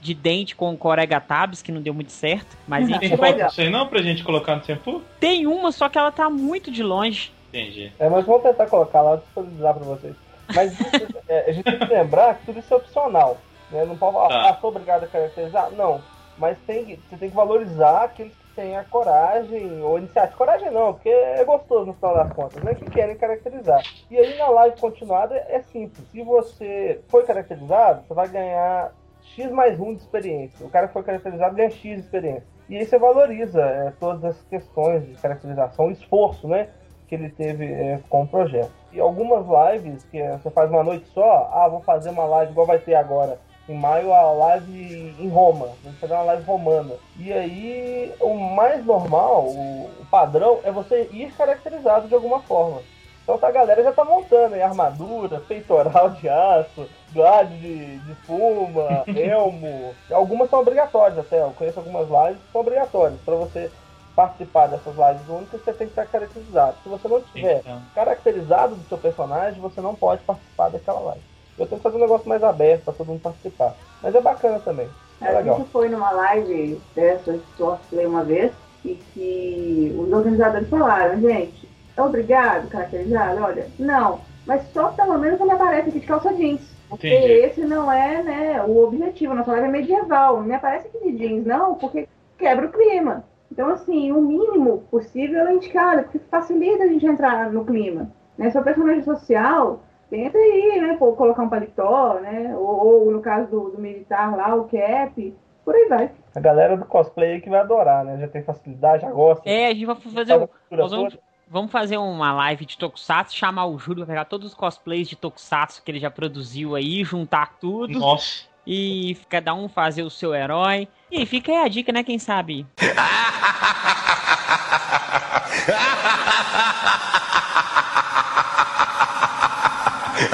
De 0.00 0.12
dente 0.12 0.54
com 0.54 0.76
Corega 0.76 1.18
Tabs, 1.18 1.62
que 1.62 1.72
não 1.72 1.80
deu 1.80 1.94
muito 1.94 2.12
certo. 2.12 2.58
Mas 2.68 2.84
Uhum. 2.86 2.96
enfim. 2.96 3.08
Tem 3.08 3.16
foto 3.16 3.42
disso 3.46 3.60
aí 3.62 3.70
não 3.70 3.86
pra 3.86 4.02
gente 4.02 4.22
colocar 4.22 4.54
no 4.56 4.60
tempo? 4.60 5.00
Tem 5.18 5.46
uma, 5.46 5.72
só 5.72 5.88
que 5.88 5.96
ela 5.96 6.12
tá 6.12 6.28
muito 6.28 6.70
de 6.70 6.82
longe. 6.82 7.32
Entendi. 7.48 7.90
É, 7.98 8.06
mas 8.08 8.26
vamos 8.26 8.42
tentar 8.42 8.66
colocar 8.66 9.00
lá, 9.00 9.16
disponibilizar 9.16 9.72
pra 9.74 9.82
vocês. 9.84 10.14
Mas 10.54 10.72
isso, 10.78 10.90
é, 11.26 11.48
a 11.48 11.52
gente 11.52 11.64
tem 11.64 11.78
que 11.78 11.86
lembrar 11.86 12.34
que 12.34 12.44
tudo 12.44 12.58
isso 12.58 12.74
é 12.74 12.76
opcional. 12.76 13.38
Né? 13.70 13.86
Não 13.86 13.96
pode 13.96 14.12
falar, 14.12 14.28
Tá. 14.28 14.50
ah, 14.50 14.58
sou 14.60 14.68
obrigado 14.70 15.04
a 15.04 15.06
caracterizar? 15.06 15.70
Não. 15.70 16.02
Mas 16.36 16.58
tem 16.66 16.84
que, 16.84 17.00
você 17.08 17.16
tem 17.16 17.30
que 17.30 17.34
valorizar 17.36 18.04
aqueles 18.04 18.32
que 18.34 18.43
têm 18.54 18.76
a 18.76 18.84
coragem, 18.84 19.82
ou 19.82 19.98
iniciativa, 19.98 20.36
coragem 20.36 20.70
não, 20.70 20.94
porque 20.94 21.08
é 21.08 21.44
gostoso 21.44 21.86
no 21.86 21.94
final 21.94 22.14
das 22.14 22.32
contas, 22.32 22.62
né? 22.62 22.74
Que 22.74 22.90
querem 22.90 23.16
caracterizar. 23.16 23.82
E 24.10 24.16
aí 24.16 24.38
na 24.38 24.48
live 24.48 24.80
continuada 24.80 25.36
é 25.48 25.60
simples. 25.60 26.06
Se 26.10 26.22
você 26.22 27.00
foi 27.08 27.24
caracterizado, 27.24 28.02
você 28.06 28.14
vai 28.14 28.28
ganhar 28.28 28.92
X 29.22 29.50
mais 29.50 29.78
1 29.78 29.94
de 29.94 30.02
experiência. 30.02 30.66
O 30.66 30.70
cara 30.70 30.86
que 30.86 30.92
foi 30.92 31.02
caracterizado 31.02 31.54
ganha 31.54 31.70
X 31.70 31.80
de 31.80 32.00
experiência. 32.00 32.46
E 32.68 32.76
aí 32.76 32.86
você 32.86 32.98
valoriza 32.98 33.60
é, 33.60 33.92
todas 33.98 34.24
as 34.24 34.42
questões 34.44 35.06
de 35.06 35.14
caracterização, 35.14 35.90
esforço, 35.90 36.48
né? 36.48 36.68
Que 37.08 37.14
ele 37.14 37.30
teve 37.30 37.66
é, 37.66 38.00
com 38.08 38.22
o 38.22 38.28
projeto. 38.28 38.72
E 38.92 39.00
algumas 39.00 39.44
lives 39.46 40.04
que 40.04 40.18
é, 40.18 40.38
você 40.38 40.50
faz 40.50 40.70
uma 40.70 40.82
noite 40.82 41.06
só, 41.08 41.50
ah, 41.52 41.68
vou 41.68 41.80
fazer 41.80 42.10
uma 42.10 42.24
live 42.24 42.52
igual 42.52 42.66
vai 42.66 42.78
ter 42.78 42.94
agora 42.94 43.38
em 43.68 43.74
maio 43.74 44.12
a 44.12 44.30
live 44.32 45.14
em 45.18 45.28
Roma, 45.28 45.68
vamos 45.82 45.98
fazer 45.98 46.12
uma 46.14 46.22
live 46.24 46.42
romana. 46.44 46.94
E 47.18 47.32
aí 47.32 48.12
o 48.20 48.34
mais 48.34 48.84
normal, 48.84 49.44
o, 49.46 49.90
o 50.00 50.06
padrão 50.10 50.60
é 50.64 50.70
você 50.70 51.08
ir 51.12 51.32
caracterizado 51.32 52.08
de 52.08 52.14
alguma 52.14 52.40
forma. 52.40 52.80
Então 53.22 53.38
tá, 53.38 53.48
a 53.48 53.52
galera 53.52 53.82
já 53.82 53.90
tá 53.90 54.04
montando 54.04 54.54
aí 54.54 54.60
armadura, 54.60 55.40
peitoral 55.40 56.10
de 56.10 56.28
aço, 56.28 56.86
grade 57.10 57.56
de, 57.58 57.98
de 58.00 58.14
fuma, 58.26 59.02
elmo. 59.16 59.94
Algumas 60.12 60.50
são 60.50 60.60
obrigatórias 60.60 61.18
até, 61.18 61.40
eu 61.40 61.50
conheço 61.56 61.78
algumas 61.78 62.06
lives 62.06 62.42
que 62.44 62.52
são 62.52 62.60
obrigatórias. 62.60 63.18
Para 63.24 63.34
você 63.36 63.70
participar 64.14 64.66
dessas 64.68 64.94
lives 64.94 65.26
únicas, 65.28 65.60
você 65.64 65.72
tem 65.72 65.86
que 65.86 65.92
estar 65.92 66.06
caracterizado. 66.06 66.76
Se 66.82 66.88
você 66.88 67.08
não 67.08 67.20
tiver 67.22 67.60
Então. 67.60 67.82
caracterizado 67.94 68.74
do 68.76 68.86
seu 68.88 68.98
personagem, 68.98 69.58
você 69.60 69.80
não 69.80 69.94
pode 69.94 70.22
participar 70.22 70.68
daquela 70.68 71.00
live. 71.00 71.33
Eu 71.58 71.66
tenho 71.66 71.78
que 71.78 71.82
fazer 71.82 71.96
um 71.96 72.00
negócio 72.00 72.28
mais 72.28 72.42
aberto 72.42 72.84
para 72.84 72.94
todo 72.94 73.06
mundo 73.08 73.20
participar. 73.20 73.74
Mas 74.02 74.14
é 74.14 74.20
bacana 74.20 74.58
também. 74.58 74.88
É 75.20 75.28
A 75.28 75.38
legal. 75.38 75.58
gente 75.58 75.70
foi 75.70 75.88
numa 75.88 76.10
live 76.10 76.80
dessa 76.94 77.32
de 77.32 77.44
cosplay 77.56 78.06
uma 78.06 78.24
vez 78.24 78.52
e 78.84 78.94
que 78.94 79.94
os 79.98 80.12
organizadores 80.12 80.68
falaram, 80.68 81.20
gente, 81.20 81.68
é 81.96 82.02
obrigado 82.02 82.68
caracterizado? 82.68 83.42
Olha, 83.42 83.68
não, 83.78 84.20
mas 84.46 84.62
só 84.72 84.88
pelo 84.88 85.18
menos 85.18 85.38
não 85.38 85.46
me 85.46 85.52
aparece 85.52 85.88
aqui 85.88 86.00
de 86.00 86.06
calça 86.06 86.32
jeans. 86.34 86.60
Porque 86.88 87.08
Entendi. 87.08 87.32
esse 87.32 87.60
não 87.62 87.90
é 87.90 88.22
né, 88.22 88.62
o 88.62 88.84
objetivo, 88.84 89.32
a 89.32 89.36
nossa 89.36 89.52
live 89.52 89.68
é 89.68 89.70
medieval, 89.70 90.36
não 90.36 90.44
me 90.44 90.54
aparece 90.54 90.88
aqui 90.88 91.12
de 91.12 91.18
jeans, 91.18 91.46
não, 91.46 91.74
porque 91.76 92.08
quebra 92.36 92.66
o 92.66 92.72
clima. 92.72 93.24
Então, 93.50 93.68
assim, 93.70 94.12
o 94.12 94.20
mínimo 94.20 94.84
possível 94.90 95.46
é 95.46 95.54
indicado, 95.54 96.02
porque 96.02 96.18
facilita 96.30 96.84
a 96.84 96.88
gente 96.88 97.06
entrar 97.06 97.50
no 97.50 97.64
clima. 97.64 98.10
Né? 98.36 98.50
Seu 98.50 98.62
personagem 98.62 99.02
social, 99.02 99.80
tenta 100.14 100.38
aí, 100.38 100.80
né, 100.80 100.96
pô, 100.96 101.12
colocar 101.14 101.42
um 101.42 101.48
paletó, 101.48 102.20
né, 102.20 102.54
ou, 102.56 103.06
ou 103.06 103.10
no 103.10 103.20
caso 103.20 103.50
do, 103.50 103.70
do 103.70 103.80
militar 103.80 104.36
lá, 104.36 104.54
o 104.54 104.68
cap, 104.68 105.34
por 105.64 105.74
aí 105.74 105.88
vai. 105.88 106.10
A 106.36 106.40
galera 106.40 106.76
do 106.76 106.84
cosplay 106.84 107.32
aí 107.32 107.40
que 107.40 107.50
vai 107.50 107.60
adorar, 107.60 108.04
né? 108.04 108.18
Já 108.20 108.28
tem 108.28 108.42
facilidade, 108.42 109.02
já 109.02 109.10
gosta. 109.10 109.48
É, 109.48 109.66
a 109.66 109.72
gente 109.72 109.86
vai 109.86 109.96
fazer 109.96 110.26
faz 110.26 110.42
um, 110.42 110.88
vamos, 110.88 111.18
vamos 111.48 111.72
fazer 111.72 111.96
uma 111.96 112.32
live 112.32 112.66
de 112.66 112.78
Tokusatsu, 112.78 113.34
chamar 113.34 113.66
o 113.66 113.78
Júlio, 113.78 114.06
pegar 114.06 114.26
todos 114.26 114.48
os 114.48 114.54
cosplays 114.54 115.08
de 115.08 115.16
Tokusatsu 115.16 115.82
que 115.82 115.90
ele 115.90 115.98
já 115.98 116.10
produziu 116.10 116.76
aí, 116.76 117.02
juntar 117.02 117.56
tudo 117.58 117.98
Nossa. 117.98 118.44
e 118.66 119.16
cada 119.28 119.54
um 119.54 119.68
fazer 119.68 120.02
o 120.02 120.10
seu 120.10 120.34
herói. 120.34 120.86
E 121.10 121.24
fica 121.24 121.50
aí 121.50 121.58
a 121.58 121.68
dica, 121.68 121.92
né? 121.92 122.04
Quem 122.04 122.18
sabe? 122.18 122.66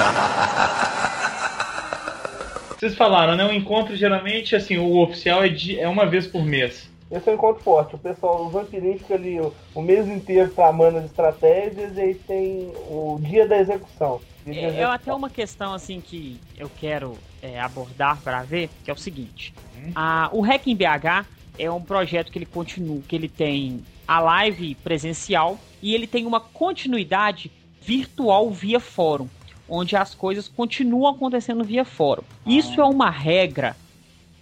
Vocês 2.77 2.95
falaram, 2.95 3.35
né? 3.35 3.45
O 3.45 3.53
encontro 3.53 3.95
geralmente, 3.95 4.55
assim, 4.55 4.77
o 4.77 4.97
oficial 4.97 5.43
é, 5.43 5.49
de, 5.49 5.79
é 5.79 5.87
uma 5.87 6.05
vez 6.05 6.25
por 6.25 6.43
mês. 6.43 6.89
Esse 7.11 7.29
é 7.29 7.33
um 7.33 7.35
encontro 7.35 7.61
forte. 7.61 7.93
O 7.93 7.97
pessoal, 7.97 8.45
os 8.47 8.53
vampirinhos 8.53 9.01
ficam 9.01 9.17
ali 9.17 9.39
o, 9.39 9.53
o 9.75 9.81
mês 9.81 10.07
inteiro 10.07 10.49
tramando 10.49 10.97
as 10.97 11.05
estratégias 11.05 11.95
e 11.97 12.01
aí 12.01 12.15
tem 12.15 12.71
o 12.89 13.19
dia 13.21 13.47
da 13.47 13.57
execução. 13.57 14.21
Dia 14.45 14.55
É, 14.55 14.63
é 14.63 14.67
execução. 14.67 14.91
até 14.91 15.13
uma 15.13 15.29
questão 15.29 15.73
assim 15.73 16.01
que 16.01 16.39
eu 16.57 16.71
quero 16.79 17.17
é, 17.41 17.59
abordar 17.59 18.17
para 18.21 18.41
ver, 18.43 18.69
que 18.83 18.89
é 18.89 18.93
o 18.93 18.97
seguinte: 18.97 19.53
a, 19.93 20.29
o 20.31 20.41
Hack 20.41 20.65
em 20.67 20.75
BH 20.75 21.25
é 21.59 21.69
um 21.69 21.81
projeto 21.81 22.31
que 22.31 22.37
ele 22.37 22.45
continua, 22.45 23.01
que 23.07 23.15
ele 23.15 23.27
tem 23.29 23.83
a 24.07 24.19
live 24.19 24.73
presencial 24.75 25.59
e 25.81 25.93
ele 25.93 26.07
tem 26.07 26.25
uma 26.25 26.39
continuidade 26.39 27.51
virtual 27.81 28.49
via 28.49 28.79
fórum, 28.79 29.27
onde 29.71 29.95
as 29.95 30.13
coisas 30.13 30.49
continuam 30.49 31.15
acontecendo 31.15 31.63
via 31.63 31.85
fórum. 31.85 32.23
Isso 32.45 32.81
é 32.81 32.83
uma 32.83 33.09
regra 33.09 33.73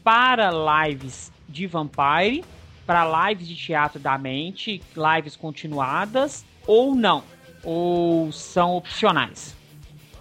para 0.04 0.50
lives 0.88 1.32
de 1.48 1.68
Vampire, 1.68 2.44
para 2.86 3.30
lives 3.30 3.48
de 3.48 3.56
teatro 3.56 4.00
da 4.00 4.18
mente, 4.18 4.82
lives 4.96 5.36
continuadas 5.36 6.44
ou 6.66 6.96
não, 6.96 7.24
ou 7.64 8.32
são 8.32 8.76
opcionais. 8.76 9.56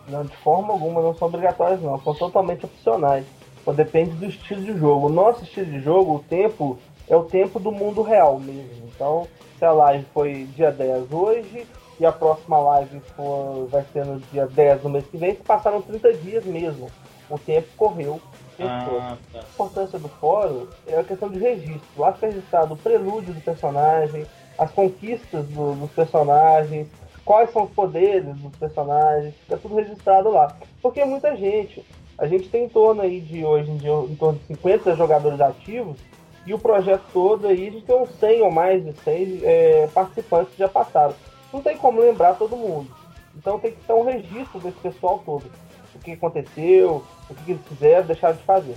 Não, 0.07 0.25
de 0.25 0.37
forma 0.37 0.75
alguma, 0.75 1.01
não 1.01 1.15
são 1.15 1.29
obrigatórias 1.29 1.81
não, 1.81 1.99
são 2.03 2.15
totalmente 2.15 2.67
opcionais. 2.67 3.25
Só 3.65 3.73
depende 3.73 4.11
do 4.13 4.27
estilo 4.27 4.63
de 4.63 4.79
jogo. 4.79 5.07
O 5.07 5.13
nosso 5.13 5.43
estilo 5.43 5.67
de 5.67 5.81
jogo, 5.81 6.17
o 6.17 6.19
tempo, 6.21 6.79
é 7.09 7.17
o 7.17 7.25
tempo 7.25 7.59
do 7.59 7.73
mundo 7.73 8.03
real 8.03 8.39
mesmo. 8.39 8.91
Então, 8.95 9.27
se 9.59 9.65
a 9.65 9.73
live 9.73 10.05
foi 10.13 10.47
dia 10.55 10.71
10 10.71 11.13
hoje 11.13 11.67
e 12.01 12.07
a 12.07 12.13
próxima 12.13 12.59
live 12.59 13.01
for, 13.17 13.67
vai 13.71 13.85
ser 13.93 14.05
no 14.05 14.21
dia 14.33 14.47
10 14.47 14.83
do 14.83 14.89
mês 14.89 15.05
que 15.07 15.17
vem, 15.17 15.35
se 15.35 15.43
passaram 15.43 15.83
30 15.83 16.13
dias 16.15 16.45
mesmo. 16.45 16.89
O 17.29 17.39
tempo 17.39 17.69
correu. 17.77 18.21
Ah, 18.61 19.17
tá. 19.33 19.39
A 19.41 19.43
importância 19.43 19.99
do 19.99 20.09
fórum 20.09 20.67
é 20.87 20.99
a 20.99 21.05
questão 21.05 21.29
de 21.29 21.39
registro. 21.39 21.87
Lá 21.97 22.13
fica 22.13 22.27
registrado 22.29 22.75
o 22.75 22.77
prelúdio 22.77 23.35
do 23.35 23.41
personagem, 23.41 24.27
as 24.57 24.71
conquistas 24.73 25.47
do- 25.49 25.75
dos 25.75 25.91
personagens, 25.91 26.89
quais 27.25 27.53
são 27.53 27.65
os 27.65 27.71
poderes 27.71 28.35
dos 28.37 28.57
personagens, 28.57 29.35
fica 29.43 29.57
tudo 29.59 29.77
registrado 29.77 30.31
lá. 30.31 30.57
Porque 30.81 31.05
muita 31.05 31.37
gente, 31.37 31.85
a 32.17 32.27
gente 32.27 32.49
tem 32.49 32.65
em 32.65 32.69
torno 32.69 33.03
aí 33.03 33.21
de 33.21 33.45
hoje 33.45 33.71
em 33.71 33.77
dia, 33.77 33.93
em 33.93 34.15
torno 34.17 34.39
de 34.39 34.47
50 34.47 34.97
jogadores 34.97 35.41
ativos, 35.41 35.97
e 36.47 36.55
o 36.55 36.59
projeto 36.59 37.03
todo 37.13 37.47
aí, 37.47 37.69
a 37.69 37.71
gente 37.71 37.85
tem 37.85 37.95
uns 37.95 38.11
100 38.19 38.41
ou 38.43 38.51
mais 38.51 38.83
de 38.83 38.93
100 39.03 39.41
é, 39.45 39.87
participantes 39.93 40.53
que 40.55 40.59
já 40.59 40.69
passaram. 40.69 41.15
Não 41.53 41.63
tem 41.63 41.77
como 41.77 42.01
lembrar 42.01 42.35
todo 42.35 42.57
mundo. 42.57 42.91
Então 43.37 43.59
tem 43.59 43.73
que 43.73 43.81
ter 43.83 43.93
um 43.93 44.05
registro 44.05 44.61
desse 44.61 44.79
pessoal 44.79 45.23
todo. 45.25 45.45
O 45.95 45.99
que 45.99 46.13
aconteceu, 46.13 47.03
o 47.29 47.35
que 47.35 47.53
eles 47.53 47.67
fizeram, 47.67 48.07
deixaram 48.07 48.37
de 48.37 48.43
fazer. 48.43 48.77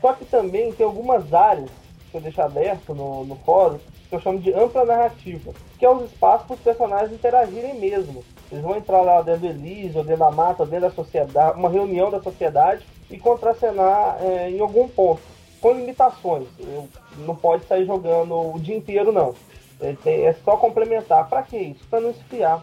Só 0.00 0.12
que 0.12 0.24
também 0.24 0.72
tem 0.72 0.86
algumas 0.86 1.32
áreas 1.32 1.70
que 2.10 2.16
eu 2.16 2.20
deixo 2.20 2.40
aberto 2.40 2.94
no, 2.94 3.24
no 3.24 3.36
fórum 3.36 3.78
que 4.08 4.14
eu 4.14 4.20
chamo 4.20 4.38
de 4.38 4.52
ampla 4.54 4.84
narrativa, 4.84 5.52
que 5.78 5.84
é 5.84 5.90
os 5.90 6.04
espaços 6.04 6.46
para 6.46 6.54
os 6.54 6.60
personagens 6.60 7.12
interagirem 7.12 7.74
mesmo. 7.74 8.24
Eles 8.52 8.62
vão 8.62 8.76
entrar 8.76 9.02
lá 9.02 9.20
dentro 9.22 9.40
do 9.40 9.46
Elise, 9.48 9.98
ou 9.98 10.04
dentro 10.04 10.20
da 10.20 10.30
mata, 10.30 10.62
ou 10.62 10.68
dentro 10.68 10.88
da 10.88 10.94
sociedade, 10.94 11.58
uma 11.58 11.68
reunião 11.68 12.10
da 12.10 12.22
sociedade 12.22 12.86
e 13.10 13.18
contracenar 13.18 14.18
é, 14.20 14.48
em 14.50 14.60
algum 14.60 14.86
ponto, 14.86 15.20
com 15.60 15.72
limitações. 15.72 16.46
Eu- 16.60 16.88
não 17.18 17.34
pode 17.34 17.64
sair 17.64 17.84
jogando 17.86 18.54
o 18.54 18.60
dia 18.60 18.76
inteiro, 18.76 19.10
não. 19.10 19.34
É, 19.80 19.96
é 20.06 20.32
só 20.44 20.56
complementar. 20.56 21.28
Para 21.28 21.42
que 21.42 21.56
isso? 21.56 21.84
Para 21.88 22.00
não 22.00 22.10
esfriar. 22.10 22.62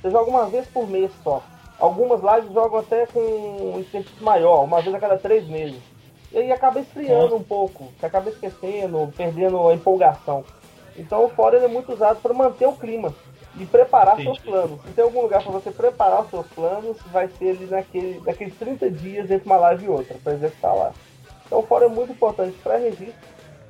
Você 0.00 0.10
joga 0.10 0.30
uma 0.30 0.46
vez 0.46 0.66
por 0.66 0.88
mês 0.88 1.10
só. 1.22 1.42
Algumas 1.78 2.20
lives 2.20 2.52
jogam 2.52 2.78
até 2.78 3.06
com 3.06 3.20
um 3.20 3.80
intensidade 3.80 4.22
maior, 4.22 4.64
uma 4.64 4.80
vez 4.80 4.94
a 4.94 4.98
cada 4.98 5.18
três 5.18 5.46
meses. 5.48 5.80
E 6.32 6.38
aí 6.38 6.52
acaba 6.52 6.80
esfriando 6.80 7.36
um 7.36 7.42
pouco, 7.42 7.88
você 7.98 8.06
acaba 8.06 8.28
esquecendo, 8.28 9.12
perdendo 9.16 9.68
a 9.68 9.74
empolgação. 9.74 10.44
Então 10.96 11.24
o 11.24 11.48
ele 11.48 11.64
é 11.64 11.68
muito 11.68 11.92
usado 11.92 12.20
para 12.20 12.32
manter 12.32 12.66
o 12.66 12.72
clima 12.72 13.14
e 13.58 13.64
preparar 13.64 14.14
Entendi. 14.14 14.38
seus 14.38 14.38
planos. 14.40 14.80
Se 14.82 14.92
tem 14.92 15.04
algum 15.04 15.22
lugar 15.22 15.42
para 15.42 15.52
você 15.52 15.70
preparar 15.70 16.22
os 16.22 16.30
seus 16.30 16.46
planos, 16.48 16.96
vai 17.12 17.28
ser 17.28 17.50
ali 17.50 17.66
naquele, 17.66 18.20
naqueles 18.24 18.54
30 18.56 18.90
dias 18.90 19.30
entre 19.30 19.46
uma 19.46 19.56
live 19.56 19.84
e 19.84 19.88
outra, 19.88 20.16
para 20.22 20.34
executar 20.34 20.74
lá. 20.74 20.92
Então 21.46 21.60
o 21.60 21.62
fórum 21.62 21.86
é 21.86 21.88
muito 21.88 22.12
importante 22.12 22.56
para 22.58 22.78
registro, 22.78 23.14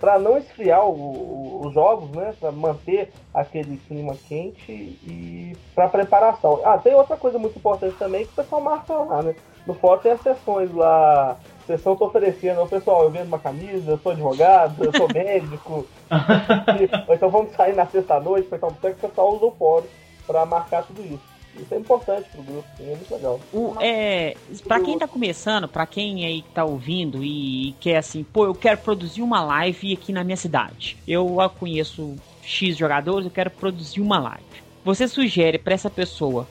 para 0.04 0.18
não 0.18 0.36
esfriar 0.36 0.84
o- 0.84 0.92
o- 0.92 1.66
os 1.66 1.72
jogos, 1.72 2.10
né? 2.10 2.34
Para 2.38 2.52
manter 2.52 3.10
aquele 3.32 3.78
clima 3.78 4.14
quente 4.28 4.70
e 4.70 5.56
para 5.74 5.88
preparação. 5.88 6.60
Ah, 6.62 6.76
tem 6.76 6.92
outra 6.94 7.16
coisa 7.16 7.38
muito 7.38 7.58
importante 7.58 7.96
também 7.96 8.26
que 8.26 8.32
o 8.32 8.34
pessoal 8.36 8.60
marca 8.60 8.92
lá, 8.92 9.22
né? 9.22 9.34
No 9.66 9.72
fórum 9.72 10.02
tem 10.02 10.12
as 10.12 10.20
sessões 10.20 10.70
lá. 10.74 11.38
Sessão 11.66 11.96
tô 11.96 12.04
oferecendo, 12.04 12.60
"Ô, 12.60 12.66
pessoal, 12.66 13.04
eu 13.04 13.10
vendo 13.10 13.28
uma 13.28 13.38
camisa, 13.38 13.92
eu 13.92 13.98
sou 13.98 14.12
advogado, 14.12 14.84
eu 14.84 14.92
sou 14.92 15.08
médico. 15.08 15.86
Então 17.08 17.30
vamos 17.30 17.52
sair 17.52 17.74
na 17.74 17.86
sexta-noite, 17.86 18.48
então 18.52 18.68
o 18.68 18.74
pessoal 18.74 19.34
usa 19.34 19.46
o 19.46 19.50
fórum 19.52 19.86
para 20.26 20.44
marcar 20.44 20.82
tudo 20.82 21.00
isso. 21.02 21.33
Isso 21.56 21.72
é 21.72 21.78
importante 21.78 22.28
pro 22.30 22.42
grupo, 22.42 22.68
é 22.80 22.96
muito 22.96 23.14
legal. 23.14 23.40
O, 23.52 23.76
é, 23.80 24.36
pra 24.66 24.80
quem 24.80 24.98
tá 24.98 25.06
começando, 25.06 25.68
pra 25.68 25.86
quem 25.86 26.24
aí 26.24 26.42
tá 26.52 26.64
ouvindo 26.64 27.22
e, 27.22 27.74
quer 27.80 27.98
assim, 27.98 28.24
pô, 28.24 28.44
eu 28.44 28.54
quero 28.54 28.78
produzir 28.78 29.22
uma 29.22 29.42
live 29.42 29.92
aqui 29.92 30.12
na 30.12 30.24
minha 30.24 30.36
cidade. 30.36 30.96
Eu 31.06 31.36
conheço 31.58 32.16
X 32.42 32.76
jogadores, 32.76 33.26
eu 33.26 33.30
quero 33.30 33.50
produzir 33.50 34.00
uma 34.00 34.18
live. 34.18 34.44
Você 34.84 35.06
sugere 35.06 35.58
pra 35.58 35.74
essa 35.74 35.88
pessoa 35.88 36.46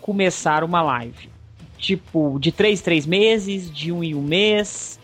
começar 0.00 0.64
uma 0.64 0.82
live, 0.82 1.30
tipo, 1.76 2.38
de 2.40 2.50
3 2.50 2.80
3 2.80 3.06
meses, 3.06 3.72
de 3.72 3.92
um 3.92 4.02
em 4.02 4.14
um 4.14 4.22
mês? 4.22 4.98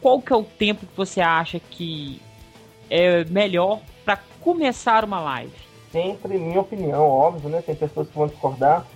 Qual 0.00 0.20
que 0.20 0.32
é 0.32 0.36
o 0.36 0.42
tempo 0.42 0.86
que 0.86 0.96
você 0.96 1.20
acha 1.20 1.60
que 1.60 2.20
é 2.90 3.24
melhor 3.26 3.80
para 4.04 4.18
começar 4.40 5.04
uma 5.04 5.20
live? 5.20 5.71
Sempre, 5.92 6.38
minha 6.38 6.60
opinião, 6.60 7.06
óbvio, 7.06 7.50
né? 7.50 7.62
Tem 7.64 7.74
pessoas 7.74 8.08
que 8.08 8.16
vão 8.16 8.26
discordar. 8.26 8.86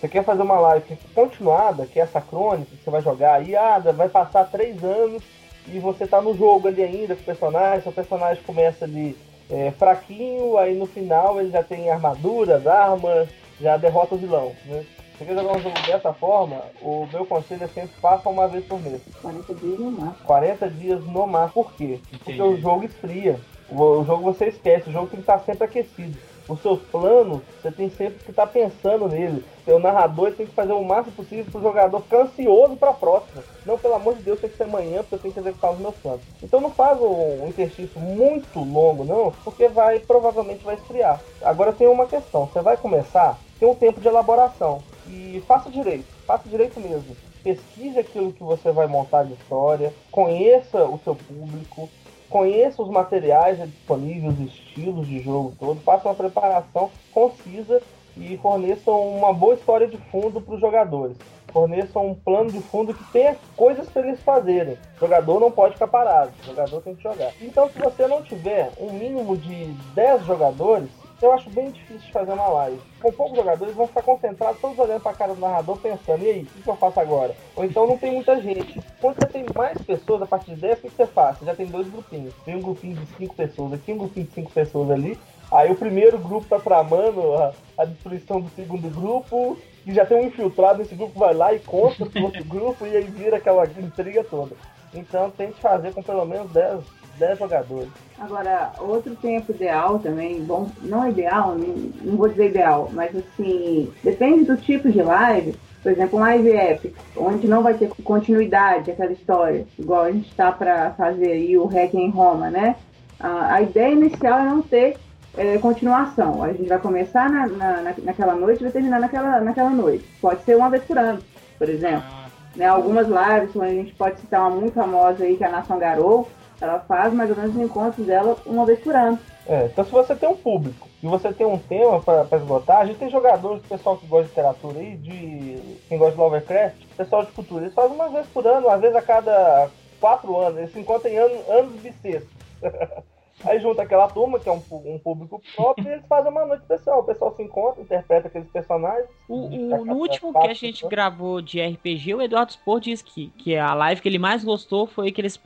Você 0.00 0.08
quer 0.08 0.24
fazer 0.24 0.42
uma 0.42 0.58
live 0.58 0.98
continuada, 1.14 1.86
que 1.86 2.00
é 2.00 2.02
essa 2.02 2.20
crônica 2.20 2.70
que 2.70 2.82
você 2.82 2.90
vai 2.90 3.02
jogar 3.02 3.34
aí, 3.34 3.54
ah, 3.54 3.78
vai 3.78 4.08
passar 4.08 4.44
três 4.44 4.82
anos 4.82 5.22
e 5.68 5.78
você 5.78 6.06
tá 6.06 6.20
no 6.20 6.36
jogo 6.36 6.68
ali 6.68 6.82
ainda 6.82 7.14
com 7.14 7.22
o 7.22 7.24
personagem, 7.24 7.82
seu 7.82 7.92
personagem 7.92 8.42
começa 8.44 8.84
ali 8.84 9.16
é, 9.50 9.70
fraquinho, 9.72 10.58
aí 10.58 10.74
no 10.74 10.86
final 10.86 11.40
ele 11.40 11.50
já 11.50 11.62
tem 11.62 11.90
armaduras, 11.90 12.66
armas, 12.66 13.28
já 13.60 13.76
derrota 13.76 14.14
o 14.14 14.18
vilão, 14.18 14.52
né? 14.66 14.84
Se 15.16 15.24
você 15.24 15.24
quer 15.24 15.34
jogar 15.34 15.56
um 15.56 15.62
jogo 15.62 15.80
dessa 15.86 16.12
forma, 16.12 16.62
o 16.82 17.08
meu 17.10 17.24
conselho 17.24 17.64
é 17.64 17.68
sempre 17.68 17.96
faça 18.02 18.28
uma 18.28 18.46
vez 18.46 18.66
por 18.66 18.78
mês. 18.82 19.00
40 19.22 19.54
dias 19.54 19.78
no 19.78 19.90
máximo. 19.90 20.26
40 20.26 20.70
dias 20.70 21.04
no 21.06 21.26
máximo. 21.26 21.64
Por 21.64 21.72
quê? 21.72 22.00
Porque 22.10 22.42
o 22.42 22.60
jogo 22.60 22.84
esfria. 22.84 23.40
O, 23.70 23.82
o 23.82 24.04
jogo 24.04 24.22
você 24.22 24.48
esquece, 24.48 24.90
o 24.90 24.92
jogo 24.92 25.06
tem 25.06 25.16
que 25.16 25.22
estar 25.22 25.38
sempre 25.38 25.64
aquecido. 25.64 26.18
Os 26.48 26.60
seus 26.62 26.80
planos, 26.80 27.40
você 27.60 27.70
tem 27.72 27.90
sempre 27.90 28.22
que 28.24 28.30
estar 28.30 28.46
pensando 28.46 29.08
nele. 29.08 29.44
O 29.66 29.78
narrador 29.80 30.32
tem 30.32 30.46
que 30.46 30.54
fazer 30.54 30.72
o 30.72 30.84
máximo 30.84 31.16
possível 31.16 31.44
para 31.50 31.58
o 31.58 31.62
jogador 31.62 32.00
ficar 32.02 32.22
ansioso 32.22 32.76
para 32.76 32.90
a 32.90 32.94
próxima. 32.94 33.42
Não, 33.64 33.76
pelo 33.76 33.94
amor 33.94 34.14
de 34.14 34.22
Deus, 34.22 34.40
tem 34.40 34.48
que 34.48 34.56
ser 34.56 34.62
amanhã, 34.62 34.98
porque 34.98 35.16
eu 35.16 35.18
tenho 35.18 35.34
que 35.34 35.40
executar 35.40 35.72
os 35.72 35.78
meus 35.80 35.94
planos. 35.96 36.20
Então 36.40 36.60
não 36.60 36.70
faz 36.70 37.00
um 37.00 37.48
interstício 37.48 38.00
muito 38.00 38.60
longo, 38.60 39.04
não, 39.04 39.32
porque 39.42 39.66
vai 39.66 39.98
provavelmente 39.98 40.64
vai 40.64 40.76
esfriar. 40.76 41.20
Agora 41.42 41.72
tem 41.72 41.88
uma 41.88 42.06
questão: 42.06 42.46
você 42.46 42.60
vai 42.60 42.76
começar, 42.76 43.38
tem 43.58 43.68
um 43.68 43.74
tempo 43.74 44.00
de 44.00 44.06
elaboração. 44.06 44.82
E 45.08 45.42
faça 45.46 45.70
direito, 45.70 46.06
faça 46.26 46.48
direito 46.48 46.78
mesmo. 46.80 47.16
Pesquise 47.42 47.98
aquilo 47.98 48.32
que 48.32 48.42
você 48.42 48.72
vai 48.72 48.86
montar 48.86 49.24
de 49.24 49.34
história, 49.34 49.92
conheça 50.10 50.84
o 50.84 50.98
seu 51.04 51.14
público, 51.14 51.88
conheça 52.28 52.82
os 52.82 52.90
materiais 52.90 53.58
disponíveis, 53.58 54.38
os 54.38 54.46
estilos 54.46 55.06
de 55.06 55.20
jogo 55.20 55.54
todo, 55.58 55.80
faça 55.80 56.08
uma 56.08 56.14
preparação 56.14 56.90
concisa 57.12 57.80
e 58.16 58.36
forneça 58.38 58.90
uma 58.90 59.32
boa 59.32 59.54
história 59.54 59.86
de 59.86 59.96
fundo 60.10 60.40
para 60.40 60.54
os 60.54 60.60
jogadores. 60.60 61.16
Forneça 61.52 61.98
um 61.98 62.14
plano 62.14 62.50
de 62.50 62.60
fundo 62.60 62.92
que 62.92 63.04
tenha 63.12 63.36
coisas 63.56 63.88
para 63.88 64.06
eles 64.06 64.20
fazerem. 64.22 64.76
O 64.96 65.00
jogador 65.00 65.40
não 65.40 65.50
pode 65.50 65.74
ficar 65.74 65.86
parado, 65.86 66.32
o 66.42 66.46
jogador 66.46 66.82
tem 66.82 66.94
que 66.94 67.02
jogar. 67.02 67.32
Então, 67.40 67.70
se 67.70 67.78
você 67.78 68.06
não 68.06 68.22
tiver 68.22 68.70
um 68.78 68.92
mínimo 68.92 69.36
de 69.36 69.66
10 69.94 70.24
jogadores, 70.24 70.88
eu 71.20 71.32
acho 71.32 71.48
bem 71.50 71.70
difícil 71.70 72.06
de 72.06 72.12
fazer 72.12 72.32
uma 72.32 72.48
live. 72.48 72.80
Com 73.00 73.12
poucos 73.12 73.36
jogadores 73.36 73.74
vão 73.74 73.86
ficar 73.86 74.02
concentrados, 74.02 74.60
todos 74.60 74.78
olhando 74.78 75.00
para 75.00 75.12
a 75.12 75.14
cara 75.14 75.34
do 75.34 75.40
narrador, 75.40 75.78
pensando, 75.78 76.22
e 76.22 76.30
aí, 76.30 76.42
o 76.42 76.62
que 76.62 76.68
eu 76.68 76.76
faço 76.76 77.00
agora? 77.00 77.34
Ou 77.54 77.64
então 77.64 77.86
não 77.86 77.96
tem 77.96 78.12
muita 78.12 78.40
gente. 78.40 78.80
Quando 79.00 79.16
você 79.16 79.26
tem 79.26 79.46
mais 79.54 79.80
pessoas, 79.82 80.22
a 80.22 80.26
partir 80.26 80.54
de 80.54 80.60
10, 80.60 80.78
o 80.78 80.82
que 80.82 80.90
você 80.90 81.06
faz? 81.06 81.38
Você 81.38 81.46
já 81.46 81.54
tem 81.54 81.66
dois 81.66 81.88
grupinhos. 81.88 82.34
Tem 82.44 82.56
um 82.56 82.62
grupinho 82.62 82.96
de 82.96 83.06
5 83.16 83.34
pessoas 83.34 83.72
aqui, 83.72 83.92
um 83.92 83.98
grupinho 83.98 84.26
de 84.26 84.32
5 84.32 84.50
pessoas 84.52 84.90
ali. 84.90 85.18
Aí 85.50 85.70
o 85.70 85.76
primeiro 85.76 86.18
grupo 86.18 86.46
tá 86.48 86.58
tramando 86.58 87.34
a, 87.34 87.52
a 87.78 87.84
destruição 87.84 88.40
do 88.40 88.50
segundo 88.50 88.90
grupo, 88.90 89.56
e 89.86 89.94
já 89.94 90.04
tem 90.04 90.18
um 90.18 90.26
infiltrado 90.26 90.80
nesse 90.80 90.94
grupo, 90.94 91.18
vai 91.18 91.32
lá 91.32 91.54
e 91.54 91.60
conta 91.60 92.04
pro 92.04 92.24
outro 92.24 92.42
grupo, 92.44 92.84
e 92.84 92.96
aí 92.96 93.04
vira 93.04 93.36
aquela 93.36 93.64
intriga 93.64 94.24
toda. 94.24 94.56
Então 94.92 95.30
tente 95.30 95.60
fazer 95.60 95.94
com 95.94 96.02
pelo 96.02 96.24
menos 96.24 96.50
10, 96.50 96.80
10 97.18 97.38
jogadores. 97.38 97.88
Agora, 98.18 98.72
outro 98.78 99.14
tempo 99.16 99.52
ideal 99.52 99.98
também, 99.98 100.42
bom, 100.42 100.68
não 100.82 101.04
é 101.04 101.10
ideal, 101.10 101.56
não, 101.56 102.16
vou 102.16 102.28
dizer 102.28 102.50
ideal, 102.50 102.90
mas 102.92 103.14
assim, 103.14 103.92
depende 104.02 104.44
do 104.44 104.56
tipo 104.56 104.90
de 104.90 105.02
live. 105.02 105.54
Por 105.82 105.92
exemplo, 105.92 106.18
um 106.18 106.22
live 106.22 106.48
epic, 106.48 106.94
onde 107.16 107.46
não 107.46 107.62
vai 107.62 107.74
ter 107.74 107.90
continuidade 108.02 108.90
aquela 108.90 109.12
história, 109.12 109.66
igual 109.78 110.04
a 110.04 110.12
gente 110.12 110.28
está 110.28 110.50
para 110.50 110.90
fazer 110.92 111.32
aí 111.32 111.56
o 111.56 111.66
Hack 111.66 111.94
em 111.94 112.10
Roma, 112.10 112.50
né? 112.50 112.74
A, 113.20 113.54
a 113.54 113.62
ideia 113.62 113.92
inicial 113.92 114.40
é 114.40 114.44
não 114.44 114.62
ter 114.62 114.96
é, 115.36 115.58
continuação. 115.58 116.42
A 116.42 116.52
gente 116.52 116.68
vai 116.68 116.78
começar 116.78 117.30
na, 117.30 117.46
na, 117.46 117.94
naquela 118.02 118.34
noite 118.34 118.60
e 118.60 118.64
vai 118.64 118.72
terminar 118.72 118.98
naquela, 118.98 119.40
naquela 119.40 119.70
noite. 119.70 120.04
Pode 120.20 120.42
ser 120.44 120.56
uma 120.56 120.70
vez 120.70 120.82
por 120.84 120.98
ano, 120.98 121.20
por 121.58 121.68
exemplo. 121.68 122.26
Né, 122.56 122.64
algumas 122.64 123.06
lives, 123.06 123.54
a 123.60 123.68
gente 123.68 123.94
pode 123.94 124.18
citar 124.18 124.40
uma 124.40 124.50
muito 124.50 124.72
famosa 124.72 125.24
aí, 125.24 125.36
que 125.36 125.44
é 125.44 125.46
a 125.46 125.50
Nação 125.50 125.78
Garou, 125.78 126.26
ela 126.60 126.80
faz 126.80 127.12
mais 127.12 127.30
ou 127.30 127.36
menos 127.36 127.54
os 127.54 127.60
encontros 127.60 128.06
dela 128.06 128.36
uma 128.46 128.64
vez 128.64 128.78
por 128.80 128.94
ano. 128.94 129.18
É, 129.46 129.66
então 129.66 129.84
se 129.84 129.90
você 129.90 130.14
tem 130.14 130.28
um 130.28 130.36
público 130.36 130.88
e 131.02 131.06
você 131.06 131.32
tem 131.32 131.46
um 131.46 131.58
tema 131.58 132.00
para 132.00 132.26
esgotar, 132.36 132.78
a 132.78 132.84
gente 132.84 132.98
tem 132.98 133.10
jogadores, 133.10 133.62
pessoal 133.66 133.96
que 133.96 134.06
gosta 134.06 134.24
de 134.24 134.30
literatura 134.30 134.78
aí, 134.78 134.96
de 134.96 135.78
quem 135.88 135.98
gosta 135.98 136.14
de 136.14 136.20
Lovecraft, 136.20 136.76
pessoal 136.96 137.24
de 137.24 137.32
cultura, 137.32 137.64
eles 137.64 137.74
fazem 137.74 137.94
uma 137.94 138.08
vez 138.08 138.26
por 138.26 138.46
ano, 138.46 138.66
uma 138.66 138.78
vez 138.78 138.94
a 138.96 139.02
cada 139.02 139.68
quatro 140.00 140.36
anos, 140.36 140.58
eles 140.58 140.72
se 140.72 140.80
encontram 140.80 141.10
em 141.10 141.16
ano, 141.16 141.34
anos 141.48 141.80
bissextos. 141.80 142.30
Aí 143.44 143.60
junta 143.60 143.82
aquela 143.82 144.08
turma, 144.08 144.40
que 144.40 144.48
é 144.48 144.52
um, 144.52 144.62
um 144.70 144.98
público 144.98 145.42
próprio, 145.54 145.86
e 145.88 145.92
eles 145.92 146.06
fazem 146.06 146.30
uma 146.30 146.46
noite 146.46 146.62
especial. 146.62 147.00
O 147.00 147.04
pessoal 147.04 147.34
se 147.36 147.42
encontra, 147.42 147.82
interpreta 147.82 148.28
aqueles 148.28 148.48
personagens. 148.48 149.08
O, 149.28 149.46
o 149.46 149.84
no 149.84 149.94
último 149.94 150.32
que 150.32 150.48
a 150.48 150.54
gente 150.54 150.86
gravou 150.88 151.42
de 151.42 151.60
RPG, 151.60 152.14
o 152.14 152.22
Eduardo 152.22 152.52
Spor 152.52 152.80
disse 152.80 153.04
que, 153.04 153.28
que 153.36 153.56
a 153.56 153.74
live 153.74 154.00
que 154.00 154.08
ele 154.08 154.18
mais 154.18 154.42
gostou 154.42 154.86
foi 154.86 155.12
que, 155.12 155.20
eles 155.20 155.38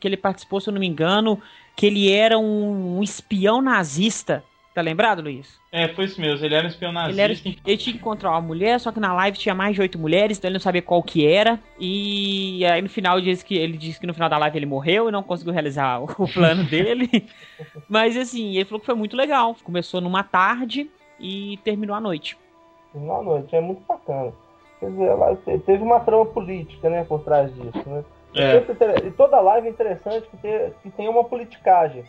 que 0.00 0.08
ele 0.08 0.16
participou, 0.16 0.60
se 0.60 0.70
eu 0.70 0.72
não 0.72 0.80
me 0.80 0.86
engano, 0.86 1.40
que 1.76 1.86
ele 1.86 2.10
era 2.10 2.38
um, 2.38 2.98
um 2.98 3.02
espião 3.02 3.60
nazista. 3.60 4.42
Tá 4.74 4.82
lembrado, 4.82 5.22
Luiz? 5.22 5.60
É, 5.70 5.86
foi 5.86 6.06
isso 6.06 6.20
mesmo. 6.20 6.44
Ele 6.44 6.52
era 6.52 6.64
um 6.64 6.68
espião 6.68 6.90
nazista. 6.90 7.12
Ele, 7.12 7.20
era, 7.20 7.32
ele 7.64 7.76
tinha 7.76 7.92
que 7.92 8.00
encontrar 8.00 8.32
uma 8.32 8.40
mulher, 8.40 8.80
só 8.80 8.90
que 8.90 8.98
na 8.98 9.14
live 9.14 9.38
tinha 9.38 9.54
mais 9.54 9.76
de 9.76 9.80
oito 9.80 9.96
mulheres, 9.96 10.36
então 10.36 10.48
ele 10.48 10.54
não 10.54 10.60
sabia 10.60 10.82
qual 10.82 11.00
que 11.00 11.24
era. 11.24 11.60
E 11.78 12.66
aí 12.66 12.82
no 12.82 12.88
final 12.88 13.16
ele 13.16 13.30
disse 13.30 13.44
que 13.44 13.56
ele 13.56 13.76
disse 13.76 14.00
que 14.00 14.06
no 14.06 14.12
final 14.12 14.28
da 14.28 14.36
live 14.36 14.58
ele 14.58 14.66
morreu 14.66 15.08
e 15.08 15.12
não 15.12 15.22
conseguiu 15.22 15.52
realizar 15.52 16.02
o 16.02 16.26
plano 16.26 16.64
dele. 16.68 17.08
Mas 17.88 18.16
assim, 18.16 18.56
ele 18.56 18.64
falou 18.64 18.80
que 18.80 18.86
foi 18.86 18.96
muito 18.96 19.16
legal. 19.16 19.54
Começou 19.62 20.00
numa 20.00 20.24
tarde 20.24 20.90
e 21.20 21.56
terminou 21.62 21.94
à 21.94 22.00
noite. 22.00 22.36
Terminou 22.92 23.20
à 23.20 23.22
noite, 23.22 23.54
é 23.54 23.60
muito 23.60 23.82
bacana. 23.86 24.32
Quer 24.80 24.90
dizer, 24.90 25.04
ela 25.04 25.36
teve 25.36 25.84
uma 25.84 26.00
trama 26.00 26.26
política, 26.26 26.90
né, 26.90 27.04
por 27.04 27.20
trás 27.22 27.54
disso, 27.54 27.88
né? 27.88 28.04
É. 28.34 28.56
E 29.06 29.12
toda 29.12 29.40
live 29.40 29.68
é 29.68 29.70
interessante 29.70 30.26
que, 30.28 30.36
tem, 30.38 30.72
que 30.82 30.90
tem 30.90 31.08
uma 31.08 31.22
politicagem 31.22 32.02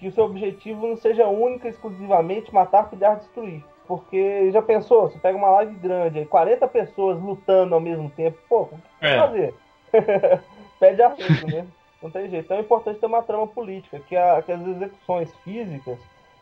que 0.00 0.08
o 0.08 0.12
seu 0.12 0.24
objetivo 0.24 0.86
não 0.86 0.96
seja 0.96 1.28
única 1.28 1.68
e 1.68 1.70
exclusivamente 1.70 2.52
matar, 2.54 2.88
pilhar, 2.88 3.18
destruir. 3.18 3.62
Porque 3.86 4.50
já 4.50 4.62
pensou, 4.62 5.02
você 5.02 5.18
pega 5.18 5.36
uma 5.36 5.50
live 5.50 5.74
grande, 5.74 6.20
aí 6.20 6.26
40 6.26 6.66
pessoas 6.68 7.20
lutando 7.20 7.74
ao 7.74 7.80
mesmo 7.80 8.08
tempo, 8.08 8.38
pô, 8.48 8.62
o 8.62 8.68
que 8.68 9.06
é. 9.06 9.18
fazer? 9.18 9.54
Pede 10.80 11.02
arrego, 11.02 11.46
né? 11.50 11.66
Não 12.02 12.10
tem 12.10 12.30
jeito. 12.30 12.46
Então 12.46 12.56
é 12.56 12.60
importante 12.60 12.98
ter 12.98 13.06
uma 13.06 13.22
trama 13.22 13.46
política, 13.46 14.00
que, 14.08 14.16
a, 14.16 14.40
que 14.40 14.50
as 14.50 14.66
execuções 14.66 15.30
físicas 15.44 15.98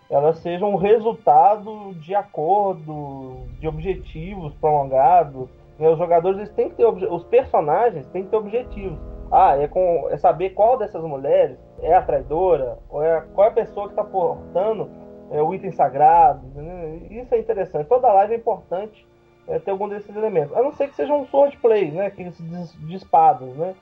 elas 0.09 0.39
sejam 0.39 0.77
resultado 0.77 1.95
de 1.97 2.15
acordo, 2.15 3.41
de 3.59 3.67
objetivos 3.67 4.55
prolongados. 4.55 5.49
Né? 5.79 5.89
Os 5.89 5.99
jogadores 5.99 6.39
eles 6.39 6.53
têm 6.53 6.71
que 6.71 6.77
ter 6.77 6.87
os 6.87 7.25
personagens 7.25 8.07
têm 8.09 8.23
que 8.23 8.31
ter 8.31 8.37
objetivos. 8.37 8.99
Ah, 9.31 9.57
é, 9.57 9.69
com, 9.69 10.09
é 10.11 10.17
saber 10.17 10.51
qual 10.51 10.79
dessas 10.79 11.03
mulheres 11.03 11.59
é 11.83 11.95
a 11.95 12.03
traidora, 12.03 12.79
ou 12.89 13.03
é, 13.03 13.23
qual 13.35 13.47
é 13.47 13.51
a 13.51 13.55
pessoa 13.55 13.87
que 13.87 13.93
está 13.93 14.05
portando 14.05 14.91
é, 15.31 15.43
o 15.43 15.55
item 15.55 15.71
sagrado. 15.71 16.47
Né? 16.55 17.01
Isso 17.11 17.35
é 17.35 17.39
interessante. 17.39 17.87
Toda 17.87 18.13
live 18.13 18.35
é 18.35 18.37
importante 18.37 19.07
é, 19.47 19.59
ter 19.59 19.71
algum 19.71 19.89
desses 19.89 20.15
elementos. 20.15 20.57
A 20.57 20.63
não 20.63 20.73
ser 20.73 20.89
que 20.89 20.97
seja 20.97 21.13
um 21.13 21.27
swordplay, 21.27 21.91
né? 21.91 22.11
Que 22.11 22.25
de, 22.25 22.87
de 22.87 22.95
espadas, 22.95 23.55
né? 23.57 23.75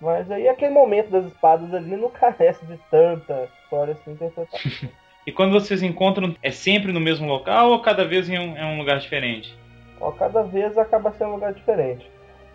Mas 0.00 0.28
aí 0.30 0.48
aquele 0.48 0.74
momento 0.74 1.10
das 1.10 1.26
espadas 1.26 1.72
ali 1.72 1.96
não 1.96 2.10
carece 2.10 2.64
de 2.66 2.76
tanta 2.90 3.48
história 3.62 3.94
assim 3.94 4.16
e 5.26 5.32
quando 5.32 5.52
vocês 5.52 5.82
encontram, 5.82 6.34
é 6.42 6.50
sempre 6.50 6.92
no 6.92 7.00
mesmo 7.00 7.26
local 7.26 7.70
ou 7.70 7.80
cada 7.80 8.04
vez 8.04 8.28
em 8.28 8.38
um, 8.38 8.74
um 8.74 8.78
lugar 8.78 8.98
diferente? 8.98 9.56
Ó, 10.00 10.10
cada 10.10 10.42
vez 10.42 10.76
acaba 10.76 11.12
sendo 11.12 11.30
um 11.30 11.34
lugar 11.34 11.54
diferente. 11.54 12.10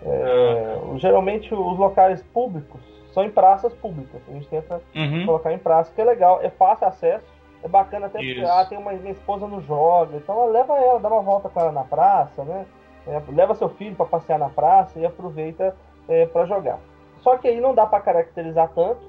É. 0.06 0.98
Geralmente 0.98 1.54
os 1.54 1.78
locais 1.78 2.22
públicos 2.34 2.82
são 3.12 3.24
em 3.24 3.32
praças 3.32 3.74
públicas. 3.74 4.22
A 4.28 4.32
gente 4.32 4.48
tenta 4.48 4.82
uhum. 4.96 5.26
colocar 5.26 5.52
em 5.52 5.58
praça, 5.58 5.92
que 5.94 6.00
é 6.00 6.06
legal, 6.06 6.40
é 6.42 6.50
fácil 6.50 6.88
acesso, 6.88 7.26
é 7.64 7.68
bacana 7.68 8.06
até 8.06 8.20
porque 8.20 8.46
ah, 8.48 8.66
tem 8.66 8.78
uma 8.78 8.94
minha 8.94 9.12
esposa 9.12 9.48
no 9.48 9.60
joga, 9.62 10.18
então 10.18 10.48
leva 10.52 10.78
ela, 10.78 11.00
dá 11.00 11.10
uma 11.10 11.22
volta 11.22 11.50
com 11.50 11.60
ela 11.60 11.72
na 11.72 11.84
praça, 11.84 12.44
né? 12.44 12.66
É, 13.08 13.22
leva 13.32 13.56
seu 13.56 13.70
filho 13.70 13.96
para 13.96 14.06
passear 14.06 14.38
na 14.38 14.50
praça 14.50 15.00
e 15.00 15.06
aproveita 15.06 15.76
é, 16.08 16.26
para 16.28 16.46
jogar. 16.46 16.78
Só 17.20 17.38
que 17.38 17.48
aí 17.48 17.60
não 17.60 17.74
dá 17.74 17.86
para 17.86 18.02
caracterizar 18.02 18.70
tanto 18.76 19.02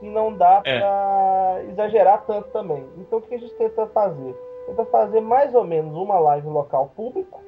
e 0.00 0.08
não 0.08 0.32
dá 0.32 0.62
é. 0.64 0.78
para 0.78 1.64
exagerar 1.68 2.22
tanto 2.26 2.48
também. 2.50 2.84
Então 2.96 3.18
o 3.18 3.22
que 3.22 3.34
a 3.34 3.38
gente 3.38 3.54
tenta 3.54 3.86
fazer? 3.88 4.34
Tenta 4.66 4.84
fazer 4.86 5.20
mais 5.20 5.54
ou 5.54 5.64
menos 5.64 5.94
uma 5.94 6.18
live 6.18 6.48
local 6.48 6.90
público 6.96 7.40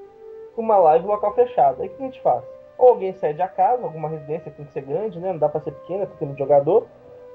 e 0.56 0.60
uma 0.60 0.76
live 0.76 1.06
local 1.06 1.34
fechada. 1.34 1.82
Aí 1.82 1.88
o 1.88 1.92
que 1.92 2.02
a 2.02 2.06
gente 2.06 2.20
faz? 2.20 2.53
Ou 2.76 2.88
alguém 2.88 3.12
cede 3.14 3.40
a 3.40 3.48
casa, 3.48 3.84
alguma 3.84 4.08
residência 4.08 4.52
tem 4.52 4.64
que 4.64 4.72
ser 4.72 4.82
grande, 4.82 5.18
né? 5.18 5.32
Não 5.32 5.38
dá 5.38 5.48
para 5.48 5.60
ser 5.60 5.72
pequena, 5.72 6.08
muito 6.20 6.38
jogador. 6.38 6.86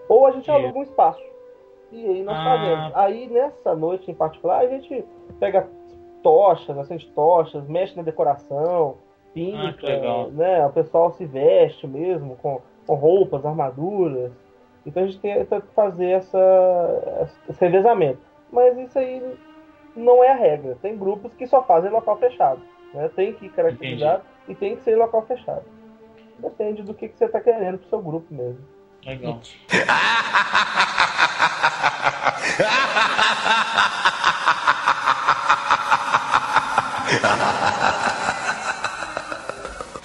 Ou 0.08 0.26
a 0.26 0.32
gente 0.32 0.50
aluga 0.50 0.80
um 0.80 0.84
espaço. 0.84 1.24
E 1.92 2.06
aí 2.06 2.24
nós 2.24 2.38
ah. 2.38 2.44
fazemos. 2.44 2.92
Aí 2.96 3.28
nessa 3.28 3.76
noite 3.76 4.12
em 4.12 4.16
particular, 4.16 4.60
a 4.60 4.68
gente 4.68 5.06
pega 5.40 5.68
tochas, 6.22 6.78
acende 6.78 7.08
tochas, 7.12 7.68
mexe 7.68 7.96
na 7.96 8.04
decoração, 8.04 8.98
pinta, 9.34 9.88
ah, 9.88 10.28
né? 10.32 10.66
O 10.66 10.72
pessoal 10.72 11.12
se 11.12 11.26
veste 11.26 11.88
mesmo 11.88 12.36
com, 12.38 12.62
com 12.86 12.96
roupas, 12.96 13.46
armaduras. 13.46 14.32
Então 14.86 15.04
a 15.04 15.06
gente 15.06 15.20
tenta 15.20 15.62
fazer 15.76 16.10
essa, 16.10 17.30
esse 17.50 17.64
revezamento. 17.64 18.20
mas 18.52 18.78
isso 18.78 18.98
aí 18.98 19.22
não 19.96 20.24
é 20.24 20.32
a 20.32 20.36
regra. 20.36 20.78
Tem 20.82 20.98
grupos 20.98 21.34
que 21.34 21.48
só 21.48 21.64
fazem 21.64 21.92
local 21.92 22.18
fechado. 22.18 22.62
Né? 22.94 23.10
Tem 23.16 23.34
que 23.34 23.50
caracterizar 23.50 24.22
e 24.50 24.56
tem 24.56 24.76
que 24.76 24.82
ser 24.84 24.98
local 24.98 25.26
fechado. 25.26 25.64
Depende 26.40 26.82
do 26.82 26.94
que, 26.94 27.08
que 27.08 27.18
você 27.18 27.26
está 27.26 27.40
querendo 27.40 27.78
pro 27.78 27.90
seu 27.90 28.02
grupo 28.02 28.34
mesmo. 28.34 28.60
Legal. 29.06 29.40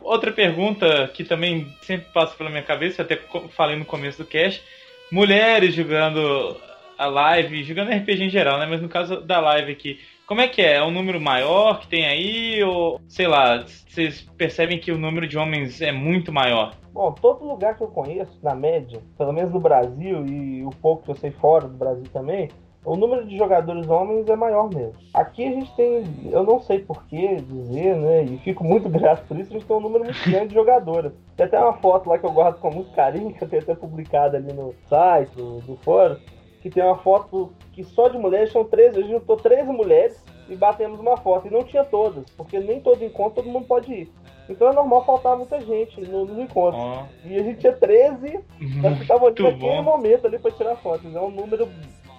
Outra 0.02 0.30
pergunta 0.30 1.08
que 1.08 1.24
também 1.24 1.74
sempre 1.82 2.06
passa 2.12 2.36
pela 2.36 2.50
minha 2.50 2.62
cabeça, 2.62 3.02
até 3.02 3.18
falei 3.50 3.76
no 3.76 3.84
começo 3.84 4.18
do 4.18 4.28
cast, 4.28 4.62
mulheres 5.10 5.74
jogando 5.74 6.56
a 6.96 7.06
live, 7.06 7.64
jogando 7.64 7.90
RPG 7.90 8.24
em 8.24 8.30
geral, 8.30 8.58
né? 8.58 8.66
Mas 8.66 8.80
no 8.80 8.88
caso 8.88 9.20
da 9.20 9.40
live 9.40 9.72
aqui, 9.72 10.00
como 10.26 10.40
é 10.40 10.48
que 10.48 10.62
é? 10.62 10.76
É 10.76 10.82
um 10.82 10.90
número 10.90 11.20
maior 11.20 11.80
que 11.80 11.88
tem 11.88 12.06
aí? 12.06 12.62
Ou, 12.62 13.00
sei 13.08 13.26
lá, 13.26 13.64
vocês 13.66 14.22
percebem 14.36 14.78
que 14.78 14.92
o 14.92 14.98
número 14.98 15.26
de 15.26 15.38
homens 15.38 15.80
é 15.80 15.92
muito 15.92 16.32
maior? 16.32 16.74
Bom, 16.92 17.12
todo 17.12 17.44
lugar 17.44 17.76
que 17.76 17.82
eu 17.82 17.88
conheço, 17.88 18.38
na 18.42 18.54
média, 18.54 19.00
pelo 19.18 19.32
menos 19.32 19.52
no 19.52 19.60
Brasil 19.60 20.24
e 20.26 20.64
o 20.64 20.70
pouco 20.70 21.04
que 21.04 21.10
eu 21.10 21.16
sei 21.16 21.30
fora 21.32 21.66
do 21.66 21.76
Brasil 21.76 22.04
também, 22.12 22.48
o 22.84 22.96
número 22.96 23.26
de 23.26 23.36
jogadores 23.36 23.88
homens 23.88 24.28
é 24.28 24.36
maior 24.36 24.68
mesmo. 24.72 24.94
Aqui 25.12 25.46
a 25.46 25.50
gente 25.50 25.74
tem, 25.74 26.04
eu 26.30 26.44
não 26.44 26.60
sei 26.60 26.78
por 26.80 27.04
que 27.06 27.36
dizer, 27.36 27.96
né? 27.96 28.24
E 28.24 28.38
fico 28.38 28.62
muito 28.62 28.88
grato 28.90 29.26
por 29.26 29.38
isso, 29.38 29.50
a 29.50 29.54
gente 29.54 29.66
tem 29.66 29.76
um 29.76 29.80
número 29.80 30.04
muito 30.04 30.30
grande 30.30 30.48
de 30.48 30.54
jogadoras. 30.54 31.12
Tem 31.36 31.46
até 31.46 31.58
uma 31.58 31.72
foto 31.74 32.08
lá 32.08 32.18
que 32.18 32.26
eu 32.26 32.32
guardo 32.32 32.60
com 32.60 32.70
muito 32.70 32.92
carinho, 32.92 33.32
que 33.32 33.42
eu 33.42 33.48
tenho 33.48 33.62
até 33.62 33.74
publicada 33.74 34.36
ali 34.36 34.52
no 34.52 34.74
site, 34.88 35.34
do, 35.34 35.60
do 35.60 35.76
fórum, 35.78 36.16
que 36.64 36.70
tem 36.70 36.82
uma 36.82 36.96
foto 36.96 37.52
que 37.74 37.84
só 37.84 38.08
de 38.08 38.16
mulheres 38.16 38.50
são 38.50 38.64
13, 38.64 38.98
a 38.98 39.02
gente 39.02 39.10
juntou 39.12 39.36
13 39.36 39.70
mulheres 39.70 40.24
e 40.48 40.56
batemos 40.56 40.98
uma 40.98 41.14
foto. 41.18 41.46
E 41.46 41.50
não 41.50 41.62
tinha 41.62 41.84
todas, 41.84 42.24
porque 42.38 42.58
nem 42.58 42.80
todo 42.80 43.04
encontro 43.04 43.42
todo 43.42 43.52
mundo 43.52 43.66
pode 43.66 43.92
ir. 43.92 44.10
Então 44.48 44.70
é 44.70 44.72
normal 44.72 45.04
faltar 45.04 45.36
muita 45.36 45.60
gente 45.60 46.00
no- 46.00 46.24
nos 46.24 46.38
encontros. 46.38 46.82
Ó, 46.82 47.02
E 47.26 47.36
a 47.38 47.42
gente 47.42 47.60
tinha 47.60 47.72
13, 47.74 48.40
nós 48.82 48.98
ficava 48.98 49.26
ali 49.26 49.42
naquele 49.42 49.82
momento 49.82 50.26
ali 50.26 50.38
pra 50.38 50.50
tirar 50.52 50.76
fotos. 50.76 51.14
É 51.14 51.20
um 51.20 51.30
número 51.30 51.68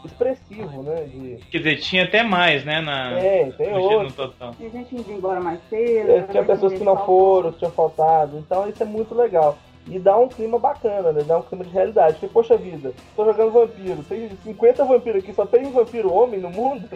expressivo, 0.03 0.83
né? 0.83 1.03
De... 1.05 1.37
Quer 1.49 1.57
dizer, 1.57 1.75
tinha 1.77 2.03
até 2.03 2.21
mais, 2.21 2.63
né? 2.63 2.81
Na, 2.81 3.19
Tem, 3.19 3.51
tem 3.53 3.71
no, 3.71 3.77
no 3.79 3.83
outros. 3.83 4.15
total. 4.15 4.53
Tem 4.53 4.69
gente 4.69 4.95
indo 4.95 5.11
embora 5.11 5.39
mais 5.39 5.59
cedo. 5.69 6.11
É, 6.11 6.17
né, 6.21 6.27
Tinha 6.29 6.43
pessoas 6.43 6.73
que 6.73 6.83
não 6.83 6.97
foram, 6.97 7.51
que 7.51 7.59
tinham 7.59 7.71
faltado. 7.71 8.37
Então 8.37 8.69
isso 8.69 8.81
é 8.83 8.85
muito 8.85 9.15
legal. 9.15 9.57
E 9.87 9.99
dá 9.99 10.17
um 10.17 10.27
clima 10.27 10.57
bacana, 10.57 11.11
né? 11.11 11.23
Dá 11.23 11.37
um 11.37 11.43
clima 11.43 11.63
de 11.63 11.69
realidade. 11.69 12.13
Porque, 12.13 12.27
poxa 12.27 12.57
vida, 12.57 12.91
tô 13.15 13.23
jogando 13.23 13.51
vampiro. 13.51 14.03
Tem 14.09 14.29
50 14.43 14.83
vampiros 14.83 15.23
aqui, 15.23 15.33
só 15.33 15.45
tem 15.45 15.65
um 15.67 15.71
vampiro 15.71 16.11
homem 16.11 16.39
no 16.39 16.49
mundo. 16.49 16.87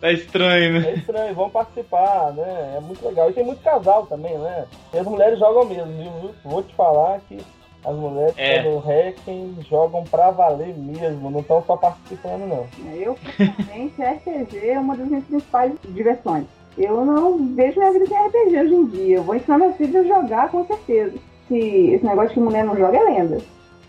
Tá 0.00 0.10
estranho, 0.10 0.80
né? 0.80 0.90
É 0.90 0.94
estranho, 0.94 1.34
vão 1.34 1.48
participar, 1.48 2.32
né? 2.32 2.74
É 2.76 2.80
muito 2.80 3.06
legal. 3.06 3.30
E 3.30 3.32
tem 3.32 3.44
muito 3.44 3.62
casal 3.62 4.04
também, 4.06 4.36
né? 4.36 4.64
E 4.92 4.98
as 4.98 5.06
mulheres 5.06 5.38
jogam 5.38 5.64
mesmo, 5.64 5.92
viu? 5.92 6.30
Vou 6.44 6.62
te 6.62 6.74
falar 6.74 7.20
que 7.28 7.38
as 7.84 7.94
mulheres 7.96 8.34
É. 8.36 8.62
no 8.62 8.78
Hacking 8.78 9.58
jogam 9.68 10.04
pra 10.04 10.30
valer 10.30 10.74
mesmo, 10.76 11.30
não 11.30 11.40
estão 11.40 11.62
só 11.64 11.76
participando, 11.76 12.46
não. 12.48 12.66
Eu, 12.94 13.16
pessoalmente, 13.36 13.94
RPG 14.02 14.68
é 14.70 14.78
uma 14.78 14.96
das 14.96 15.06
minhas 15.08 15.24
principais 15.24 15.72
diversões. 15.88 16.46
Eu 16.76 17.04
não 17.04 17.54
vejo 17.54 17.78
minha 17.78 17.92
vida 17.92 18.06
sem 18.06 18.16
RPG 18.16 18.60
hoje 18.60 18.74
em 18.74 18.86
dia. 18.86 19.16
Eu 19.16 19.22
vou 19.22 19.34
ensinar 19.36 19.58
meus 19.58 19.76
filhos 19.76 19.94
a 19.96 20.02
jogar 20.04 20.50
com 20.50 20.66
certeza. 20.66 21.18
Se 21.52 21.90
esse 21.94 22.04
negócio 22.06 22.32
que 22.32 22.40
mulher 22.40 22.64
não 22.64 22.74
joga 22.76 22.96
é 22.96 23.04
lenda. 23.04 23.38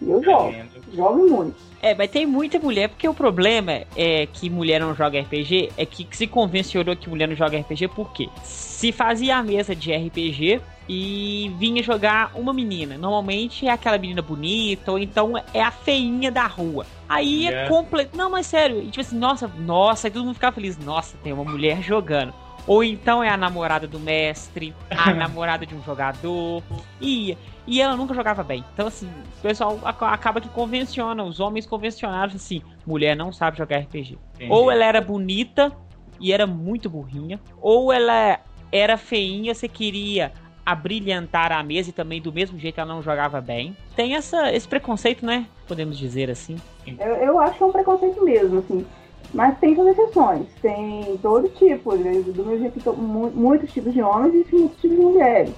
E 0.02 0.10
eu 0.10 0.22
jogo. 0.22 0.54
Jogo 0.94 1.30
muito. 1.30 1.56
É, 1.82 1.96
mas 1.96 2.12
tem 2.12 2.26
muita 2.26 2.60
mulher, 2.60 2.90
porque 2.90 3.08
o 3.08 3.14
problema 3.14 3.82
é 3.96 4.26
que 4.32 4.50
mulher 4.50 4.80
não 4.82 4.94
joga 4.94 5.20
RPG, 5.22 5.72
é 5.78 5.86
que 5.86 6.06
se 6.12 6.28
convencionou 6.28 6.96
que 6.96 7.10
mulher 7.10 7.28
não 7.28 7.36
joga 7.36 7.58
RPG, 7.58 7.88
por 7.90 8.12
quê? 8.12 8.30
Se 8.44 8.92
fazia 8.92 9.38
a 9.38 9.44
mesa 9.44 9.74
de 9.76 9.94
RPG 9.94 10.62
e 10.90 11.52
vinha 11.58 11.82
jogar 11.82 12.32
uma 12.36 12.54
menina. 12.54 12.98
Normalmente 12.98 13.66
é 13.68 13.72
aquela 13.72 13.98
menina 13.98 14.22
bonita, 14.22 14.92
ou 14.92 15.00
então 15.00 15.34
é 15.54 15.62
a 15.62 15.72
feinha 15.72 16.32
da 16.32 16.48
rua. 16.48 16.86
Aí 17.08 17.48
é 17.48 17.52
Yeah. 17.52 17.70
completo. 17.70 18.18
Não, 18.18 18.30
mas 18.30 18.46
sério, 18.46 18.80
e 18.82 18.88
tipo 18.88 19.02
assim, 19.02 19.18
nossa, 19.18 19.48
nossa, 19.48 20.08
e 20.08 20.12
todo 20.12 20.26
mundo 20.26 20.36
ficava 20.36 20.54
feliz. 20.56 20.78
Nossa, 20.78 21.18
tem 21.24 21.32
uma 21.32 21.46
mulher 21.46 21.82
jogando. 21.82 22.34
Ou 22.66 22.82
então 22.82 23.22
é 23.22 23.28
a 23.30 23.36
namorada 23.36 23.86
do 23.88 24.00
mestre, 24.00 24.74
a 24.90 25.12
namorada 25.14 25.66
de 25.66 25.76
um 25.76 25.84
jogador. 25.84 26.64
E, 27.02 27.38
e 27.66 27.82
ela 27.82 27.96
nunca 27.96 28.14
jogava 28.14 28.44
bem. 28.44 28.64
Então, 28.74 28.88
assim, 28.88 29.08
o 29.08 29.42
pessoal 29.42 29.80
aca- 29.84 30.10
acaba 30.10 30.42
que 30.42 30.50
convenciona, 30.50 31.24
os 31.24 31.40
homens 31.40 31.66
convencionaram 31.66 32.34
assim: 32.36 32.62
mulher 32.86 33.16
não 33.16 33.32
sabe 33.32 33.58
jogar 33.58 33.78
RPG. 33.80 34.18
Entendi. 34.36 34.52
Ou 34.52 34.72
ela 34.72 34.84
era 34.86 35.02
bonita 35.02 35.72
e 36.20 36.32
era 36.32 36.46
muito 36.48 36.90
burrinha, 36.90 37.40
ou 37.62 37.92
ela 37.92 38.40
era 38.72 38.98
feinha, 38.98 39.54
você 39.54 39.68
queria 39.68 40.32
abrilhantar 40.66 41.52
a 41.52 41.62
mesa 41.62 41.90
e 41.90 41.94
também 41.94 42.22
do 42.22 42.32
mesmo 42.32 42.58
jeito 42.58 42.80
ela 42.80 42.94
não 42.94 43.02
jogava 43.04 43.42
bem. 43.42 43.76
Tem 43.96 44.16
essa, 44.16 44.52
esse 44.54 44.68
preconceito, 44.68 45.26
né? 45.26 45.46
Podemos 45.68 45.98
dizer 45.98 46.30
assim. 46.30 46.56
Eu, 46.88 47.16
eu 47.16 47.40
acho 47.40 47.58
que 47.58 47.64
é 47.64 47.66
um 47.66 47.72
preconceito 47.72 48.24
mesmo, 48.24 48.60
assim. 48.60 48.86
Mas 49.34 49.58
tem 49.60 49.76
suas 49.76 49.88
exceções. 49.98 50.48
Tem 50.62 51.18
todo 51.22 51.50
tipo, 51.50 51.96
né? 51.96 52.22
do 52.22 52.46
mesmo 52.46 52.60
jeito 52.60 52.94
muitos 52.96 53.72
tipos 53.74 53.94
de 53.94 54.02
homens 54.02 54.34
e 54.34 54.56
muitos 54.56 54.80
tipos 54.80 54.98
de 54.98 55.04
mulheres. 55.04 55.54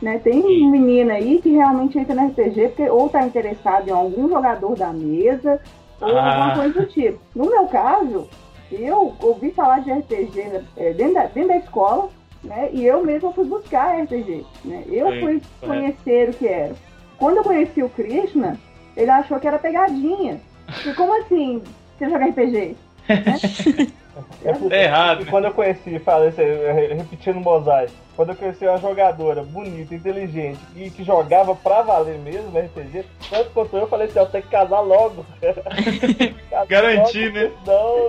Né? 0.00 0.18
Tem 0.18 0.42
menina 0.70 1.14
aí 1.14 1.40
que 1.42 1.50
realmente 1.50 1.98
entra 1.98 2.14
no 2.14 2.28
RPG 2.28 2.68
porque 2.68 2.88
ou 2.88 3.08
tá 3.08 3.24
interessado 3.26 3.88
em 3.88 3.92
algum 3.92 4.28
jogador 4.28 4.74
da 4.76 4.92
mesa 4.92 5.60
ou 6.00 6.16
Ah. 6.16 6.30
alguma 6.32 6.54
coisa 6.62 6.80
do 6.80 6.86
tipo. 6.86 7.18
No 7.34 7.50
meu 7.50 7.66
caso, 7.66 8.26
eu 8.72 9.14
ouvi 9.22 9.50
falar 9.50 9.80
de 9.80 9.90
RPG 9.92 10.42
né, 10.44 10.64
é, 10.76 10.92
dentro, 10.92 11.14
da, 11.14 11.26
dentro 11.26 11.48
da 11.48 11.56
escola, 11.58 12.08
né? 12.42 12.70
E 12.72 12.86
eu 12.86 13.04
mesma 13.04 13.32
fui 13.32 13.44
buscar 13.44 14.00
RPG. 14.02 14.44
Né? 14.64 14.84
Eu 14.88 15.10
Sim, 15.12 15.20
fui 15.20 15.42
correto. 15.60 15.66
conhecer 15.66 16.28
o 16.30 16.32
que 16.34 16.46
era. 16.48 16.74
Quando 17.18 17.36
eu 17.38 17.44
conheci 17.44 17.82
o 17.82 17.88
Krishna, 17.90 18.56
ele 18.96 19.10
achou 19.10 19.38
que 19.38 19.46
era 19.46 19.58
pegadinha. 19.58 20.40
E 20.86 20.94
como 20.94 21.12
assim 21.20 21.62
você 21.98 22.08
joga 22.08 22.24
RPG? 22.26 22.76
É 24.44 24.52
porque- 24.52 24.74
É 24.74 24.84
errado, 24.84 25.24
né? 25.24 25.30
quando 25.30 25.44
eu 25.46 25.52
conheci, 25.54 25.98
fala 25.98 26.28
isso 26.28 26.40
aí, 26.40 26.94
repetindo 26.94 27.36
o 27.36 27.40
mosaico, 27.40 27.92
quando 28.16 28.30
eu 28.30 28.36
conheci 28.36 28.66
uma 28.66 28.78
jogadora 28.78 29.42
bonita, 29.42 29.94
inteligente 29.94 30.58
e 30.76 30.90
que 30.90 31.02
jogava 31.04 31.54
pra 31.54 31.82
valer 31.82 32.18
mesmo 32.18 32.56
RPG, 32.58 33.04
tanto 33.30 33.50
quanto 33.50 33.74
eu, 33.76 33.80
eu 33.82 33.88
falei 33.88 34.06
assim, 34.08 34.18
ó, 34.18 34.24
tem 34.26 34.42
que 34.42 34.48
casar 34.48 34.80
logo. 34.80 35.24
Casar 36.50 36.66
Garantir, 36.66 37.26
logo, 37.32 37.38
né? 37.38 37.50
Não, 37.66 38.06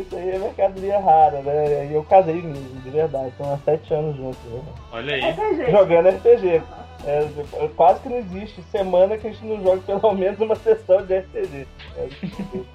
isso 0.00 0.16
aí 0.16 0.30
é 0.30 0.38
mercadoria 0.38 0.98
rara, 0.98 1.40
né? 1.42 1.86
E 1.90 1.94
eu 1.94 2.02
casei 2.04 2.34
mesmo, 2.42 2.80
de 2.82 2.90
verdade, 2.90 3.28
estão 3.28 3.52
há 3.52 3.58
sete 3.58 3.92
anos 3.94 4.16
juntos, 4.16 4.38
né? 4.50 4.60
Olha 4.92 5.14
aí. 5.14 5.20
RPG. 5.30 5.70
Jogando 5.70 6.08
RPG. 6.08 6.62
É, 7.06 7.68
quase 7.76 8.00
que 8.00 8.08
não 8.08 8.16
existe 8.16 8.62
semana 8.70 9.18
que 9.18 9.26
a 9.26 9.30
gente 9.30 9.44
não 9.44 9.62
joga 9.62 9.82
pelo 9.82 10.12
menos 10.16 10.40
uma 10.40 10.54
sessão 10.56 11.04
de 11.04 11.18
RPG. 11.18 11.66
É, 11.96 12.08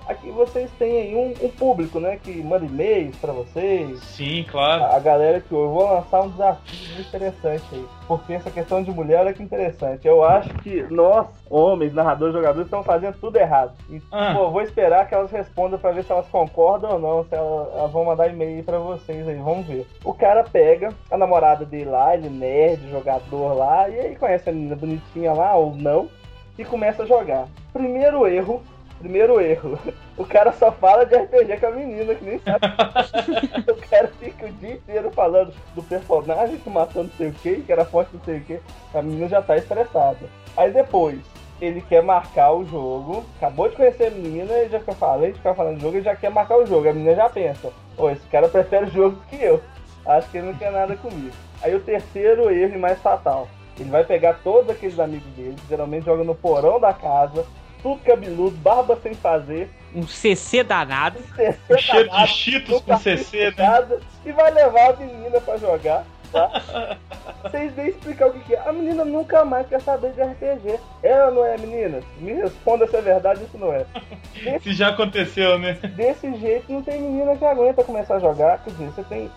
aqui 0.08 0.30
vocês 0.30 0.70
têm 0.78 0.98
aí 0.98 1.16
um, 1.16 1.46
um 1.46 1.50
público, 1.50 2.00
né? 2.00 2.20
Que 2.22 2.32
manda 2.44 2.66
e-mails 2.66 3.16
pra 3.18 3.34
vocês. 3.34 4.00
Sim, 4.04 4.46
claro. 4.50 4.84
A 4.84 5.00
a 5.00 5.02
galera 5.02 5.40
que 5.40 5.52
eu 5.52 5.70
vou 5.70 5.90
lançar 5.90 6.22
um 6.22 6.30
desafio 6.30 6.94
muito 6.94 7.08
interessante 7.08 7.64
aí. 7.72 7.86
Porque 8.10 8.34
essa 8.34 8.50
questão 8.50 8.82
de 8.82 8.90
mulher, 8.90 9.20
olha 9.20 9.34
que 9.34 9.44
interessante. 9.44 10.08
Eu 10.08 10.24
acho 10.24 10.50
que 10.56 10.82
nós, 10.90 11.28
homens, 11.48 11.94
narradores, 11.94 12.34
jogadores, 12.34 12.66
estamos 12.66 12.84
fazendo 12.84 13.14
tudo 13.22 13.38
errado. 13.38 13.74
E, 13.88 14.02
Ah. 14.12 14.34
pô, 14.36 14.50
vou 14.50 14.64
esperar 14.64 15.08
que 15.08 15.14
elas 15.14 15.30
respondam 15.30 15.78
pra 15.78 15.92
ver 15.92 16.04
se 16.04 16.12
elas 16.12 16.28
concordam 16.28 16.94
ou 16.94 17.00
não. 17.00 17.24
Se 17.26 17.36
elas, 17.36 17.68
elas 17.76 17.92
vão 17.92 18.06
mandar 18.06 18.28
e-mail 18.28 18.64
pra 18.64 18.80
vocês 18.80 19.28
aí, 19.28 19.36
vamos 19.36 19.68
ver. 19.68 19.86
O 20.04 20.12
cara 20.12 20.44
pega 20.44 20.90
a 21.12 21.16
namorada 21.18 21.64
dele 21.66 21.86
lá, 21.92 22.16
ele 22.16 22.30
nerd, 22.30 22.90
jogador 22.90 23.54
lá, 23.54 23.88
e 23.88 24.00
aí 24.00 24.16
conhece 24.16 24.50
a 24.50 24.54
menina 24.54 24.76
bonitinha 24.76 25.32
lá 25.32 25.54
ou 25.56 25.76
não, 25.76 26.10
e 26.58 26.66
começa 26.66 27.04
a 27.04 27.06
jogar. 27.06 27.46
Primeiro 27.72 28.26
erro. 28.26 28.64
Primeiro 29.00 29.40
erro. 29.40 29.80
O 30.18 30.26
cara 30.26 30.52
só 30.52 30.72
fala 30.72 31.06
de 31.06 31.16
RPG 31.16 31.58
com 31.58 31.68
a 31.68 31.72
menina, 31.72 32.14
que 32.14 32.26
nem 32.26 32.40
sabe 32.40 32.68
o 33.72 33.90
cara 33.90 34.10
fica 34.20 34.46
o 34.46 34.52
dia 34.52 34.74
inteiro 34.74 35.10
falando 35.12 35.54
do 35.74 35.82
personagem 35.82 36.58
que 36.58 36.70
matou 36.70 37.04
não 37.04 37.12
sei 37.12 37.30
o 37.30 37.34
que, 37.34 37.62
que 37.62 37.72
era 37.72 37.86
forte 37.86 38.14
não 38.14 38.24
sei 38.24 38.38
o 38.38 38.42
que. 38.42 38.60
A 38.94 39.02
menina 39.02 39.30
já 39.30 39.42
tá 39.42 39.56
estressada. 39.56 40.20
Aí 40.58 40.72
depois, 40.72 41.20
ele 41.62 41.82
quer 41.82 42.04
marcar 42.04 42.52
o 42.52 42.66
jogo. 42.66 43.26
Acabou 43.38 43.70
de 43.70 43.76
conhecer 43.76 44.08
a 44.08 44.12
menina, 44.12 44.52
ele 44.54 44.70
já 44.70 44.80
fica 44.80 44.94
falando, 44.94 45.24
ele 45.24 45.34
fica 45.34 45.54
falando 45.54 45.76
do 45.76 45.82
jogo, 45.82 45.96
ele 45.96 46.04
já 46.04 46.16
quer 46.16 46.30
marcar 46.30 46.58
o 46.58 46.66
jogo. 46.66 46.90
A 46.90 46.94
menina 46.94 47.16
já 47.16 47.30
pensa, 47.30 47.72
ô, 47.98 48.10
esse 48.10 48.28
cara 48.28 48.50
prefere 48.50 48.86
o 48.86 48.92
jogo 48.92 49.16
do 49.16 49.26
que 49.28 49.42
eu. 49.42 49.62
Acho 50.06 50.30
que 50.30 50.38
ele 50.38 50.48
não 50.48 50.56
quer 50.56 50.72
nada 50.72 50.96
comigo. 50.96 51.36
Aí 51.62 51.76
o 51.76 51.80
terceiro 51.80 52.50
erro 52.50 52.76
e 52.76 52.80
mais 52.80 53.00
fatal. 53.00 53.48
Ele 53.80 53.90
vai 53.90 54.04
pegar 54.04 54.40
todos 54.44 54.70
aqueles 54.70 55.00
amigos 55.00 55.28
dele, 55.36 55.56
que 55.56 55.70
geralmente 55.70 56.06
joga 56.06 56.24
no 56.24 56.36
porão 56.36 56.80
da 56.80 56.94
casa, 56.94 57.46
tudo 57.82 58.02
cabeludo, 58.02 58.56
barba 58.58 58.98
sem 59.02 59.14
fazer, 59.14 59.70
Um 59.94 60.08
CC 60.08 60.64
danado. 60.64 61.20
CC 61.36 61.78
Cheiro 61.78 62.10
danado, 62.10 62.28
de 62.28 62.34
cheetos 62.34 62.82
com 62.82 62.98
CC, 62.98 63.54
né? 63.58 63.88
e 64.26 64.32
vai 64.32 64.52
levar 64.52 64.92
a 64.92 64.96
menina 64.98 65.42
pra 65.42 65.58
jogar, 65.58 66.06
tá? 66.32 66.98
Vocês 67.44 67.74
nem 67.76 67.88
explicar 67.88 68.28
o 68.28 68.34
que, 68.34 68.40
que 68.42 68.54
é. 68.54 68.60
A 68.68 68.74
menina 68.74 69.06
nunca 69.06 69.46
mais 69.46 69.66
quer 69.68 69.80
saber 69.82 70.12
de 70.12 70.22
RPG. 70.22 70.78
Ela 71.02 71.32
não 71.32 71.46
é 71.46 71.58
menina? 71.58 72.02
Me 72.20 72.34
responda 72.34 72.86
se 72.86 72.98
é 72.98 73.02
verdade 73.02 73.44
isso 73.44 73.58
não 73.58 73.74
é. 73.74 73.86
Se 74.62 74.74
já 74.74 74.90
aconteceu, 74.90 75.58
né? 75.58 75.74
Desse 75.96 76.34
jeito 76.36 76.72
não 76.72 76.82
tem 76.82 77.02
menina 77.02 77.36
que 77.36 77.46
aguenta 77.46 77.84
começar 77.84 78.16
a 78.16 78.20
jogar. 78.20 78.62
Quer 78.64 78.72
dizer, 78.72 78.86
você 78.88 79.04
tem, 79.04 79.32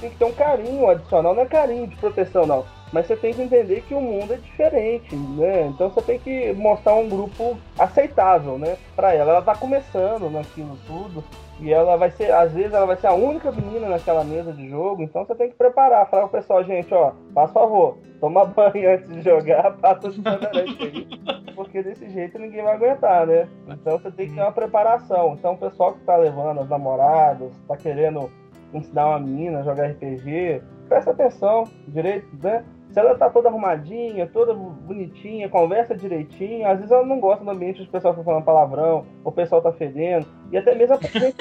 tem 0.00 0.10
que 0.10 0.16
ter 0.16 0.24
um 0.24 0.32
carinho 0.32 0.88
adicional, 0.88 1.34
não 1.34 1.42
é 1.42 1.46
carinho 1.46 1.86
de 1.86 1.96
proteção 1.96 2.46
não. 2.46 2.64
Mas 2.92 3.06
você 3.06 3.16
tem 3.16 3.34
que 3.34 3.42
entender 3.42 3.82
que 3.82 3.94
o 3.94 4.00
mundo 4.00 4.34
é 4.34 4.36
diferente, 4.36 5.14
né? 5.14 5.66
Então 5.66 5.90
você 5.90 6.02
tem 6.02 6.18
que 6.18 6.52
mostrar 6.52 6.94
um 6.94 7.08
grupo 7.08 7.58
aceitável, 7.78 8.58
né? 8.58 8.76
Pra 8.96 9.14
ela. 9.14 9.32
Ela 9.32 9.42
tá 9.42 9.54
começando 9.54 10.30
naquilo 10.30 10.78
tudo. 10.86 11.22
E 11.60 11.72
ela 11.72 11.96
vai 11.96 12.10
ser, 12.10 12.32
às 12.32 12.52
vezes, 12.52 12.72
ela 12.72 12.86
vai 12.86 12.96
ser 12.96 13.08
a 13.08 13.12
única 13.12 13.50
menina 13.50 13.88
naquela 13.88 14.22
mesa 14.22 14.52
de 14.52 14.68
jogo, 14.68 15.02
então 15.02 15.24
você 15.24 15.34
tem 15.34 15.48
que 15.48 15.56
preparar, 15.56 16.08
falar 16.08 16.28
pro 16.28 16.38
pessoal, 16.38 16.62
gente, 16.62 16.94
ó, 16.94 17.12
faz 17.34 17.50
favor, 17.50 17.98
toma 18.20 18.44
banho 18.46 18.94
antes 18.94 19.08
de 19.08 19.22
jogar, 19.22 19.76
passa 19.78 20.06
o 20.06 20.10
desodorante 20.10 20.84
aí, 20.84 21.08
porque 21.56 21.82
desse 21.82 22.08
jeito 22.10 22.38
ninguém 22.38 22.62
vai 22.62 22.74
aguentar, 22.74 23.26
né? 23.26 23.48
Então 23.66 23.98
você 23.98 24.08
tem 24.12 24.28
que 24.28 24.36
ter 24.36 24.40
uma 24.40 24.52
preparação. 24.52 25.34
Então 25.34 25.54
o 25.54 25.58
pessoal 25.58 25.94
que 25.94 26.00
tá 26.04 26.16
levando 26.16 26.60
as 26.60 26.68
namoradas, 26.68 27.52
tá 27.66 27.76
querendo 27.76 28.30
ensinar 28.72 29.08
uma 29.08 29.18
menina 29.18 29.58
a 29.58 29.62
jogar 29.64 29.88
RPG, 29.88 30.62
presta 30.88 31.10
atenção 31.10 31.64
direito, 31.88 32.28
né? 32.40 32.64
Se 32.98 33.00
ela 33.00 33.14
tá 33.14 33.30
toda 33.30 33.48
arrumadinha, 33.48 34.26
toda 34.26 34.52
bonitinha, 34.52 35.48
conversa 35.48 35.94
direitinho, 35.94 36.66
às 36.66 36.78
vezes 36.78 36.90
ela 36.90 37.06
não 37.06 37.20
gosta 37.20 37.44
do 37.44 37.50
ambiente 37.52 37.80
onde 37.80 37.88
o 37.88 37.92
pessoal 37.92 38.12
tá 38.12 38.24
falando 38.24 38.44
palavrão, 38.44 39.06
o 39.22 39.30
pessoal 39.30 39.62
tá 39.62 39.72
fedendo, 39.72 40.26
e 40.50 40.56
até 40.56 40.74
mesmo 40.74 40.96
a 40.96 40.98
gente 40.98 41.36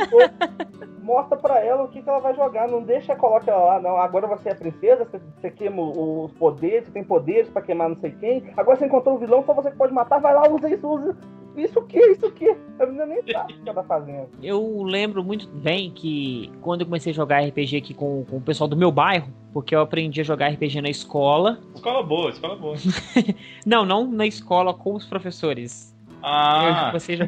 mostra 1.02 1.36
pra 1.36 1.60
ela 1.60 1.82
o 1.82 1.88
que, 1.88 2.04
que 2.04 2.08
ela 2.08 2.20
vai 2.20 2.36
jogar, 2.36 2.68
não 2.68 2.84
deixa, 2.84 3.16
coloca 3.16 3.50
ela 3.50 3.64
lá, 3.64 3.82
não, 3.82 3.98
agora 3.98 4.28
você 4.28 4.50
é 4.50 4.54
princesa, 4.54 5.04
você, 5.04 5.20
você 5.36 5.50
queima 5.50 5.82
os 5.82 6.32
poderes, 6.34 6.86
você 6.86 6.92
tem 6.92 7.04
poderes 7.04 7.50
pra 7.50 7.64
queimar 7.64 7.90
não 7.90 7.98
sei 7.98 8.12
quem, 8.12 8.44
agora 8.56 8.78
você 8.78 8.86
encontrou 8.86 9.16
o 9.16 9.18
vilão, 9.18 9.44
só 9.44 9.52
você 9.56 9.72
que 9.72 9.78
pode 9.78 9.96
matar, 9.96 10.20
vai 10.20 10.36
lá, 10.36 10.48
usa 10.48 10.70
isso, 10.70 10.88
usa 10.88 11.18
isso 11.58 11.80
o 11.80 11.86
que? 11.88 12.00
Isso 12.00 12.28
o 12.28 12.32
que? 12.32 12.56
A 12.80 12.86
menina 12.86 13.06
nem 13.08 13.22
sabe 13.34 13.54
o 13.54 13.64
que 13.64 13.70
ela 13.70 13.82
tá 13.82 13.84
fazendo. 13.84 14.30
Eu 14.44 14.84
lembro 14.84 15.24
muito 15.24 15.48
bem 15.48 15.90
que 15.90 16.52
quando 16.62 16.82
eu 16.82 16.86
comecei 16.86 17.12
a 17.12 17.16
jogar 17.16 17.44
RPG 17.44 17.78
aqui 17.78 17.94
com, 17.96 18.24
com 18.26 18.38
o 18.38 18.42
pessoal 18.42 18.68
do 18.68 18.78
meu 18.78 18.92
bairro, 18.92 19.34
porque 19.58 19.74
eu 19.76 19.82
aprendi 19.82 20.22
a 20.22 20.24
jogar 20.24 20.50
RPG 20.52 20.82
na 20.82 20.90
escola. 20.90 21.60
Escola 21.74 22.04
boa, 22.04 22.30
escola 22.30 22.56
boa. 22.56 22.76
não, 23.66 23.84
não 23.84 24.06
na 24.08 24.28
escola 24.28 24.72
com 24.72 24.94
os 24.94 25.04
professores. 25.04 25.96
Ah, 26.22 26.92
Eu, 26.94 27.00
você 27.00 27.18
já- 27.18 27.28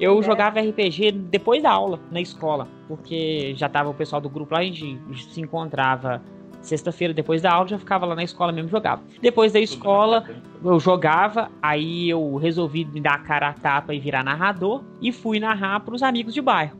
eu 0.00 0.20
jogava 0.26 0.58
RPG 0.60 1.12
depois 1.12 1.62
da 1.62 1.70
aula, 1.70 2.00
na 2.10 2.20
escola, 2.20 2.66
porque 2.88 3.54
já 3.56 3.68
tava 3.68 3.88
o 3.90 3.94
pessoal 3.94 4.20
do 4.20 4.28
grupo 4.28 4.54
lá, 4.54 4.60
a 4.60 4.64
gente 4.64 4.98
se 5.30 5.40
encontrava 5.40 6.20
sexta-feira 6.60 7.14
depois 7.14 7.42
da 7.42 7.52
aula, 7.52 7.68
já 7.68 7.78
ficava 7.78 8.04
lá 8.04 8.16
na 8.16 8.24
escola 8.24 8.50
mesmo 8.50 8.66
e 8.68 8.72
jogava. 8.72 9.02
Depois 9.22 9.52
da 9.52 9.60
escola, 9.60 10.24
eu 10.64 10.80
jogava, 10.80 11.48
aí 11.62 12.10
eu 12.10 12.34
resolvi 12.38 12.84
me 12.84 13.00
dar 13.00 13.14
a 13.14 13.18
cara 13.18 13.50
a 13.50 13.52
tapa 13.52 13.94
e 13.94 14.00
virar 14.00 14.24
narrador 14.24 14.82
e 15.00 15.12
fui 15.12 15.38
narrar 15.38 15.78
para 15.78 15.94
os 15.94 16.02
amigos 16.02 16.34
de 16.34 16.40
bairro. 16.42 16.76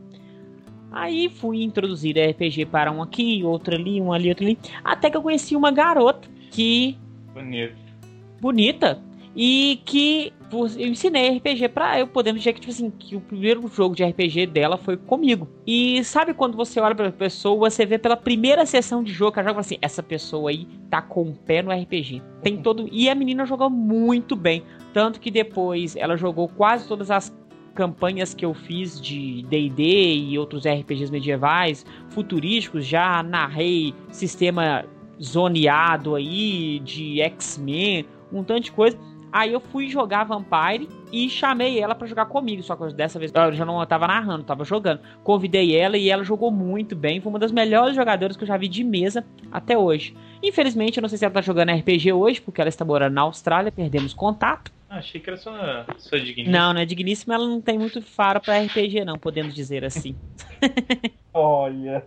Aí 0.91 1.29
fui 1.29 1.63
introduzir 1.63 2.15
RPG 2.17 2.65
para 2.67 2.91
um 2.91 3.01
aqui, 3.01 3.43
outro 3.43 3.75
ali, 3.75 4.01
um 4.01 4.13
ali, 4.13 4.29
outro 4.29 4.45
ali, 4.45 4.57
até 4.83 5.09
que 5.09 5.17
eu 5.17 5.21
conheci 5.21 5.55
uma 5.55 5.71
garota 5.71 6.27
que 6.49 6.97
bonito. 7.33 7.75
bonita 8.39 9.01
e 9.35 9.79
que 9.85 10.33
eu 10.51 10.87
ensinei 10.87 11.37
RPG 11.37 11.69
pra 11.69 11.99
eu, 11.99 12.07
podemos 12.07 12.41
dizer 12.41 12.53
que 12.53 12.61
tipo 12.61 12.71
assim, 12.71 12.89
que 12.89 13.15
o 13.15 13.21
primeiro 13.21 13.67
jogo 13.67 13.93
de 13.93 14.03
RPG 14.03 14.47
dela 14.47 14.77
foi 14.77 14.97
comigo. 14.97 15.47
E 15.65 16.03
sabe 16.03 16.33
quando 16.33 16.55
você 16.55 16.79
olha 16.79 16.95
pra 16.95 17.11
pessoa, 17.11 17.69
você 17.69 17.85
vê 17.85 17.99
pela 17.99 18.17
primeira 18.17 18.65
sessão 18.65 19.03
de 19.03 19.11
jogo 19.11 19.33
que 19.33 19.39
ela 19.39 19.49
joga 19.49 19.59
assim, 19.59 19.77
essa 19.81 20.01
pessoa 20.01 20.49
aí 20.49 20.67
tá 20.89 21.01
com 21.01 21.23
o 21.23 21.33
pé 21.33 21.61
no 21.61 21.71
RPG. 21.71 22.21
Tem 22.41 22.57
todo 22.57 22.87
e 22.91 23.09
a 23.09 23.13
menina 23.13 23.45
jogou 23.45 23.69
muito 23.69 24.35
bem, 24.35 24.63
tanto 24.93 25.19
que 25.19 25.29
depois 25.29 25.95
ela 25.95 26.17
jogou 26.17 26.47
quase 26.47 26.87
todas 26.87 27.11
as 27.11 27.29
campanhas 27.77 28.33
que 28.33 28.43
eu 28.43 28.55
fiz 28.55 28.99
de 28.99 29.43
D&D 29.43 30.15
e 30.15 30.39
outros 30.39 30.65
RPGs 30.65 31.11
medievais, 31.11 31.85
futurísticos, 32.09 32.83
já 32.83 33.21
narrei 33.21 33.93
sistema 34.09 34.83
zoneado 35.21 36.15
aí 36.15 36.79
de 36.79 37.21
X-Men, 37.21 38.07
um 38.33 38.43
tanto 38.43 38.63
de 38.63 38.71
coisa. 38.71 38.97
Aí 39.31 39.53
eu 39.53 39.59
fui 39.59 39.89
jogar 39.89 40.23
Vampire 40.23 40.89
e 41.11 41.29
chamei 41.29 41.79
ela 41.79 41.93
pra 41.93 42.07
jogar 42.07 42.25
comigo, 42.25 42.63
só 42.63 42.75
que 42.75 42.91
dessa 42.93 43.19
vez 43.19 43.31
eu 43.31 43.53
já 43.53 43.63
não 43.63 43.85
tava 43.85 44.07
narrando, 44.07 44.43
tava 44.43 44.63
jogando. 44.63 45.01
Convidei 45.23 45.75
ela 45.75 45.97
e 45.97 46.09
ela 46.09 46.23
jogou 46.23 46.49
muito 46.49 46.95
bem, 46.95 47.21
foi 47.21 47.29
uma 47.29 47.37
das 47.37 47.51
melhores 47.51 47.95
jogadoras 47.95 48.35
que 48.35 48.43
eu 48.43 48.47
já 48.47 48.57
vi 48.57 48.67
de 48.67 48.83
mesa 48.83 49.23
até 49.51 49.77
hoje. 49.77 50.15
Infelizmente, 50.41 50.97
eu 50.97 51.01
não 51.03 51.09
sei 51.09 51.19
se 51.19 51.25
ela 51.25 51.33
tá 51.33 51.41
jogando 51.41 51.71
RPG 51.71 52.11
hoje, 52.11 52.41
porque 52.41 52.59
ela 52.59 52.69
está 52.69 52.83
morando 52.83 53.13
na 53.13 53.21
Austrália, 53.21 53.71
perdemos 53.71 54.15
contato. 54.15 54.76
Ah, 54.89 54.97
achei 54.97 55.19
que 55.19 55.29
era 55.29 55.37
sua, 55.37 55.85
sua 55.97 56.19
digníssima. 56.19 56.57
Não, 56.57 56.73
não 56.73 56.81
é 56.81 56.85
digníssima, 56.85 57.33
ela 57.35 57.45
não 57.45 57.61
tem 57.61 57.77
muito 57.77 58.01
faro 58.01 58.39
pra 58.39 58.57
RPG 58.57 59.03
não, 59.03 59.17
podemos 59.17 59.53
dizer 59.53 59.83
assim. 59.83 60.15
Olha. 61.33 62.03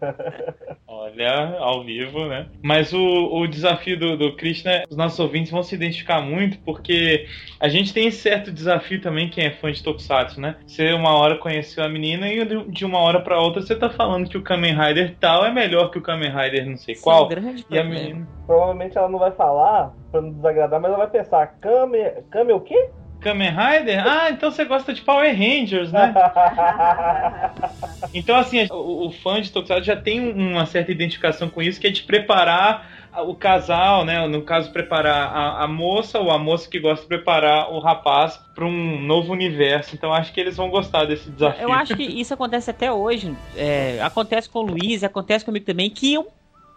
Olha, 0.89 1.57
ao 1.59 1.85
vivo, 1.85 2.27
né? 2.27 2.49
Mas 2.65 2.93
o, 2.93 2.99
o 2.99 3.47
desafio 3.47 3.97
do, 3.99 4.17
do 4.17 4.35
Krishna, 4.35 4.83
os 4.91 4.97
nossos 4.97 5.21
ouvintes 5.21 5.53
vão 5.53 5.63
se 5.63 5.75
identificar 5.75 6.21
muito, 6.21 6.59
porque 6.65 7.27
a 7.61 7.69
gente 7.69 7.93
tem 7.95 8.11
certo 8.11 8.51
desafio 8.51 9.01
também, 9.01 9.31
quem 9.31 9.45
é 9.45 9.51
fã 9.53 9.71
de 9.71 9.83
Tokusatsu, 9.85 10.41
né? 10.41 10.57
Você 10.67 10.93
uma 10.93 11.17
hora 11.17 11.39
conheceu 11.39 11.85
a 11.85 11.89
menina 11.89 12.29
e 12.29 12.45
de- 12.73 12.85
uma 12.85 12.99
hora 12.99 13.21
pra 13.21 13.41
outra 13.41 13.63
você 13.63 13.77
tá 13.77 13.89
falando 13.89 14.29
que 14.29 14.37
o 14.37 14.43
Kamen 14.43 14.75
Rider 14.75 15.17
tal 15.21 15.45
é 15.45 15.53
melhor 15.53 15.91
que 15.93 15.99
o 15.99 16.03
Kamen 16.03 16.31
Rider 16.31 16.67
não 16.67 16.77
sei 16.77 16.97
Sim, 16.97 17.03
qual. 17.03 17.27
um 17.27 17.29
grande 17.29 17.65
E 17.71 17.79
a 17.79 17.85
problema. 17.85 17.89
menina. 17.89 18.29
Provavelmente 18.51 18.99
ela 18.99 19.09
não 19.09 19.21
vai 19.21 19.31
falar 19.31 19.93
pra 20.11 20.21
não 20.21 20.33
desagradar, 20.33 20.81
mas 20.81 20.89
ela 20.91 20.99
vai 20.99 21.09
pensar, 21.09 21.47
Kame. 21.61 21.99
Kame 22.33 22.53
o 22.53 22.59
quê? 22.59 22.91
Kamen 23.21 23.51
Rider? 23.51 24.05
Ah, 24.05 24.29
então 24.31 24.51
você 24.51 24.65
gosta 24.65 24.93
de 24.93 25.03
Power 25.03 25.31
Rangers, 25.33 25.93
né? 25.93 26.13
Então, 28.13 28.35
assim, 28.37 28.67
o, 28.73 29.07
o 29.07 29.11
fã 29.13 29.41
de 29.41 29.53
Tokusatsu 29.53 29.85
já 29.85 29.95
tem 29.95 30.21
um- 30.21 30.53
uma 30.55 30.67
certa 30.67 30.91
identificação 30.91 31.49
com 31.49 31.63
isso, 31.63 31.81
que 31.81 31.87
é 31.87 31.91
de 31.91 32.03
preparar 32.03 33.09
o 33.25 33.35
casal, 33.37 34.05
né? 34.05 34.27
No 34.27 34.43
caso, 34.43 34.73
preparar 34.73 35.29
a, 35.33 35.65
a 35.65 35.69
moça 35.69 36.19
ou 36.19 36.31
a 36.33 36.39
moça 36.39 36.69
que 36.69 36.81
gosta 36.81 37.03
de 37.03 37.09
preparar 37.09 37.71
o 37.73 37.79
rapaz 37.79 38.37
para 38.55 38.65
um 38.65 39.01
novo 39.01 39.33
universo. 39.33 39.95
Então, 39.95 40.13
acho 40.13 40.33
que 40.33 40.41
eles 40.41 40.57
vão 40.57 40.71
gostar 40.71 41.05
desse 41.05 41.31
desafio. 41.31 41.63
Eu 41.63 41.73
acho 41.73 41.95
que 41.95 42.03
isso 42.03 42.35
acontece 42.35 42.71
até 42.71 42.91
hoje. 42.93 43.37
É, 43.57 44.01
acontece 44.03 44.49
com 44.49 44.61
o 44.61 44.63
Luiz, 44.63 45.05
acontece 45.05 45.45
comigo 45.45 45.65
também, 45.67 45.89
que 45.91 46.15
eu, 46.15 46.27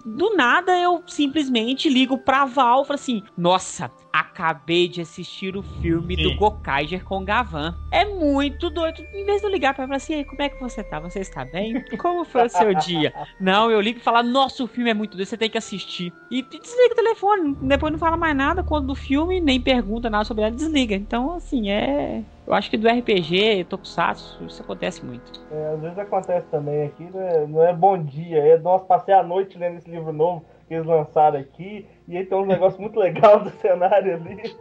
do 0.05 0.35
nada, 0.35 0.77
eu 0.77 1.03
simplesmente 1.07 1.89
ligo 1.89 2.17
pra 2.17 2.45
Val 2.45 2.83
e 2.83 2.85
falo 2.85 2.95
assim: 2.95 3.23
Nossa, 3.37 3.91
acabei 4.13 4.87
de 4.87 5.01
assistir 5.01 5.57
o 5.57 5.63
filme 5.63 6.15
Sim. 6.15 6.21
do 6.21 6.35
Gokaiger 6.35 7.03
com 7.03 7.25
Gavan. 7.25 7.75
É 7.89 8.05
muito 8.05 8.69
doido. 8.69 9.03
Em 9.11 9.25
vez 9.25 9.41
de 9.41 9.47
eu 9.47 9.51
ligar 9.51 9.73
pra 9.73 9.85
ela 9.85 9.95
assim, 9.95 10.13
"Ei, 10.13 10.23
como 10.23 10.39
é 10.39 10.49
que 10.49 10.59
você 10.59 10.83
tá? 10.83 10.99
Você 10.99 11.19
está 11.19 11.43
bem? 11.43 11.83
Como 11.97 12.23
foi 12.23 12.45
o 12.45 12.49
seu 12.49 12.75
dia? 12.75 13.11
Não, 13.41 13.71
eu 13.71 13.81
ligo 13.81 13.97
e 13.97 14.01
falo, 14.01 14.21
nossa, 14.21 14.63
o 14.63 14.67
filme 14.67 14.91
é 14.91 14.93
muito 14.93 15.17
doido, 15.17 15.25
você 15.27 15.35
tem 15.35 15.49
que 15.49 15.57
assistir. 15.57 16.13
E 16.29 16.43
desliga 16.43 16.93
o 16.93 16.95
telefone, 16.95 17.57
depois 17.61 17.91
não 17.91 17.97
fala 17.99 18.15
mais 18.15 18.35
nada 18.35 18.63
quando 18.63 18.87
do 18.87 18.95
filme, 18.95 19.41
nem 19.41 19.59
pergunta 19.59 20.09
nada 20.09 20.23
sobre 20.25 20.43
ela, 20.43 20.51
desliga. 20.51 20.93
Então, 20.93 21.35
assim, 21.35 21.71
é. 21.71 22.21
Eu 22.45 22.53
acho 22.53 22.69
que 22.69 22.77
do 22.77 22.87
RPG, 22.87 23.65
Tokusatsu, 23.69 24.45
isso 24.45 24.61
acontece 24.61 25.03
muito. 25.03 25.31
É, 25.49 25.73
às 25.73 25.81
vezes 25.81 25.97
acontece 25.97 26.47
também 26.49 26.83
aqui, 26.83 27.09
não 27.09 27.21
é, 27.21 27.47
não 27.47 27.63
é 27.63 27.73
bom 27.73 27.97
dia, 27.97 28.37
é 28.37 28.57
nossa, 28.57 28.85
passei 28.85 29.13
a 29.13 29.23
noite 29.23 29.57
lendo 29.57 29.77
esse 29.77 29.89
livro 29.89 30.11
novo 30.11 30.45
que 30.73 30.77
eles 30.77 30.87
lançaram 30.87 31.39
aqui, 31.39 31.87
e 32.07 32.17
aí 32.17 32.25
tem 32.25 32.37
uns 32.37 32.47
negócios 32.47 32.79
muito 32.79 32.99
legais 32.99 33.43
do 33.43 33.49
cenário 33.51 34.15
ali. 34.15 34.55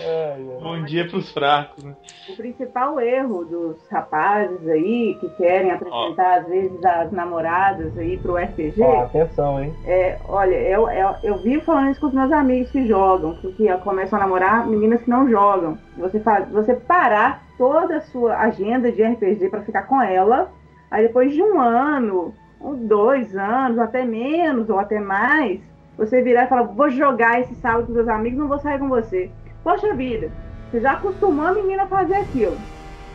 Ai, 0.00 0.48
ai. 0.50 0.58
Bom 0.60 0.82
dia 0.84 1.06
pros 1.06 1.30
fracos, 1.30 1.84
né? 1.84 1.94
O 2.28 2.36
principal 2.36 2.98
erro 3.00 3.44
dos 3.44 3.88
rapazes 3.88 4.66
aí 4.66 5.16
que 5.20 5.28
querem 5.36 5.70
apresentar, 5.70 6.40
às 6.40 6.48
vezes, 6.48 6.84
as 6.84 7.12
namoradas 7.12 7.96
aí 7.96 8.16
pro 8.18 8.36
RPG 8.36 8.82
Ó, 8.82 9.02
atenção, 9.02 9.62
hein? 9.62 9.72
é, 9.86 10.18
olha, 10.26 10.56
eu, 10.56 10.88
eu, 10.90 11.14
eu 11.22 11.38
vivo 11.42 11.64
falando 11.64 11.90
isso 11.90 12.00
com 12.00 12.08
os 12.08 12.14
meus 12.14 12.32
amigos 12.32 12.70
que 12.72 12.86
jogam, 12.88 13.34
que, 13.36 13.52
que 13.52 13.72
começam 13.78 14.18
a 14.18 14.22
namorar 14.22 14.66
meninas 14.66 15.02
que 15.02 15.10
não 15.10 15.28
jogam. 15.30 15.78
Você 15.98 16.18
faz, 16.20 16.48
você 16.50 16.74
parar 16.74 17.44
toda 17.56 17.98
a 17.98 18.00
sua 18.00 18.36
agenda 18.36 18.90
de 18.90 19.02
RPG 19.02 19.48
pra 19.48 19.62
ficar 19.62 19.82
com 19.84 20.00
ela, 20.02 20.50
aí 20.90 21.06
depois 21.06 21.32
de 21.32 21.42
um 21.42 21.60
ano, 21.60 22.34
ou 22.60 22.74
dois 22.74 23.36
anos, 23.36 23.78
até 23.78 24.04
menos, 24.04 24.68
ou 24.68 24.78
até 24.78 24.98
mais, 24.98 25.60
você 25.96 26.22
virar 26.22 26.44
e 26.44 26.48
falar, 26.48 26.62
vou 26.62 26.90
jogar 26.90 27.40
esse 27.40 27.54
sábado 27.56 27.86
com 27.86 27.92
seus 27.92 28.08
amigos, 28.08 28.38
não 28.38 28.48
vou 28.48 28.58
sair 28.58 28.78
com 28.78 28.88
você. 28.88 29.30
Poxa 29.64 29.94
vida, 29.94 30.30
você 30.70 30.80
já 30.80 30.92
acostumou 30.92 31.46
a 31.46 31.52
menina 31.52 31.84
a 31.84 31.88
fazer 31.88 32.16
aquilo. 32.16 32.56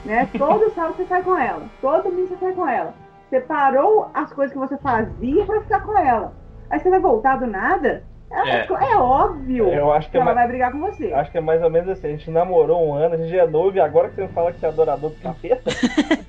Né? 0.05 0.27
Todo 0.37 0.69
sábado 0.71 0.95
você 0.95 1.05
sai 1.05 1.23
com 1.23 1.37
ela. 1.37 1.63
Todo 1.81 2.03
domingo 2.03 2.27
você 2.27 2.37
sai 2.37 2.53
com 2.53 2.67
ela. 2.67 2.93
Você 3.29 3.39
parou 3.39 4.09
as 4.13 4.31
coisas 4.33 4.53
que 4.53 4.59
você 4.59 4.77
fazia 4.77 5.45
pra 5.45 5.61
ficar 5.61 5.81
com 5.81 5.97
ela. 5.97 6.33
Aí 6.69 6.79
você 6.79 6.89
vai 6.89 6.99
voltar 6.99 7.37
do 7.37 7.47
nada? 7.47 8.03
É, 8.33 8.49
É. 8.61 8.67
é 8.91 8.97
óbvio 8.97 9.67
Eu 9.69 9.91
acho 9.93 10.07
que 10.07 10.11
que 10.11 10.17
é 10.17 10.21
ela 10.21 10.25
mais, 10.33 10.37
vai 10.37 10.47
brigar 10.47 10.71
com 10.71 10.79
você. 10.79 11.13
acho 11.13 11.31
que 11.31 11.37
é 11.37 11.41
mais 11.41 11.61
ou 11.61 11.69
menos 11.69 11.89
assim, 11.89 12.07
a 12.07 12.11
gente 12.11 12.29
namorou 12.31 12.87
um 12.87 12.93
ano, 12.93 13.15
a 13.15 13.17
gente 13.17 13.29
já 13.29 13.43
é 13.43 13.47
noivo, 13.47 13.77
e 13.77 13.79
agora 13.79 14.09
que 14.09 14.15
você 14.15 14.21
me 14.23 14.27
fala 14.29 14.51
que 14.51 14.59
você 14.59 14.65
é 14.65 14.69
adorador 14.69 15.11
do 15.11 15.15
capeta, 15.17 15.69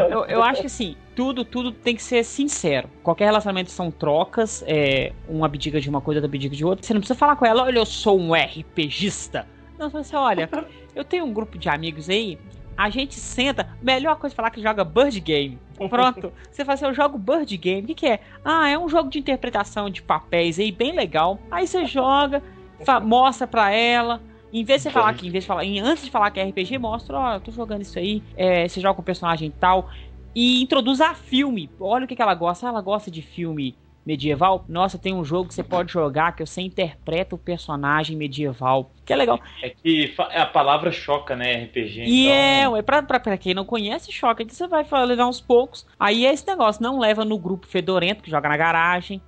ano. 0.00 0.10
eu, 0.10 0.24
eu 0.24 0.42
acho 0.42 0.60
que 0.62 0.66
assim, 0.66 0.96
tudo, 1.14 1.44
tudo 1.44 1.72
tem 1.72 1.94
que 1.94 2.02
ser 2.02 2.24
sincero. 2.24 2.88
Qualquer 3.02 3.26
relacionamento 3.26 3.70
são 3.70 3.90
trocas, 3.90 4.64
é, 4.66 5.12
um 5.28 5.44
abdica 5.44 5.80
de 5.80 5.88
uma 5.90 6.00
coisa, 6.00 6.18
outro 6.20 6.28
abdica 6.28 6.54
de 6.54 6.64
outra. 6.64 6.84
Você 6.84 6.94
não 6.94 7.00
precisa 7.00 7.18
falar 7.18 7.36
com 7.36 7.44
ela, 7.44 7.64
olha, 7.64 7.78
eu 7.78 7.86
sou 7.86 8.18
um 8.18 8.32
RPGista. 8.34 9.46
Não, 9.78 9.88
você 9.88 10.16
olha, 10.16 10.48
eu 10.94 11.04
tenho 11.04 11.24
um 11.24 11.32
grupo 11.32 11.56
de 11.58 11.68
amigos 11.68 12.08
aí, 12.08 12.38
a 12.78 12.88
gente 12.90 13.18
senta, 13.18 13.68
melhor 13.82 14.16
coisa 14.16 14.36
falar 14.36 14.50
que 14.50 14.62
joga 14.62 14.84
Bird 14.84 15.18
Game. 15.18 15.58
Pronto, 15.90 16.32
você 16.48 16.64
fala 16.64 16.74
assim, 16.74 16.84
eu 16.84 16.94
jogo 16.94 17.18
Bird 17.18 17.56
Game, 17.56 17.82
o 17.82 17.86
que, 17.88 17.94
que 17.94 18.06
é? 18.06 18.20
Ah, 18.44 18.68
é 18.68 18.78
um 18.78 18.88
jogo 18.88 19.10
de 19.10 19.18
interpretação 19.18 19.90
de 19.90 20.00
papéis 20.00 20.60
aí, 20.60 20.70
bem 20.70 20.94
legal. 20.94 21.40
Aí 21.50 21.66
você 21.66 21.84
joga, 21.84 22.40
mostra 23.02 23.48
pra 23.48 23.72
ela, 23.72 24.22
em 24.52 24.62
vez 24.62 24.80
de 24.80 24.84
você 24.84 24.90
falar 24.92 25.12
que, 25.14 25.26
em 25.26 25.30
vez 25.30 25.42
de 25.42 25.48
falar, 25.48 25.64
antes 25.64 26.04
de 26.04 26.10
falar 26.10 26.30
que 26.30 26.38
é 26.38 26.44
RPG, 26.44 26.78
mostra, 26.78 27.18
ó, 27.18 27.30
oh, 27.30 27.34
eu 27.34 27.40
tô 27.40 27.50
jogando 27.50 27.82
isso 27.82 27.98
aí, 27.98 28.22
é, 28.36 28.68
você 28.68 28.80
joga 28.80 28.94
com 28.94 29.02
um 29.02 29.04
personagem 29.04 29.52
tal. 29.58 29.90
E 30.32 30.62
introduz 30.62 31.00
a 31.00 31.14
filme. 31.14 31.68
Olha 31.80 32.04
o 32.04 32.08
que, 32.08 32.14
que 32.14 32.22
ela 32.22 32.34
gosta. 32.34 32.68
Ela 32.68 32.80
gosta 32.80 33.10
de 33.10 33.22
filme 33.22 33.74
medieval. 34.08 34.64
Nossa, 34.66 34.98
tem 34.98 35.14
um 35.14 35.22
jogo 35.22 35.48
que 35.48 35.54
você 35.54 35.62
pode 35.62 35.92
jogar 35.92 36.34
que 36.34 36.44
você 36.44 36.62
interpreta 36.62 37.34
o 37.34 37.38
personagem 37.38 38.16
medieval. 38.16 38.90
Que 39.04 39.12
é 39.12 39.16
legal. 39.16 39.38
É 39.62 39.68
que 39.68 40.14
a 40.16 40.46
palavra 40.46 40.90
choca, 40.90 41.36
né, 41.36 41.64
RPG. 41.64 42.04
E 42.04 42.26
então... 42.26 42.76
é, 42.76 42.78
é 42.78 42.82
pra, 42.82 43.02
pra, 43.02 43.20
pra, 43.20 43.36
quem 43.36 43.52
não 43.52 43.66
conhece, 43.66 44.10
choca. 44.10 44.42
Então 44.42 44.54
você 44.54 44.66
vai 44.66 44.86
levar 45.04 45.26
uns 45.26 45.42
poucos. 45.42 45.86
Aí 46.00 46.24
é 46.24 46.32
esse 46.32 46.46
negócio, 46.46 46.82
não 46.82 46.98
leva 46.98 47.22
no 47.22 47.38
grupo 47.38 47.66
fedorento 47.66 48.22
que 48.22 48.30
joga 48.30 48.48
na 48.48 48.56
garagem. 48.56 49.20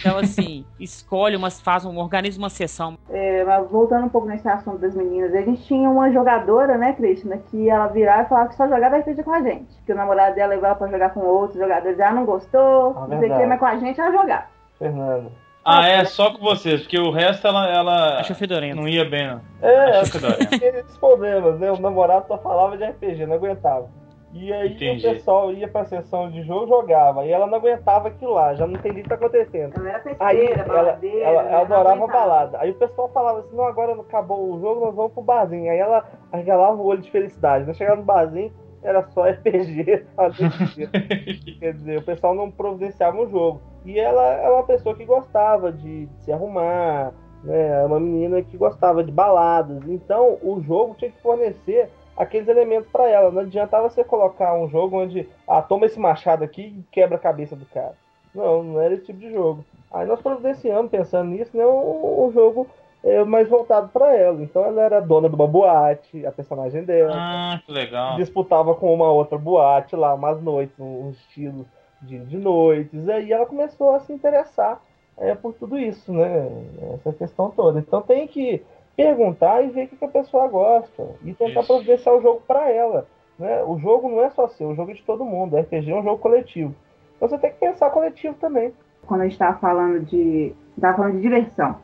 Então, 0.00 0.18
assim, 0.18 0.64
escolhe, 0.78 1.36
umas, 1.36 1.60
faz 1.60 1.84
um, 1.84 1.96
organiza 1.98 2.38
uma 2.38 2.50
sessão. 2.50 2.96
É, 3.10 3.44
mas 3.44 3.70
voltando 3.70 4.06
um 4.06 4.08
pouco 4.08 4.26
nesse 4.26 4.48
assunto 4.48 4.78
das 4.78 4.94
meninas, 4.94 5.34
a 5.34 5.42
gente 5.42 5.62
tinha 5.64 5.88
uma 5.88 6.10
jogadora, 6.10 6.76
né, 6.76 6.92
Cristina, 6.92 7.38
que 7.50 7.68
ela 7.68 7.86
virava 7.88 8.22
e 8.22 8.28
falava 8.28 8.48
que 8.48 8.56
só 8.56 8.68
jogava 8.68 8.98
RPG 8.98 9.22
com 9.22 9.32
a 9.32 9.42
gente. 9.42 9.68
Que 9.86 9.92
o 9.92 9.96
namorado 9.96 10.34
dela 10.34 10.54
levava 10.54 10.76
pra 10.76 10.88
jogar 10.88 11.10
com 11.10 11.20
outros 11.20 11.58
jogadores, 11.58 11.96
já 11.96 12.12
não 12.12 12.24
gostou, 12.24 12.94
ah, 12.96 13.06
não 13.08 13.18
sei 13.18 13.30
o 13.30 13.36
que, 13.36 13.46
mas 13.46 13.58
com 13.58 13.66
a 13.66 13.76
gente 13.76 14.00
ela 14.00 14.12
jogava. 14.12 14.44
Fernando. 14.78 15.30
Ah, 15.64 15.88
é 15.88 16.04
só 16.04 16.30
com 16.30 16.44
vocês, 16.44 16.82
porque 16.82 16.98
o 16.98 17.10
resto 17.10 17.46
ela, 17.46 17.66
ela 17.66 18.20
Acho 18.20 18.34
fedorento. 18.34 18.76
não 18.76 18.86
ia 18.86 19.04
bem, 19.08 19.26
não. 19.28 19.40
É, 19.62 20.00
Acho 20.00 20.12
fedorento. 20.12 20.62
esses 20.62 20.96
problemas, 20.98 21.58
né? 21.58 21.72
O 21.72 21.80
namorado 21.80 22.26
só 22.26 22.36
falava 22.36 22.76
de 22.76 22.84
RPG, 22.84 23.24
não 23.24 23.36
aguentava. 23.36 23.88
E 24.34 24.52
aí 24.52 24.72
Entendi. 24.72 25.06
o 25.06 25.12
pessoal 25.12 25.52
ia 25.52 25.68
pra 25.68 25.84
sessão 25.84 26.28
de 26.28 26.42
jogo 26.42 26.66
jogava. 26.66 27.24
E 27.24 27.30
ela 27.30 27.46
não 27.46 27.56
aguentava 27.56 28.08
aquilo 28.08 28.32
lá, 28.32 28.52
já 28.54 28.66
não 28.66 28.74
entendia 28.74 29.00
o 29.00 29.02
que 29.04 29.08
tá 29.08 29.14
acontecendo. 29.14 29.72
Ela 29.76 29.88
era 29.88 30.00
festeira, 30.00 30.26
aí 30.26 30.46
ela, 30.46 30.98
ela, 31.00 31.42
ela 31.42 31.60
adorava 31.60 32.06
balada. 32.08 32.58
Aí 32.58 32.72
o 32.72 32.74
pessoal 32.74 33.08
falava 33.10 33.38
assim, 33.38 33.54
não, 33.54 33.64
agora 33.64 33.92
acabou 33.92 34.52
o 34.52 34.60
jogo, 34.60 34.86
nós 34.86 34.94
vamos 34.94 35.12
pro 35.12 35.22
barzinho. 35.22 35.70
Aí 35.70 35.78
ela 35.78 36.04
arregalava 36.32 36.74
o 36.74 36.84
olho 36.84 37.00
de 37.00 37.12
felicidade. 37.12 37.64
Nós 37.64 37.76
chegava 37.76 38.00
no 38.00 38.04
barzinho, 38.04 38.52
era 38.82 39.04
só 39.10 39.22
RPG. 39.30 40.04
Quer 41.60 41.72
dizer, 41.72 41.98
o 41.98 42.02
pessoal 42.02 42.34
não 42.34 42.50
providenciava 42.50 43.16
um 43.16 43.30
jogo. 43.30 43.62
E 43.84 44.00
ela 44.00 44.24
é 44.24 44.50
uma 44.50 44.64
pessoa 44.64 44.96
que 44.96 45.04
gostava 45.04 45.70
de, 45.70 46.06
de 46.06 46.24
se 46.24 46.32
arrumar, 46.32 47.12
né? 47.44 47.82
É 47.82 47.86
uma 47.86 48.00
menina 48.00 48.42
que 48.42 48.56
gostava 48.56 49.04
de 49.04 49.12
baladas. 49.12 49.86
Então 49.86 50.38
o 50.42 50.60
jogo 50.60 50.96
tinha 50.98 51.10
que 51.10 51.20
fornecer 51.20 51.88
aqueles 52.16 52.48
elementos 52.48 52.90
para 52.90 53.08
ela. 53.08 53.30
Não 53.30 53.42
adiantava 53.42 53.88
você 53.88 54.04
colocar 54.04 54.54
um 54.54 54.68
jogo 54.68 55.00
onde, 55.00 55.28
ah, 55.48 55.62
toma 55.62 55.86
esse 55.86 55.98
machado 55.98 56.44
aqui 56.44 56.62
e 56.62 56.84
quebra 56.90 57.16
a 57.16 57.20
cabeça 57.20 57.54
do 57.56 57.66
cara. 57.66 57.94
Não, 58.34 58.62
não 58.62 58.80
era 58.80 58.94
esse 58.94 59.04
tipo 59.04 59.20
de 59.20 59.32
jogo. 59.32 59.64
Aí 59.92 60.06
nós 60.06 60.20
providenciamos, 60.20 60.90
pensando 60.90 61.30
nisso, 61.30 61.56
né, 61.56 61.64
um, 61.64 62.26
um 62.26 62.32
jogo 62.32 62.66
é, 63.04 63.22
mais 63.22 63.48
voltado 63.48 63.88
para 63.88 64.14
ela. 64.14 64.42
Então 64.42 64.64
ela 64.64 64.82
era 64.82 65.00
dona 65.00 65.28
de 65.28 65.34
uma 65.34 65.46
boate, 65.46 66.26
a 66.26 66.32
personagem 66.32 66.82
dela. 66.84 67.12
Ah, 67.14 67.60
que 67.64 67.70
legal. 67.70 68.16
Disputava 68.16 68.74
com 68.74 68.92
uma 68.92 69.10
outra 69.10 69.38
boate 69.38 69.94
lá, 69.94 70.14
umas 70.14 70.42
noites, 70.42 70.78
um, 70.80 71.06
um 71.06 71.10
estilo 71.10 71.66
de, 72.02 72.18
de 72.18 72.36
noites. 72.36 73.08
Aí 73.08 73.32
ela 73.32 73.46
começou 73.46 73.94
a 73.94 74.00
se 74.00 74.12
interessar 74.12 74.80
é, 75.16 75.34
por 75.34 75.54
tudo 75.54 75.78
isso, 75.78 76.12
né? 76.12 76.48
Essa 76.94 77.12
questão 77.12 77.50
toda. 77.50 77.78
Então 77.78 78.02
tem 78.02 78.26
que 78.26 78.62
perguntar 78.96 79.62
e 79.62 79.68
ver 79.68 79.84
o 79.84 79.88
que 79.88 80.04
a 80.04 80.08
pessoa 80.08 80.46
gosta 80.48 81.06
e 81.24 81.34
tentar 81.34 81.60
Isso. 81.60 81.66
providenciar 81.66 82.14
o 82.14 82.22
jogo 82.22 82.42
para 82.46 82.70
ela. 82.70 83.06
Né? 83.38 83.62
O 83.64 83.78
jogo 83.78 84.08
não 84.08 84.22
é 84.22 84.30
só 84.30 84.46
seu, 84.48 84.68
o 84.68 84.74
jogo 84.74 84.92
é 84.92 84.94
de 84.94 85.02
todo 85.02 85.24
mundo. 85.24 85.56
O 85.56 85.60
RPG 85.60 85.90
é 85.90 85.94
um 85.96 86.02
jogo 86.02 86.18
coletivo. 86.18 86.74
Então 87.16 87.28
você 87.28 87.38
tem 87.38 87.50
que 87.50 87.58
pensar 87.58 87.90
coletivo 87.90 88.34
também. 88.34 88.72
Quando 89.06 89.22
a 89.22 89.24
gente 89.24 89.32
estava 89.32 89.58
falando 89.58 90.00
de. 90.04 90.54
Estava 90.76 90.96
falando 90.96 91.14
de 91.16 91.20
diversão. 91.20 91.76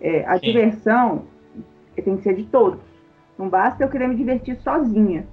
É, 0.00 0.24
a 0.24 0.38
Sim. 0.38 0.46
diversão 0.46 1.24
tem 1.94 2.16
que 2.16 2.22
ser 2.22 2.34
de 2.34 2.44
todos. 2.44 2.80
Não 3.36 3.48
basta 3.48 3.82
eu 3.82 3.88
querer 3.88 4.08
me 4.08 4.14
divertir 4.14 4.56
sozinha. 4.56 5.26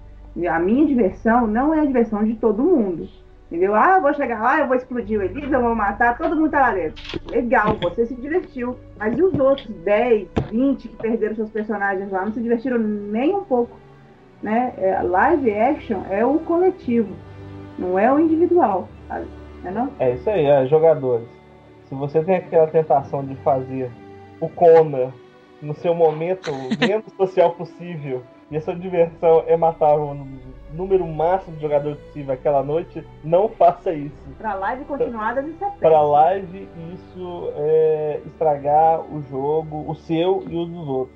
A 0.49 0.59
minha 0.59 0.85
diversão 0.85 1.47
não 1.47 1.73
é 1.73 1.79
a 1.79 1.85
diversão 1.85 2.23
de 2.23 2.35
todo 2.35 2.63
mundo. 2.63 3.07
Entendeu? 3.47 3.76
Ah, 3.76 3.95
eu 3.97 4.01
vou 4.01 4.13
chegar 4.13 4.41
lá, 4.41 4.59
eu 4.59 4.67
vou 4.67 4.76
explodir 4.76 5.19
o 5.19 5.23
Elisa, 5.23 5.55
eu 5.55 5.61
vou 5.61 5.76
matar, 5.76 6.17
todo 6.17 6.35
mundo 6.35 6.49
tá 6.49 6.61
lá 6.61 6.72
dentro. 6.72 7.03
Legal, 7.30 7.76
você 7.76 8.05
se 8.05 8.15
divertiu. 8.15 8.76
Mas 8.97 9.17
e 9.17 9.22
os 9.22 9.38
outros 9.39 9.67
10, 9.67 10.27
20 10.49 10.88
que 10.88 10.95
perderam 10.95 11.35
seus 11.35 11.51
personagens 11.51 12.11
lá? 12.11 12.26
Não 12.26 12.34
se 12.34 12.41
divertiram 12.41 12.80
nem 12.80 13.35
um 13.35 13.43
pouco. 13.43 13.77
Né? 14.41 14.73
É, 14.77 15.01
live 15.01 15.51
action 15.51 16.01
é 16.09 16.26
o 16.26 16.39
coletivo, 16.39 17.15
não 17.77 17.97
é 17.97 18.11
o 18.11 18.19
individual. 18.19 18.89
Sabe? 19.07 19.27
É, 19.63 19.72
não? 19.72 19.91
é 19.99 20.13
isso 20.13 20.30
aí, 20.30 20.45
é, 20.45 20.65
jogadores. 20.65 21.27
Se 21.88 21.95
você 21.95 22.23
tem 22.23 22.35
aquela 22.35 22.67
tentação 22.67 23.23
de 23.23 23.35
fazer 23.38 23.91
o 24.39 24.49
Conan 24.49 25.11
no 25.61 25.73
seu 25.76 25.93
momento 25.93 26.51
menos 26.80 27.11
social 27.13 27.51
possível 27.51 28.23
e 28.51 28.57
a 28.57 28.61
sua 28.61 28.76
diversão 28.76 29.43
é 29.47 29.57
matar 29.57 29.95
o 29.95 30.13
número 30.72 31.07
máximo 31.07 31.55
de 31.55 31.61
jogadores 31.61 31.97
possível 31.99 32.34
aquela 32.34 32.61
noite, 32.63 33.03
não 33.23 33.49
faça 33.49 33.93
isso. 33.93 34.13
Pra 34.38 34.53
live 34.55 34.85
continuada, 34.85 35.41
isso 35.41 35.63
é 35.63 35.69
Pra 35.80 36.01
live, 36.01 36.67
isso 36.93 37.53
é 37.55 38.22
estragar 38.26 38.99
o 39.01 39.23
jogo, 39.30 39.89
o 39.89 39.95
seu 39.95 40.43
e 40.47 40.55
o 40.55 40.65
dos 40.65 40.88
outros. 40.88 41.15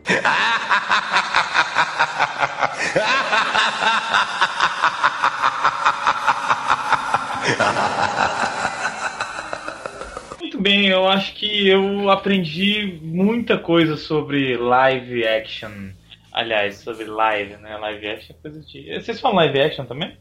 Muito 10.39 10.61
bem, 10.61 10.87
eu 10.87 11.07
acho 11.07 11.35
que 11.35 11.67
eu 11.67 12.09
aprendi 12.09 12.99
muita 13.01 13.57
coisa 13.57 13.95
sobre 13.97 14.57
live 14.57 15.27
action 15.27 15.91
Aliás, 16.39 16.77
sobre 16.77 17.03
live, 17.03 17.57
né? 17.57 17.75
Live 17.75 18.07
action 18.07 18.33
é 18.33 18.41
coisa 18.41 18.61
de. 18.61 18.93
Vocês 18.93 19.19
falam 19.19 19.35
live 19.35 19.59
action 19.59 19.85
também? 19.85 20.15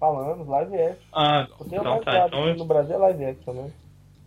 Falamos, 0.00 0.48
live 0.48 0.74
action. 0.74 0.96
Ah, 1.12 1.46
então 1.64 2.00
tá. 2.00 2.26
Então, 2.26 2.54
no 2.56 2.64
Brasil 2.64 2.96
é 2.96 2.98
live 2.98 3.24
action, 3.24 3.52
né? 3.54 3.70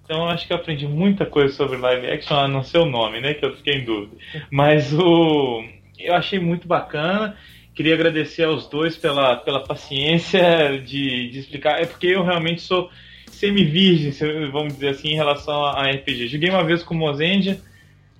Então 0.05 0.19
eu 0.19 0.29
acho 0.29 0.47
que 0.47 0.53
eu 0.53 0.57
aprendi 0.57 0.87
muita 0.87 1.25
coisa 1.25 1.53
sobre 1.53 1.75
live 1.75 2.09
action, 2.09 2.37
a 2.37 2.47
não 2.47 2.63
ser 2.63 2.77
o 2.77 2.85
nome, 2.85 3.19
né? 3.19 3.33
Que 3.33 3.45
eu 3.45 3.57
fiquei 3.57 3.73
em 3.73 3.83
dúvida. 3.83 4.15
Mas 4.49 4.93
o. 4.93 5.65
Eu 5.99 6.15
achei 6.15 6.39
muito 6.39 6.65
bacana. 6.65 7.35
Queria 7.75 7.95
agradecer 7.95 8.45
aos 8.45 8.69
dois 8.69 8.95
pela, 8.95 9.35
pela 9.35 9.65
paciência 9.65 10.79
de, 10.79 11.29
de 11.29 11.39
explicar. 11.39 11.81
É 11.81 11.85
porque 11.85 12.07
eu 12.07 12.23
realmente 12.23 12.61
sou 12.61 12.89
semi-virgem, 13.27 14.13
vamos 14.49 14.75
dizer 14.75 14.89
assim, 14.91 15.09
em 15.09 15.15
relação 15.15 15.65
a 15.65 15.91
RPG. 15.91 16.29
Joguei 16.29 16.49
uma 16.49 16.63
vez 16.63 16.83
com 16.83 16.93
o 16.93 16.97
Mozendia 16.97 17.59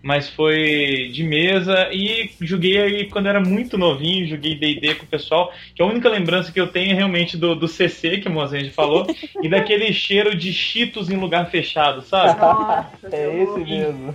mas 0.02 0.30
foi 0.30 1.10
de 1.12 1.24
mesa 1.24 1.90
e 1.92 2.30
joguei 2.42 2.78
aí 2.78 3.06
quando 3.10 3.28
era 3.28 3.40
muito 3.40 3.78
novinho, 3.78 4.28
joguei 4.28 4.56
D&D 4.56 4.96
com 4.96 5.04
o 5.06 5.08
pessoal, 5.08 5.52
que 5.76 5.82
a 5.82 5.86
única 5.86 6.08
lembrança 6.08 6.52
que 6.52 6.60
eu 6.60 6.68
tenho 6.68 6.92
é 6.92 6.96
realmente 6.96 7.36
do, 7.36 7.56
do 7.56 7.68
CC, 7.68 8.18
que 8.18 8.28
o 8.28 8.32
Mozende 8.32 8.70
falou, 8.70 9.08
e 9.42 9.50
daquele 9.50 9.92
cheiro 9.92 10.36
de 10.36 10.54
cheetos 10.54 11.10
em 11.10 11.18
lugar 11.18 11.50
fechado, 11.50 12.02
sabe? 12.02 12.40
Nossa, 12.40 13.16
é 13.16 13.44
esse 13.44 13.60
mesmo. 13.60 14.14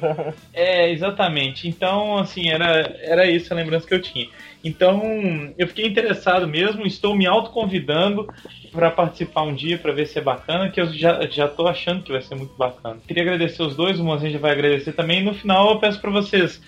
É, 0.52 0.90
exatamente. 0.90 1.68
Então, 1.68 2.16
assim, 2.18 2.48
era, 2.48 2.96
era 3.02 3.26
isso 3.26 3.52
a 3.52 3.56
lembrança 3.56 3.86
que 3.86 3.94
eu 3.94 4.02
tinha. 4.02 4.28
Então, 4.64 5.52
eu 5.58 5.66
fiquei 5.66 5.86
interessado 5.86 6.46
mesmo, 6.46 6.86
estou 6.86 7.16
me 7.16 7.26
autoconvidando 7.26 8.32
para 8.70 8.90
participar 8.90 9.42
um 9.42 9.54
dia 9.54 9.76
para 9.76 9.92
ver 9.92 10.06
se 10.06 10.18
é 10.18 10.22
bacana, 10.22 10.70
que 10.70 10.80
eu 10.80 10.86
já, 10.92 11.26
já 11.26 11.48
tô 11.48 11.66
achando 11.66 12.02
que 12.02 12.12
vai 12.12 12.22
ser 12.22 12.36
muito 12.36 12.54
bacana. 12.54 12.98
Queria 13.06 13.22
agradecer 13.24 13.62
os 13.62 13.74
dois, 13.74 13.98
o 13.98 14.04
Mozinho 14.04 14.32
já 14.32 14.38
vai 14.38 14.52
agradecer 14.52 14.92
também. 14.92 15.20
E 15.20 15.24
no 15.24 15.34
final 15.34 15.70
eu 15.70 15.78
peço 15.78 16.00
para 16.00 16.10
vocês 16.10 16.60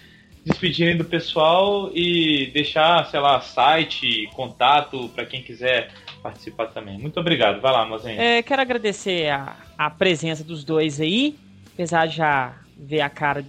despedirem 0.45 0.97
do 0.97 1.05
pessoal 1.05 1.91
e 1.95 2.51
deixar, 2.53 3.07
sei 3.07 3.21
lá, 3.21 3.41
site, 3.41 4.29
contato 4.35 5.09
para 5.15 5.25
quem 5.25 5.43
quiser 5.43 5.91
participar 6.23 6.67
também. 6.67 6.99
Muito 6.99 7.19
obrigado. 7.19 7.61
Vai 7.61 7.73
lá, 7.73 7.87
Mozinho. 7.87 8.21
É, 8.21 8.43
quero 8.43 8.61
agradecer 8.61 9.31
a, 9.31 9.57
a 9.79 9.89
presença 9.89 10.45
dos 10.45 10.65
dois 10.65 11.01
aí, 11.01 11.37
apesar 11.73 12.07
de 12.07 12.17
já 12.17 12.57
ver 12.77 13.01
a 13.01 13.09
cara 13.09 13.45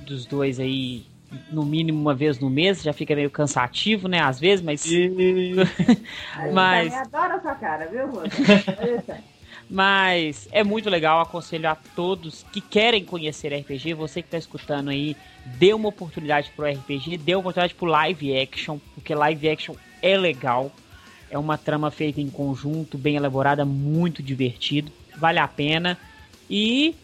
dos 0.00 0.24
dois 0.24 0.58
aí 0.58 1.04
no 1.50 1.64
mínimo 1.64 2.00
uma 2.00 2.14
vez 2.14 2.38
no 2.38 2.48
mês, 2.48 2.82
já 2.82 2.92
fica 2.92 3.14
meio 3.14 3.30
cansativo, 3.30 4.08
né? 4.08 4.20
Às 4.20 4.38
vezes, 4.38 4.64
mas. 4.64 4.84
mas. 6.52 6.92
Eu 6.92 7.00
adoro 7.00 7.34
a 7.34 7.40
sua 7.40 7.54
cara, 7.54 7.86
viu, 7.86 8.08
Mas 9.70 10.48
é 10.50 10.64
muito 10.64 10.88
legal, 10.88 11.20
aconselho 11.20 11.68
a 11.68 11.74
todos 11.74 12.42
que 12.50 12.60
querem 12.60 13.04
conhecer 13.04 13.54
RPG, 13.54 13.92
você 13.92 14.22
que 14.22 14.28
está 14.28 14.38
escutando 14.38 14.88
aí, 14.88 15.14
dê 15.44 15.74
uma 15.74 15.90
oportunidade 15.90 16.50
pro 16.56 16.66
RPG, 16.66 17.18
dê 17.18 17.34
uma 17.34 17.40
oportunidade 17.40 17.74
pro 17.74 17.86
live 17.86 18.38
action, 18.38 18.78
porque 18.94 19.14
live 19.14 19.48
action 19.48 19.74
é 20.00 20.16
legal. 20.16 20.72
É 21.30 21.36
uma 21.36 21.58
trama 21.58 21.90
feita 21.90 22.18
em 22.18 22.30
conjunto, 22.30 22.96
bem 22.96 23.16
elaborada, 23.16 23.62
muito 23.66 24.22
divertido, 24.22 24.90
vale 25.18 25.38
a 25.38 25.46
pena. 25.46 25.98
E 26.48 26.94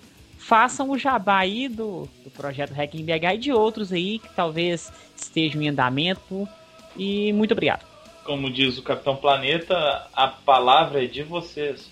façam 0.46 0.90
o 0.90 0.98
jabá 0.98 1.38
aí 1.38 1.68
do, 1.68 2.06
do 2.22 2.30
projeto 2.30 2.74
Hack 2.74 2.94
em 2.94 3.04
BH 3.04 3.34
e 3.34 3.38
de 3.38 3.52
outros 3.52 3.92
aí 3.92 4.18
que 4.18 4.28
talvez 4.34 4.92
estejam 5.16 5.62
em 5.62 5.70
andamento. 5.70 6.46
E 6.96 7.32
muito 7.32 7.52
obrigado. 7.52 7.86
Como 8.24 8.50
diz 8.50 8.76
o 8.78 8.82
Capitão 8.82 9.16
Planeta, 9.16 10.06
a 10.12 10.28
palavra 10.28 11.02
é 11.02 11.06
de 11.06 11.22
vocês. 11.22 11.90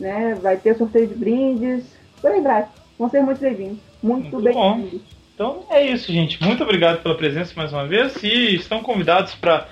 né? 0.02 0.34
Vai 0.34 0.56
ter 0.56 0.76
sorteio 0.76 1.06
de 1.06 1.14
brindes, 1.14 1.84
por 2.20 2.30
aí 2.30 2.40
vai. 2.40 2.66
Vão 2.98 3.08
ser 3.08 3.22
muito 3.22 3.40
bem-vindos. 3.40 3.78
Muito, 4.02 4.30
muito 4.30 4.40
bem-vindos. 4.42 5.00
Então 5.34 5.64
é 5.70 5.86
isso, 5.86 6.12
gente. 6.12 6.42
Muito 6.42 6.62
obrigado 6.62 7.02
pela 7.02 7.16
presença 7.16 7.52
mais 7.56 7.72
uma 7.72 7.86
vez. 7.86 8.22
E 8.22 8.54
estão 8.56 8.82
convidados 8.82 9.34
para 9.34 9.66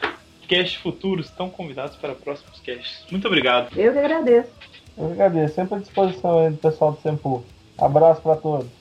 cast 0.49 0.79
futuros, 0.79 1.27
estão 1.27 1.51
convidados 1.51 1.97
para 1.97 2.15
próximos 2.15 2.61
casts. 2.61 3.05
Muito 3.11 3.27
obrigado. 3.27 3.77
Eu 3.77 3.93
que 3.93 3.99
agradeço. 3.99 4.51
Eu 4.97 5.07
que 5.09 5.13
agradeço. 5.13 5.55
Sempre 5.55 5.75
à 5.75 5.79
disposição 5.79 6.39
aí 6.39 6.51
do 6.51 6.57
pessoal 6.57 6.93
do 6.93 7.01
Sempu. 7.01 7.45
Abraço 7.77 8.23
para 8.23 8.37
todos. 8.37 8.80